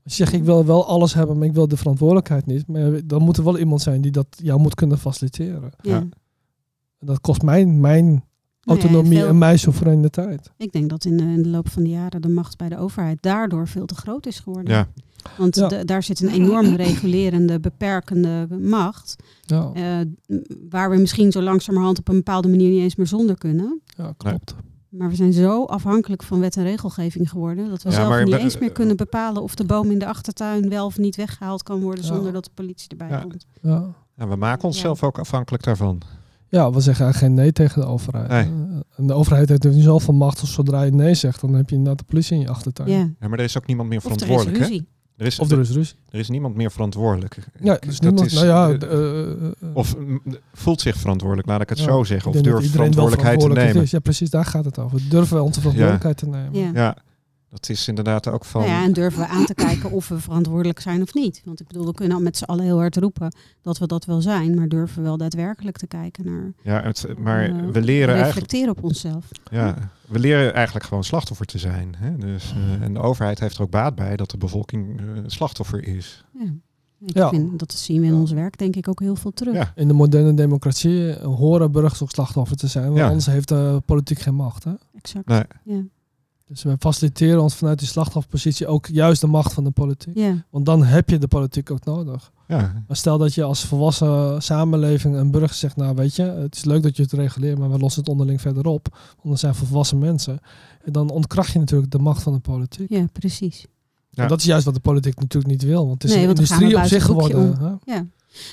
Als 0.05 0.17
je 0.17 0.25
zegt, 0.25 0.33
ik 0.33 0.45
wil 0.45 0.65
wel 0.65 0.87
alles 0.87 1.15
hebben, 1.15 1.39
maar 1.39 1.47
ik 1.47 1.55
wil 1.55 1.69
de 1.69 1.77
verantwoordelijkheid 1.77 2.47
niet. 2.47 2.67
Maar 2.67 3.07
dan 3.07 3.23
moet 3.23 3.37
er 3.37 3.45
wel 3.45 3.59
iemand 3.59 3.83
zijn 3.83 4.01
die 4.01 4.11
dat 4.11 4.27
jou 4.37 4.61
moet 4.61 4.75
kunnen 4.75 4.99
faciliteren. 4.99 5.71
Ja. 5.83 5.97
En 5.97 6.11
dat 6.99 7.21
kost 7.21 7.43
mijn, 7.43 7.81
mijn 7.81 8.25
autonomie 8.65 9.19
veel- 9.19 9.29
en 9.29 9.39
mijn 9.39 9.59
soevereiniteit. 9.59 10.51
Ik 10.57 10.73
denk 10.73 10.89
dat 10.91 11.05
in 11.05 11.17
de, 11.17 11.23
in 11.23 11.43
de 11.43 11.49
loop 11.49 11.69
van 11.69 11.83
de 11.83 11.89
jaren 11.91 12.23
de 12.23 12.29
macht 12.29 12.57
bij 12.57 12.69
de 12.69 12.79
overheid 12.79 13.19
daardoor 13.23 13.69
veel 13.69 13.87
te 13.87 13.95
groot 13.95 14.27
is 14.27 14.41
geworden. 14.41 14.73
ja, 14.75 14.89
Want 15.39 15.57
Ja. 15.57 15.69
de- 15.69 15.85
daar 15.85 16.03
zit 16.03 16.21
een 16.21 16.29
enorm 16.29 16.75
regulerende, 16.85 17.61
beperkende 17.61 18.47
macht. 18.61 19.17
Ja, 19.43 19.71
eh, 19.75 19.99
waar 20.71 20.91
we 20.91 20.97
misschien 20.97 21.33
zo 21.33 21.43
langzamerhand 21.43 21.99
op 21.99 22.09
een 22.09 22.17
bepaalde 22.17 22.49
manier 22.49 22.71
niet 22.71 22.81
eens 22.83 22.97
meer 22.97 23.07
zonder 23.07 23.39
kunnen. 23.39 23.81
ja 23.97 24.15
klopt. 24.17 24.55
Maar 24.99 25.09
we 25.09 25.15
zijn 25.15 25.33
zo 25.33 25.65
afhankelijk 25.65 26.23
van 26.23 26.41
wet 26.41 26.57
en 26.57 26.63
regelgeving 26.63 27.31
geworden. 27.31 27.69
dat 27.69 27.83
we 27.83 27.89
Ja, 27.89 27.95
zelf 27.95 28.09
maar 28.09 28.25
niet 28.25 28.35
eens 28.35 28.59
meer 28.59 28.73
kunnen 28.73 28.97
bepalen 28.97 29.43
of 29.43 29.55
de 29.55 29.65
boom 29.65 29.91
in 29.91 29.99
de 29.99 30.07
achtertuin 30.07 30.69
wel 30.69 30.87
of 30.87 30.99
niet 30.99 31.17
weggehaald 31.17 31.63
kan 31.63 31.81
worden. 31.81 32.05
Ja. 32.05 32.15
zonder 32.15 32.33
dat 32.33 32.45
de 32.45 32.51
politie 32.55 32.89
erbij 32.89 33.09
Ja. 33.09 33.21
komt. 33.21 33.47
Ja. 33.63 33.95
En 34.17 34.29
we 34.29 34.37
maken 34.37 34.65
onszelf 34.65 35.03
ook 35.03 35.19
afhankelijk 35.19 35.63
daarvan. 35.63 36.01
ja, 36.49 36.71
we 36.71 36.81
zeggen 36.81 37.05
eigenlijk 37.05 37.35
geen 37.35 37.45
nee 37.45 37.53
tegen 37.53 37.81
de 37.81 37.87
overheid. 37.87 38.29
Nee. 38.29 38.43
Eh, 38.45 38.81
En 38.97 39.07
de 39.07 39.13
overheid 39.13 39.49
heeft 39.49 39.63
dus 39.63 39.75
niet 39.75 39.85
zoveel 39.85 40.15
macht 40.15 40.41
als 40.41 40.53
zodra 40.53 40.83
je 40.83 40.91
nee 40.91 41.15
zegt, 41.15 41.41
dan 41.41 41.55
heb 41.55 41.69
je 41.71 41.77
inderdaad 41.77 41.99
de 41.99 42.05
politie 42.05 42.35
in 42.35 42.41
je 42.41 42.49
achtertuin. 42.49 42.91
Ja. 42.91 43.11
Ja, 43.21 43.29
maar 43.29 43.39
er 43.39 43.45
is 43.45 43.57
ook 43.59 43.67
niemand 43.67 43.89
meer 43.89 43.99
Of 43.99 44.05
er 44.05 44.11
is 44.11 44.23
verantwoordelijk. 44.23 44.71
hè? 44.73 44.81
Er 45.17 45.27
is, 45.27 45.39
Of 45.39 45.51
er 45.51 45.61
is 45.61 45.71
ruzie. 45.71 45.97
er 46.11 46.19
is 46.19 46.29
niemand 46.29 46.55
meer 46.55 46.71
verantwoordelijk. 46.73 47.37
Ja, 47.61 47.77
dus 47.81 47.99
dat 47.99 48.11
niemand, 48.11 48.27
is, 48.27 48.33
nou 48.33 48.47
ja, 48.47 48.69
eh, 48.71 48.93
eh, 48.93 49.31
eh, 49.31 49.53
of 49.73 49.97
voelt 50.53 50.81
zich 50.81 50.97
verantwoordelijk, 50.97 51.49
laat 51.49 51.61
ik 51.61 51.69
het 51.69 51.79
Ja, 51.79 51.85
zo 51.85 52.05
zeggen. 52.05 52.31
Of 52.31 52.41
durft 52.41 52.71
verantwoordelijkheid 52.71 53.41
te 53.41 53.49
nemen. 53.49 53.83
is. 53.83 53.91
Ja, 53.91 53.99
precies, 53.99 54.31
daar 54.31 54.45
gaat 54.45 54.65
het 54.65 54.79
over. 54.79 55.01
Durven 55.09 55.37
we 55.37 55.43
onze 55.43 55.61
verantwoordelijkheid 55.61 56.17
te 56.17 56.27
nemen? 56.27 56.73
Ja. 56.73 56.97
Ja, 57.55 57.61
dat 57.61 57.69
is 57.69 57.89
inderdaad 57.89 58.29
ook 58.29 58.45
van... 58.45 58.61
Nou 58.61 58.73
ja, 58.73 58.85
en 58.85 58.93
durven 58.93 59.21
we 59.21 59.27
aan 59.27 59.45
te 59.47 59.55
kijken 59.55 59.91
of 59.91 60.09
we 60.09 60.21
verantwoordelijk 60.21 60.81
zijn 60.81 61.03
of 61.03 61.15
niet. 61.15 61.43
Want 61.45 61.61
ik 61.61 61.67
bedoel, 61.67 61.87
we 61.87 61.93
kunnen 61.95 62.23
met 62.23 62.37
z'n 62.37 62.45
allen 62.45 62.65
heel 62.65 62.79
hard 62.79 62.97
roepen 62.97 63.35
dat 63.63 63.79
we 63.79 63.87
dat 63.87 64.05
wel 64.05 64.21
zijn. 64.21 64.55
Maar 64.55 64.69
durven 64.69 64.97
we 64.97 65.03
wel 65.03 65.17
daadwerkelijk 65.17 65.77
te 65.77 65.87
kijken 65.87 66.25
naar... 66.25 66.53
Ja, 66.63 66.83
het, 66.83 67.07
maar 67.19 67.45
eh, 67.45 67.51
we 67.51 67.81
leren 67.81 68.15
eigenlijk, 68.15 68.25
reflecteren 68.25 68.71
op 68.71 68.85
onszelf. 68.85 69.29
ja, 69.51 69.91
we 70.09 70.19
leren 70.19 70.55
eigenlijk 70.55 70.87
gewoon 70.87 71.05
slachtoffer 71.05 71.47
te 71.47 71.59
zijn. 71.59 71.95
Hè? 71.99 72.17
Dus, 72.17 72.55
eh, 72.57 72.83
en 72.87 72.95
de 72.95 73.01
overheid 73.01 73.41
heeft 73.41 73.57
er 73.57 73.63
ook 73.63 73.71
baat 73.71 73.95
bij 73.95 74.17
dat 74.17 74.31
de 74.31 74.39
bevolking 74.39 75.01
eh, 75.01 75.05
slachtoffer 75.27 75.85
is. 75.89 76.25
Ja. 76.39 76.45
Ik 77.07 77.15
Ja. 77.17 77.29
vind, 77.29 77.59
dat 77.59 77.73
zien 77.73 78.01
we 78.01 78.07
in 78.07 78.13
Ja. 78.13 78.19
ons 78.21 78.33
werk 78.33 78.59
denk 78.59 78.77
ik 78.77 78.89
ook 78.89 79.01
heel 79.01 79.17
veel 79.17 79.33
terug. 79.33 79.55
Ja. 79.55 79.73
In 79.75 79.89
de 79.89 79.95
moderne 79.95 80.35
democratie 80.35 81.13
horen 81.13 81.73
burgers 81.73 82.03
ook 82.03 82.11
slachtoffer 82.11 82.57
te 82.57 82.67
zijn. 82.67 82.85
Want 82.87 82.97
Ja. 82.99 83.07
anders 83.07 83.27
heeft 83.27 83.49
de 83.49 83.83
politiek 83.87 84.19
geen 84.19 84.35
macht. 84.35 84.65
Hè? 84.65 84.73
Exact. 84.97 85.27
Nee. 85.27 85.43
Ja. 85.65 85.83
Dus 86.47 86.63
we 86.63 86.77
faciliteren 86.79 87.43
ons 87.43 87.55
vanuit 87.55 87.79
die 87.79 87.89
slachtofferpositie 87.89 88.67
ook 88.67 88.87
juist 88.87 89.21
de 89.21 89.27
macht 89.27 89.53
van 89.53 89.65
de 89.65 89.71
politiek. 89.71 90.19
Want 90.51 90.67
dan 90.67 90.83
heb 90.85 91.11
je 91.11 91.19
de 91.19 91.29
politiek 91.29 91.71
ook 91.71 91.85
nodig. 91.85 92.33
Ja, 92.49 92.85
Maar 92.87 92.97
stel 92.97 93.19
dat 93.19 93.35
je 93.35 93.43
als 93.43 93.65
volwassen 93.65 94.43
samenleving 94.43 95.15
een 95.17 95.31
burger 95.31 95.55
zegt, 95.57 95.77
nou 95.77 95.95
weet 95.95 96.17
je, 96.17 96.23
het 96.23 96.55
is 96.57 96.65
leuk 96.65 96.83
dat 96.83 96.97
je 96.97 97.03
het 97.03 97.13
reguleert, 97.13 97.59
maar 97.59 97.71
we 97.71 97.79
lossen 97.79 98.01
het 98.01 98.11
onderling 98.11 98.41
verder 98.41 98.67
op. 98.67 98.89
Want 98.93 99.23
dan 99.23 99.39
zijn 99.39 99.53
we 99.53 99.59
volwassen 99.67 99.99
mensen. 99.99 100.39
En 100.85 100.93
dan 100.93 101.11
ontkracht 101.11 101.53
je 101.53 101.59
natuurlijk 101.59 101.91
de 101.93 101.99
macht 101.99 102.23
van 102.23 102.33
de 102.33 102.39
politiek. 102.39 102.91
ja, 102.91 103.07
precies. 103.13 103.67
Ja. 104.11 104.23
En 104.23 104.29
dat 104.29 104.39
is 104.39 104.45
juist 104.45 104.65
wat 104.65 104.75
de 104.75 104.81
politiek 104.81 105.21
natuurlijk 105.21 105.53
niet 105.53 105.63
wil. 105.63 105.87
Want 105.87 106.03
het 106.03 106.11
is 106.11 106.17
Nee, 106.17 106.25
een 106.25 106.31
industrie 106.31 106.77
op 106.77 106.85
zich 106.85 107.05
geworden. 107.05 107.57
hè? 107.59 107.95
Ja. 107.95 108.07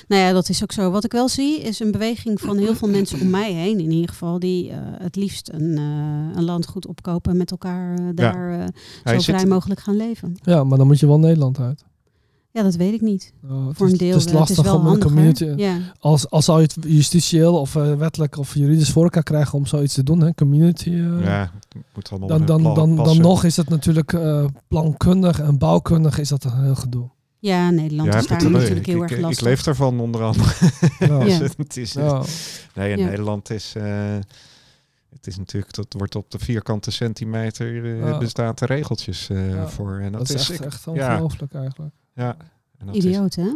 Nou 0.08 0.22
ja, 0.22 0.32
dat 0.32 0.48
is 0.48 0.62
ook 0.62 0.72
zo. 0.72 0.90
Wat 0.90 1.04
ik 1.04 1.12
wel 1.12 1.28
zie 1.28 1.60
is 1.60 1.80
een 1.80 1.90
beweging 1.90 2.40
van 2.40 2.58
heel 2.58 2.74
veel 2.74 2.88
mensen 2.88 3.20
om 3.20 3.30
mij 3.30 3.52
heen 3.52 3.80
in 3.80 3.90
ieder 3.90 4.08
geval. 4.08 4.38
Die 4.38 4.70
eh, 4.70 4.78
het 4.82 5.16
liefst 5.16 5.48
een, 5.52 5.76
eh, 5.78 6.36
een 6.38 6.44
landgoed 6.44 6.86
opkopen 6.86 7.32
en 7.32 7.36
met 7.38 7.50
elkaar 7.50 7.98
eh, 7.98 8.04
daar 8.14 8.70
zo 9.04 9.12
zit- 9.12 9.24
vrij 9.24 9.46
mogelijk 9.46 9.80
gaan 9.80 9.96
leven. 9.96 10.34
Ja, 10.42 10.64
maar 10.64 10.78
dan 10.78 10.86
moet 10.86 11.00
je 11.00 11.06
wel 11.06 11.18
Nederland 11.18 11.58
uit. 11.58 11.84
Ja, 12.50 12.62
dat 12.62 12.74
weet 12.74 12.92
ik 12.92 13.00
niet. 13.00 13.32
Het 13.46 13.76
Voor 13.76 13.86
is, 13.86 13.92
een 13.92 13.98
deel 13.98 14.16
het 14.16 14.26
is 14.26 14.32
lastig 14.32 14.56
het 14.56 14.66
is 14.66 14.72
wel 14.72 14.80
om 14.80 14.86
een 14.86 15.00
community... 15.00 15.44
Ja. 15.56 15.78
Als, 15.98 16.30
als 16.30 16.44
zou 16.44 16.60
je 16.60 16.68
het 16.74 16.84
justitieel 16.88 17.60
of 17.60 17.72
wettelijk 17.72 18.38
of 18.38 18.54
juridisch 18.54 18.90
voor 18.90 19.02
elkaar 19.02 19.22
krijgen 19.22 19.58
om 19.58 19.66
zoiets 19.66 19.94
te 19.94 20.02
doen, 20.02 20.20
hè? 20.20 20.34
community... 20.34 20.88
eh, 20.90 21.24
ja, 21.24 21.50
moet 21.94 22.10
allemaal 22.10 22.28
dan, 22.28 22.46
dan, 22.46 22.74
dan, 22.74 22.96
dan 22.96 23.20
nog 23.20 23.44
is 23.44 23.56
het 23.56 23.68
natuurlijk 23.68 24.12
eh, 24.12 24.44
plankundig 24.68 25.40
en 25.40 25.58
bouwkundig 25.58 26.18
is 26.18 26.28
dat 26.28 26.44
een 26.44 26.62
heel 26.62 26.74
gedoe. 26.74 27.10
Ja, 27.42 27.70
Nederland 27.70 28.12
Ja, 28.12 28.18
is 28.18 28.26
daar 28.26 28.50
natuurlijk 28.50 28.78
ik, 28.80 28.86
heel 28.86 28.96
ik, 28.96 29.02
erg 29.02 29.18
ik 29.18 29.20
lastig. 29.24 29.44
leef 29.46 29.66
ervan 29.66 30.00
onder 30.00 30.22
andere. 30.22 30.50
Ja. 30.98 31.24
Ja. 31.38 31.38
het 31.56 31.76
is, 31.76 31.92
Ja. 31.92 32.22
Nee, 32.74 32.92
in 32.92 32.98
Ja. 32.98 33.04
Nederland 33.06 33.50
is... 33.50 33.74
eh, 33.76 34.16
het 35.10 35.26
is 35.26 35.36
natuurlijk, 35.36 35.74
dat 35.74 35.92
wordt 35.92 36.14
op 36.16 36.30
de 36.30 36.38
vierkante 36.38 36.90
centimeter 36.90 37.84
eh 37.84 37.98
Ja. 38.08 38.18
bestaan 38.18 38.54
er 38.58 38.66
regeltjes 38.68 39.28
eh, 39.28 39.50
Ja. 39.50 39.68
voor. 39.68 39.98
En 39.98 40.12
dat, 40.12 40.26
Dat 40.26 40.38
is 40.38 40.50
echt, 40.50 40.60
ik- 40.60 40.66
echt 40.66 40.84
ja. 40.84 40.90
ongelooflijk 40.90 41.54
eigenlijk. 41.54 41.94
ja. 42.14 42.36
En 42.78 42.86
dat 42.86 42.94
is, 42.94 43.04
Idioot, 43.04 43.34
hè? 43.34 43.50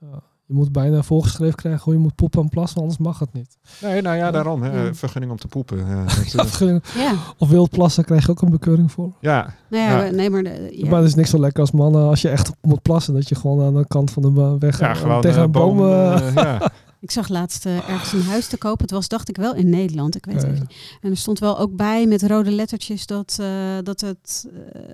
Ja. 0.00 0.22
Je 0.50 0.56
moet 0.56 0.72
bijna 0.72 1.02
voorgeschreven 1.02 1.54
krijgen 1.54 1.82
hoe 1.84 1.92
je 1.92 1.98
moet 1.98 2.14
poepen 2.14 2.42
en 2.42 2.48
plassen, 2.48 2.80
anders 2.80 2.98
mag 2.98 3.18
het 3.18 3.32
niet. 3.32 3.56
nee, 3.80 4.02
nou 4.02 4.16
ja, 4.16 4.30
daarom. 4.30 4.62
Hè, 4.62 4.82
Ja. 4.84 4.94
Vergunning 4.94 5.32
om 5.32 5.38
te 5.38 5.48
poepen. 5.48 5.78
Ja, 5.86 6.04
eh, 6.06 6.08
vergunning- 6.46 6.82
Ja. 6.96 7.12
of 7.38 7.48
wild 7.48 7.70
plassen 7.70 8.04
krijg 8.04 8.24
je 8.26 8.30
ook 8.30 8.42
een 8.42 8.50
bekeuring 8.50 8.92
voor. 8.92 9.12
ja, 9.20 9.54
Nou 9.70 10.04
we- 10.04 10.16
nee, 10.16 10.30
maar... 10.30 10.42
De, 10.42 10.68
ja. 10.72 10.88
Maar 10.88 10.98
het 10.98 11.08
is 11.08 11.14
niks 11.14 11.30
zo 11.30 11.38
lekker 11.38 11.60
als 11.60 11.70
mannen 11.70 12.08
als 12.08 12.22
je 12.22 12.28
echt 12.28 12.50
moet 12.62 12.82
plassen, 12.82 13.14
dat 13.14 13.28
je 13.28 13.34
gewoon 13.34 13.66
aan 13.66 13.74
de 13.74 13.86
kant 13.86 14.10
van 14.10 14.22
de 14.22 14.56
weg 14.58 14.78
ja, 14.80 14.90
eh, 14.90 14.96
gewoon 14.96 15.20
tegen 15.20 15.42
een 15.42 15.50
boom... 15.50 15.78
ja. 15.88 16.60
Ik 17.00 17.10
zag 17.10 17.28
laatst 17.28 17.66
eh, 17.66 17.88
ergens 17.88 18.12
een 18.12 18.22
huis 18.22 18.46
te 18.46 18.56
kopen. 18.58 18.82
Het 18.82 18.90
was, 18.90 19.08
dacht 19.08 19.28
ik 19.28 19.36
wel, 19.36 19.54
in 19.54 19.68
Nederland. 19.70 20.16
Ik 20.16 20.24
weet 20.24 20.34
het 20.34 20.44
even 20.44 20.58
niet. 20.60 20.98
En 21.00 21.10
er 21.10 21.16
stond 21.16 21.38
wel 21.38 21.58
ook 21.58 21.76
bij 21.76 22.06
met 22.06 22.22
rode 22.22 22.50
lettertjes 22.50 23.06
dat, 23.06 23.36
eh, 23.40 23.46
dat, 23.82 24.00
het, 24.00 24.48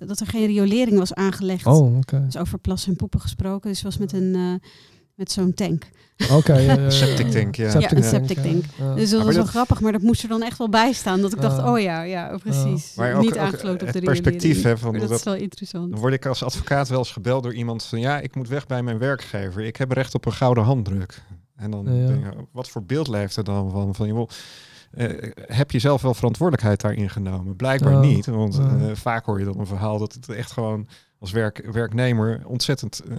dat 0.06 0.20
er 0.20 0.26
geen 0.26 0.46
riolering 0.46 0.98
was 0.98 1.14
aangelegd. 1.14 1.66
oh, 1.66 1.96
oké. 1.96 2.22
Dus 2.24 2.36
over 2.36 2.58
plassen 2.58 2.90
en 2.90 2.96
poepen 2.96 3.20
gesproken. 3.20 3.68
Dus 3.68 3.82
het 3.82 3.86
was 3.86 3.98
met 3.98 4.12
een, 4.12 4.34
eh, 4.34 4.68
met 5.16 5.32
zo'n 5.32 5.54
tank. 5.54 5.84
Oké. 6.32 6.52
ja, 6.54 6.72
ja, 6.74 6.80
ja, 6.82 6.90
Septic 6.90 7.30
tank, 7.30 7.54
ja. 7.54 7.78
Ja, 7.78 7.92
een 7.92 8.02
septic 8.02 8.36
ja. 8.36 8.42
tank. 8.42 8.64
Ja. 8.78 8.94
Dus 8.94 9.08
dat 9.10 9.16
maar 9.18 9.26
was 9.26 9.34
wel 9.34 9.44
dat- 9.44 9.52
grappig, 9.52 9.80
maar 9.80 9.92
dat 9.92 10.02
moest 10.02 10.22
er 10.22 10.28
dan 10.28 10.42
echt 10.42 10.58
wel 10.58 10.68
bij 10.68 10.92
staan. 10.92 11.20
Dat 11.20 11.32
ik 11.32 11.40
dacht, 11.40 11.62
oh 11.62 11.80
ja, 11.80 12.02
ja, 12.02 12.38
precies. 12.42 12.94
Maar 12.94 13.14
ook- 13.14 13.20
Niet 13.22 13.30
ook 13.32 13.36
aangesloten 13.38 13.86
op 13.86 13.92
de 13.92 13.98
het 13.98 14.04
perspectief, 14.04 14.62
hè, 14.62 14.78
van 14.78 14.92
dat, 14.98 15.08
dat- 15.08 15.18
is 15.18 15.24
wel 15.24 15.34
interessant. 15.34 15.90
Dan 15.90 16.00
word 16.00 16.12
ik 16.12 16.26
als 16.26 16.42
advocaat 16.42 16.88
wel 16.88 16.98
eens 16.98 17.12
gebeld 17.12 17.42
door 17.42 17.54
iemand 17.54 17.84
van 17.84 18.00
ja, 18.00 18.20
ik 18.20 18.34
moet 18.34 18.48
weg 18.48 18.66
bij 18.66 18.82
mijn 18.82 18.98
werkgever. 18.98 19.62
Ik 19.62 19.76
heb 19.76 19.90
recht 19.92 20.14
op 20.14 20.26
een 20.26 20.32
gouden 20.32 20.64
handdruk. 20.64 21.22
En 21.56 21.70
dan 21.70 21.94
Ja. 21.94 22.06
denk 22.06 22.24
ik, 22.26 22.32
wat 22.52 22.68
voor 22.68 22.82
beeld 22.84 23.08
leeft 23.08 23.36
er 23.36 23.44
dan 23.44 23.70
van? 23.70 23.94
van 23.94 24.06
joh, 24.06 24.28
eh, 24.90 25.08
heb 25.36 25.70
je 25.70 25.78
zelf 25.78 26.02
wel 26.02 26.14
verantwoordelijkheid 26.14 26.80
daarin 26.80 27.10
genomen? 27.10 27.56
Blijkbaar 27.56 27.98
niet. 28.00 28.26
Want 28.26 28.58
eh, 28.58 28.64
vaak 28.94 29.24
hoor 29.24 29.38
je 29.38 29.44
dan 29.44 29.58
een 29.58 29.66
verhaal 29.66 29.98
dat 29.98 30.12
het 30.12 30.28
echt 30.28 30.52
gewoon 30.52 30.86
als 31.20 31.30
werk, 31.32 31.68
werknemer 31.72 32.40
ontzettend 32.46 33.02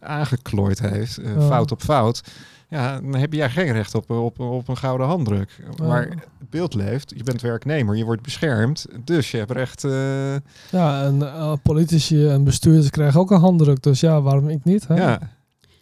aangeklooid 0.00 0.80
heeft. 0.80 1.18
eh, 1.18 1.34
Ja. 1.34 1.40
Fout 1.40 1.72
op 1.72 1.82
fout. 1.82 2.20
Ja, 2.68 3.00
dan 3.00 3.14
heb 3.14 3.32
jij 3.32 3.50
geen 3.50 3.72
recht 3.72 3.94
op, 3.94 4.10
op, 4.10 4.40
op 4.40 4.68
een 4.68 4.76
gouden 4.76 5.06
handdruk. 5.06 5.50
Ja. 5.76 5.86
Maar 5.86 6.02
het 6.38 6.50
beeld 6.50 6.74
leeft, 6.74 7.12
je 7.16 7.22
bent 7.22 7.40
werknemer, 7.40 7.96
je 7.96 8.04
wordt 8.04 8.22
beschermd. 8.22 8.86
Dus 9.04 9.30
je 9.30 9.36
hebt 9.36 9.50
recht... 9.50 9.84
eh, 9.84 10.34
Ja, 10.70 11.02
en 11.04 11.22
politici 11.62 12.28
en 12.28 12.44
bestuurders 12.44 12.90
krijgen 12.90 13.20
ook 13.20 13.30
een 13.30 13.40
handdruk. 13.40 13.82
Dus 13.82 14.00
ja, 14.00 14.20
waarom 14.22 14.48
ik 14.48 14.64
niet? 14.64 14.88
Hè? 14.88 14.94
ja, 14.94 15.18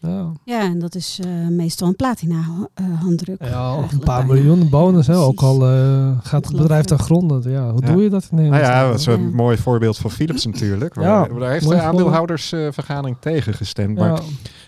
Ja. 0.05 0.33
Ja, 0.45 0.61
en 0.61 0.79
dat 0.79 0.95
is 0.95 1.21
eh, 1.25 1.49
meestal 1.49 1.89
een 1.89 1.97
platina 1.97 2.45
eh, 2.75 2.85
handdruk. 3.01 3.45
Ja, 3.45 3.77
of 3.77 3.93
een 3.93 3.99
paar 3.99 4.27
miljoen 4.27 4.69
bonus. 4.69 5.07
Hè? 5.07 5.17
Ook 5.17 5.41
al 5.41 5.67
eh, 5.69 6.11
gaat 6.23 6.47
het 6.47 6.57
bedrijf 6.57 6.85
ten 6.85 6.99
gronde. 6.99 7.51
Ja, 7.51 7.71
hoe 7.71 7.81
Ja. 7.87 7.93
doe 7.93 8.03
je 8.03 8.11
dat 8.11 8.29
in 8.31 8.37
Nou 8.37 8.63
ja, 8.63 8.87
dat 8.89 8.99
is 8.99 9.07
een 9.07 9.23
Ja. 9.23 9.35
mooi 9.37 9.57
voorbeeld 9.57 9.97
van 9.99 10.11
Philips 10.11 10.47
natuurlijk. 10.47 10.95
Ja, 11.01 11.25
daar 11.39 11.51
heeft 11.51 11.69
de 11.69 11.81
aandeelhoudersvergadering 11.81 13.17
tegen 13.21 13.55
gestemd. 13.55 13.99
Maar 13.99 14.09
ja, 14.09 14.19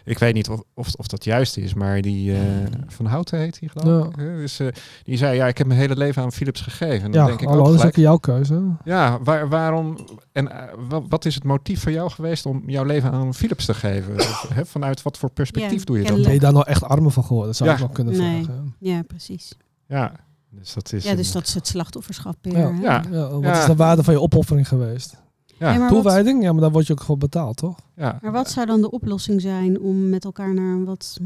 ik 0.06 0.18
weet 0.18 0.34
niet 0.34 0.48
of, 0.48 0.60
of, 0.74 0.94
of 0.94 1.06
dat 1.06 1.24
juist 1.24 1.56
is, 1.56 1.74
maar 1.74 2.00
die 2.00 2.32
eh, 2.34 2.40
Van 2.86 3.06
Houten 3.06 3.38
heet 3.38 3.60
die 3.60 3.68
geloof 3.68 4.04
Ja. 4.04 4.10
ik. 4.10 4.16
hè? 4.16 4.36
Dus, 4.36 4.58
eh, 4.60 4.66
die 5.04 5.16
zei, 5.16 5.36
ja, 5.36 5.46
ik 5.46 5.58
heb 5.58 5.66
mijn 5.66 5.80
hele 5.80 5.96
leven 5.96 6.22
aan 6.22 6.32
Philips 6.32 6.60
gegeven. 6.60 7.04
En 7.04 7.10
dan 7.10 7.20
ja 7.20 7.26
denk 7.26 7.40
ik 7.40 7.48
hallo, 7.48 7.60
ook 7.60 7.66
dat 7.66 7.78
is 7.78 7.84
ook 7.84 7.96
jouw 7.96 8.16
keuze. 8.16 8.62
ja, 8.84 9.18
waar, 9.22 9.48
waarom 9.48 9.98
en 10.32 10.50
eh, 10.50 10.72
wa- 10.88 11.02
wat 11.08 11.24
is 11.24 11.34
het 11.34 11.44
motief 11.44 11.82
voor 11.82 11.92
jou 11.92 12.10
geweest 12.10 12.46
om 12.46 12.62
jouw 12.66 12.84
leven 12.84 13.10
aan 13.12 13.34
Philips 13.34 13.64
te 13.64 13.74
geven? 13.74 14.14
Of, 14.14 14.46
hè, 14.54 14.66
vanuit 14.66 15.02
wat 15.02 15.18
voor 15.18 15.30
perspectief 15.30 15.78
Ja, 15.78 15.84
doe 15.84 15.98
je 15.98 16.04
dat? 16.04 16.22
Ben 16.22 16.32
je 16.32 16.38
daar 16.40 16.52
nou 16.52 16.66
echt 16.66 16.82
armer 16.82 17.10
van 17.10 17.22
geworden? 17.24 17.46
Dat 17.48 17.56
zou 17.56 17.68
Ja. 17.68 17.74
ik 17.76 17.82
nog 17.82 17.92
kunnen 17.92 18.16
Nee. 18.16 18.44
vragen. 18.44 18.74
Ja, 18.78 19.02
precies. 19.02 19.52
Ja, 19.86 20.12
dus 20.50 20.74
dat 20.74 20.92
is 20.92 21.04
Ja, 21.04 21.10
een- 21.10 21.16
dus 21.16 21.32
dat 21.32 21.46
is 21.46 21.54
het 21.54 21.66
slachtofferschap 21.66 22.36
weer. 22.42 22.58
Ja. 22.58 22.72
hè? 22.74 22.80
Ja. 22.82 23.02
Ja, 23.10 23.28
wat 23.28 23.42
Ja. 23.42 23.58
is 23.60 23.66
de 23.66 23.76
waarde 23.76 24.02
van 24.04 24.14
je 24.14 24.20
opoffering 24.20 24.68
geweest? 24.68 25.16
Ja, 25.58 25.68
Nee, 25.70 25.78
maar 25.78 25.90
wat- 25.92 26.02
Toewijding? 26.02 26.42
Ja, 26.42 26.52
maar 26.52 26.60
daar 26.60 26.70
word 26.72 26.86
je 26.86 26.92
ook 26.92 27.02
voor 27.02 27.18
betaald, 27.18 27.56
toch? 27.56 27.76
ja. 27.96 28.18
Maar 28.22 28.32
wat 28.32 28.50
zou 28.50 28.66
dan 28.66 28.80
de 28.80 28.90
oplossing 28.90 29.40
zijn 29.40 29.80
om 29.80 30.08
met 30.08 30.24
elkaar 30.24 30.54
naar 30.54 30.74
een 30.74 30.84
wat 30.84 31.18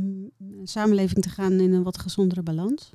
samenleving 0.64 1.22
te 1.22 1.28
gaan 1.28 1.52
in 1.52 1.72
een 1.72 1.82
wat 1.82 1.98
gezondere 1.98 2.42
balans? 2.42 2.90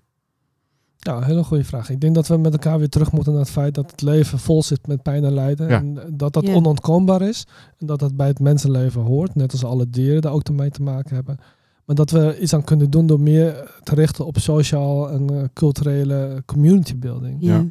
Ja, 0.97 1.17
een 1.17 1.23
hele 1.23 1.43
goede 1.43 1.63
vraag. 1.63 1.89
Ik 1.89 1.99
denk 2.01 2.15
dat 2.15 2.27
we 2.27 2.37
met 2.37 2.53
elkaar 2.53 2.77
weer 2.79 2.89
terug 2.89 3.11
moeten 3.11 3.31
naar 3.31 3.41
het 3.41 3.51
feit 3.51 3.73
dat 3.75 3.91
het 3.91 4.01
leven 4.01 4.39
vol 4.39 4.63
zit 4.63 4.87
met 4.87 5.01
pijn 5.01 5.23
en 5.23 5.33
lijden. 5.33 5.67
Ja. 5.69 5.77
En 5.79 5.99
dat 6.13 6.33
dat 6.33 6.45
Ja. 6.47 6.53
onontkoombaar 6.53 7.21
is. 7.21 7.45
En 7.77 7.87
dat 7.87 7.99
dat 7.99 8.15
bij 8.15 8.27
het 8.27 8.39
mensenleven 8.39 9.01
hoort. 9.01 9.35
Net 9.35 9.51
als 9.51 9.63
alle 9.65 9.89
dieren 9.89 10.21
daar 10.21 10.31
ook 10.31 10.49
mee 10.49 10.69
te 10.69 10.81
maken 10.81 11.15
hebben. 11.15 11.37
Maar 11.85 11.95
dat 11.95 12.09
we 12.11 12.39
iets 12.39 12.53
aan 12.53 12.63
kunnen 12.63 12.89
doen 12.89 13.07
door 13.07 13.19
meer 13.19 13.71
te 13.83 13.95
richten 13.95 14.25
op 14.25 14.37
sociaal 14.37 15.09
en 15.09 15.29
eh, 15.29 15.43
culturele 15.53 16.43
community 16.45 16.97
building. 16.97 17.37
Ja. 17.39 17.65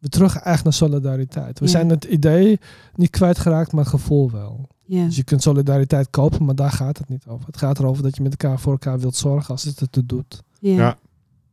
We 0.00 0.08
terug 0.08 0.36
echt 0.36 0.64
naar 0.64 0.72
solidariteit. 0.72 1.58
We 1.58 1.64
Ja. 1.64 1.70
zijn 1.70 1.88
het 1.88 2.04
idee 2.04 2.58
niet 2.94 3.10
kwijtgeraakt, 3.10 3.72
maar 3.72 3.84
het 3.84 3.92
gevoel 3.92 4.30
wel. 4.30 4.68
Ja. 4.84 5.04
Dus 5.04 5.16
je 5.16 5.24
kunt 5.24 5.42
solidariteit 5.42 6.10
kopen, 6.10 6.44
maar 6.44 6.54
daar 6.54 6.70
gaat 6.70 6.98
het 6.98 7.08
niet 7.08 7.26
over. 7.26 7.46
Het 7.46 7.56
gaat 7.56 7.78
erover 7.78 8.02
dat 8.02 8.16
je 8.16 8.22
met 8.22 8.30
elkaar 8.42 8.58
voor 8.60 8.72
elkaar 8.72 8.98
wilt 9.00 9.16
zorgen 9.16 9.50
als 9.50 9.62
het 9.64 9.80
ertoe 9.80 10.06
doet. 10.06 10.42
Ja. 10.60 10.98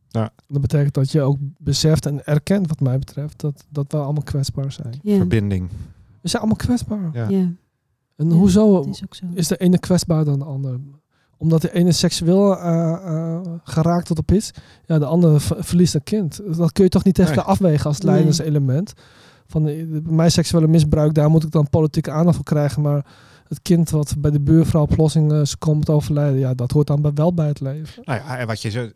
Ja. 0.08 0.30
Dat 0.46 0.60
betekent 0.60 0.94
dat 0.94 1.10
je 1.12 1.20
ook 1.20 1.36
beseft 1.58 2.06
en 2.06 2.26
erkent, 2.26 2.68
wat 2.68 2.80
mij 2.80 2.98
betreft, 2.98 3.40
dat, 3.40 3.64
dat 3.68 3.92
we 3.92 3.98
allemaal 3.98 4.22
kwetsbaar 4.22 4.72
zijn. 4.72 4.98
Ja. 5.02 5.16
Verbinding. 5.16 5.68
We 6.20 6.28
zijn 6.28 6.42
allemaal 6.42 6.60
kwetsbaar. 6.66 7.10
Ja. 7.12 7.28
Ja. 7.28 7.50
En 8.16 8.28
Ja, 8.28 8.34
hoezo 8.34 8.80
is 8.80 9.02
is 9.34 9.48
de 9.48 9.56
ene 9.56 9.78
kwetsbaar 9.78 10.24
dan 10.24 10.38
de 10.38 10.44
ander? 10.44 10.78
Omdat 11.38 11.62
de 11.62 11.72
ene 11.74 11.92
seksueel 11.92 12.58
eh, 12.58 12.92
eh, 12.92 13.40
geraakt 13.62 14.08
wordt 14.08 14.22
op 14.22 14.36
iets, 14.36 14.50
ja, 14.86 14.98
de 14.98 15.04
andere 15.04 15.40
verliest 15.40 15.94
een 15.94 16.02
kind. 16.02 16.40
Dat 16.56 16.72
kun 16.72 16.84
je 16.84 16.90
toch 16.90 17.04
niet 17.04 17.14
tegen 17.14 17.36
Nee. 17.36 17.44
afwegen 17.44 17.86
als 17.86 18.02
leiderselement. 18.02 18.92
Van 19.46 19.66
eh, 19.68 19.84
mijn 20.02 20.30
seksuele 20.30 20.68
misbruik, 20.68 21.14
daar 21.14 21.30
moet 21.30 21.44
ik 21.44 21.50
dan 21.50 21.68
politieke 21.70 22.10
aandacht 22.10 22.36
voor 22.36 22.44
krijgen. 22.44 22.82
Maar 22.82 23.04
het 23.48 23.62
kind 23.62 23.90
wat 23.90 24.14
bij 24.18 24.30
de 24.30 24.40
buurvrouw 24.40 24.86
plotseling 24.86 25.32
eh, 25.32 25.42
komt 25.58 25.90
overlijden, 25.90 26.38
ja, 26.38 26.54
dat 26.54 26.70
hoort 26.72 26.86
dan 26.86 27.02
bij- 27.02 27.12
wel 27.14 27.34
bij 27.34 27.46
het 27.46 27.60
leven. 27.60 28.02
Nou 28.04 28.20
ja, 28.26 28.38
en 28.38 28.46
wat 28.46 28.62
je 28.62 28.70
zo, 28.70 28.88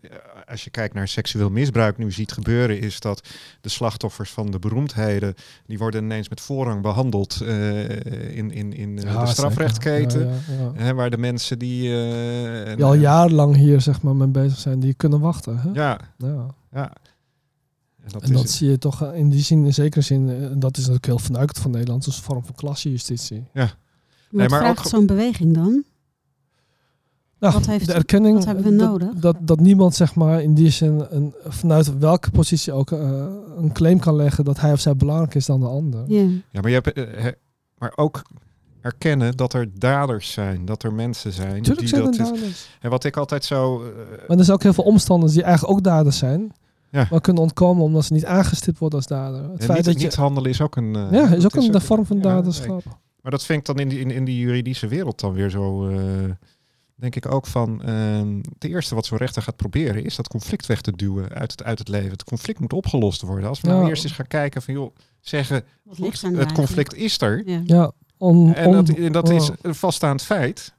als 0.53 0.65
je 0.65 0.71
kijkt 0.71 0.95
naar 0.95 1.09
seksueel 1.09 1.51
misbruik 1.51 1.99
nu 1.99 2.13
ziet 2.13 2.33
gebeuren, 2.33 2.81
is 2.81 3.01
dat 3.01 3.29
de 3.61 3.69
slachtoffers 3.69 4.31
van 4.31 4.51
de 4.51 4.59
beroemdheden, 4.59 5.35
die 5.67 5.79
worden 5.79 6.03
ineens 6.05 6.29
met 6.29 6.41
voorrang 6.41 6.83
behandeld 6.83 7.41
eh, 7.41 8.37
in, 8.37 8.51
in, 8.51 8.73
in 8.73 8.99
eh, 8.99 9.05
Ja, 9.13 9.21
de 9.25 9.31
strafrechtketen. 9.31 10.21
Ja, 10.29 10.33
ja, 10.49 10.63
ja. 10.63 10.73
Hè, 10.75 10.95
waar 10.95 11.11
de 11.11 11.19
mensen 11.19 11.59
die... 11.59 11.95
eh, 12.05 12.77
Die 12.77 12.85
al 12.85 12.95
jarenlang 12.95 13.57
hier 13.57 13.81
zeg 13.81 14.03
maar, 14.03 14.17
mee 14.17 14.29
bezig 14.29 14.59
zijn, 14.59 14.81
die 14.81 14.95
kunnen 14.95 15.21
wachten. 15.21 15.59
Hè? 15.59 15.71
Ja, 15.73 16.01
Ja. 16.19 16.47
ja. 16.73 16.93
En 18.05 18.09
dat 18.13 18.23
En 18.23 18.33
dat 18.33 18.51
zie 18.51 18.71
je 18.71 18.79
toch 18.79 19.13
in 19.13 19.29
die 19.31 19.43
zin, 19.43 19.65
in 19.65 19.75
zekere 19.75 20.01
zin, 20.01 20.29
en 20.29 20.59
dat 20.59 20.71
is 20.73 20.79
natuurlijk 20.79 21.07
heel 21.07 21.19
vanuit 21.19 21.59
van 21.59 21.71
Nederland, 21.71 22.07
een 22.07 22.13
vorm 22.13 22.45
van 22.45 22.55
klassejustitie. 22.55 23.45
Nee, 23.53 23.69
maar 24.31 24.49
vraagt 24.49 24.79
ook- 24.79 24.87
zo'n 24.87 25.07
beweging 25.07 25.55
dan? 25.55 25.85
Nou, 27.43 27.55
Wat 27.55 27.67
heeft- 27.67 27.87
de 27.87 27.93
erkenning 27.93 28.35
wat 28.37 28.45
hebben 28.45 28.65
we 28.65 28.71
nodig? 28.71 29.09
Dat, 29.15 29.37
dat 29.41 29.61
niemand 29.61 29.95
zeg 29.95 30.15
maar 30.15 30.43
in 30.43 30.55
die 30.55 30.71
zin 30.71 31.05
een, 31.11 31.35
vanuit 31.47 31.99
welke 31.99 32.31
positie 32.31 32.73
ook 32.73 32.91
eh, 32.93 33.25
een 33.57 33.73
claim 33.73 33.99
kan 33.99 34.17
leggen 34.17 34.45
dat 34.45 34.61
hij 34.61 34.73
of 34.73 34.81
zij 34.81 34.97
belangrijker 34.97 35.37
is 35.37 35.47
dan 35.47 35.61
de 35.61 35.67
ander. 35.67 36.05
Ja. 36.07 36.21
Ja, 36.51 36.61
maar, 36.61 36.71
je 36.71 36.81
hebt, 36.81 36.93
eh, 36.93 37.05
hè, 37.23 37.31
maar 37.79 37.93
ook 37.95 38.23
erkennen 38.81 39.37
dat 39.37 39.53
er 39.53 39.69
daders 39.79 40.33
zijn, 40.33 40.65
dat 40.65 40.83
er 40.83 40.93
mensen 40.93 41.33
zijn 41.33 41.49
Natuurlijk 41.53 41.79
die 41.79 41.89
zijn 41.89 42.05
dat... 42.05 42.19
er 42.19 42.47
is- 42.49 42.69
en 42.81 42.91
wat 42.91 43.05
ik 43.05 43.17
altijd 43.17 43.45
zo... 43.45 43.83
eh, 43.83 43.89
Maar 44.29 44.39
er 44.39 44.45
zijn 44.45 44.57
ook 44.57 44.63
heel 44.63 44.73
veel 44.73 44.85
omstanders 44.85 45.33
die 45.33 45.43
eigenlijk 45.43 45.75
ook 45.79 45.85
daders 45.85 46.19
zijn. 46.19 46.53
Ja. 46.91 47.07
Maar 47.11 47.21
kunnen 47.21 47.43
ontkomen 47.43 47.85
omdat 47.85 48.05
ze 48.05 48.13
niet 48.13 48.27
aangestipt 48.27 48.79
worden 48.79 48.99
als 48.99 49.07
dader. 49.09 49.43
Het 49.43 49.51
en 49.61 49.65
feit 49.65 49.77
niet, 49.77 49.85
dat 49.85 49.99
je, 50.01 50.05
niet 50.07 50.15
handelen 50.15 50.51
is 50.51 50.61
ook 50.61 50.77
een... 50.77 50.93
ja, 51.11 51.29
is 51.35 51.45
ook 51.45 51.55
een 51.55 51.81
vorm 51.81 52.07
van 52.07 52.17
ja, 52.17 52.23
daderschap. 52.23 52.85
nee. 52.85 52.95
Maar 53.23 53.31
dat 53.31 53.45
vind 53.45 53.59
ik 53.59 53.67
dan 53.67 53.79
in 53.79 53.89
die, 53.89 53.99
in, 53.99 54.11
in 54.11 54.25
die 54.25 54.39
juridische 54.39 54.89
wereld 54.89 55.21
dan 55.21 55.33
weer 55.33 55.51
zo... 55.51 55.89
eh, 57.03 57.11
denk 57.11 57.17
ik 57.25 57.33
ook 57.33 57.47
van... 57.47 57.83
ehm 57.83 58.37
het 58.37 58.65
eerste 58.65 58.95
wat 58.95 59.07
zo'n 59.07 59.19
rechter 59.19 59.43
gaat 59.43 59.57
proberen... 59.57 60.05
is 60.05 60.17
dat 60.17 60.29
conflict 60.29 60.67
weg 60.67 60.81
te 60.81 60.93
duwen 60.97 61.29
uit 61.29 61.51
het, 61.51 61.63
uit 61.65 61.79
het 61.79 61.89
leven. 61.89 62.11
Het 62.11 62.25
conflict 62.25 62.59
moet 62.61 62.73
opgelost 62.73 63.23
worden. 63.23 63.49
Als 63.49 63.61
we 63.61 63.69
nou 63.69 63.89
eerst 63.89 64.05
eens 64.05 64.13
gaan 64.13 64.27
kijken 64.27 64.63
van... 64.63 64.75
joh, 64.75 64.95
zeggen, 65.21 65.65
goed, 65.89 66.23
er 66.23 66.39
het 66.39 66.53
conflict 66.53 66.95
is 66.95 67.21
er... 67.21 67.43
Ja. 67.47 67.61
Ja, 67.65 67.91
on, 68.19 68.55
En 68.55 68.73
dat, 68.73 68.89
en 68.89 69.13
dat 69.13 69.29
oh. 69.29 69.35
is 69.35 69.51
een 69.63 69.75
vaststaand 69.75 70.23
feit. 70.23 70.73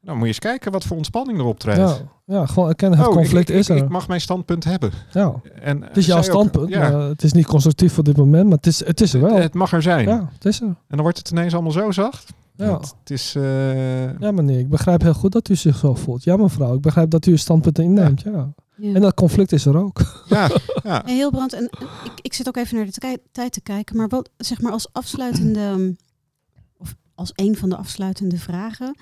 Nou, 0.00 0.16
moet 0.16 0.26
je 0.26 0.32
eens 0.32 0.38
kijken 0.38 0.72
wat 0.72 0.84
voor 0.84 0.96
ontspanning 0.96 1.38
erop 1.38 1.58
treedt. 1.58 1.78
Ja, 1.78 1.98
ja, 2.26 2.46
gewoon 2.46 2.68
erkennen, 2.68 2.98
het 2.98 3.08
Oh, 3.08 3.14
conflict 3.14 3.48
ik, 3.48 3.56
is 3.56 3.68
er. 3.68 3.76
ik 3.76 3.88
mag 3.88 4.08
mijn 4.08 4.20
standpunt 4.20 4.64
hebben. 4.64 4.92
ja. 5.12 5.34
En, 5.60 5.82
Het 5.82 5.96
is 5.96 6.06
jouw 6.06 6.22
zij 6.22 6.32
ook- 6.34 6.40
standpunt, 6.40 6.68
ja, 6.68 6.90
maar 6.90 7.00
het 7.00 7.22
is 7.22 7.32
niet 7.32 7.46
constructief 7.46 7.92
voor 7.92 8.04
dit 8.04 8.16
moment, 8.16 8.44
maar 8.44 8.56
het 8.56 8.66
is, 8.66 8.84
het 8.86 9.00
is 9.00 9.14
er 9.14 9.20
wel. 9.20 9.34
het, 9.34 9.42
het 9.42 9.54
mag 9.54 9.72
er 9.72 9.82
zijn. 9.82 10.08
ja, 10.08 10.28
het 10.32 10.44
is 10.44 10.60
er. 10.60 10.66
En 10.66 10.76
dan 10.88 11.00
wordt 11.00 11.18
het 11.18 11.30
ineens 11.30 11.52
allemaal 11.52 11.72
zo 11.72 11.90
zacht. 11.90 12.32
Ja. 12.56 12.76
Het, 12.78 12.94
het 13.00 13.10
is... 13.10 13.34
eh, 13.34 14.18
ja, 14.20 14.30
meneer, 14.32 14.58
ik 14.58 14.68
begrijp 14.68 15.00
heel 15.02 15.14
goed 15.14 15.32
dat 15.32 15.48
u 15.48 15.56
zich 15.56 15.76
zo 15.76 15.94
voelt. 15.94 16.24
Ja, 16.24 16.36
mevrouw, 16.36 16.74
ik 16.74 16.80
begrijp 16.80 17.10
dat 17.10 17.26
u 17.26 17.30
uw 17.30 17.36
standpunt 17.36 17.78
inneemt, 17.78 18.20
ja. 18.20 18.52
Ja. 18.76 18.94
En 18.94 19.00
dat 19.00 19.14
conflict 19.14 19.52
is 19.52 19.66
er 19.66 19.76
ook. 19.76 19.98
ja, 20.28 20.50
ja. 20.82 21.02
Hey, 21.06 21.14
heel 21.14 21.30
brand. 21.30 21.52
En 21.52 21.68
en 21.68 21.86
ik, 22.04 22.12
ik 22.22 22.32
zit 22.34 22.48
ook 22.48 22.56
even 22.56 22.76
naar 22.76 22.84
de 22.84 22.90
tij- 22.92 23.18
tijd 23.32 23.52
te 23.52 23.60
kijken. 23.60 23.96
Maar 23.96 24.08
wat 24.08 24.30
zeg 24.36 24.60
maar 24.60 24.72
als 24.72 24.88
afsluitende, 24.92 25.96
of 26.82 26.94
als 27.14 27.32
een 27.34 27.56
van 27.56 27.68
de 27.68 27.76
afsluitende 27.76 28.38
vragen. 28.38 28.96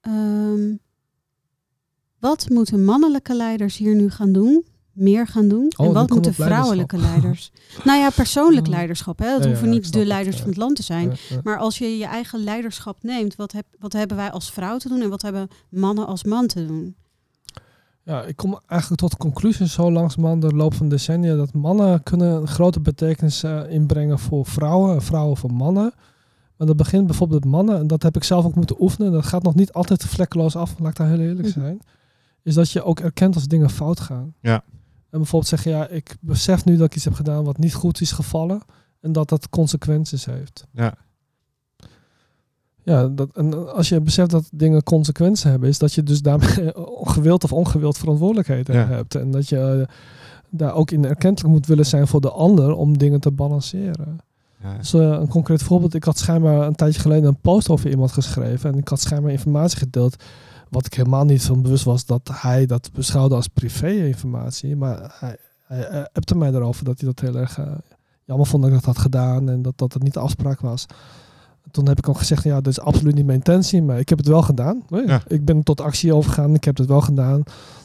ehm, 0.00 0.74
wat 2.18 2.48
moeten 2.48 2.84
mannelijke 2.84 3.34
leiders 3.34 3.76
hier 3.76 3.94
nu 3.94 4.10
gaan 4.10 4.32
doen? 4.32 4.64
Meer 4.98 5.26
gaan 5.26 5.48
doen? 5.48 5.72
Oh, 5.76 5.86
en 5.86 5.92
wat 5.92 6.10
moeten 6.10 6.34
vrouwelijke 6.34 6.96
leiders? 6.98 7.52
nou 7.84 7.98
ja, 7.98 8.10
persoonlijk 8.10 8.66
leiderschap. 8.66 9.18
Hè? 9.18 9.26
Ja, 9.26 9.38
ja, 9.40 9.46
hoeven 9.46 9.68
niet 9.70 9.92
de 9.92 10.04
leiders 10.06 10.36
van 10.38 10.48
het 10.48 10.56
land 10.56 10.76
te 10.76 10.82
zijn. 10.82 11.16
Ja. 11.28 11.40
Maar 11.42 11.58
als 11.58 11.78
je 11.78 11.98
je 11.98 12.04
eigen 12.06 12.44
leiderschap 12.44 13.02
neemt, 13.02 13.36
wat, 13.36 13.52
heb, 13.52 13.66
wat 13.78 13.92
hebben 13.92 14.16
wij 14.16 14.30
als 14.30 14.50
vrouw 14.52 14.78
te 14.78 14.88
doen 14.88 15.00
en 15.00 15.10
wat 15.10 15.22
hebben 15.22 15.48
mannen 15.68 16.06
als 16.06 16.24
man 16.24 16.46
te 16.46 16.66
doen? 16.66 16.96
Ja, 18.02 18.22
ik 18.22 18.36
kom 18.36 18.60
eigenlijk 18.66 19.00
tot 19.00 19.10
de 19.10 19.16
conclusie 19.16 19.66
zo 19.68 19.92
langzamerhand 19.92 20.42
door 20.42 20.50
de 20.50 20.56
loop 20.56 20.74
van 20.74 20.88
decennia 20.88 21.36
dat 21.36 21.52
mannen 21.54 22.02
kunnen 22.02 22.40
een 22.40 22.48
grote 22.48 22.80
betekenis 22.80 23.42
eh, 23.42 23.60
inbrengen 23.68 24.18
voor 24.18 24.46
vrouwen 24.46 24.94
en 24.94 25.02
vrouwen 25.02 25.36
voor 25.36 25.52
mannen. 25.52 25.92
Maar 26.56 26.66
dat 26.66 26.76
begint 26.76 27.06
bijvoorbeeld 27.06 27.44
met 27.44 27.52
mannen, 27.52 27.78
en 27.78 27.86
dat 27.86 28.02
heb 28.02 28.16
ik 28.16 28.24
zelf 28.24 28.44
ook 28.44 28.54
moeten 28.54 28.82
oefenen. 28.82 29.12
Dat 29.12 29.26
gaat 29.26 29.42
nog 29.42 29.54
niet 29.54 29.72
altijd 29.72 30.04
vlekkeloos 30.04 30.56
af, 30.56 30.74
laat 30.78 30.90
ik 30.90 30.96
daar 30.96 31.08
heel 31.08 31.18
eerlijk 31.20 31.48
Mhm. 31.48 31.60
zijn. 31.60 31.80
Is 32.42 32.54
dat 32.54 32.70
je 32.70 32.82
ook 32.82 33.00
erkent 33.00 33.34
als 33.34 33.46
dingen 33.46 33.70
fout 33.70 34.00
gaan. 34.00 34.34
Ja. 34.40 34.62
En 35.10 35.18
bijvoorbeeld 35.18 35.50
zeggen, 35.50 35.70
ja, 35.70 35.88
ik 35.88 36.16
besef 36.20 36.64
nu 36.64 36.76
dat 36.76 36.86
ik 36.86 36.94
iets 36.96 37.04
heb 37.04 37.14
gedaan 37.14 37.44
wat 37.44 37.58
niet 37.58 37.74
goed 37.74 38.00
is 38.00 38.12
gevallen. 38.12 38.60
En 39.00 39.12
dat 39.12 39.28
dat 39.28 39.48
consequenties 39.48 40.24
heeft. 40.24 40.66
Ja. 40.72 40.94
Ja, 42.82 43.08
dat, 43.08 43.28
en 43.36 43.74
als 43.74 43.88
je 43.88 44.00
beseft 44.00 44.30
dat 44.30 44.48
dingen 44.52 44.82
consequenties 44.82 45.42
hebben, 45.44 45.68
is 45.68 45.78
dat 45.78 45.92
je 45.92 46.02
dus 46.02 46.20
daarmee 46.22 46.72
gewild 47.14 47.44
of 47.44 47.52
ongewild 47.52 47.98
verantwoordelijkheden 47.98 48.74
Ja. 48.74 48.86
hebt. 48.86 49.14
En 49.14 49.30
dat 49.30 49.48
je 49.48 49.58
eh, 49.88 49.94
daar 50.50 50.74
ook 50.74 50.90
in 50.90 51.04
erkentelijk 51.04 51.54
moet 51.54 51.66
willen 51.66 51.86
zijn 51.86 52.06
voor 52.06 52.20
de 52.20 52.30
ander 52.30 52.72
om 52.74 52.98
dingen 52.98 53.20
te 53.20 53.30
balanceren. 53.30 54.18
Ja. 54.62 54.76
Dus, 54.76 54.94
eh, 54.94 55.00
een 55.00 55.28
concreet 55.28 55.62
voorbeeld, 55.62 55.94
ik 55.94 56.04
had 56.04 56.18
schijnbaar 56.18 56.66
een 56.66 56.74
tijdje 56.74 57.00
geleden 57.00 57.28
een 57.28 57.40
post 57.40 57.68
over 57.68 57.90
iemand 57.90 58.12
geschreven 58.12 58.72
en 58.72 58.78
ik 58.78 58.88
had 58.88 59.00
schijnbaar 59.00 59.32
informatie 59.32 59.78
gedeeld 59.78 60.22
wat 60.70 60.86
ik 60.86 60.94
helemaal 60.94 61.24
niet 61.24 61.42
van 61.42 61.62
bewust 61.62 61.84
was 61.84 62.06
dat 62.06 62.30
hij 62.32 62.66
dat 62.66 62.90
beschouwde 62.92 63.34
als 63.34 63.48
privé-informatie. 63.48 64.76
Maar 64.76 65.14
hij, 65.18 65.36
hij 65.64 66.08
appte 66.12 66.36
mij 66.36 66.52
erover 66.52 66.84
dat 66.84 67.00
hij 67.00 67.08
dat 67.08 67.20
heel 67.20 67.36
erg 67.40 67.58
eh, 67.58 67.66
jammer 68.24 68.46
vond 68.46 68.62
dat 68.62 68.72
ik 68.72 68.76
dat 68.78 68.86
had 68.94 68.98
gedaan 68.98 69.48
en 69.48 69.62
dat 69.62 69.78
dat 69.78 69.92
het 69.92 70.02
niet 70.02 70.14
de 70.14 70.20
afspraak 70.20 70.60
was. 70.60 70.86
Toen 71.70 71.88
heb 71.88 71.98
ik 71.98 72.08
ook 72.08 72.18
gezegd, 72.18 72.42
ja, 72.44 72.54
dat 72.60 72.66
is 72.66 72.80
absoluut 72.80 73.14
niet 73.14 73.24
mijn 73.26 73.38
intentie, 73.38 73.82
maar 73.82 73.98
ik 73.98 74.08
heb 74.08 74.18
het 74.18 74.26
wel 74.26 74.42
gedaan. 74.42 74.82
Nee, 74.88 75.06
Ja. 75.06 75.22
Ik 75.26 75.44
ben 75.44 75.62
tot 75.62 75.80
actie 75.80 76.14
overgegaan, 76.14 76.54
ik 76.54 76.64
heb 76.64 76.76
het 76.76 76.86
wel 76.88 77.00
gedaan. 77.00 77.42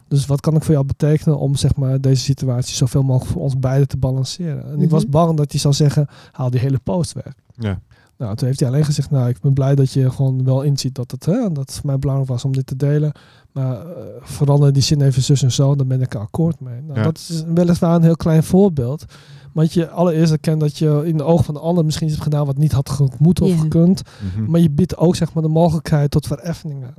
Dus 0.07 0.25
wat 0.25 0.39
kan 0.41 0.55
ik 0.55 0.63
voor 0.63 0.73
jou 0.73 0.85
betekenen 0.85 1.37
om 1.39 1.55
zeg 1.55 1.75
maar, 1.75 2.01
deze 2.01 2.23
situatie 2.23 2.75
zoveel 2.75 3.03
mogelijk 3.03 3.31
voor 3.31 3.41
ons 3.41 3.59
beiden 3.59 3.87
te 3.87 3.97
balanceren? 3.97 4.71
En 4.71 4.81
ik 4.81 4.89
was 4.89 5.01
Mhm. 5.03 5.11
bang 5.11 5.37
dat 5.37 5.51
hij 5.51 5.59
zou 5.59 5.73
zeggen, 5.73 6.07
haal 6.31 6.49
die 6.49 6.59
hele 6.59 6.79
post 6.83 7.13
weg. 7.13 7.33
Ja. 7.55 7.79
Nou, 8.23 8.35
toen 8.35 8.47
heeft 8.47 8.59
hij 8.59 8.69
alleen 8.69 8.85
gezegd, 8.85 9.11
nou, 9.11 9.29
ik 9.29 9.39
ben 9.41 9.53
blij 9.53 9.75
dat 9.75 9.91
je 9.91 10.11
gewoon 10.11 10.43
wel 10.43 10.61
inziet 10.61 10.95
dat 10.95 11.11
het, 11.11 11.25
hè, 11.25 11.41
dat 11.51 11.57
het 11.57 11.73
voor 11.73 11.85
mij 11.85 11.99
belangrijk 11.99 12.29
was 12.31 12.45
om 12.45 12.51
dit 12.53 12.67
te 12.67 12.75
delen. 12.75 13.11
Maar 13.51 13.75
eh, 13.75 14.03
verander 14.21 14.73
die 14.73 14.81
zin 14.81 15.01
even 15.01 15.21
zus 15.21 15.43
en 15.43 15.51
zo, 15.51 15.75
dan 15.75 15.87
ben 15.87 16.01
ik 16.01 16.13
er 16.13 16.19
akkoord 16.19 16.59
mee. 16.59 16.81
Nou, 16.81 16.97
Ja. 16.99 17.03
Dat 17.03 17.17
is 17.17 17.43
weliswaar 17.53 17.95
een 17.95 18.03
heel 18.03 18.15
klein 18.15 18.43
voorbeeld. 18.43 19.05
Maar 19.53 19.63
dat 19.63 19.73
je 19.73 19.89
allereerst 19.89 20.31
erkent 20.31 20.59
dat 20.59 20.77
je 20.77 21.01
in 21.05 21.17
de 21.17 21.23
ogen 21.23 21.45
van 21.45 21.53
de 21.53 21.59
ander 21.59 21.85
misschien 21.85 22.07
iets 22.07 22.15
hebt 22.15 22.29
gedaan 22.29 22.45
wat 22.45 22.57
niet 22.57 22.71
had 22.71 22.89
gemoet 22.89 23.41
of 23.41 23.49
Ja. 23.49 23.57
gekund. 23.57 24.01
Mhm. 24.35 24.51
Maar 24.51 24.59
je 24.59 24.69
biedt 24.71 24.97
ook 24.97 25.15
zeg 25.15 25.33
maar 25.33 25.43
de 25.43 25.49
mogelijkheid 25.49 26.11
tot 26.11 26.27
vereffeningen. 26.27 26.93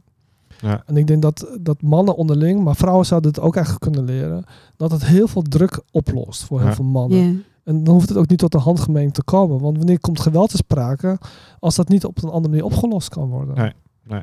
Ja. 0.60 0.82
En 0.86 0.96
ik 0.96 1.06
denk 1.06 1.22
dat, 1.22 1.46
dat 1.60 1.82
mannen 1.82 2.16
onderling, 2.16 2.64
maar 2.64 2.76
vrouwen 2.76 3.06
zouden 3.06 3.30
het 3.30 3.40
ook 3.40 3.56
eigenlijk 3.56 3.84
kunnen 3.84 4.04
leren, 4.14 4.44
dat 4.76 4.90
het 4.90 5.04
heel 5.04 5.28
veel 5.28 5.42
druk 5.42 5.80
oplost 5.90 6.44
voor 6.44 6.60
heel 6.62 6.72
veel 6.74 6.84
mannen. 6.84 7.44
En 7.64 7.84
dan 7.84 7.94
hoeft 7.94 8.08
het 8.08 8.18
ook 8.18 8.28
niet 8.28 8.38
tot 8.38 8.54
een 8.54 8.60
handgemeen 8.60 9.10
te 9.12 9.22
komen. 9.22 9.60
Want 9.60 9.76
wanneer 9.76 10.00
komt 10.00 10.20
geweld 10.20 10.50
te 10.50 10.56
sprake 10.56 11.18
als 11.58 11.74
dat 11.74 11.88
niet 11.88 12.04
op 12.04 12.22
een 12.22 12.28
andere 12.30 12.48
manier 12.48 12.64
opgelost 12.64 13.08
kan 13.08 13.28
worden? 13.28 13.54
Nee, 13.54 13.72
nee. 14.06 14.22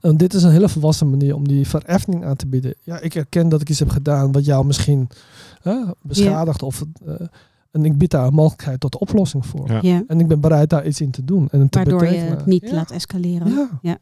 En 0.00 0.16
dit 0.16 0.34
is 0.34 0.42
een 0.42 0.50
hele 0.50 0.68
volwassen 0.68 1.10
manier 1.10 1.34
om 1.34 1.48
die 1.48 1.68
vereffening 1.68 2.24
aan 2.24 2.36
te 2.36 2.46
bieden. 2.46 2.74
Ja, 2.80 3.00
ik 3.00 3.14
erken 3.14 3.48
dat 3.48 3.60
ik 3.60 3.68
iets 3.70 3.78
heb 3.78 3.90
gedaan 3.90 4.32
wat 4.32 4.44
jou 4.44 4.66
misschien 4.66 5.08
hè, 5.62 5.76
beschadigt. 6.02 6.62
Of, 6.62 6.84
eh, 7.06 7.14
en 7.70 7.84
ik 7.84 7.98
bied 7.98 8.10
daar 8.10 8.26
een 8.26 8.34
mogelijkheid 8.34 8.80
tot 8.80 8.92
de 8.92 8.98
oplossing 8.98 9.46
voor. 9.46 9.68
Ja. 9.70 9.78
Ja. 9.82 10.02
En 10.06 10.20
ik 10.20 10.28
ben 10.28 10.40
bereid 10.40 10.70
daar 10.70 10.86
iets 10.86 11.00
in 11.00 11.10
te 11.10 11.24
doen. 11.24 11.48
En 11.50 11.68
te 11.68 11.78
Waardoor 11.78 12.02
je 12.02 12.08
betekenen. 12.08 12.36
het 12.36 12.46
niet 12.46 12.68
Ja. 12.68 12.74
laat 12.74 12.90
escaleren. 12.90 13.68
Ja. 13.82 13.98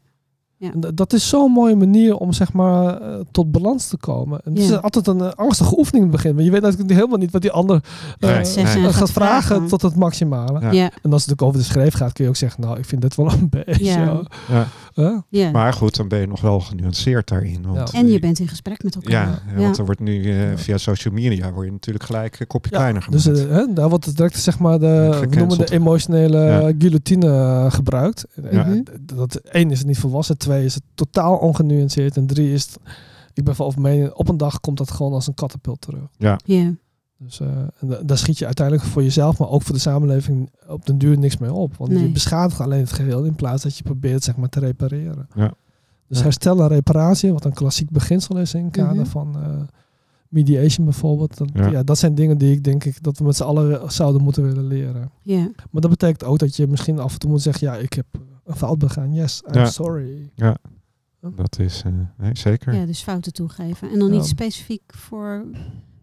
Ja. 0.61 0.91
Dat 0.93 1.13
is 1.13 1.29
zo'n 1.29 1.51
mooie 1.51 1.75
manier 1.75 2.15
om 2.17 2.33
zeg 2.33 2.53
maar 2.53 3.01
eh, 3.01 3.15
tot 3.31 3.51
balans 3.51 3.87
te 3.87 3.97
komen. 3.97 4.39
En 4.43 4.53
het 4.53 4.67
Ja. 4.67 4.75
is 4.75 4.81
altijd 4.81 5.07
een 5.07 5.21
eh, 5.21 5.29
angstige 5.35 5.77
oefening 5.77 6.05
in 6.05 6.11
het 6.11 6.21
begin. 6.21 6.33
Want 6.33 6.45
je 6.45 6.51
weet 6.51 6.61
natuurlijk 6.61 6.91
helemaal 6.93 7.17
niet 7.17 7.31
wat 7.31 7.41
die 7.41 7.51
ander 7.51 7.83
eh, 8.19 8.29
Nee, 8.29 8.55
nee. 8.55 8.65
gaat, 8.65 8.93
gaat 8.93 9.11
vragen 9.11 9.67
tot 9.67 9.81
het 9.81 9.95
maximale. 9.95 10.59
Ja. 10.61 10.71
Ja. 10.71 10.91
En 11.01 11.13
als 11.13 11.21
het 11.25 11.31
ook 11.31 11.41
over 11.47 11.59
de 11.59 11.65
schreef 11.65 11.93
gaat, 11.93 12.13
kun 12.13 12.23
je 12.23 12.29
ook 12.29 12.35
zeggen, 12.35 12.61
nou, 12.61 12.77
ik 12.77 12.85
vind 12.85 13.01
dit 13.01 13.15
wel 13.15 13.31
een 13.31 13.49
beetje. 13.65 13.83
Ja. 13.85 14.21
Ja. 14.49 14.67
hè? 14.93 15.11
Ja. 15.29 15.51
Maar 15.51 15.73
goed, 15.73 15.95
dan 15.95 16.07
ben 16.07 16.19
je 16.19 16.27
nog 16.27 16.41
wel 16.41 16.59
genuanceerd 16.59 17.27
daarin. 17.27 17.61
Want, 17.67 17.91
Ja. 17.91 17.99
En 17.99 18.07
je 18.07 18.19
bent 18.19 18.39
in 18.39 18.47
gesprek 18.47 18.83
met 18.83 18.95
elkaar. 18.95 19.11
Ja, 19.11 19.41
Ja. 19.55 19.61
want 19.61 19.77
er 19.77 19.85
wordt 19.85 19.99
nu 19.99 20.33
via 20.57 20.77
social 20.77 21.13
media 21.13 21.51
word 21.51 21.65
je 21.65 21.71
natuurlijk 21.71 22.05
gelijk 22.05 22.39
een 22.39 22.47
kopje 22.47 22.71
Ja, 22.71 22.77
kleiner 22.77 23.01
gemaakt. 23.01 23.23
dus 23.23 23.39
hè, 23.39 23.73
daar 23.73 23.89
wordt 23.89 24.05
het 24.05 24.15
direct 24.17 24.39
zeg 24.39 24.59
maar 24.59 24.79
de, 24.79 25.17
we 25.29 25.35
noemen 25.35 25.57
de 25.57 25.71
emotionele 25.71 26.37
Ja. 26.39 26.71
guillotine 26.77 27.65
gebruikt. 27.69 28.25
Dat, 28.99 29.35
één 29.35 29.71
is 29.71 29.77
het 29.77 29.87
niet 29.87 29.97
volwassen, 29.99 30.37
twee 30.37 30.50
is 30.59 30.73
het 30.73 30.83
totaal 30.95 31.37
ongenuanceerd 31.37 32.17
en 32.17 32.25
drie 32.27 32.53
is 32.53 32.63
het, 32.63 32.77
ik 33.33 33.43
ben 33.43 33.55
van 33.55 33.65
over 33.65 33.81
mening, 33.81 34.11
op 34.13 34.29
een 34.29 34.37
dag 34.37 34.59
komt 34.59 34.77
dat 34.77 34.91
gewoon 34.91 35.13
als 35.13 35.27
een 35.27 35.33
katapult 35.33 35.81
terug. 35.81 36.07
Ja. 36.17 36.39
Dus 37.17 37.39
eh, 37.39 37.47
en 37.79 37.87
da- 37.87 38.01
daar 38.03 38.17
schiet 38.17 38.37
je 38.37 38.45
uiteindelijk 38.45 38.87
voor 38.87 39.03
jezelf, 39.03 39.37
maar 39.39 39.49
ook 39.49 39.61
voor 39.61 39.75
de 39.75 39.81
samenleving 39.81 40.49
op 40.67 40.85
den 40.85 40.97
duur 40.97 41.17
niks 41.17 41.37
mee 41.37 41.53
op. 41.53 41.77
Want 41.77 41.91
je 41.91 42.09
beschadigt 42.11 42.59
alleen 42.59 42.79
het 42.79 42.91
geheel 42.91 43.23
in 43.23 43.35
plaats 43.35 43.63
dat 43.63 43.77
je 43.77 43.83
probeert 43.83 44.23
zeg 44.23 44.35
maar 44.35 44.49
te 44.49 44.59
repareren. 44.59 45.27
Ja. 45.35 45.53
Dus 46.07 46.17
Ja. 46.17 46.23
herstel 46.23 46.61
en 46.61 46.67
reparatie, 46.67 47.33
wat 47.33 47.45
een 47.45 47.53
klassiek 47.53 47.89
beginsel 47.89 48.37
is 48.37 48.53
in 48.53 48.63
het 48.63 48.71
kader 48.73 48.95
Mhm. 49.01 49.05
van 49.05 49.35
eh, 49.43 49.49
mediation 50.29 50.85
bijvoorbeeld. 50.85 51.37
Dat, 51.37 51.49
Ja. 51.53 51.67
ja. 51.69 51.83
dat 51.83 51.97
zijn 51.97 52.15
dingen 52.15 52.37
die 52.37 52.51
ik 52.51 52.63
denk 52.63 52.83
ik 52.83 53.03
dat 53.03 53.17
we 53.17 53.23
met 53.23 53.35
z'n 53.35 53.43
allen 53.43 53.91
zouden 53.91 54.21
moeten 54.21 54.43
willen 54.43 54.67
leren. 54.67 55.11
Ja. 55.21 55.49
Maar 55.71 55.81
dat 55.81 55.89
betekent 55.89 56.23
ook 56.23 56.39
dat 56.39 56.55
je 56.55 56.67
misschien 56.67 56.99
af 56.99 57.13
en 57.13 57.19
toe 57.19 57.29
moet 57.29 57.41
zeggen, 57.41 57.67
ja, 57.67 57.75
ik 57.77 57.93
heb 57.93 58.05
een 58.11 58.21
fout 58.45 58.77
begaan. 58.77 59.13
Yes, 59.13 59.41
I'm 59.47 59.53
Ja. 59.53 59.65
sorry. 59.65 60.31
Dat 61.35 61.59
is 61.59 61.81
eh, 61.85 61.91
nee, 62.17 62.35
zeker. 62.37 62.73
ja, 62.75 62.85
dus 62.85 63.01
fouten 63.01 63.33
toegeven. 63.33 63.89
En 63.91 63.99
dan 63.99 64.11
niet 64.11 64.21
Ja. 64.21 64.27
specifiek 64.27 64.81
voor, 64.87 65.45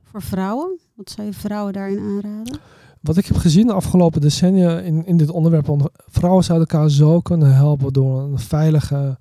voor 0.03 0.23
vrouwen. 0.23 0.79
Wat 0.95 1.11
zou 1.11 1.27
je 1.27 1.33
vrouwen 1.33 1.73
daarin 1.73 1.99
aanraden? 1.99 2.59
Wat 3.01 3.17
ik 3.17 3.27
heb 3.27 3.37
gezien 3.37 3.67
de 3.67 3.73
afgelopen 3.73 4.21
decennia 4.21 4.79
in, 4.81 5.07
in 5.07 5.17
dit 5.17 5.31
onderwerp, 5.31 5.67
want 5.67 5.83
vrouwen 6.07 6.45
zouden 6.45 6.69
elkaar 6.69 6.91
zo 6.91 7.21
kunnen 7.21 7.55
helpen 7.55 7.93
door 7.93 8.21
een 8.23 8.39
veilige 8.39 9.19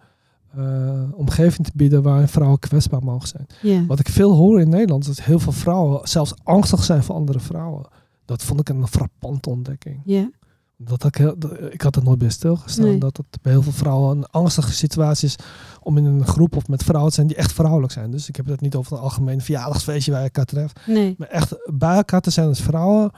eh, 0.56 1.04
omgeving 1.14 1.68
te 1.68 1.72
bieden 1.76 2.02
waarin 2.04 2.28
vrouwen 2.28 2.60
kwetsbaar 2.60 3.04
mogen 3.04 3.28
zijn. 3.28 3.46
Ja. 3.62 3.86
Wat 3.86 4.00
ik 4.00 4.10
veel 4.10 4.32
hoor 4.36 4.60
in 4.62 4.70
Nederland, 4.70 5.08
is 5.08 5.16
dat 5.16 5.26
heel 5.26 5.40
veel 5.40 5.52
vrouwen 5.52 6.08
zelfs 6.08 6.34
angstig 6.44 6.84
zijn 6.84 7.04
voor 7.04 7.16
andere 7.16 7.40
vrouwen. 7.40 7.88
Dat 8.26 8.44
vond 8.44 8.60
ik 8.60 8.70
een 8.70 8.88
frappante 8.88 9.50
ontdekking. 9.50 10.02
Ja. 10.06 10.30
Dat 10.80 11.04
ik, 11.04 11.16
heel, 11.16 11.40
dat- 11.40 11.74
ik 11.74 11.82
had 11.82 11.96
er 11.96 12.04
nooit 12.04 12.18
bij 12.18 12.30
stilgestaan. 12.30 12.86
Nee. 12.86 12.98
Dat 12.98 13.18
het 13.18 13.42
bij 13.42 13.52
heel 13.52 13.62
veel 13.62 13.72
vrouwen 13.72 14.18
een 14.18 14.26
angstige 14.26 14.72
situatie 14.74 15.28
is 15.28 15.36
om 15.82 15.98
in 15.98 16.06
een 16.06 16.26
groep 16.26 16.56
of 16.56 16.68
met 16.68 16.84
vrouwen 16.84 17.10
te 17.10 17.16
zijn 17.16 17.28
die 17.28 17.36
echt 17.38 17.52
vrouwelijk 17.54 17.94
zijn. 17.94 18.12
Dus 18.12 18.28
ik 18.30 18.36
heb 18.36 18.46
het 18.46 18.62
niet 18.62 18.76
over 18.76 18.94
een 18.98 19.04
algemeen 19.04 19.42
verjaardagsfeestje 19.42 20.12
waar 20.12 20.20
je 20.20 20.26
elkaar 20.26 20.46
treft. 20.46 20.80
Nee. 20.86 21.16
Maar 21.18 21.28
echt 21.28 21.56
bij 21.78 21.96
elkaar 21.96 22.22
te 22.22 22.30
zijn 22.30 22.48
als 22.48 22.62
vrouwen. 22.62 23.12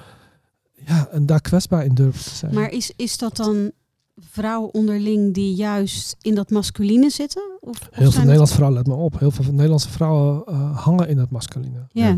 Ja, 0.85 1.07
en 1.11 1.25
daar 1.25 1.41
kwetsbaar 1.41 1.85
in 1.85 1.93
durven 1.93 2.23
te 2.23 2.35
zijn. 2.35 2.53
Maar 2.53 2.69
is, 2.71 2.91
is 2.95 3.17
dat 3.17 3.35
dan 3.35 3.71
vrouwen 4.17 4.73
onderling 4.73 5.33
die 5.33 5.53
juist 5.55 6.15
in 6.21 6.35
dat 6.35 6.49
masculine 6.49 7.09
zitten? 7.09 7.57
Of, 7.59 7.69
of 7.69 7.87
heel 7.91 8.11
veel 8.11 8.19
Nederlandse 8.21 8.55
vrouwen, 8.55 8.77
let 8.77 8.87
me 8.87 8.93
op. 8.93 9.19
Heel 9.19 9.31
veel 9.31 9.43
Nederlandse 9.53 9.89
vrouwen 9.89 10.43
eh, 10.45 10.79
hangen 10.85 11.07
in 11.07 11.17
het 11.17 11.29
masculine. 11.31 11.87
Ja. 11.91 12.07
Ja. 12.07 12.17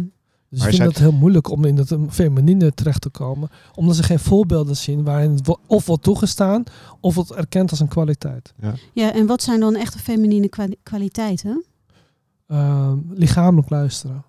Dus 0.51 0.59
Maar 0.59 0.69
ik 0.69 0.75
vind 0.75 0.89
is 0.89 0.95
het 0.97 1.03
heel 1.09 1.19
moeilijk 1.19 1.49
om 1.49 1.65
in 1.65 1.77
het 1.77 1.95
feminine 2.09 2.73
terecht 2.73 3.01
te 3.01 3.09
komen. 3.09 3.49
Omdat 3.75 3.95
ze 3.95 4.03
geen 4.03 4.19
voorbeelden 4.19 4.77
zien 4.77 5.03
waarin 5.03 5.31
het 5.31 5.57
of 5.67 5.85
wordt 5.85 6.03
toegestaan 6.03 6.63
of 6.99 7.15
wordt 7.15 7.31
erkend 7.31 7.69
als 7.69 7.79
een 7.79 7.87
kwaliteit. 7.87 8.53
ja, 8.93 9.13
en 9.13 9.25
wat 9.25 9.41
zijn 9.41 9.59
dan 9.59 9.75
echte 9.75 9.99
feminine 9.99 10.47
kwali- 10.49 10.77
kwaliteiten? 10.83 11.63
Ehm, 12.47 12.97
lichamelijk 13.09 13.69
luisteren. 13.69 14.23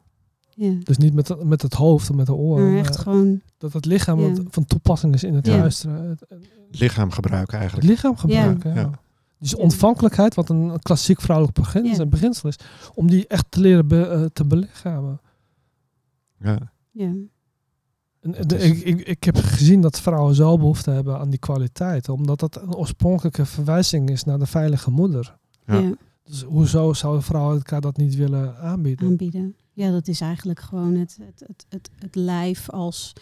Ja. 0.55 0.73
Dus 0.83 0.97
niet 0.97 1.15
met, 1.15 1.45
met 1.45 1.63
het 1.63 1.75
hoofd 1.75 2.11
of 2.11 2.17
met 2.17 2.27
de 2.27 2.35
oren. 2.35 2.63
Maar 2.65 2.73
maar 2.73 2.81
echt 2.81 2.97
gewoon... 2.99 3.41
dat 3.59 3.73
het 3.73 3.85
lichaam 3.85 4.21
Ja. 4.21 4.29
wat 4.29 4.41
van 4.51 4.65
toepassing 4.65 5.15
is 5.15 5.25
in 5.25 5.35
het 5.35 5.47
Ja. 5.47 5.57
luisteren. 5.57 6.09
Het, 6.09 6.21
het 6.29 6.47
Lichaam 6.81 7.11
gebruiken 7.11 7.59
eigenlijk. 7.59 7.89
lichaam 7.89 8.17
gebruiken. 8.17 8.75
Ja. 8.75 8.81
Ja. 8.81 8.91
Dus 9.39 9.51
Ja. 9.51 9.57
ontvankelijkheid, 9.57 10.35
wat 10.35 10.49
een 10.49 10.79
klassiek 10.83 11.21
vrouwelijk 11.21 11.57
beginsel, 11.59 12.05
Ja. 12.05 12.11
beginsel 12.11 12.49
is, 12.49 12.57
om 12.95 13.07
die 13.11 13.27
echt 13.27 13.45
te 13.49 13.61
leren 13.61 13.89
be- 13.89 14.07
eh, 14.07 14.25
te 14.33 14.45
belichamen. 14.45 15.21
Ja. 16.43 16.73
Ja. 16.91 17.13
En, 18.21 18.35
de- 18.49 18.59
ik, 18.59 18.79
ik, 18.81 19.01
ik 19.01 19.25
heb 19.25 19.37
gezien 19.37 19.81
dat 19.81 20.01
vrouwen 20.01 20.35
zo 20.35 20.59
behoefte 20.59 20.91
hebben 20.91 21.19
aan 21.19 21.31
die 21.31 21.39
kwaliteit, 21.39 22.09
omdat 22.09 22.41
dat 22.41 22.63
een 22.63 22.75
oorspronkelijke 22.75 23.45
verwijzing 23.47 24.11
is 24.11 24.25
naar 24.25 24.39
de 24.39 24.47
veilige 24.47 24.91
moeder. 24.91 25.37
Ja. 25.67 25.79
Ja. 25.79 25.93
Dus 26.25 26.43
hoezo 26.43 26.93
zouden 26.93 27.23
vrouwen 27.23 27.57
elkaar 27.57 27.81
dat 27.81 27.97
niet 27.97 28.15
willen 28.15 28.57
aanbieden? 28.57 29.07
aanbieden. 29.07 29.57
Ja, 29.73 29.91
dat 29.91 30.09
is 30.09 30.21
eigenlijk 30.21 30.61
gewoon 30.61 30.95
het, 30.95 31.19
het, 31.21 31.45
het, 31.47 31.67
het, 31.69 31.91
het 31.99 32.15
lijf 32.15 32.71
als, 32.71 33.13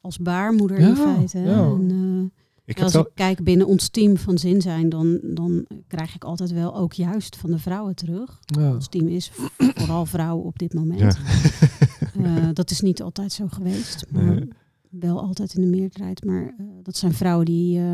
als 0.00 0.18
baarmoeder 0.18 0.80
Ja, 0.80 0.88
in 0.88 0.96
feite. 0.96 1.38
ja. 1.38 1.64
En, 1.64 1.90
eh, 1.90 2.40
Ik 2.64 2.82
als 2.82 2.92
wel, 2.92 3.02
ik 3.02 3.10
kijk 3.14 3.44
binnen 3.44 3.66
ons 3.66 3.88
team 3.88 4.16
van 4.16 4.38
zin 4.38 4.60
zijn, 4.62 4.88
dan, 4.88 5.18
dan 5.22 5.66
krijg 5.86 6.14
ik 6.14 6.24
altijd 6.24 6.52
wel 6.52 6.76
ook 6.76 6.92
juist 6.92 7.36
van 7.36 7.50
de 7.50 7.58
vrouwen 7.58 7.94
terug. 7.94 8.40
Ja. 8.44 8.72
Ons 8.74 8.88
team 8.88 9.08
is 9.08 9.30
vooral 9.56 10.06
vrouwen 10.06 10.44
op 10.44 10.58
dit 10.58 10.74
moment. 10.74 11.18
Eh, 12.24 12.48
dat 12.52 12.70
is 12.70 12.80
niet 12.80 13.02
altijd 13.02 13.32
zo 13.32 13.46
geweest, 13.50 14.04
maar 14.10 14.24
Nee. 14.24 14.48
wel 14.90 15.20
altijd 15.20 15.54
in 15.54 15.60
de 15.60 15.66
meerderheid. 15.76 16.24
Maar 16.24 16.42
eh, 16.58 16.64
dat 16.82 16.96
zijn 16.96 17.12
vrouwen 17.14 17.44
die 17.46 17.78
eh, 17.78 17.84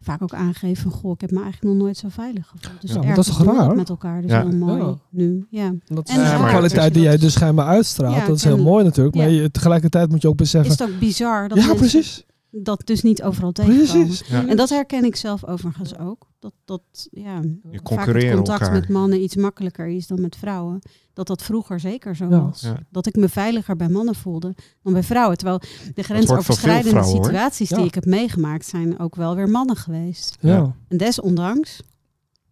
vaak 0.00 0.22
ook 0.22 0.34
aangeven 0.34 0.90
goh, 0.90 1.12
ik 1.12 1.20
heb 1.20 1.30
me 1.30 1.42
eigenlijk 1.42 1.72
nog 1.74 1.82
nooit 1.82 1.96
zo 1.96 2.08
veilig 2.08 2.46
gevoeld. 2.48 2.80
Dus 2.80 2.90
Ja, 2.90 2.96
maar 2.98 3.06
ergens 3.08 3.26
dat 3.26 3.46
is 3.46 3.52
raar? 3.54 3.76
met 3.76 3.88
elkaar, 3.88 4.22
dus 4.22 4.30
Ja. 4.30 4.46
heel 4.48 4.56
mooi 4.58 4.82
Ja. 4.82 4.94
nu. 5.10 5.46
Ja. 5.50 5.74
Dat 5.86 6.08
is 6.08 6.14
En 6.16 6.20
maar- 6.40 6.48
kwaliteit 6.48 6.94
die 6.94 7.02
jij 7.02 7.16
dus 7.16 7.32
schijnbaar 7.32 7.66
uitstraalt. 7.66 8.16
Ja, 8.16 8.26
dat 8.26 8.36
is 8.36 8.44
heel 8.44 8.62
mooi 8.62 8.84
natuurlijk. 8.84 9.16
Maar 9.16 9.28
je, 9.30 9.50
tegelijkertijd 9.50 10.10
moet 10.10 10.22
je 10.22 10.28
ook 10.28 10.36
beseffen... 10.36 10.72
Is 10.72 10.78
het 10.78 10.88
ook 10.90 10.98
bizar 10.98 11.48
dat 11.48 11.58
ja, 11.58 11.66
mensen 11.66 11.76
precies. 11.90 12.24
Dat 12.50 12.82
dus 12.84 13.02
niet 13.02 13.22
overal 13.22 13.52
tegenkomen. 13.52 14.16
Ja. 14.28 14.46
En 14.46 14.56
dat 14.56 14.68
herken 14.68 15.04
ik 15.04 15.16
zelf 15.16 15.44
overigens 15.44 15.98
ook. 15.98 16.28
Dat, 16.38 16.52
dat 16.64 16.82
ja, 17.10 17.40
je 17.70 17.80
vaak 17.82 18.06
het 18.06 18.34
contact 18.34 18.60
elkaar. 18.60 18.72
met 18.72 18.88
mannen 18.88 19.22
iets 19.22 19.36
makkelijker 19.36 19.86
is 19.86 20.06
dan 20.06 20.20
met 20.20 20.36
vrouwen. 20.36 20.78
Dat 21.12 21.26
dat 21.26 21.42
vroeger 21.42 21.80
zeker 21.80 22.16
zo 22.16 22.28
Ja. 22.28 22.40
was. 22.40 22.60
Ja. 22.60 22.76
Dat 22.90 23.06
ik 23.06 23.16
me 23.16 23.28
veiliger 23.28 23.76
bij 23.76 23.88
mannen 23.88 24.14
voelde 24.14 24.54
dan 24.82 24.92
bij 24.92 25.02
vrouwen. 25.02 25.36
Terwijl 25.36 25.60
de 25.94 26.02
grensoverschrijdende 26.02 26.90
vrouwen, 26.90 27.24
situaties 27.24 27.68
die 27.68 27.84
ik 27.84 27.94
heb 27.94 28.04
meegemaakt 28.04 28.66
zijn 28.66 28.98
ook 28.98 29.14
wel 29.14 29.34
weer 29.34 29.48
mannen 29.48 29.76
geweest. 29.76 30.36
En 30.40 30.74
desondanks 30.88 31.80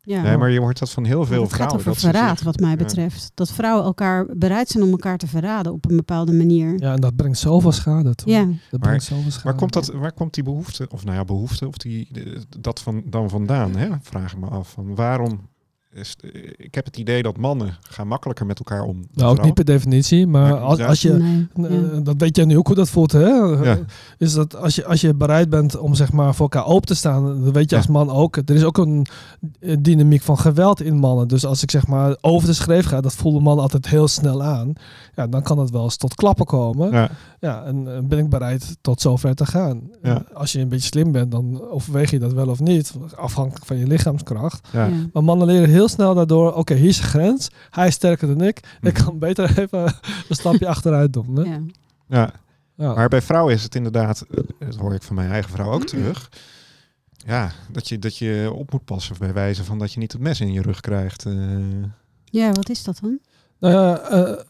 Ja. 0.08 0.22
Nee, 0.22 0.36
maar 0.36 0.50
je 0.50 0.60
hoort 0.60 0.78
dat 0.78 0.90
van 0.90 1.04
heel 1.04 1.24
veel 1.24 1.42
het 1.42 1.52
gaat 1.52 1.56
vrouwen. 1.56 1.78
over 1.78 1.90
dat 1.90 2.00
ze 2.00 2.06
verraad, 2.06 2.42
wat 2.42 2.60
mij 2.60 2.70
Ja. 2.70 2.76
betreft. 2.76 3.30
Dat 3.34 3.50
vrouwen 3.52 3.84
elkaar 3.84 4.26
bereid 4.36 4.68
zijn 4.68 4.84
om 4.84 4.90
elkaar 4.90 5.18
te 5.18 5.26
verraden 5.26 5.72
op 5.72 5.90
een 5.90 5.96
bepaalde 5.96 6.32
manier. 6.32 6.80
Ja, 6.80 6.92
en 6.94 7.00
dat 7.00 7.16
brengt 7.16 7.38
zoveel 7.38 7.72
schade 7.72 8.14
toe. 8.14 8.32
Ja. 8.32 8.46
Dat 8.70 8.80
brengt 8.80 9.04
zoveel 9.04 9.30
schade. 9.30 9.44
Waar 9.48 9.54
komt, 9.56 9.72
dat, 9.72 9.86
waar 9.86 10.12
komt 10.12 10.34
die 10.34 10.42
behoefte, 10.44 10.86
of 10.90 11.04
nou 11.04 11.16
ja, 11.16 11.24
behoefte, 11.24 11.66
of 11.66 11.76
die, 11.76 12.08
dat 12.58 12.80
van, 12.80 13.02
dan 13.06 13.30
vandaan? 13.30 13.76
Hè? 13.76 13.88
Vraag 14.00 14.32
ik 14.32 14.38
me 14.38 14.46
af. 14.46 14.70
Van 14.70 14.94
waarom 14.94 15.40
is, 15.92 16.16
ik 16.56 16.74
heb 16.74 16.84
het 16.84 16.96
idee 16.96 17.22
dat 17.22 17.36
mannen 17.36 17.76
gaan 17.80 18.06
makkelijker 18.08 18.46
met 18.46 18.58
elkaar 18.58 18.82
om. 18.82 18.86
dan 18.86 18.94
Nou, 18.94 19.06
ook 19.10 19.16
vrouwen. 19.16 19.44
niet 19.44 19.54
per 19.54 19.64
definitie, 19.64 20.26
maar 20.26 20.48
Ja, 20.48 20.54
als, 20.58 20.80
als 20.80 21.02
je... 21.02 21.12
Nee, 21.54 21.68
eh, 21.68 21.92
ja. 21.92 22.00
Dat 22.00 22.14
weet 22.18 22.36
jij 22.36 22.44
nu 22.44 22.56
ook 22.58 22.66
hoe 22.66 22.76
dat 22.76 22.90
voelt, 22.90 23.12
hè? 23.12 23.26
Ja. 23.28 23.78
Is 24.18 24.32
dat 24.32 24.56
als 24.56 24.74
je, 24.74 24.84
als 24.84 25.00
je 25.00 25.14
bereid 25.14 25.50
bent 25.50 25.78
om 25.78 25.94
zeg 25.94 26.12
maar 26.12 26.34
voor 26.34 26.48
elkaar 26.50 26.66
open 26.72 26.86
te 26.86 26.94
staan, 26.94 27.44
dat 27.44 27.54
weet 27.54 27.70
je 27.70 27.76
Ja. 27.76 27.82
als 27.82 27.90
man 27.90 28.10
ook. 28.10 28.36
Er 28.36 28.54
is 28.54 28.64
ook 28.64 28.78
een 28.78 29.06
eh, 29.60 29.76
dynamiek 29.80 30.22
van 30.22 30.38
geweld 30.38 30.82
in 30.82 30.96
mannen. 30.96 31.28
Dus 31.28 31.44
als 31.46 31.62
ik 31.62 31.70
zeg 31.70 31.86
maar 31.86 32.16
over 32.20 32.48
de 32.48 32.54
schreef 32.54 32.86
ga, 32.86 33.00
dat 33.00 33.14
voelde 33.14 33.40
man 33.40 33.58
altijd 33.58 33.88
heel 33.88 34.08
snel 34.08 34.42
aan. 34.42 34.72
Ja, 35.18 35.26
dan 35.26 35.42
kan 35.42 35.58
het 35.58 35.70
wel 35.70 35.82
eens 35.84 35.96
tot 35.96 36.14
klappen 36.14 36.46
komen. 36.46 36.90
Ja, 36.92 37.10
Ja, 37.40 37.64
en 37.64 37.94
eh, 37.96 38.02
ben 38.02 38.18
ik 38.18 38.28
bereid 38.28 38.76
tot 38.80 39.00
zover 39.00 39.34
te 39.34 39.46
gaan. 39.46 39.90
Ja. 40.02 40.22
Als 40.32 40.52
je 40.52 40.60
een 40.60 40.68
beetje 40.68 40.86
slim 40.86 41.12
bent, 41.12 41.30
dan 41.30 41.68
overweeg 41.70 42.10
je 42.10 42.18
dat 42.18 42.32
wel 42.32 42.48
of 42.48 42.60
niet. 42.60 42.94
Afhankelijk 43.16 43.66
van 43.66 43.76
je 43.76 43.86
lichaamskracht. 43.86 44.68
ja. 44.72 44.86
Ja. 44.86 44.92
Maar 45.12 45.24
mannen 45.24 45.46
leren 45.46 45.68
heel 45.68 45.88
snel 45.88 46.14
daardoor, 46.14 46.54
oké, 46.54 46.74
hier 46.74 46.88
is 46.88 46.98
een 46.98 47.04
grens. 47.04 47.50
Hij 47.70 47.86
is 47.86 47.94
sterker 47.94 48.28
dan 48.28 48.40
ik. 48.46 48.58
Ik 48.80 48.92
Mhm. 48.94 49.04
kan 49.04 49.18
beter 49.18 49.58
even 49.58 49.82
een 50.28 50.34
stapje 50.36 50.66
achteruit 50.68 51.12
doen. 51.12 51.36
Hè? 51.36 51.42
Ja. 51.42 51.60
ja. 52.08 52.30
Ja. 52.74 52.94
Maar 52.94 53.08
bij 53.08 53.22
vrouwen 53.22 53.54
is 53.54 53.62
het 53.62 53.74
inderdaad, 53.74 54.24
eh, 54.30 54.44
dat 54.58 54.74
hoor 54.76 54.94
ik 54.94 55.02
van 55.02 55.14
mijn 55.14 55.30
eigen 55.30 55.50
vrouw 55.50 55.72
ook 55.72 55.84
terug. 55.86 56.28
Ja, 57.26 57.50
dat 57.72 57.88
je, 57.88 57.98
dat 57.98 58.16
je 58.16 58.50
op 58.54 58.72
moet 58.72 58.84
passen 58.84 59.16
bij 59.18 59.32
wijze 59.32 59.64
van 59.64 59.78
dat 59.78 59.92
je 59.92 59.98
niet 59.98 60.12
het 60.12 60.20
mes 60.20 60.40
in 60.40 60.52
je 60.52 60.62
rug 60.62 60.80
krijgt. 60.80 61.24
eh. 61.26 61.34
ja, 62.24 62.52
wat 62.52 62.68
is 62.68 62.82
dat 62.84 62.98
dan? 63.02 63.18
Nou 63.60 63.74
ja, 63.74 63.98
eh, 63.98 64.42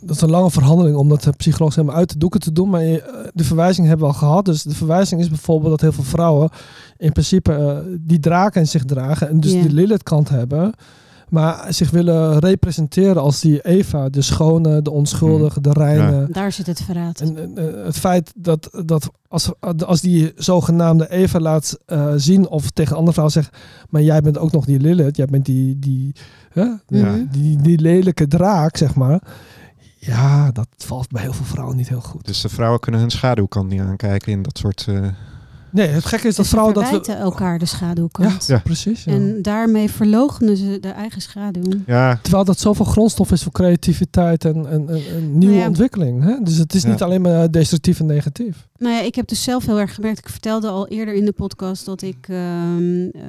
dat 0.00 0.16
is 0.16 0.22
een 0.22 0.30
lange 0.30 0.50
verhandeling 0.50 0.96
om 0.96 1.08
dat 1.08 1.26
eh, 1.26 1.32
psychologisch 1.36 1.76
helemaal 1.76 1.96
uit 1.96 2.12
de 2.12 2.18
doeken 2.18 2.40
te 2.40 2.52
doen. 2.52 2.70
Maar 2.70 2.82
je, 2.82 3.02
eh, 3.02 3.28
de 3.32 3.44
verwijzing 3.44 3.86
hebben 3.86 4.06
we 4.06 4.12
al 4.12 4.18
gehad. 4.18 4.44
Dus 4.44 4.62
de 4.62 4.74
verwijzing 4.74 5.20
is 5.20 5.28
bijvoorbeeld 5.28 5.70
dat 5.70 5.80
heel 5.80 5.92
veel 5.92 6.04
vrouwen 6.04 6.50
in 6.96 7.12
principe 7.12 7.52
eh, 7.52 7.76
die 8.00 8.20
draken 8.20 8.60
in 8.60 8.68
zich 8.68 8.84
dragen. 8.84 9.28
En 9.28 9.40
dus 9.40 9.52
die 9.52 9.72
Lilith 9.72 10.02
kant 10.02 10.28
hebben. 10.28 10.72
Maar 11.28 11.66
zich 11.68 11.90
willen 11.90 12.38
representeren 12.38 13.22
als 13.22 13.40
die 13.40 13.60
Eva, 13.60 14.08
de 14.08 14.22
schone, 14.22 14.82
de 14.82 14.90
onschuldige, 14.90 15.60
de 15.60 15.72
reine. 15.72 16.26
Daar 16.30 16.52
zit 16.52 16.66
het 16.66 16.82
verraad. 16.82 17.20
En, 17.20 17.36
en, 17.36 17.84
het 17.84 17.98
feit 17.98 18.32
dat, 18.36 18.70
dat 18.84 19.10
als, 19.28 19.50
als 19.86 20.00
die 20.00 20.32
zogenaamde 20.36 21.10
Eva 21.10 21.38
laat 21.38 21.78
eh, 21.86 22.12
zien 22.16 22.48
of 22.48 22.70
tegen 22.70 22.92
een 22.92 22.98
andere 22.98 23.16
vrouw 23.16 23.28
zegt, 23.28 23.56
maar 23.88 24.02
jij 24.02 24.20
bent 24.20 24.38
ook 24.38 24.52
nog 24.52 24.64
die 24.64 24.80
Lilith, 24.80 25.16
jij 25.16 25.26
bent 25.26 25.44
die, 25.44 25.78
die, 25.78 26.12
hè, 26.52 26.62
Ja. 26.62 26.78
Mhm. 26.88 27.24
die, 27.30 27.56
die 27.62 27.80
lelijke 27.80 28.26
draak, 28.26 28.76
zeg 28.76 28.94
maar. 28.94 29.22
Ja, 30.06 30.50
dat 30.50 30.68
valt 30.76 31.08
bij 31.10 31.22
heel 31.22 31.32
veel 31.32 31.44
vrouwen 31.44 31.76
niet 31.76 31.88
heel 31.88 32.00
goed. 32.00 32.26
Dus 32.26 32.40
de 32.40 32.48
vrouwen 32.48 32.80
kunnen 32.80 33.00
hun 33.00 33.10
schaduwkant 33.10 33.68
niet 33.68 33.80
aankijken 33.80 34.32
in 34.32 34.42
dat 34.42 34.58
soort. 34.58 34.84
eh, 34.88 35.06
Nee, 35.70 35.88
het 35.88 36.04
gekke 36.04 36.26
is 36.28 36.34
dat 36.34 36.44
Dus 36.44 36.48
vrouwen 36.54 36.74
dat 36.74 36.82
verwijten 36.84 37.14
we... 37.14 37.20
elkaar 37.20 37.58
de 37.58 37.66
schaduwkant. 37.66 38.46
Ja. 38.46 38.58
precies. 38.58 39.04
ja. 39.04 39.12
En 39.12 39.42
daarmee 39.42 39.90
verloochenen 39.90 40.56
ze 40.56 40.78
de 40.80 40.88
eigen 40.88 41.20
schaduw. 41.22 41.62
ja, 41.86 42.18
Terwijl 42.22 42.44
dat 42.44 42.58
zoveel 42.58 42.84
grondstof 42.84 43.32
is 43.32 43.42
voor 43.42 43.52
creativiteit 43.52 44.44
en, 44.44 44.54
en, 44.70 44.88
en, 44.88 45.02
en 45.14 45.30
nieuwe 45.38 45.44
Nou 45.46 45.56
ja. 45.56 45.66
ontwikkeling. 45.66 46.22
Hè? 46.24 46.36
Dus 46.42 46.56
het 46.56 46.74
is 46.74 46.82
Ja. 46.82 46.88
niet 46.90 47.02
alleen 47.02 47.20
maar 47.22 47.50
destructief 47.50 48.00
en 48.00 48.06
negatief. 48.06 48.68
Nou 48.78 48.94
ja, 48.94 49.00
ik 49.00 49.14
heb 49.14 49.28
dus 49.28 49.42
zelf 49.42 49.66
heel 49.66 49.78
erg 49.80 49.94
gemerkt. 49.94 50.18
Ik 50.18 50.28
vertelde 50.28 50.68
al 50.68 50.88
eerder 50.88 51.14
in 51.14 51.24
de 51.24 51.32
podcast 51.32 51.84
dat 51.84 52.02
ik 52.02 52.26
ehm, 52.28 53.08
eh, 53.08 53.20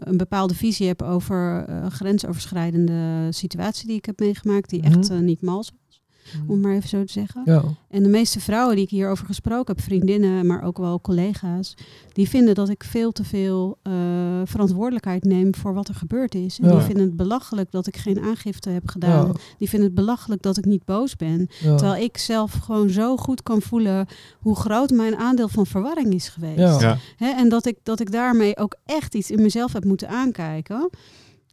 een 0.00 0.16
bepaalde 0.16 0.54
visie 0.54 0.86
heb 0.86 1.02
over 1.02 1.64
eh, 1.68 1.86
grensoverschrijdende 1.90 3.26
situatie 3.30 3.86
die 3.86 3.96
ik 3.96 4.04
heb 4.04 4.18
meegemaakt, 4.20 4.70
die 4.70 4.82
echt 4.82 5.08
Mhm. 5.08 5.12
eh, 5.12 5.18
niet 5.18 5.42
mals 5.42 5.70
was, 5.70 5.78
om 6.46 6.52
het 6.54 6.60
maar 6.62 6.74
even 6.74 6.88
zo 6.88 7.04
te 7.04 7.12
zeggen. 7.12 7.42
Ja. 7.44 7.62
En 7.88 8.02
de 8.02 8.08
meeste 8.08 8.40
vrouwen 8.40 8.74
die 8.74 8.84
ik 8.84 8.90
hierover 8.90 9.26
gesproken 9.26 9.74
heb, 9.74 9.84
vriendinnen, 9.84 10.46
maar 10.46 10.62
ook 10.62 10.78
wel 10.78 11.00
collega's, 11.00 11.74
die 12.12 12.28
vinden 12.28 12.54
dat 12.54 12.68
ik 12.68 12.84
veel 12.84 13.12
te 13.12 13.24
veel 13.24 13.78
eh, 13.82 13.92
verantwoordelijkheid 14.44 15.24
neem 15.24 15.54
voor 15.54 15.74
wat 15.74 15.88
er 15.88 15.94
gebeurd 15.94 16.34
is. 16.34 16.58
En 16.58 16.68
Ja. 16.68 16.72
die 16.74 16.80
vinden 16.84 17.04
het 17.04 17.16
belachelijk 17.16 17.70
dat 17.70 17.86
ik 17.86 17.96
geen 17.96 18.20
aangifte 18.20 18.70
heb 18.70 18.88
gedaan. 18.88 19.26
Ja. 19.26 19.32
Die 19.58 19.68
vinden 19.68 19.88
het 19.88 19.96
belachelijk 19.96 20.42
dat 20.42 20.56
ik 20.58 20.64
niet 20.64 20.84
boos 20.84 21.16
ben. 21.16 21.48
Terwijl 21.60 22.02
ik 22.02 22.18
zelf 22.18 22.52
gewoon 22.52 22.90
zo 22.90 23.16
goed 23.16 23.42
kan 23.42 23.62
voelen 23.62 24.06
hoe 24.38 24.56
groot 24.56 24.90
mijn 24.90 25.16
aandeel 25.16 25.48
van 25.48 25.66
verwarring 25.66 26.14
is 26.14 26.28
geweest. 26.28 26.80
Hè, 27.16 27.28
en 27.28 27.48
dat 27.48 27.66
ik, 27.66 27.76
dat 27.82 28.00
ik 28.00 28.12
daarmee 28.12 28.56
ook 28.56 28.76
echt 28.86 29.14
iets 29.14 29.30
in 29.30 29.42
mezelf 29.42 29.72
heb 29.72 29.84
moeten 29.84 30.08
aankijken. 30.08 30.90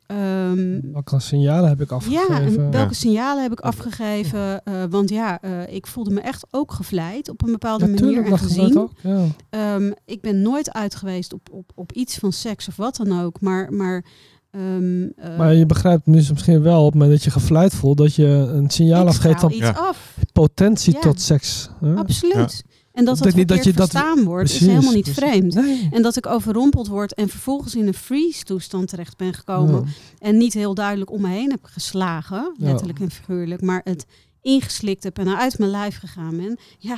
Ehm, 0.08 0.80
Welke 0.92 1.20
signalen 1.20 1.70
heb 1.70 1.82
ik 1.82 1.90
ja, 1.90 1.96
afgegeven? 1.96 2.36
en 2.36 2.56
welke 2.72 2.78
Ja. 2.78 2.92
signalen 2.94 3.44
heb 3.44 3.52
ik 3.52 3.60
afgegeven? 3.60 4.64
Eh, 4.64 4.74
want 4.90 5.10
ja, 5.10 5.42
eh, 5.42 5.74
ik 5.74 5.88
voelde 5.88 6.12
me 6.12 6.20
echt 6.20 6.46
ook 6.52 6.72
gevleid 6.72 7.30
op 7.30 7.44
een 7.44 7.52
bepaalde 7.52 7.86
Ja, 7.86 7.92
manier 7.92 8.08
tuurlijk, 8.08 8.28
en 8.32 8.38
gezien. 8.38 8.78
ook. 8.80 8.92
Ja. 9.02 9.24
Ehm, 9.50 9.92
ik 10.06 10.22
ben 10.22 10.42
nooit 10.42 10.74
uit 10.74 10.96
geweest 10.96 11.34
op, 11.34 11.42
op, 11.52 11.72
op 11.76 11.92
iets 11.92 12.18
van 12.18 12.32
seks 12.32 12.68
of 12.68 12.76
wat 12.76 12.96
dan 12.96 13.22
ook. 13.22 13.42
Maar, 13.42 13.74
maar, 13.74 14.06
ehm, 14.52 15.04
eh, 15.16 15.38
Maar 15.38 15.54
je 15.54 15.66
begrijpt 15.66 16.06
nu 16.06 16.16
misschien 16.16 16.62
wel 16.62 16.80
op 16.80 16.86
het 16.86 16.94
moment 16.94 17.12
dat 17.12 17.24
je 17.24 17.32
gevleid 17.40 17.74
voelt 17.76 17.98
dat 17.98 18.16
je 18.16 18.26
een 18.26 18.70
signaal 18.70 19.08
afgeeft 19.08 19.40
van 19.40 19.52
iets 19.52 19.60
Ja. 19.60 19.72
af. 19.78 20.18
potentie 20.34 20.94
Ja. 20.94 21.00
tot 21.00 21.22
seks. 21.22 21.70
hè? 21.80 21.96
Absoluut. 21.96 22.64
En 22.98 23.06
dat 23.06 23.18
dat 23.18 23.48
dat 23.48 23.64
je 23.64 23.74
dat- 23.74 23.90
verstaan 23.90 24.24
wordt, 24.24 24.50
is 24.50 24.60
helemaal 24.60 24.94
niet 24.94 25.02
precies. 25.04 25.24
vreemd. 25.24 25.54
Nee. 25.54 25.88
En 25.92 26.02
dat 26.02 26.16
ik 26.18 26.26
overrompeld 26.26 26.88
word 26.88 27.14
en 27.14 27.30
vervolgens 27.30 27.76
in 27.76 27.88
een 27.88 27.94
freeze-toestand 27.94 28.88
terecht 28.88 29.18
ben 29.18 29.34
gekomen. 29.34 29.82
Ja. 29.86 29.92
En 30.20 30.38
niet 30.38 30.54
heel 30.54 30.74
duidelijk 30.74 31.12
om 31.12 31.22
me 31.22 31.28
heen 31.30 31.50
heb 31.52 31.60
geslagen, 31.64 32.54
Ja. 32.58 32.66
letterlijk 32.66 33.00
en 33.00 33.12
figuurlijk, 33.12 33.62
maar 33.62 33.82
het 33.84 34.06
ingeslikt 34.42 35.04
heb 35.04 35.18
en 35.20 35.38
uit 35.38 35.60
mijn 35.60 35.72
lijf 35.72 35.98
gegaan 36.00 36.38
ben. 36.38 36.58
Ja, 36.78 36.98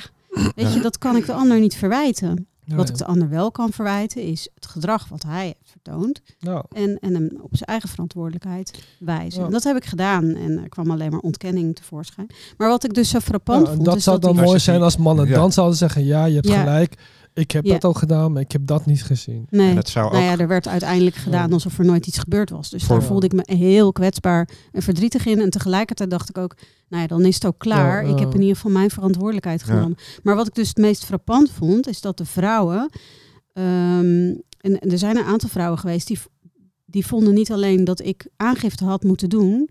weet 0.55 0.73
je, 0.73 0.79
dat 0.81 0.97
kan 0.97 1.15
ik 1.15 1.25
de 1.25 1.33
ander 1.33 1.59
niet 1.59 1.75
verwijten. 1.75 2.47
Wat 2.65 2.89
ik 2.89 2.97
de 2.97 3.05
ander 3.05 3.29
wel 3.29 3.51
kan 3.51 3.71
verwijten 3.71 4.21
is 4.23 4.49
het 4.55 4.65
gedrag 4.65 5.07
wat 5.07 5.23
hij 5.23 5.45
heeft 5.45 5.68
vertoond. 5.83 6.21
Ja. 6.39 6.65
En, 6.71 6.97
en 6.99 7.13
hem 7.13 7.29
op 7.41 7.49
zijn 7.51 7.69
eigen 7.69 7.89
verantwoordelijkheid 7.89 8.83
wijzen. 8.99 9.51
Dat 9.51 9.63
heb 9.63 9.75
ik 9.75 9.85
gedaan 9.85 10.35
en 10.35 10.57
er 10.63 10.69
kwam 10.69 10.91
alleen 10.91 11.11
maar 11.11 11.19
ontkenning 11.19 11.75
tevoorschijn. 11.75 12.27
Maar 12.57 12.67
wat 12.69 12.83
ik 12.83 12.93
dus 12.93 13.09
zo 13.09 13.19
frappant 13.19 13.67
Ja, 13.67 13.73
vond, 13.73 13.85
dat 13.85 13.95
is 13.95 14.03
zou 14.03 14.19
dat 14.19 14.25
dan 14.29 14.37
die- 14.37 14.45
mooi 14.47 14.59
zijn 14.59 14.81
als 14.81 14.97
mannen 14.97 15.27
ja. 15.27 15.33
dan 15.35 15.51
zouden 15.51 15.77
zeggen, 15.77 16.05
ja, 16.05 16.25
je 16.25 16.35
hebt 16.35 16.47
Ja. 16.47 16.59
gelijk. 16.59 16.93
Ik 17.33 17.51
heb 17.51 17.65
Ja. 17.65 17.73
dat 17.73 17.85
ook 17.85 17.97
gedaan, 17.97 18.31
maar 18.31 18.41
ik 18.41 18.51
heb 18.51 18.65
dat 18.67 18.85
niet 18.85 19.03
gezien. 19.03 19.47
Nee. 19.49 19.69
En 19.69 19.75
het 19.75 19.89
zou 19.89 20.11
Nou 20.11 20.23
ook. 20.23 20.29
ja, 20.29 20.37
er 20.37 20.47
werd 20.47 20.67
uiteindelijk 20.67 21.15
gedaan 21.15 21.53
alsof 21.53 21.79
er 21.79 21.85
nooit 21.85 22.07
iets 22.07 22.17
gebeurd 22.17 22.49
was. 22.49 22.69
Dus 22.69 22.83
Voor- 22.83 22.97
daar 22.99 23.07
voelde 23.07 23.25
ik 23.25 23.33
me 23.33 23.41
heel 23.55 23.91
kwetsbaar 23.91 24.49
en 24.71 24.81
verdrietig 24.81 25.25
in. 25.25 25.41
En 25.41 25.49
tegelijkertijd 25.49 26.09
dacht 26.09 26.29
ik 26.29 26.37
ook, 26.37 26.55
nou 26.89 27.01
ja, 27.01 27.07
dan 27.07 27.25
is 27.25 27.35
het 27.35 27.45
ook 27.45 27.57
klaar. 27.57 28.05
Ja, 28.05 28.11
Ik 28.13 28.19
heb 28.19 28.33
in 28.33 28.39
ieder 28.41 28.55
geval 28.55 28.71
mijn 28.71 28.89
verantwoordelijkheid 28.89 29.59
Ja. 29.59 29.65
genomen. 29.65 29.97
Maar 30.23 30.35
wat 30.35 30.47
ik 30.47 30.55
dus 30.55 30.67
het 30.67 30.77
meest 30.77 31.05
frappant 31.05 31.51
vond, 31.51 31.87
is 31.87 32.01
dat 32.01 32.17
de 32.17 32.25
vrouwen... 32.25 32.89
ehm, 33.53 34.33
en 34.59 34.79
er 34.79 34.97
zijn 34.97 35.17
een 35.17 35.23
aantal 35.23 35.49
vrouwen 35.49 35.79
geweest 35.79 36.07
die, 36.07 36.19
die 36.85 37.05
vonden 37.05 37.33
niet 37.33 37.51
alleen 37.51 37.83
dat 37.83 37.99
ik 38.05 38.27
aangifte 38.37 38.85
had 38.85 39.03
moeten 39.03 39.29
doen... 39.29 39.69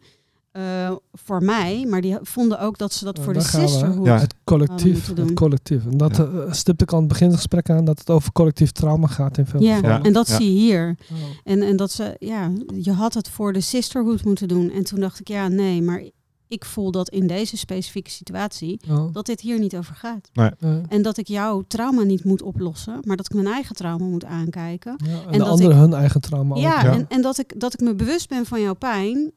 eh, 0.51 0.93
voor 1.13 1.43
mij, 1.45 1.87
maar 1.89 2.01
die 2.01 2.17
vonden 2.23 2.61
ook 2.61 2.79
dat 2.79 2.93
ze 2.93 3.05
dat 3.05 3.17
Ja, 3.17 3.23
voor 3.23 3.33
de 3.33 3.41
sisterhood... 3.41 4.07
Ja. 4.07 4.19
Het 4.19 4.35
collectief. 4.45 4.93
moeten 4.93 5.15
doen. 5.15 5.27
Het 5.27 5.35
collectief. 5.35 5.85
En 5.87 5.97
dat 5.97 6.17
Ja. 6.17 6.25
eh, 6.25 6.53
stipte 6.53 6.85
ik 6.85 6.93
aan 6.93 6.99
het 6.99 7.09
begin 7.09 7.27
van 7.31 7.37
het 7.39 7.47
gesprek 7.49 7.71
aan 7.71 7.85
dat 7.85 7.99
het 7.99 8.11
over 8.11 8.33
collectief 8.33 8.71
trauma 8.73 9.07
gaat 9.07 9.39
in 9.39 9.47
veel 9.47 9.61
Ja, 9.63 9.75
gevallen. 9.77 10.03
en 10.03 10.13
dat 10.13 10.29
Ja. 10.29 10.37
zie 10.37 10.55
je 10.55 10.61
hier. 10.61 10.97
Ja. 11.09 11.15
En, 11.45 11.63
en 11.63 11.77
dat 11.77 11.91
ze, 11.93 12.17
ja, 12.19 12.51
je 12.81 12.93
had 12.93 13.15
het 13.15 13.29
voor 13.29 13.53
de 13.53 13.61
sisterhood 13.61 14.25
moeten 14.25 14.49
doen. 14.49 14.71
En 14.71 14.85
toen 14.85 15.01
dacht 15.01 15.21
ik, 15.21 15.29
ja, 15.29 15.49
nee, 15.49 15.83
maar 15.83 16.03
ik 16.49 16.65
voel 16.65 16.91
dat 16.91 17.09
in 17.09 17.27
deze 17.27 17.57
specifieke 17.57 18.11
situatie, 18.11 18.81
Ja. 18.87 19.09
dat 19.13 19.27
dit 19.27 19.41
hier 19.41 19.59
niet 19.59 19.77
over 19.77 19.95
gaat. 19.95 20.29
Ja. 20.33 20.55
En 20.89 21.03
dat 21.03 21.17
ik 21.17 21.29
jouw 21.29 21.65
trauma 21.69 22.03
niet 22.03 22.25
moet 22.25 22.43
oplossen, 22.43 22.99
maar 23.03 23.17
dat 23.17 23.27
ik 23.27 23.35
mijn 23.35 23.47
eigen 23.47 23.75
trauma 23.77 24.05
moet 24.05 24.25
aankijken. 24.25 24.95
Ja, 25.05 25.11
en, 25.13 25.25
En 25.27 25.33
de 25.33 25.39
dat 25.39 25.49
anderen 25.49 25.77
ik- 25.77 25.83
hun 25.83 25.93
eigen 25.93 26.21
trauma 26.21 26.55
ook. 26.55 26.61
ja, 26.61 26.85
ja. 26.85 26.93
En, 26.93 27.09
en 27.09 27.23
dat, 27.23 27.39
ik, 27.39 27.61
dat 27.61 27.73
ik 27.75 27.81
me 27.81 27.95
bewust 27.95 28.29
ben 28.29 28.47
van 28.47 28.61
jouw 28.61 28.75
pijn, 28.75 29.33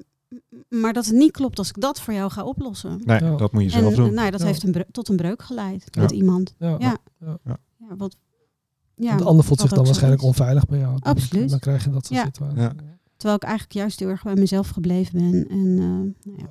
maar 0.70 0.94
dat 0.94 1.06
het 1.06 1.16
niet 1.16 1.32
klopt 1.32 1.58
als 1.58 1.70
ik 1.70 1.82
dat 1.82 2.02
voor 2.02 2.14
jou 2.14 2.32
ga 2.32 2.44
oplossen. 2.44 3.02
Nee, 3.06 3.20
Ja. 3.24 3.36
dat 3.36 3.52
moet 3.52 3.62
je 3.64 3.72
En 3.72 3.80
zelf 3.82 3.94
doen. 3.96 4.14
nou, 4.14 4.26
ja, 4.26 4.32
dat 4.32 4.40
Ja. 4.40 4.46
heeft 4.46 4.64
een 4.64 4.86
tot 4.92 5.10
een 5.10 5.16
breuk 5.16 5.42
geleid 5.44 5.88
Ja. 5.90 6.02
met 6.02 6.12
iemand. 6.12 6.54
Ja. 6.58 6.76
Ja. 6.80 6.98
Ja. 7.20 7.38
Ja, 7.78 7.96
wat, 7.98 8.16
ja, 8.96 9.08
Want 9.08 9.20
de 9.20 9.26
ander 9.26 9.46
voelt 9.46 9.60
zich 9.60 9.70
dan 9.70 9.86
waarschijnlijk 9.86 10.22
is. 10.22 10.28
onveilig 10.28 10.66
bij 10.66 10.80
jou. 10.80 10.92
Dan- 11.00 11.14
Absoluut. 11.14 11.50
Dan 11.50 11.60
krijg 11.60 11.84
je 11.84 11.90
dat 11.90 12.06
soort 12.06 12.20
Ja. 12.20 12.26
situaties. 12.26 12.60
Ja. 12.62 12.74
Terwijl 13.16 13.36
ik 13.42 13.44
eigenlijk 13.48 13.74
juist 13.74 14.00
heel 14.00 14.10
erg 14.10 14.24
bij 14.24 14.34
mezelf 14.36 14.70
gebleven 14.70 15.14
ben. 15.20 15.48
En, 15.50 15.68
eh, 15.78 16.32
nou 16.32 16.38
ja. 16.38 16.50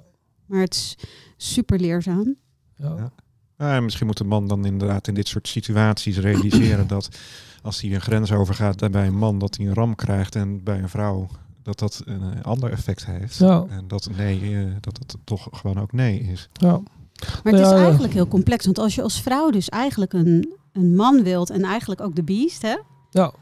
Maar 0.50 0.60
het 0.60 0.74
is 0.74 0.96
super 1.36 1.80
leerzaam. 1.80 2.36
Ja. 2.76 2.94
Ja. 2.96 3.12
Ja, 3.58 3.76
en 3.76 3.84
misschien 3.84 4.06
moet 4.06 4.16
de 4.16 4.24
man 4.24 4.48
dan 4.48 4.64
inderdaad 4.64 5.08
in 5.08 5.14
dit 5.14 5.28
soort 5.28 5.48
situaties 5.48 6.18
realiseren 6.18 6.86
dat 6.86 7.08
als 7.62 7.80
hij 7.80 7.94
een 7.94 8.00
grens 8.00 8.32
overgaat 8.32 8.82
en 8.82 8.90
bij 8.90 9.06
een 9.06 9.18
man 9.18 9.38
dat 9.38 9.56
hij 9.56 9.66
een 9.66 9.74
ram 9.74 9.94
krijgt 9.94 10.34
en 10.34 10.62
bij 10.62 10.78
een 10.78 10.88
vrouw 10.88 11.28
dat 11.62 11.78
dat 11.78 12.02
een 12.04 12.32
eh, 12.34 12.42
ander 12.42 12.70
effect 12.70 13.06
heeft. 13.06 13.36
Ja. 13.36 13.64
En 13.68 13.88
dat 13.88 14.08
nee, 14.16 14.56
eh, 14.56 14.66
dat 14.80 14.98
het 14.98 15.16
toch 15.24 15.48
gewoon 15.50 15.80
ook 15.80 15.92
nee 15.92 16.20
is. 16.20 16.48
Ja. 16.52 16.80
Maar 17.42 17.52
het 17.52 17.66
is 17.66 17.70
eigenlijk 17.70 18.12
heel 18.12 18.28
complex. 18.28 18.64
Want 18.64 18.78
als 18.78 18.94
je 18.94 19.02
als 19.02 19.20
vrouw 19.20 19.50
dus 19.50 19.68
eigenlijk 19.68 20.12
een, 20.12 20.54
een 20.72 20.94
man 20.94 21.22
wilt 21.22 21.50
en 21.50 21.62
eigenlijk 21.62 22.00
ook 22.00 22.14
de 22.14 22.22
beest, 22.22 22.62
hè? 22.62 22.76
Ja. 23.10 23.32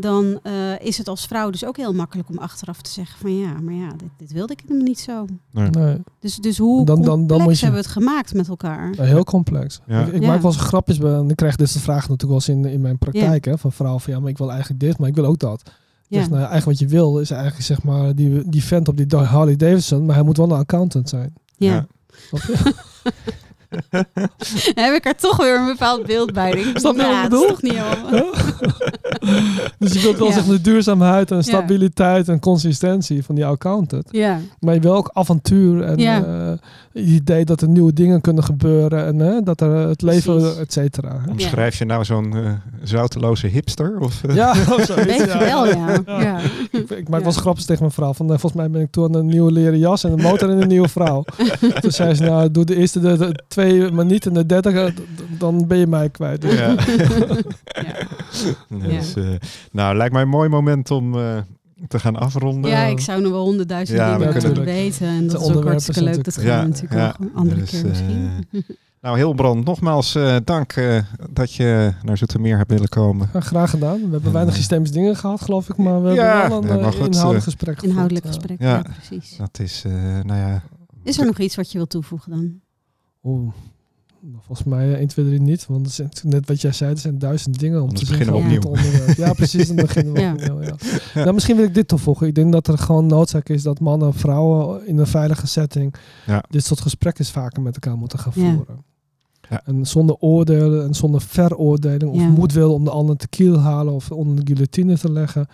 Dan 0.00 0.40
eh, 0.42 0.80
is 0.80 0.98
het 0.98 1.08
als 1.08 1.26
vrouw 1.26 1.50
dus 1.50 1.64
ook 1.64 1.76
heel 1.76 1.92
makkelijk 1.92 2.28
om 2.28 2.38
achteraf 2.38 2.82
te 2.82 2.90
zeggen 2.90 3.18
van 3.18 3.38
ja, 3.38 3.52
maar 3.60 3.74
ja, 3.74 3.88
dit, 3.88 4.08
dit 4.16 4.32
wilde 4.32 4.52
ik 4.52 4.60
helemaal 4.66 4.82
niet 4.86 4.98
zo. 5.00 5.24
Nee. 5.50 5.70
Nee, 5.70 5.96
Dus, 6.20 6.36
dus 6.36 6.58
hoe 6.58 6.84
Dan- 6.84 7.02
dan- 7.02 7.26
dan 7.26 7.36
complex 7.36 7.58
je- 7.60 7.64
hebben 7.64 7.82
we 7.84 7.88
het 7.88 7.96
gemaakt 7.98 8.34
met 8.34 8.48
elkaar? 8.48 8.94
ja, 8.94 9.02
heel 9.02 9.24
complex. 9.24 9.80
Ja. 9.86 10.00
Ik, 10.06 10.12
ik 10.12 10.22
Ja. 10.22 10.28
maak 10.28 10.42
wel 10.42 10.52
eens 10.52 10.60
grapjes 10.60 10.98
bij, 10.98 11.12
en 11.14 11.30
ik 11.30 11.36
krijg 11.36 11.56
dit 11.56 11.68
soort 11.70 11.84
vragen 11.84 12.10
natuurlijk 12.10 12.46
wel 12.46 12.54
eens 12.56 12.66
in, 12.66 12.72
in 12.72 12.80
mijn 12.80 12.98
praktijk. 12.98 13.44
Hè, 13.44 13.58
van 13.58 13.72
vrouwen 13.72 14.00
van 14.00 14.12
ja, 14.12 14.20
maar 14.20 14.30
ik 14.30 14.38
wil 14.38 14.50
eigenlijk 14.50 14.80
dit, 14.80 14.98
maar 14.98 15.08
ik 15.08 15.14
wil 15.14 15.24
ook 15.24 15.38
dat. 15.38 15.62
Ja. 16.08 16.18
Dus 16.18 16.28
nou, 16.28 16.38
eigenlijk 16.40 16.64
wat 16.64 16.78
je 16.78 16.86
wil 16.96 17.18
is 17.20 17.30
eigenlijk 17.30 17.62
zeg 17.64 17.82
maar 17.82 18.14
die, 18.14 18.48
die 18.48 18.64
vent 18.64 18.88
op 18.88 18.96
die 18.96 19.16
Harley 19.16 19.56
Davidson, 19.56 20.06
maar 20.06 20.14
hij 20.14 20.24
moet 20.24 20.36
wel 20.36 20.46
een 20.50 20.58
accountant 20.58 21.08
zijn. 21.08 21.32
ja. 21.56 21.86
Dan 23.90 24.84
heb 24.84 24.94
ik 24.94 25.04
er 25.06 25.14
toch 25.16 25.36
weer 25.36 25.56
een 25.58 25.66
bepaald 25.66 26.06
beeld 26.06 26.32
bij. 26.32 26.50
Ik, 26.50 26.64
dat 26.82 26.96
is 26.96 27.46
toch 27.46 27.62
niet 27.62 27.72
helemaal... 27.78 28.34
dus 29.78 29.92
je 29.92 30.00
wilt 30.00 30.18
wel 30.18 30.26
Ja. 30.26 30.32
zeg 30.32 30.46
maar 30.46 30.56
de 30.56 30.60
duurzaamheid 30.62 31.30
en 31.30 31.44
stabiliteit 31.44 32.28
en 32.28 32.40
consistentie 32.40 33.24
van 33.24 33.34
die 33.34 33.46
accountant. 33.46 34.08
Ja, 34.10 34.38
Maar 34.60 34.74
je 34.74 34.80
wil 34.80 34.94
ook 34.94 35.10
avontuur 35.12 35.82
en 35.82 35.98
Ja. 35.98 36.24
eh, 36.24 36.48
het 36.92 37.06
idee 37.06 37.44
dat 37.44 37.60
er 37.60 37.68
nieuwe 37.68 37.92
dingen 37.92 38.20
kunnen 38.20 38.44
gebeuren 38.44 39.06
en 39.20 39.44
dat 39.44 39.60
er 39.60 39.70
het 39.88 40.02
leven, 40.02 40.36
Precies. 40.38 40.56
et 40.58 40.72
cetera. 40.72 41.20
hè. 41.24 41.30
Omschrijf 41.30 41.78
je 41.78 41.84
nou 41.84 42.04
zo'n 42.04 42.36
eh, 42.36 42.50
zouteloze 42.82 43.46
hipster? 43.46 43.96
Of, 44.00 44.24
eh? 44.24 44.34
Ja, 44.34 44.50
of 44.76 44.86
ja. 44.96 45.38
wel, 45.38 45.66
ja. 45.66 46.00
ja. 46.06 46.38
Ik, 46.70 46.90
ik 46.90 46.90
maak 46.90 47.06
Ja. 47.06 47.10
wel 47.18 47.22
eens 47.24 47.36
grapjes 47.36 47.64
tegen 47.64 47.82
mijn 47.82 47.94
vrouw. 47.94 48.12
Van, 48.12 48.26
volgens 48.28 48.52
mij 48.52 48.70
ben 48.70 48.80
ik 48.80 48.90
toen 48.90 49.14
een 49.14 49.26
nieuwe 49.26 49.52
leren 49.52 49.78
jas 49.78 50.04
en 50.04 50.12
een 50.12 50.22
motor 50.22 50.50
en 50.50 50.60
een 50.62 50.68
nieuwe 50.68 50.88
vrouw. 50.88 51.24
toen 51.80 51.90
zei 51.92 52.14
ze, 52.14 52.22
nou, 52.24 52.50
doe 52.50 52.64
de 52.64 52.76
eerste 52.76 53.00
de, 53.00 53.16
de 53.18 53.44
twee 53.58 53.90
maar 53.92 54.04
niet 54.04 54.26
en 54.26 54.32
de 54.34 54.46
derde, 54.46 54.70
eh, 54.70 54.86
d- 54.86 55.00
dan 55.38 55.66
ben 55.66 55.78
je 55.78 55.86
mij 55.86 56.08
kwijt. 56.10 56.40
Dus, 56.40 56.54
Ja. 56.58 56.74
Ja. 58.68 58.88
Dus, 58.88 59.14
eh, 59.14 59.24
nou, 59.72 59.96
lijkt 59.96 60.12
mij 60.12 60.22
een 60.22 60.28
mooi 60.28 60.48
moment 60.48 60.90
om 60.90 61.14
eh, 61.18 61.36
te 61.88 61.98
gaan 61.98 62.16
afronden. 62.16 62.70
Ja, 62.70 62.84
ik 62.84 63.00
zou 63.00 63.22
nog 63.22 63.32
wel 63.32 63.44
honderdduizend 63.44 63.98
Ja, 63.98 64.16
dingen 64.16 64.32
kunnen- 64.32 64.48
willen 64.50 64.64
weten. 64.64 65.06
En 65.06 65.26
dat 65.26 65.40
is 65.42 65.54
ook 65.54 65.64
hartstikke 65.64 66.02
leuk. 66.02 66.24
Dat 66.24 66.34
gaan 66.36 66.44
Ja, 66.44 66.60
we 66.60 66.66
natuurlijk 66.66 67.00
ja, 67.00 67.08
ook 67.08 67.18
een 67.18 67.34
andere 67.34 67.60
dus, 67.60 67.70
keer 67.70 67.86
misschien. 67.86 68.28
Nou, 69.00 69.16
Hilbrand, 69.18 69.64
nogmaals 69.64 70.14
eh, 70.14 70.36
dank 70.44 70.72
eh, 70.72 70.98
dat 71.30 71.52
je 71.54 71.92
naar 72.02 72.16
Zoetermeer 72.18 72.56
hebt 72.56 72.70
willen 72.70 72.88
komen. 72.88 73.28
Ja, 73.32 73.40
graag 73.40 73.70
gedaan. 73.70 74.04
We 74.04 74.10
hebben 74.10 74.32
weinig 74.32 74.54
systemische 74.56 74.94
dingen 74.94 75.16
gehad, 75.16 75.40
geloof 75.40 75.68
ik. 75.68 75.76
Maar 75.76 76.02
we 76.02 76.12
Ja, 76.12 76.40
hebben 76.40 76.68
wel 76.68 76.78
een 76.84 76.94
inhoudelijk 77.04 77.42
gesprek. 77.44 77.82
Inhoudelijk 77.82 78.24
Ja. 78.24 78.30
gesprek, 78.32 78.60
Ja. 78.60 78.68
ja, 78.68 78.82
precies. 79.06 79.36
Dat 79.36 79.58
is, 79.60 79.82
eh, 79.86 79.92
nou 80.22 80.38
ja... 80.38 80.62
Is 81.02 81.18
er 81.18 81.26
nog 81.26 81.38
iets 81.38 81.56
wat 81.56 81.70
je 81.72 81.78
wilt 81.78 81.90
toevoegen 81.90 82.30
dan? 82.30 82.60
Oeh. 83.28 83.52
Nou, 84.20 84.42
Volgens 84.46 84.66
mij 84.68 84.92
eh, 84.92 84.98
1, 84.98 85.06
2, 85.08 85.26
3 85.26 85.40
niet. 85.40 85.66
Want 85.66 86.00
net 86.22 86.46
wat 86.48 86.60
jij 86.60 86.72
zei, 86.72 86.90
er 86.90 86.98
zijn 86.98 87.18
duizend 87.18 87.58
dingen 87.58 87.82
om 87.82 87.94
te 87.94 88.04
beginnen 88.06 88.34
we 88.34 88.40
onderwerp. 88.68 89.16
Ja, 89.16 89.32
precies. 89.32 89.66
Dan 89.66 89.76
beginnen 89.76 90.12
we 90.12 90.20
Ja. 90.20 90.32
opnieuw. 90.32 90.60
Ja. 90.62 90.74
Nou, 91.14 91.32
misschien 91.32 91.56
wil 91.56 91.64
ik 91.64 91.74
dit 91.74 91.88
toevoegen. 91.88 92.26
Ik 92.26 92.34
denk 92.34 92.52
dat 92.52 92.66
er 92.68 92.78
gewoon 92.78 93.06
noodzaak 93.06 93.48
is 93.48 93.62
dat 93.62 93.80
mannen 93.80 94.08
en 94.08 94.14
vrouwen 94.14 94.86
in 94.86 94.98
een 94.98 95.06
veilige 95.06 95.46
setting 95.46 95.94
Ja. 96.26 96.42
dit 96.50 96.64
soort 96.64 96.80
gesprekken 96.80 97.24
vaker 97.24 97.62
met 97.62 97.74
elkaar 97.74 97.96
moeten 97.98 98.18
gaan 98.18 98.32
voeren. 98.32 98.84
Ja. 99.50 99.62
En 99.64 99.86
zonder 99.86 100.16
oordelen 100.18 100.84
en 100.86 100.94
zonder 100.94 101.20
veroordeling 101.20 102.10
of 102.12 102.20
Ja. 102.20 102.28
moedwil 102.28 102.72
om 102.74 102.84
de 102.84 102.90
ander 102.90 103.16
te 103.16 103.28
kiel 103.28 103.58
halen 103.58 103.92
of 103.94 104.10
onder 104.10 104.36
de 104.36 104.42
guillotine 104.52 104.98
te 104.98 105.12
leggen. 105.12 105.46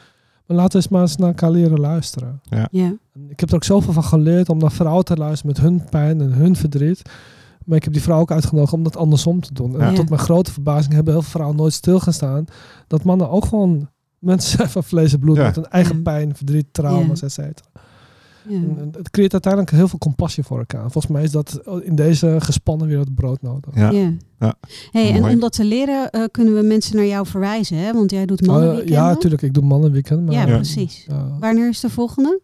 Maar 0.47 0.57
laten 0.57 0.71
we 0.73 0.77
eens 0.77 0.89
maar 0.89 1.01
eens 1.03 1.17
naar 1.17 1.29
elkaar 1.29 1.51
leren 1.51 1.81
luisteren. 1.81 2.41
Ja, 2.45 2.69
En 2.73 2.99
Ik 3.29 3.41
heb 3.41 3.49
er 3.49 3.55
ook 3.55 3.65
zoveel 3.65 3.93
van 3.93 4.05
geleerd 4.05 4.49
om 4.49 4.59
naar 4.59 4.73
vrouwen 4.73 5.05
te 5.05 5.17
luisteren 5.17 5.47
met 5.55 5.61
hun 5.65 5.85
pijn 5.91 6.21
en 6.21 6.33
hun 6.33 6.57
verdriet. 6.57 7.03
Maar 7.65 7.77
ik 7.77 7.85
heb 7.85 7.93
die 7.93 8.03
vrouw 8.03 8.21
ook 8.21 8.31
uitgenodigd 8.31 8.73
om 8.73 8.83
dat 8.83 8.97
andersom 8.97 9.41
te 9.41 9.53
doen. 9.55 9.81
En 9.81 9.91
Ja. 9.91 9.95
tot 9.97 10.09
mijn 10.09 10.21
grote 10.21 10.53
verbazing 10.53 10.95
hebben 10.95 11.13
heel 11.13 11.23
veel 11.23 11.31
vrouwen 11.33 11.57
nooit 11.57 11.73
stilgestaan. 11.73 12.45
Dat 12.87 13.03
mannen 13.05 13.31
ook 13.31 13.45
gewoon 13.45 13.89
mensen 14.19 14.51
zijn 14.59 14.69
van 14.71 14.85
vlees 14.85 15.13
en 15.13 15.19
bloed 15.19 15.37
Ja. 15.37 15.43
met 15.45 15.55
hun 15.55 15.67
eigen 15.69 15.97
Ja. 15.97 16.03
pijn, 16.03 16.37
verdriet, 16.37 16.67
trauma's, 16.73 17.23
et 17.23 17.33
cetera. 17.33 17.69
ja. 18.49 18.57
En- 18.57 18.77
en 18.79 18.89
Het 18.97 19.11
creëert 19.11 19.33
uiteindelijk 19.33 19.73
heel 19.73 19.89
veel 19.89 19.99
compassie 19.99 20.45
voor 20.45 20.59
elkaar. 20.59 20.81
Volgens 20.91 21.07
mij 21.07 21.23
is 21.23 21.31
dat 21.31 21.61
in 21.83 21.95
deze 21.95 22.37
gespannen 22.39 22.87
wereld 22.87 23.15
broodnodig. 23.15 23.75
Ja. 23.75 23.91
Ja. 23.91 24.13
Ja. 24.39 24.55
Hey, 24.91 25.13
en 25.15 25.25
om 25.25 25.41
dat 25.41 25.53
te 25.53 25.65
leren 25.65 26.11
eh, 26.11 26.25
kunnen 26.31 26.55
we 26.55 26.63
mensen 26.63 26.97
naar 26.97 27.07
jou 27.07 27.27
verwijzen, 27.27 27.77
hè? 27.77 27.93
Want 27.93 28.11
jij 28.11 28.27
doet 28.27 28.43
Oh, 28.43 28.47
mannenweekenden. 28.49 28.95
ja, 28.95 29.09
natuurlijk. 29.09 29.43
Ik 29.43 29.55
doe 29.55 29.65
mannenweekend. 29.65 30.25
Maar, 30.25 30.35
Ja, 30.35 30.47
Ja. 30.47 30.55
precies. 30.55 31.07
Wanneer 31.41 31.69
is 31.69 31.81
de 31.81 31.91
volgende? 31.91 32.41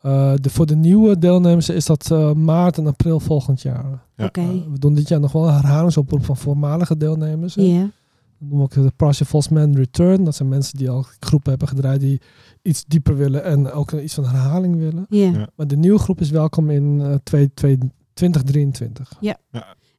Eh, 0.00 0.32
de, 0.40 0.50
voor 0.50 0.66
de 0.66 0.76
nieuwe 0.76 1.18
deelnemers 1.18 1.68
is 1.68 1.86
dat 1.86 2.10
eh, 2.10 2.32
maart 2.32 2.78
en 2.78 2.86
april 2.86 3.20
volgend 3.20 3.62
jaar. 3.62 4.02
Ja. 4.16 4.24
Oké. 4.24 4.40
Eh, 4.40 4.48
we 4.48 4.78
doen 4.78 4.94
dit 4.94 5.08
jaar 5.08 5.20
nog 5.20 5.32
wel 5.32 5.48
een 5.48 5.54
herhalingsoproep 5.54 6.24
van 6.24 6.36
voormalige 6.36 6.96
deelnemers. 6.96 7.54
Ja. 7.54 7.90
Dan 8.38 8.48
doen 8.48 8.58
we 8.58 8.64
ook 8.64 8.72
de 8.72 8.92
Parsifals 8.96 9.48
Man 9.48 9.74
Return. 9.74 10.24
Dat 10.24 10.34
zijn 10.36 10.48
mensen 10.48 10.78
die 10.78 10.90
al 10.90 11.04
groepen 11.20 11.50
hebben 11.50 11.68
gedraaid 11.68 12.00
die 12.00 12.20
iets 12.62 12.84
dieper 12.86 13.16
willen 13.16 13.44
en 13.44 13.72
ook 13.72 13.92
iets 13.92 14.14
van 14.14 14.24
herhaling 14.24 14.76
willen. 14.76 15.06
Ja. 15.08 15.30
Ja. 15.30 15.48
Maar 15.56 15.66
de 15.66 15.76
nieuwe 15.76 15.98
groep 15.98 16.20
is 16.20 16.30
welkom 16.30 16.70
in 16.70 17.00
eh, 17.02 17.14
twee- 17.22 17.50
twee- 17.54 17.78
2023. 18.14 19.12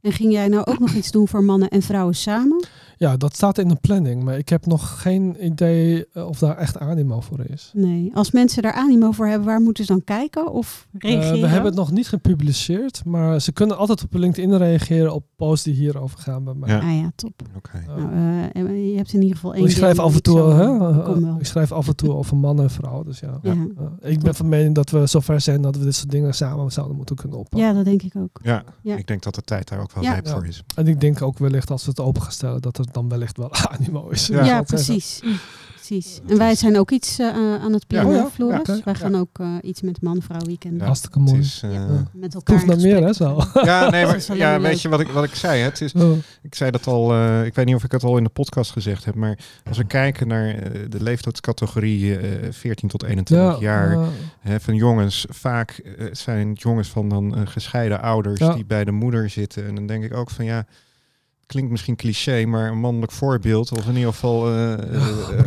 En 0.02 0.12
ging 0.12 0.32
jij 0.32 0.48
nou 0.48 0.66
ook 0.66 0.80
nog 0.80 0.94
iets 0.94 1.12
doen 1.12 1.28
voor 1.28 1.44
mannen 1.44 1.70
en 1.70 1.82
vrouwen 1.82 2.16
samen? 2.16 2.66
Ja, 2.98 3.18
dat 3.18 3.36
staat 3.36 3.58
in 3.58 3.68
de 3.68 3.76
planning. 3.82 4.24
Maar 4.24 4.38
ik 4.38 4.50
heb 4.50 4.66
nog 4.66 5.02
geen 5.02 5.46
idee 5.46 6.06
eh, 6.14 6.28
of 6.28 6.40
daar 6.40 6.58
echt 6.58 6.78
animo 6.80 7.22
voor 7.22 7.40
is. 7.50 7.72
Nee. 7.76 8.12
Als 8.14 8.32
mensen 8.32 8.62
daar 8.62 8.74
animo 8.74 9.12
voor 9.12 9.28
hebben, 9.28 9.48
waar 9.48 9.62
moeten 9.62 9.86
ze 9.86 9.92
dan 9.92 10.04
kijken 10.04 10.52
of 10.52 10.88
Eh, 10.98 11.12
reageren? 11.12 11.42
we 11.42 11.48
hebben 11.48 11.66
het 11.66 11.76
nog 11.80 11.92
niet 11.92 12.08
gepubliceerd, 12.08 13.06
maar 13.06 13.42
ze 13.42 13.52
kunnen 13.52 13.78
altijd 13.78 14.04
op 14.04 14.14
LinkedIn 14.14 14.58
reageren 14.58 15.14
op 15.14 15.24
posts 15.36 15.66
die 15.66 15.74
hierover 15.74 16.20
gaan 16.20 16.44
bij 16.44 16.54
mij. 16.54 16.70
Ja. 16.70 16.80
Ah 16.80 16.98
ja, 17.02 17.12
top. 17.16 17.42
Oké. 17.58 17.78
Eh, 17.78 17.96
Nou, 17.96 18.68
eh, 18.68 18.90
je 18.92 18.98
hebt 18.98 19.14
in 19.14 19.22
ieder 19.22 19.36
geval 19.36 19.54
één 19.54 19.66
ik 19.66 19.72
schrijf 19.72 20.00
af 20.00 20.14
en 20.16 20.22
toe, 20.24 20.40
hè, 20.54 21.40
ik 21.40 21.46
schrijf 21.46 21.72
af 21.72 21.88
en 21.88 21.96
toe 21.96 22.14
over 22.14 22.38
man 22.38 22.62
en 22.62 22.70
vrouw. 22.70 23.04
Dus 23.04 23.20
ja. 23.20 23.40
Ja. 23.42 23.56
Ik 24.02 24.20
ben 24.22 24.36
van 24.36 24.50
mening 24.50 24.76
dat 24.76 24.90
we 24.90 25.06
zover 25.08 25.42
zijn 25.42 25.62
dat 25.62 25.76
we 25.76 25.84
dit 25.84 25.96
soort 25.96 26.12
dingen 26.12 26.34
samen 26.34 26.72
zouden 26.72 26.96
moeten 26.98 27.16
kunnen 27.16 27.38
oppakken. 27.38 27.68
ja, 27.70 27.74
dat 27.74 27.86
denk 27.86 28.02
ik 28.02 28.16
ook. 28.16 28.40
Ja, 28.44 28.64
Ja. 28.82 28.96
ik 28.96 29.08
denk 29.08 29.24
dat 29.24 29.36
de 29.36 29.42
tijd 29.42 29.68
daar 29.68 29.80
ook 29.82 29.91
Ja. 30.00 30.22
voor 30.24 30.46
is. 30.48 30.64
En 30.76 30.88
ik 30.88 31.02
denk 31.02 31.22
ook 31.22 31.38
wellicht 31.38 31.72
als 31.72 31.84
we 31.84 31.90
het 31.90 32.00
open 32.00 32.22
gaan 32.22 32.32
stellen, 32.32 32.62
dat 32.62 32.78
er 32.78 32.86
dan 32.92 33.10
wellicht 33.10 33.38
wel 33.38 33.54
animo 33.72 34.10
is. 34.10 34.28
Ja. 34.28 34.64
Zeggen. 34.66 35.40
Precies. 35.92 36.16
precies. 36.20 36.32
En 36.32 36.38
wij 36.38 36.56
zijn 36.56 36.78
ook 36.78 36.92
iets 36.92 37.20
eh, 37.20 37.28
aan 37.62 37.74
het 37.74 37.88
plannen, 37.88 38.16
Oh 38.16 38.22
ja, 38.22 38.30
Floris. 38.30 38.68
ja, 38.68 38.80
wij 38.84 38.96
gaan 38.96 39.16
ook 39.16 39.40
eh, 39.40 39.48
iets 39.62 39.82
met 39.82 40.02
man-vrouw 40.02 40.40
weekend 40.46 40.80
Ja. 40.80 40.86
Hartstikke 40.86 41.20
Het 41.20 41.28
mooi. 41.30 41.40
is, 41.42 41.60
Ja. 41.62 41.70
Ja. 41.70 42.04
met 42.14 42.34
elkaar. 42.34 42.66
Naar 42.66 42.78
meer, 42.78 43.04
hè, 43.04 43.14
zo. 43.14 43.42
Ja, 43.64 43.90
nee, 43.90 44.06
maar 44.06 44.36
ja, 44.38 44.60
weet 44.60 44.72
leuk. 44.72 44.80
je 44.82 44.90
wat 44.90 45.00
ik, 45.00 45.08
wat 45.08 45.24
ik 45.24 45.36
zei? 45.36 45.60
hè? 45.60 45.66
Het 45.66 45.82
is, 45.82 45.94
Oh. 45.94 46.18
ik 46.42 46.56
zei 46.56 46.72
dat 46.72 46.88
al, 46.88 47.14
eh, 47.14 47.46
ik 47.46 47.56
weet 47.56 47.66
niet 47.66 47.76
of 47.76 47.84
ik 47.84 47.92
het 47.92 48.04
al 48.04 48.18
in 48.18 48.24
de 48.24 48.30
podcast 48.30 48.72
gezegd 48.72 49.06
heb, 49.06 49.16
maar 49.16 49.38
als 49.68 49.78
we 49.78 49.84
kijken 49.86 50.28
naar 50.28 50.56
de 50.90 51.04
leeftijdscategorie 51.04 52.18
eh 52.18 52.52
14 52.52 52.90
tot 52.90 53.04
21 53.04 53.60
jaar 53.60 53.98
hè, 54.40 54.60
van 54.60 54.76
jongens, 54.76 55.26
vaak 55.30 55.82
zijn 56.12 56.50
het 56.50 56.62
jongens 56.62 56.88
van 56.90 57.10
dan 57.10 57.48
gescheiden 57.48 58.02
ouders 58.02 58.40
Ja. 58.40 58.54
die 58.54 58.66
bij 58.66 58.84
de 58.84 58.92
moeder 58.92 59.30
zitten. 59.30 59.68
En 59.68 59.76
dan 59.76 59.86
denk 59.88 60.04
ik 60.04 60.14
ook 60.16 60.30
van 60.30 60.46
ja, 60.46 60.66
klinkt 61.52 61.72
misschien 61.72 61.96
cliché, 61.96 62.46
maar 62.46 62.72
een 62.72 62.80
mannelijk 62.80 63.12
voorbeeld, 63.12 63.72
of 63.72 63.88
in 63.88 63.96
ieder 63.96 64.12
geval 64.14 64.40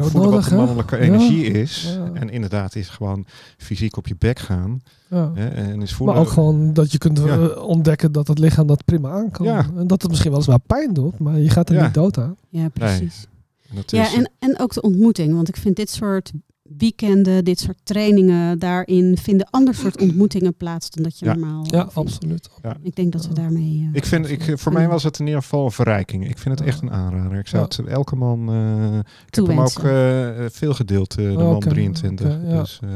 voelen 0.01 0.31
wat 0.31 0.44
de 0.44 0.55
mannelijke 0.55 0.97
Ja. 0.97 1.02
energie 1.02 1.44
is. 1.44 1.97
Ja. 1.97 2.10
En 2.20 2.31
inderdaad 2.31 2.74
is 2.74 2.89
gewoon 2.89 3.26
fysiek 3.56 3.97
op 3.97 4.06
je 4.06 4.14
bek 4.18 4.39
gaan. 4.39 4.81
ja. 5.10 5.31
Hè, 5.35 5.48
en 5.48 5.82
is 5.82 5.94
voelen. 5.94 6.16
Maar 6.16 6.24
ook 6.24 6.31
gewoon 6.31 6.72
dat 6.72 6.93
je 6.93 6.98
kunt 6.98 7.18
Ja. 7.18 7.47
ontdekken 7.48 8.12
dat 8.12 8.28
het 8.28 8.39
lichaam 8.39 8.66
dat 8.66 8.85
prima 8.85 9.10
aan 9.10 9.31
kan. 9.31 9.47
Ja. 9.47 9.66
En 9.76 9.86
dat 9.86 10.01
het 10.02 10.10
misschien 10.10 10.31
wel 10.31 10.39
eens 10.40 10.48
wel 10.48 10.60
pijn 10.66 10.93
doet, 10.93 11.18
maar 11.18 11.39
je 11.39 11.51
gaat 11.51 11.68
er 11.68 11.74
Ja. 11.74 11.85
niet 11.85 11.94
dood 11.94 12.18
aan. 12.18 12.36
Ja, 12.48 12.68
precies. 12.68 13.26
En 13.74 13.82
Ja, 13.86 14.12
en, 14.14 14.31
en 14.39 14.59
ook 14.59 14.72
de 14.74 14.81
ontmoeting. 14.81 15.35
Want 15.35 15.48
ik 15.48 15.56
vind 15.56 15.76
dit 15.76 15.90
soort 15.90 16.32
weekenden, 16.78 17.45
dit 17.45 17.59
soort 17.61 17.78
trainingen, 17.82 18.59
daarin 18.59 19.16
vinden 19.16 19.47
ander 19.51 19.74
soort 19.74 20.01
ontmoetingen 20.01 20.55
plaats 20.55 20.91
dan 20.91 21.03
dat 21.03 21.19
je 21.19 21.24
Ja. 21.24 21.32
normaal 21.35 21.65
Ja, 21.70 21.81
vindt. 21.81 21.95
absoluut. 21.95 22.49
Ik 22.82 22.95
denk 22.97 23.12
dat 23.12 23.27
we 23.28 23.35
daarmee... 23.35 23.89
eh, 23.93 23.97
Ik 23.97 24.05
vind, 24.05 24.31
ik, 24.31 24.53
voor 24.59 24.73
mij 24.73 24.89
was 24.89 25.03
het 25.03 25.19
in 25.19 25.27
ieder 25.27 25.43
geval 25.43 25.65
een 25.65 25.70
verrijking. 25.70 26.28
Ik 26.28 26.39
vind 26.39 26.59
het 26.59 26.69
echt 26.69 26.82
een 26.82 26.91
aanrader. 26.91 27.39
Ik 27.39 27.47
zou 27.47 27.62
Ja. 27.69 27.82
het 27.82 27.86
elke 27.93 28.16
man. 28.16 28.49
eh, 28.49 28.99
ik 29.27 29.35
heb 29.35 29.47
hem 29.47 29.61
ook 29.61 29.78
eh, 29.78 30.45
veel 30.51 30.74
gedeeld, 30.74 31.15
de 31.15 31.23
man 31.36 31.55
Oké, 31.57 31.69
23. 31.69 32.27
oké, 32.36 32.49
ja. 32.49 32.61
Dus, 32.61 32.81
eh, 32.82 32.89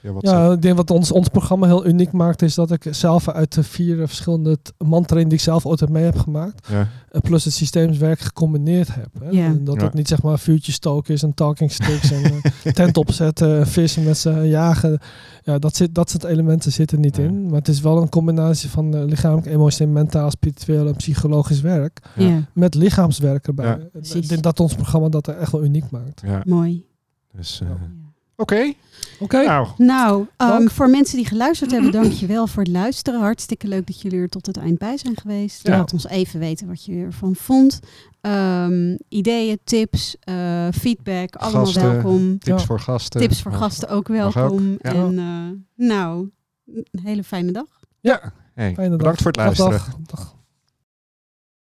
ja, 0.00 0.12
wat 0.12 0.22
Ja, 0.22 0.52
ik 0.52 0.62
denk 0.62 0.76
wat 0.76 0.90
ons, 0.90 1.12
ons 1.12 1.28
programma 1.28 1.66
heel 1.66 1.86
uniek 1.86 2.12
maakt, 2.12 2.42
is 2.42 2.54
dat 2.54 2.70
ik 2.70 2.86
zelf 2.90 3.28
uit 3.28 3.54
de 3.54 3.62
vier 3.62 3.96
verschillende 4.06 4.58
mantrainingen 4.78 5.28
die 5.28 5.38
ik 5.38 5.44
zelf 5.44 5.66
ooit 5.66 5.80
heb 5.80 5.88
mee 5.88 6.04
heb 6.04 6.16
gemaakt, 6.18 6.66
ja, 6.70 6.88
en 7.10 7.20
plus 7.20 7.44
het 7.44 7.52
systeemswerk 7.54 8.20
gecombineerd 8.20 8.94
heb. 8.94 9.08
Hè? 9.22 9.28
Ja. 9.30 9.44
En 9.44 9.64
dat 9.64 9.74
Ja. 9.76 9.82
het 9.84 9.94
niet 9.94 10.08
zeg 10.08 10.22
maar 10.22 10.38
vuurtjes 10.38 10.74
stoken 10.74 11.14
is 11.14 11.22
en 11.22 11.34
talking 11.34 11.72
sticks 11.72 12.10
en 12.10 12.22
eh, 12.64 12.72
tent 12.78 12.96
opzetten, 12.96 13.66
vissen 13.66 14.04
met 14.04 14.18
ze 14.18 14.30
jagen. 14.30 14.98
Ja, 15.42 15.58
dat, 15.58 15.76
zit, 15.76 15.94
dat 15.94 16.10
soort 16.10 16.24
elementen 16.24 16.72
zitten 16.72 17.00
niet 17.00 17.16
Ja. 17.16 17.22
in. 17.22 17.42
Maar 17.46 17.58
het 17.58 17.68
is 17.68 17.80
wel 17.80 18.02
een 18.02 18.08
combinatie 18.08 18.68
van 18.70 18.94
eh, 18.94 19.04
lichamelijk, 19.04 19.46
emotioneel, 19.46 19.94
mentaal, 19.94 20.30
spiritueel 20.30 20.86
en 20.86 20.96
psychologisch 20.96 21.60
werk. 21.60 22.00
Met 22.52 22.74
lichaamswerk 22.74 23.46
erbij. 23.46 23.66
Ja. 23.66 24.00
Ik 24.14 24.28
denk 24.28 24.42
dat 24.42 24.60
ons 24.60 24.74
programma 24.74 25.08
dat 25.08 25.26
er 25.26 25.36
echt 25.36 25.52
wel 25.52 25.64
uniek 25.64 25.90
maakt. 25.90 26.20
ja. 26.24 26.42
mooi. 26.46 26.86
Dus, 27.36 27.60
eh, 27.60 27.68
Oké, 28.40 28.72
Oké, 29.20 29.42
nou, 29.44 29.66
Nou, 29.76 30.26
ehm, 30.36 30.66
voor 30.68 30.90
mensen 30.90 31.16
die 31.16 31.26
geluisterd 31.26 31.70
hebben, 31.70 31.92
dankjewel 31.92 32.46
voor 32.46 32.62
het 32.62 32.72
luisteren. 32.72 33.20
Hartstikke 33.20 33.68
leuk 33.68 33.86
dat 33.86 34.00
jullie 34.00 34.18
er 34.20 34.28
tot 34.28 34.46
het 34.46 34.56
eind 34.56 34.78
bij 34.78 34.96
zijn 34.96 35.16
geweest. 35.16 35.66
Ja. 35.66 35.76
Laat 35.76 35.92
ons 35.92 36.06
even 36.08 36.40
weten 36.40 36.66
wat 36.66 36.84
je 36.84 36.92
ervan 36.94 37.34
vond. 37.36 37.80
Ehm, 38.20 38.96
ideeën, 39.08 39.58
tips, 39.64 40.16
eh, 40.20 40.66
feedback, 40.72 41.34
allemaal 41.36 41.64
Gasten. 41.64 41.82
welkom. 41.92 42.38
tips 42.38 42.60
Ja. 42.60 42.66
voor 42.66 42.80
gasten. 42.80 43.20
Tips 43.20 43.42
voor 43.42 43.52
gasten 43.52 43.88
ook 43.88 44.08
welkom. 44.08 44.70
ja. 44.80 44.92
En 44.94 45.18
eh, 45.18 45.86
nou, 45.86 46.30
een 46.66 47.00
hele 47.02 47.24
fijne 47.24 47.52
dag. 47.52 47.66
ja, 48.00 48.32
Hey, 48.54 48.74
fijne 48.74 48.96
dag. 48.96 49.16
voor 49.16 49.26
het 49.26 49.36
luisteren. 49.36 49.70
dag. 49.70 49.94
dag. 50.06 50.36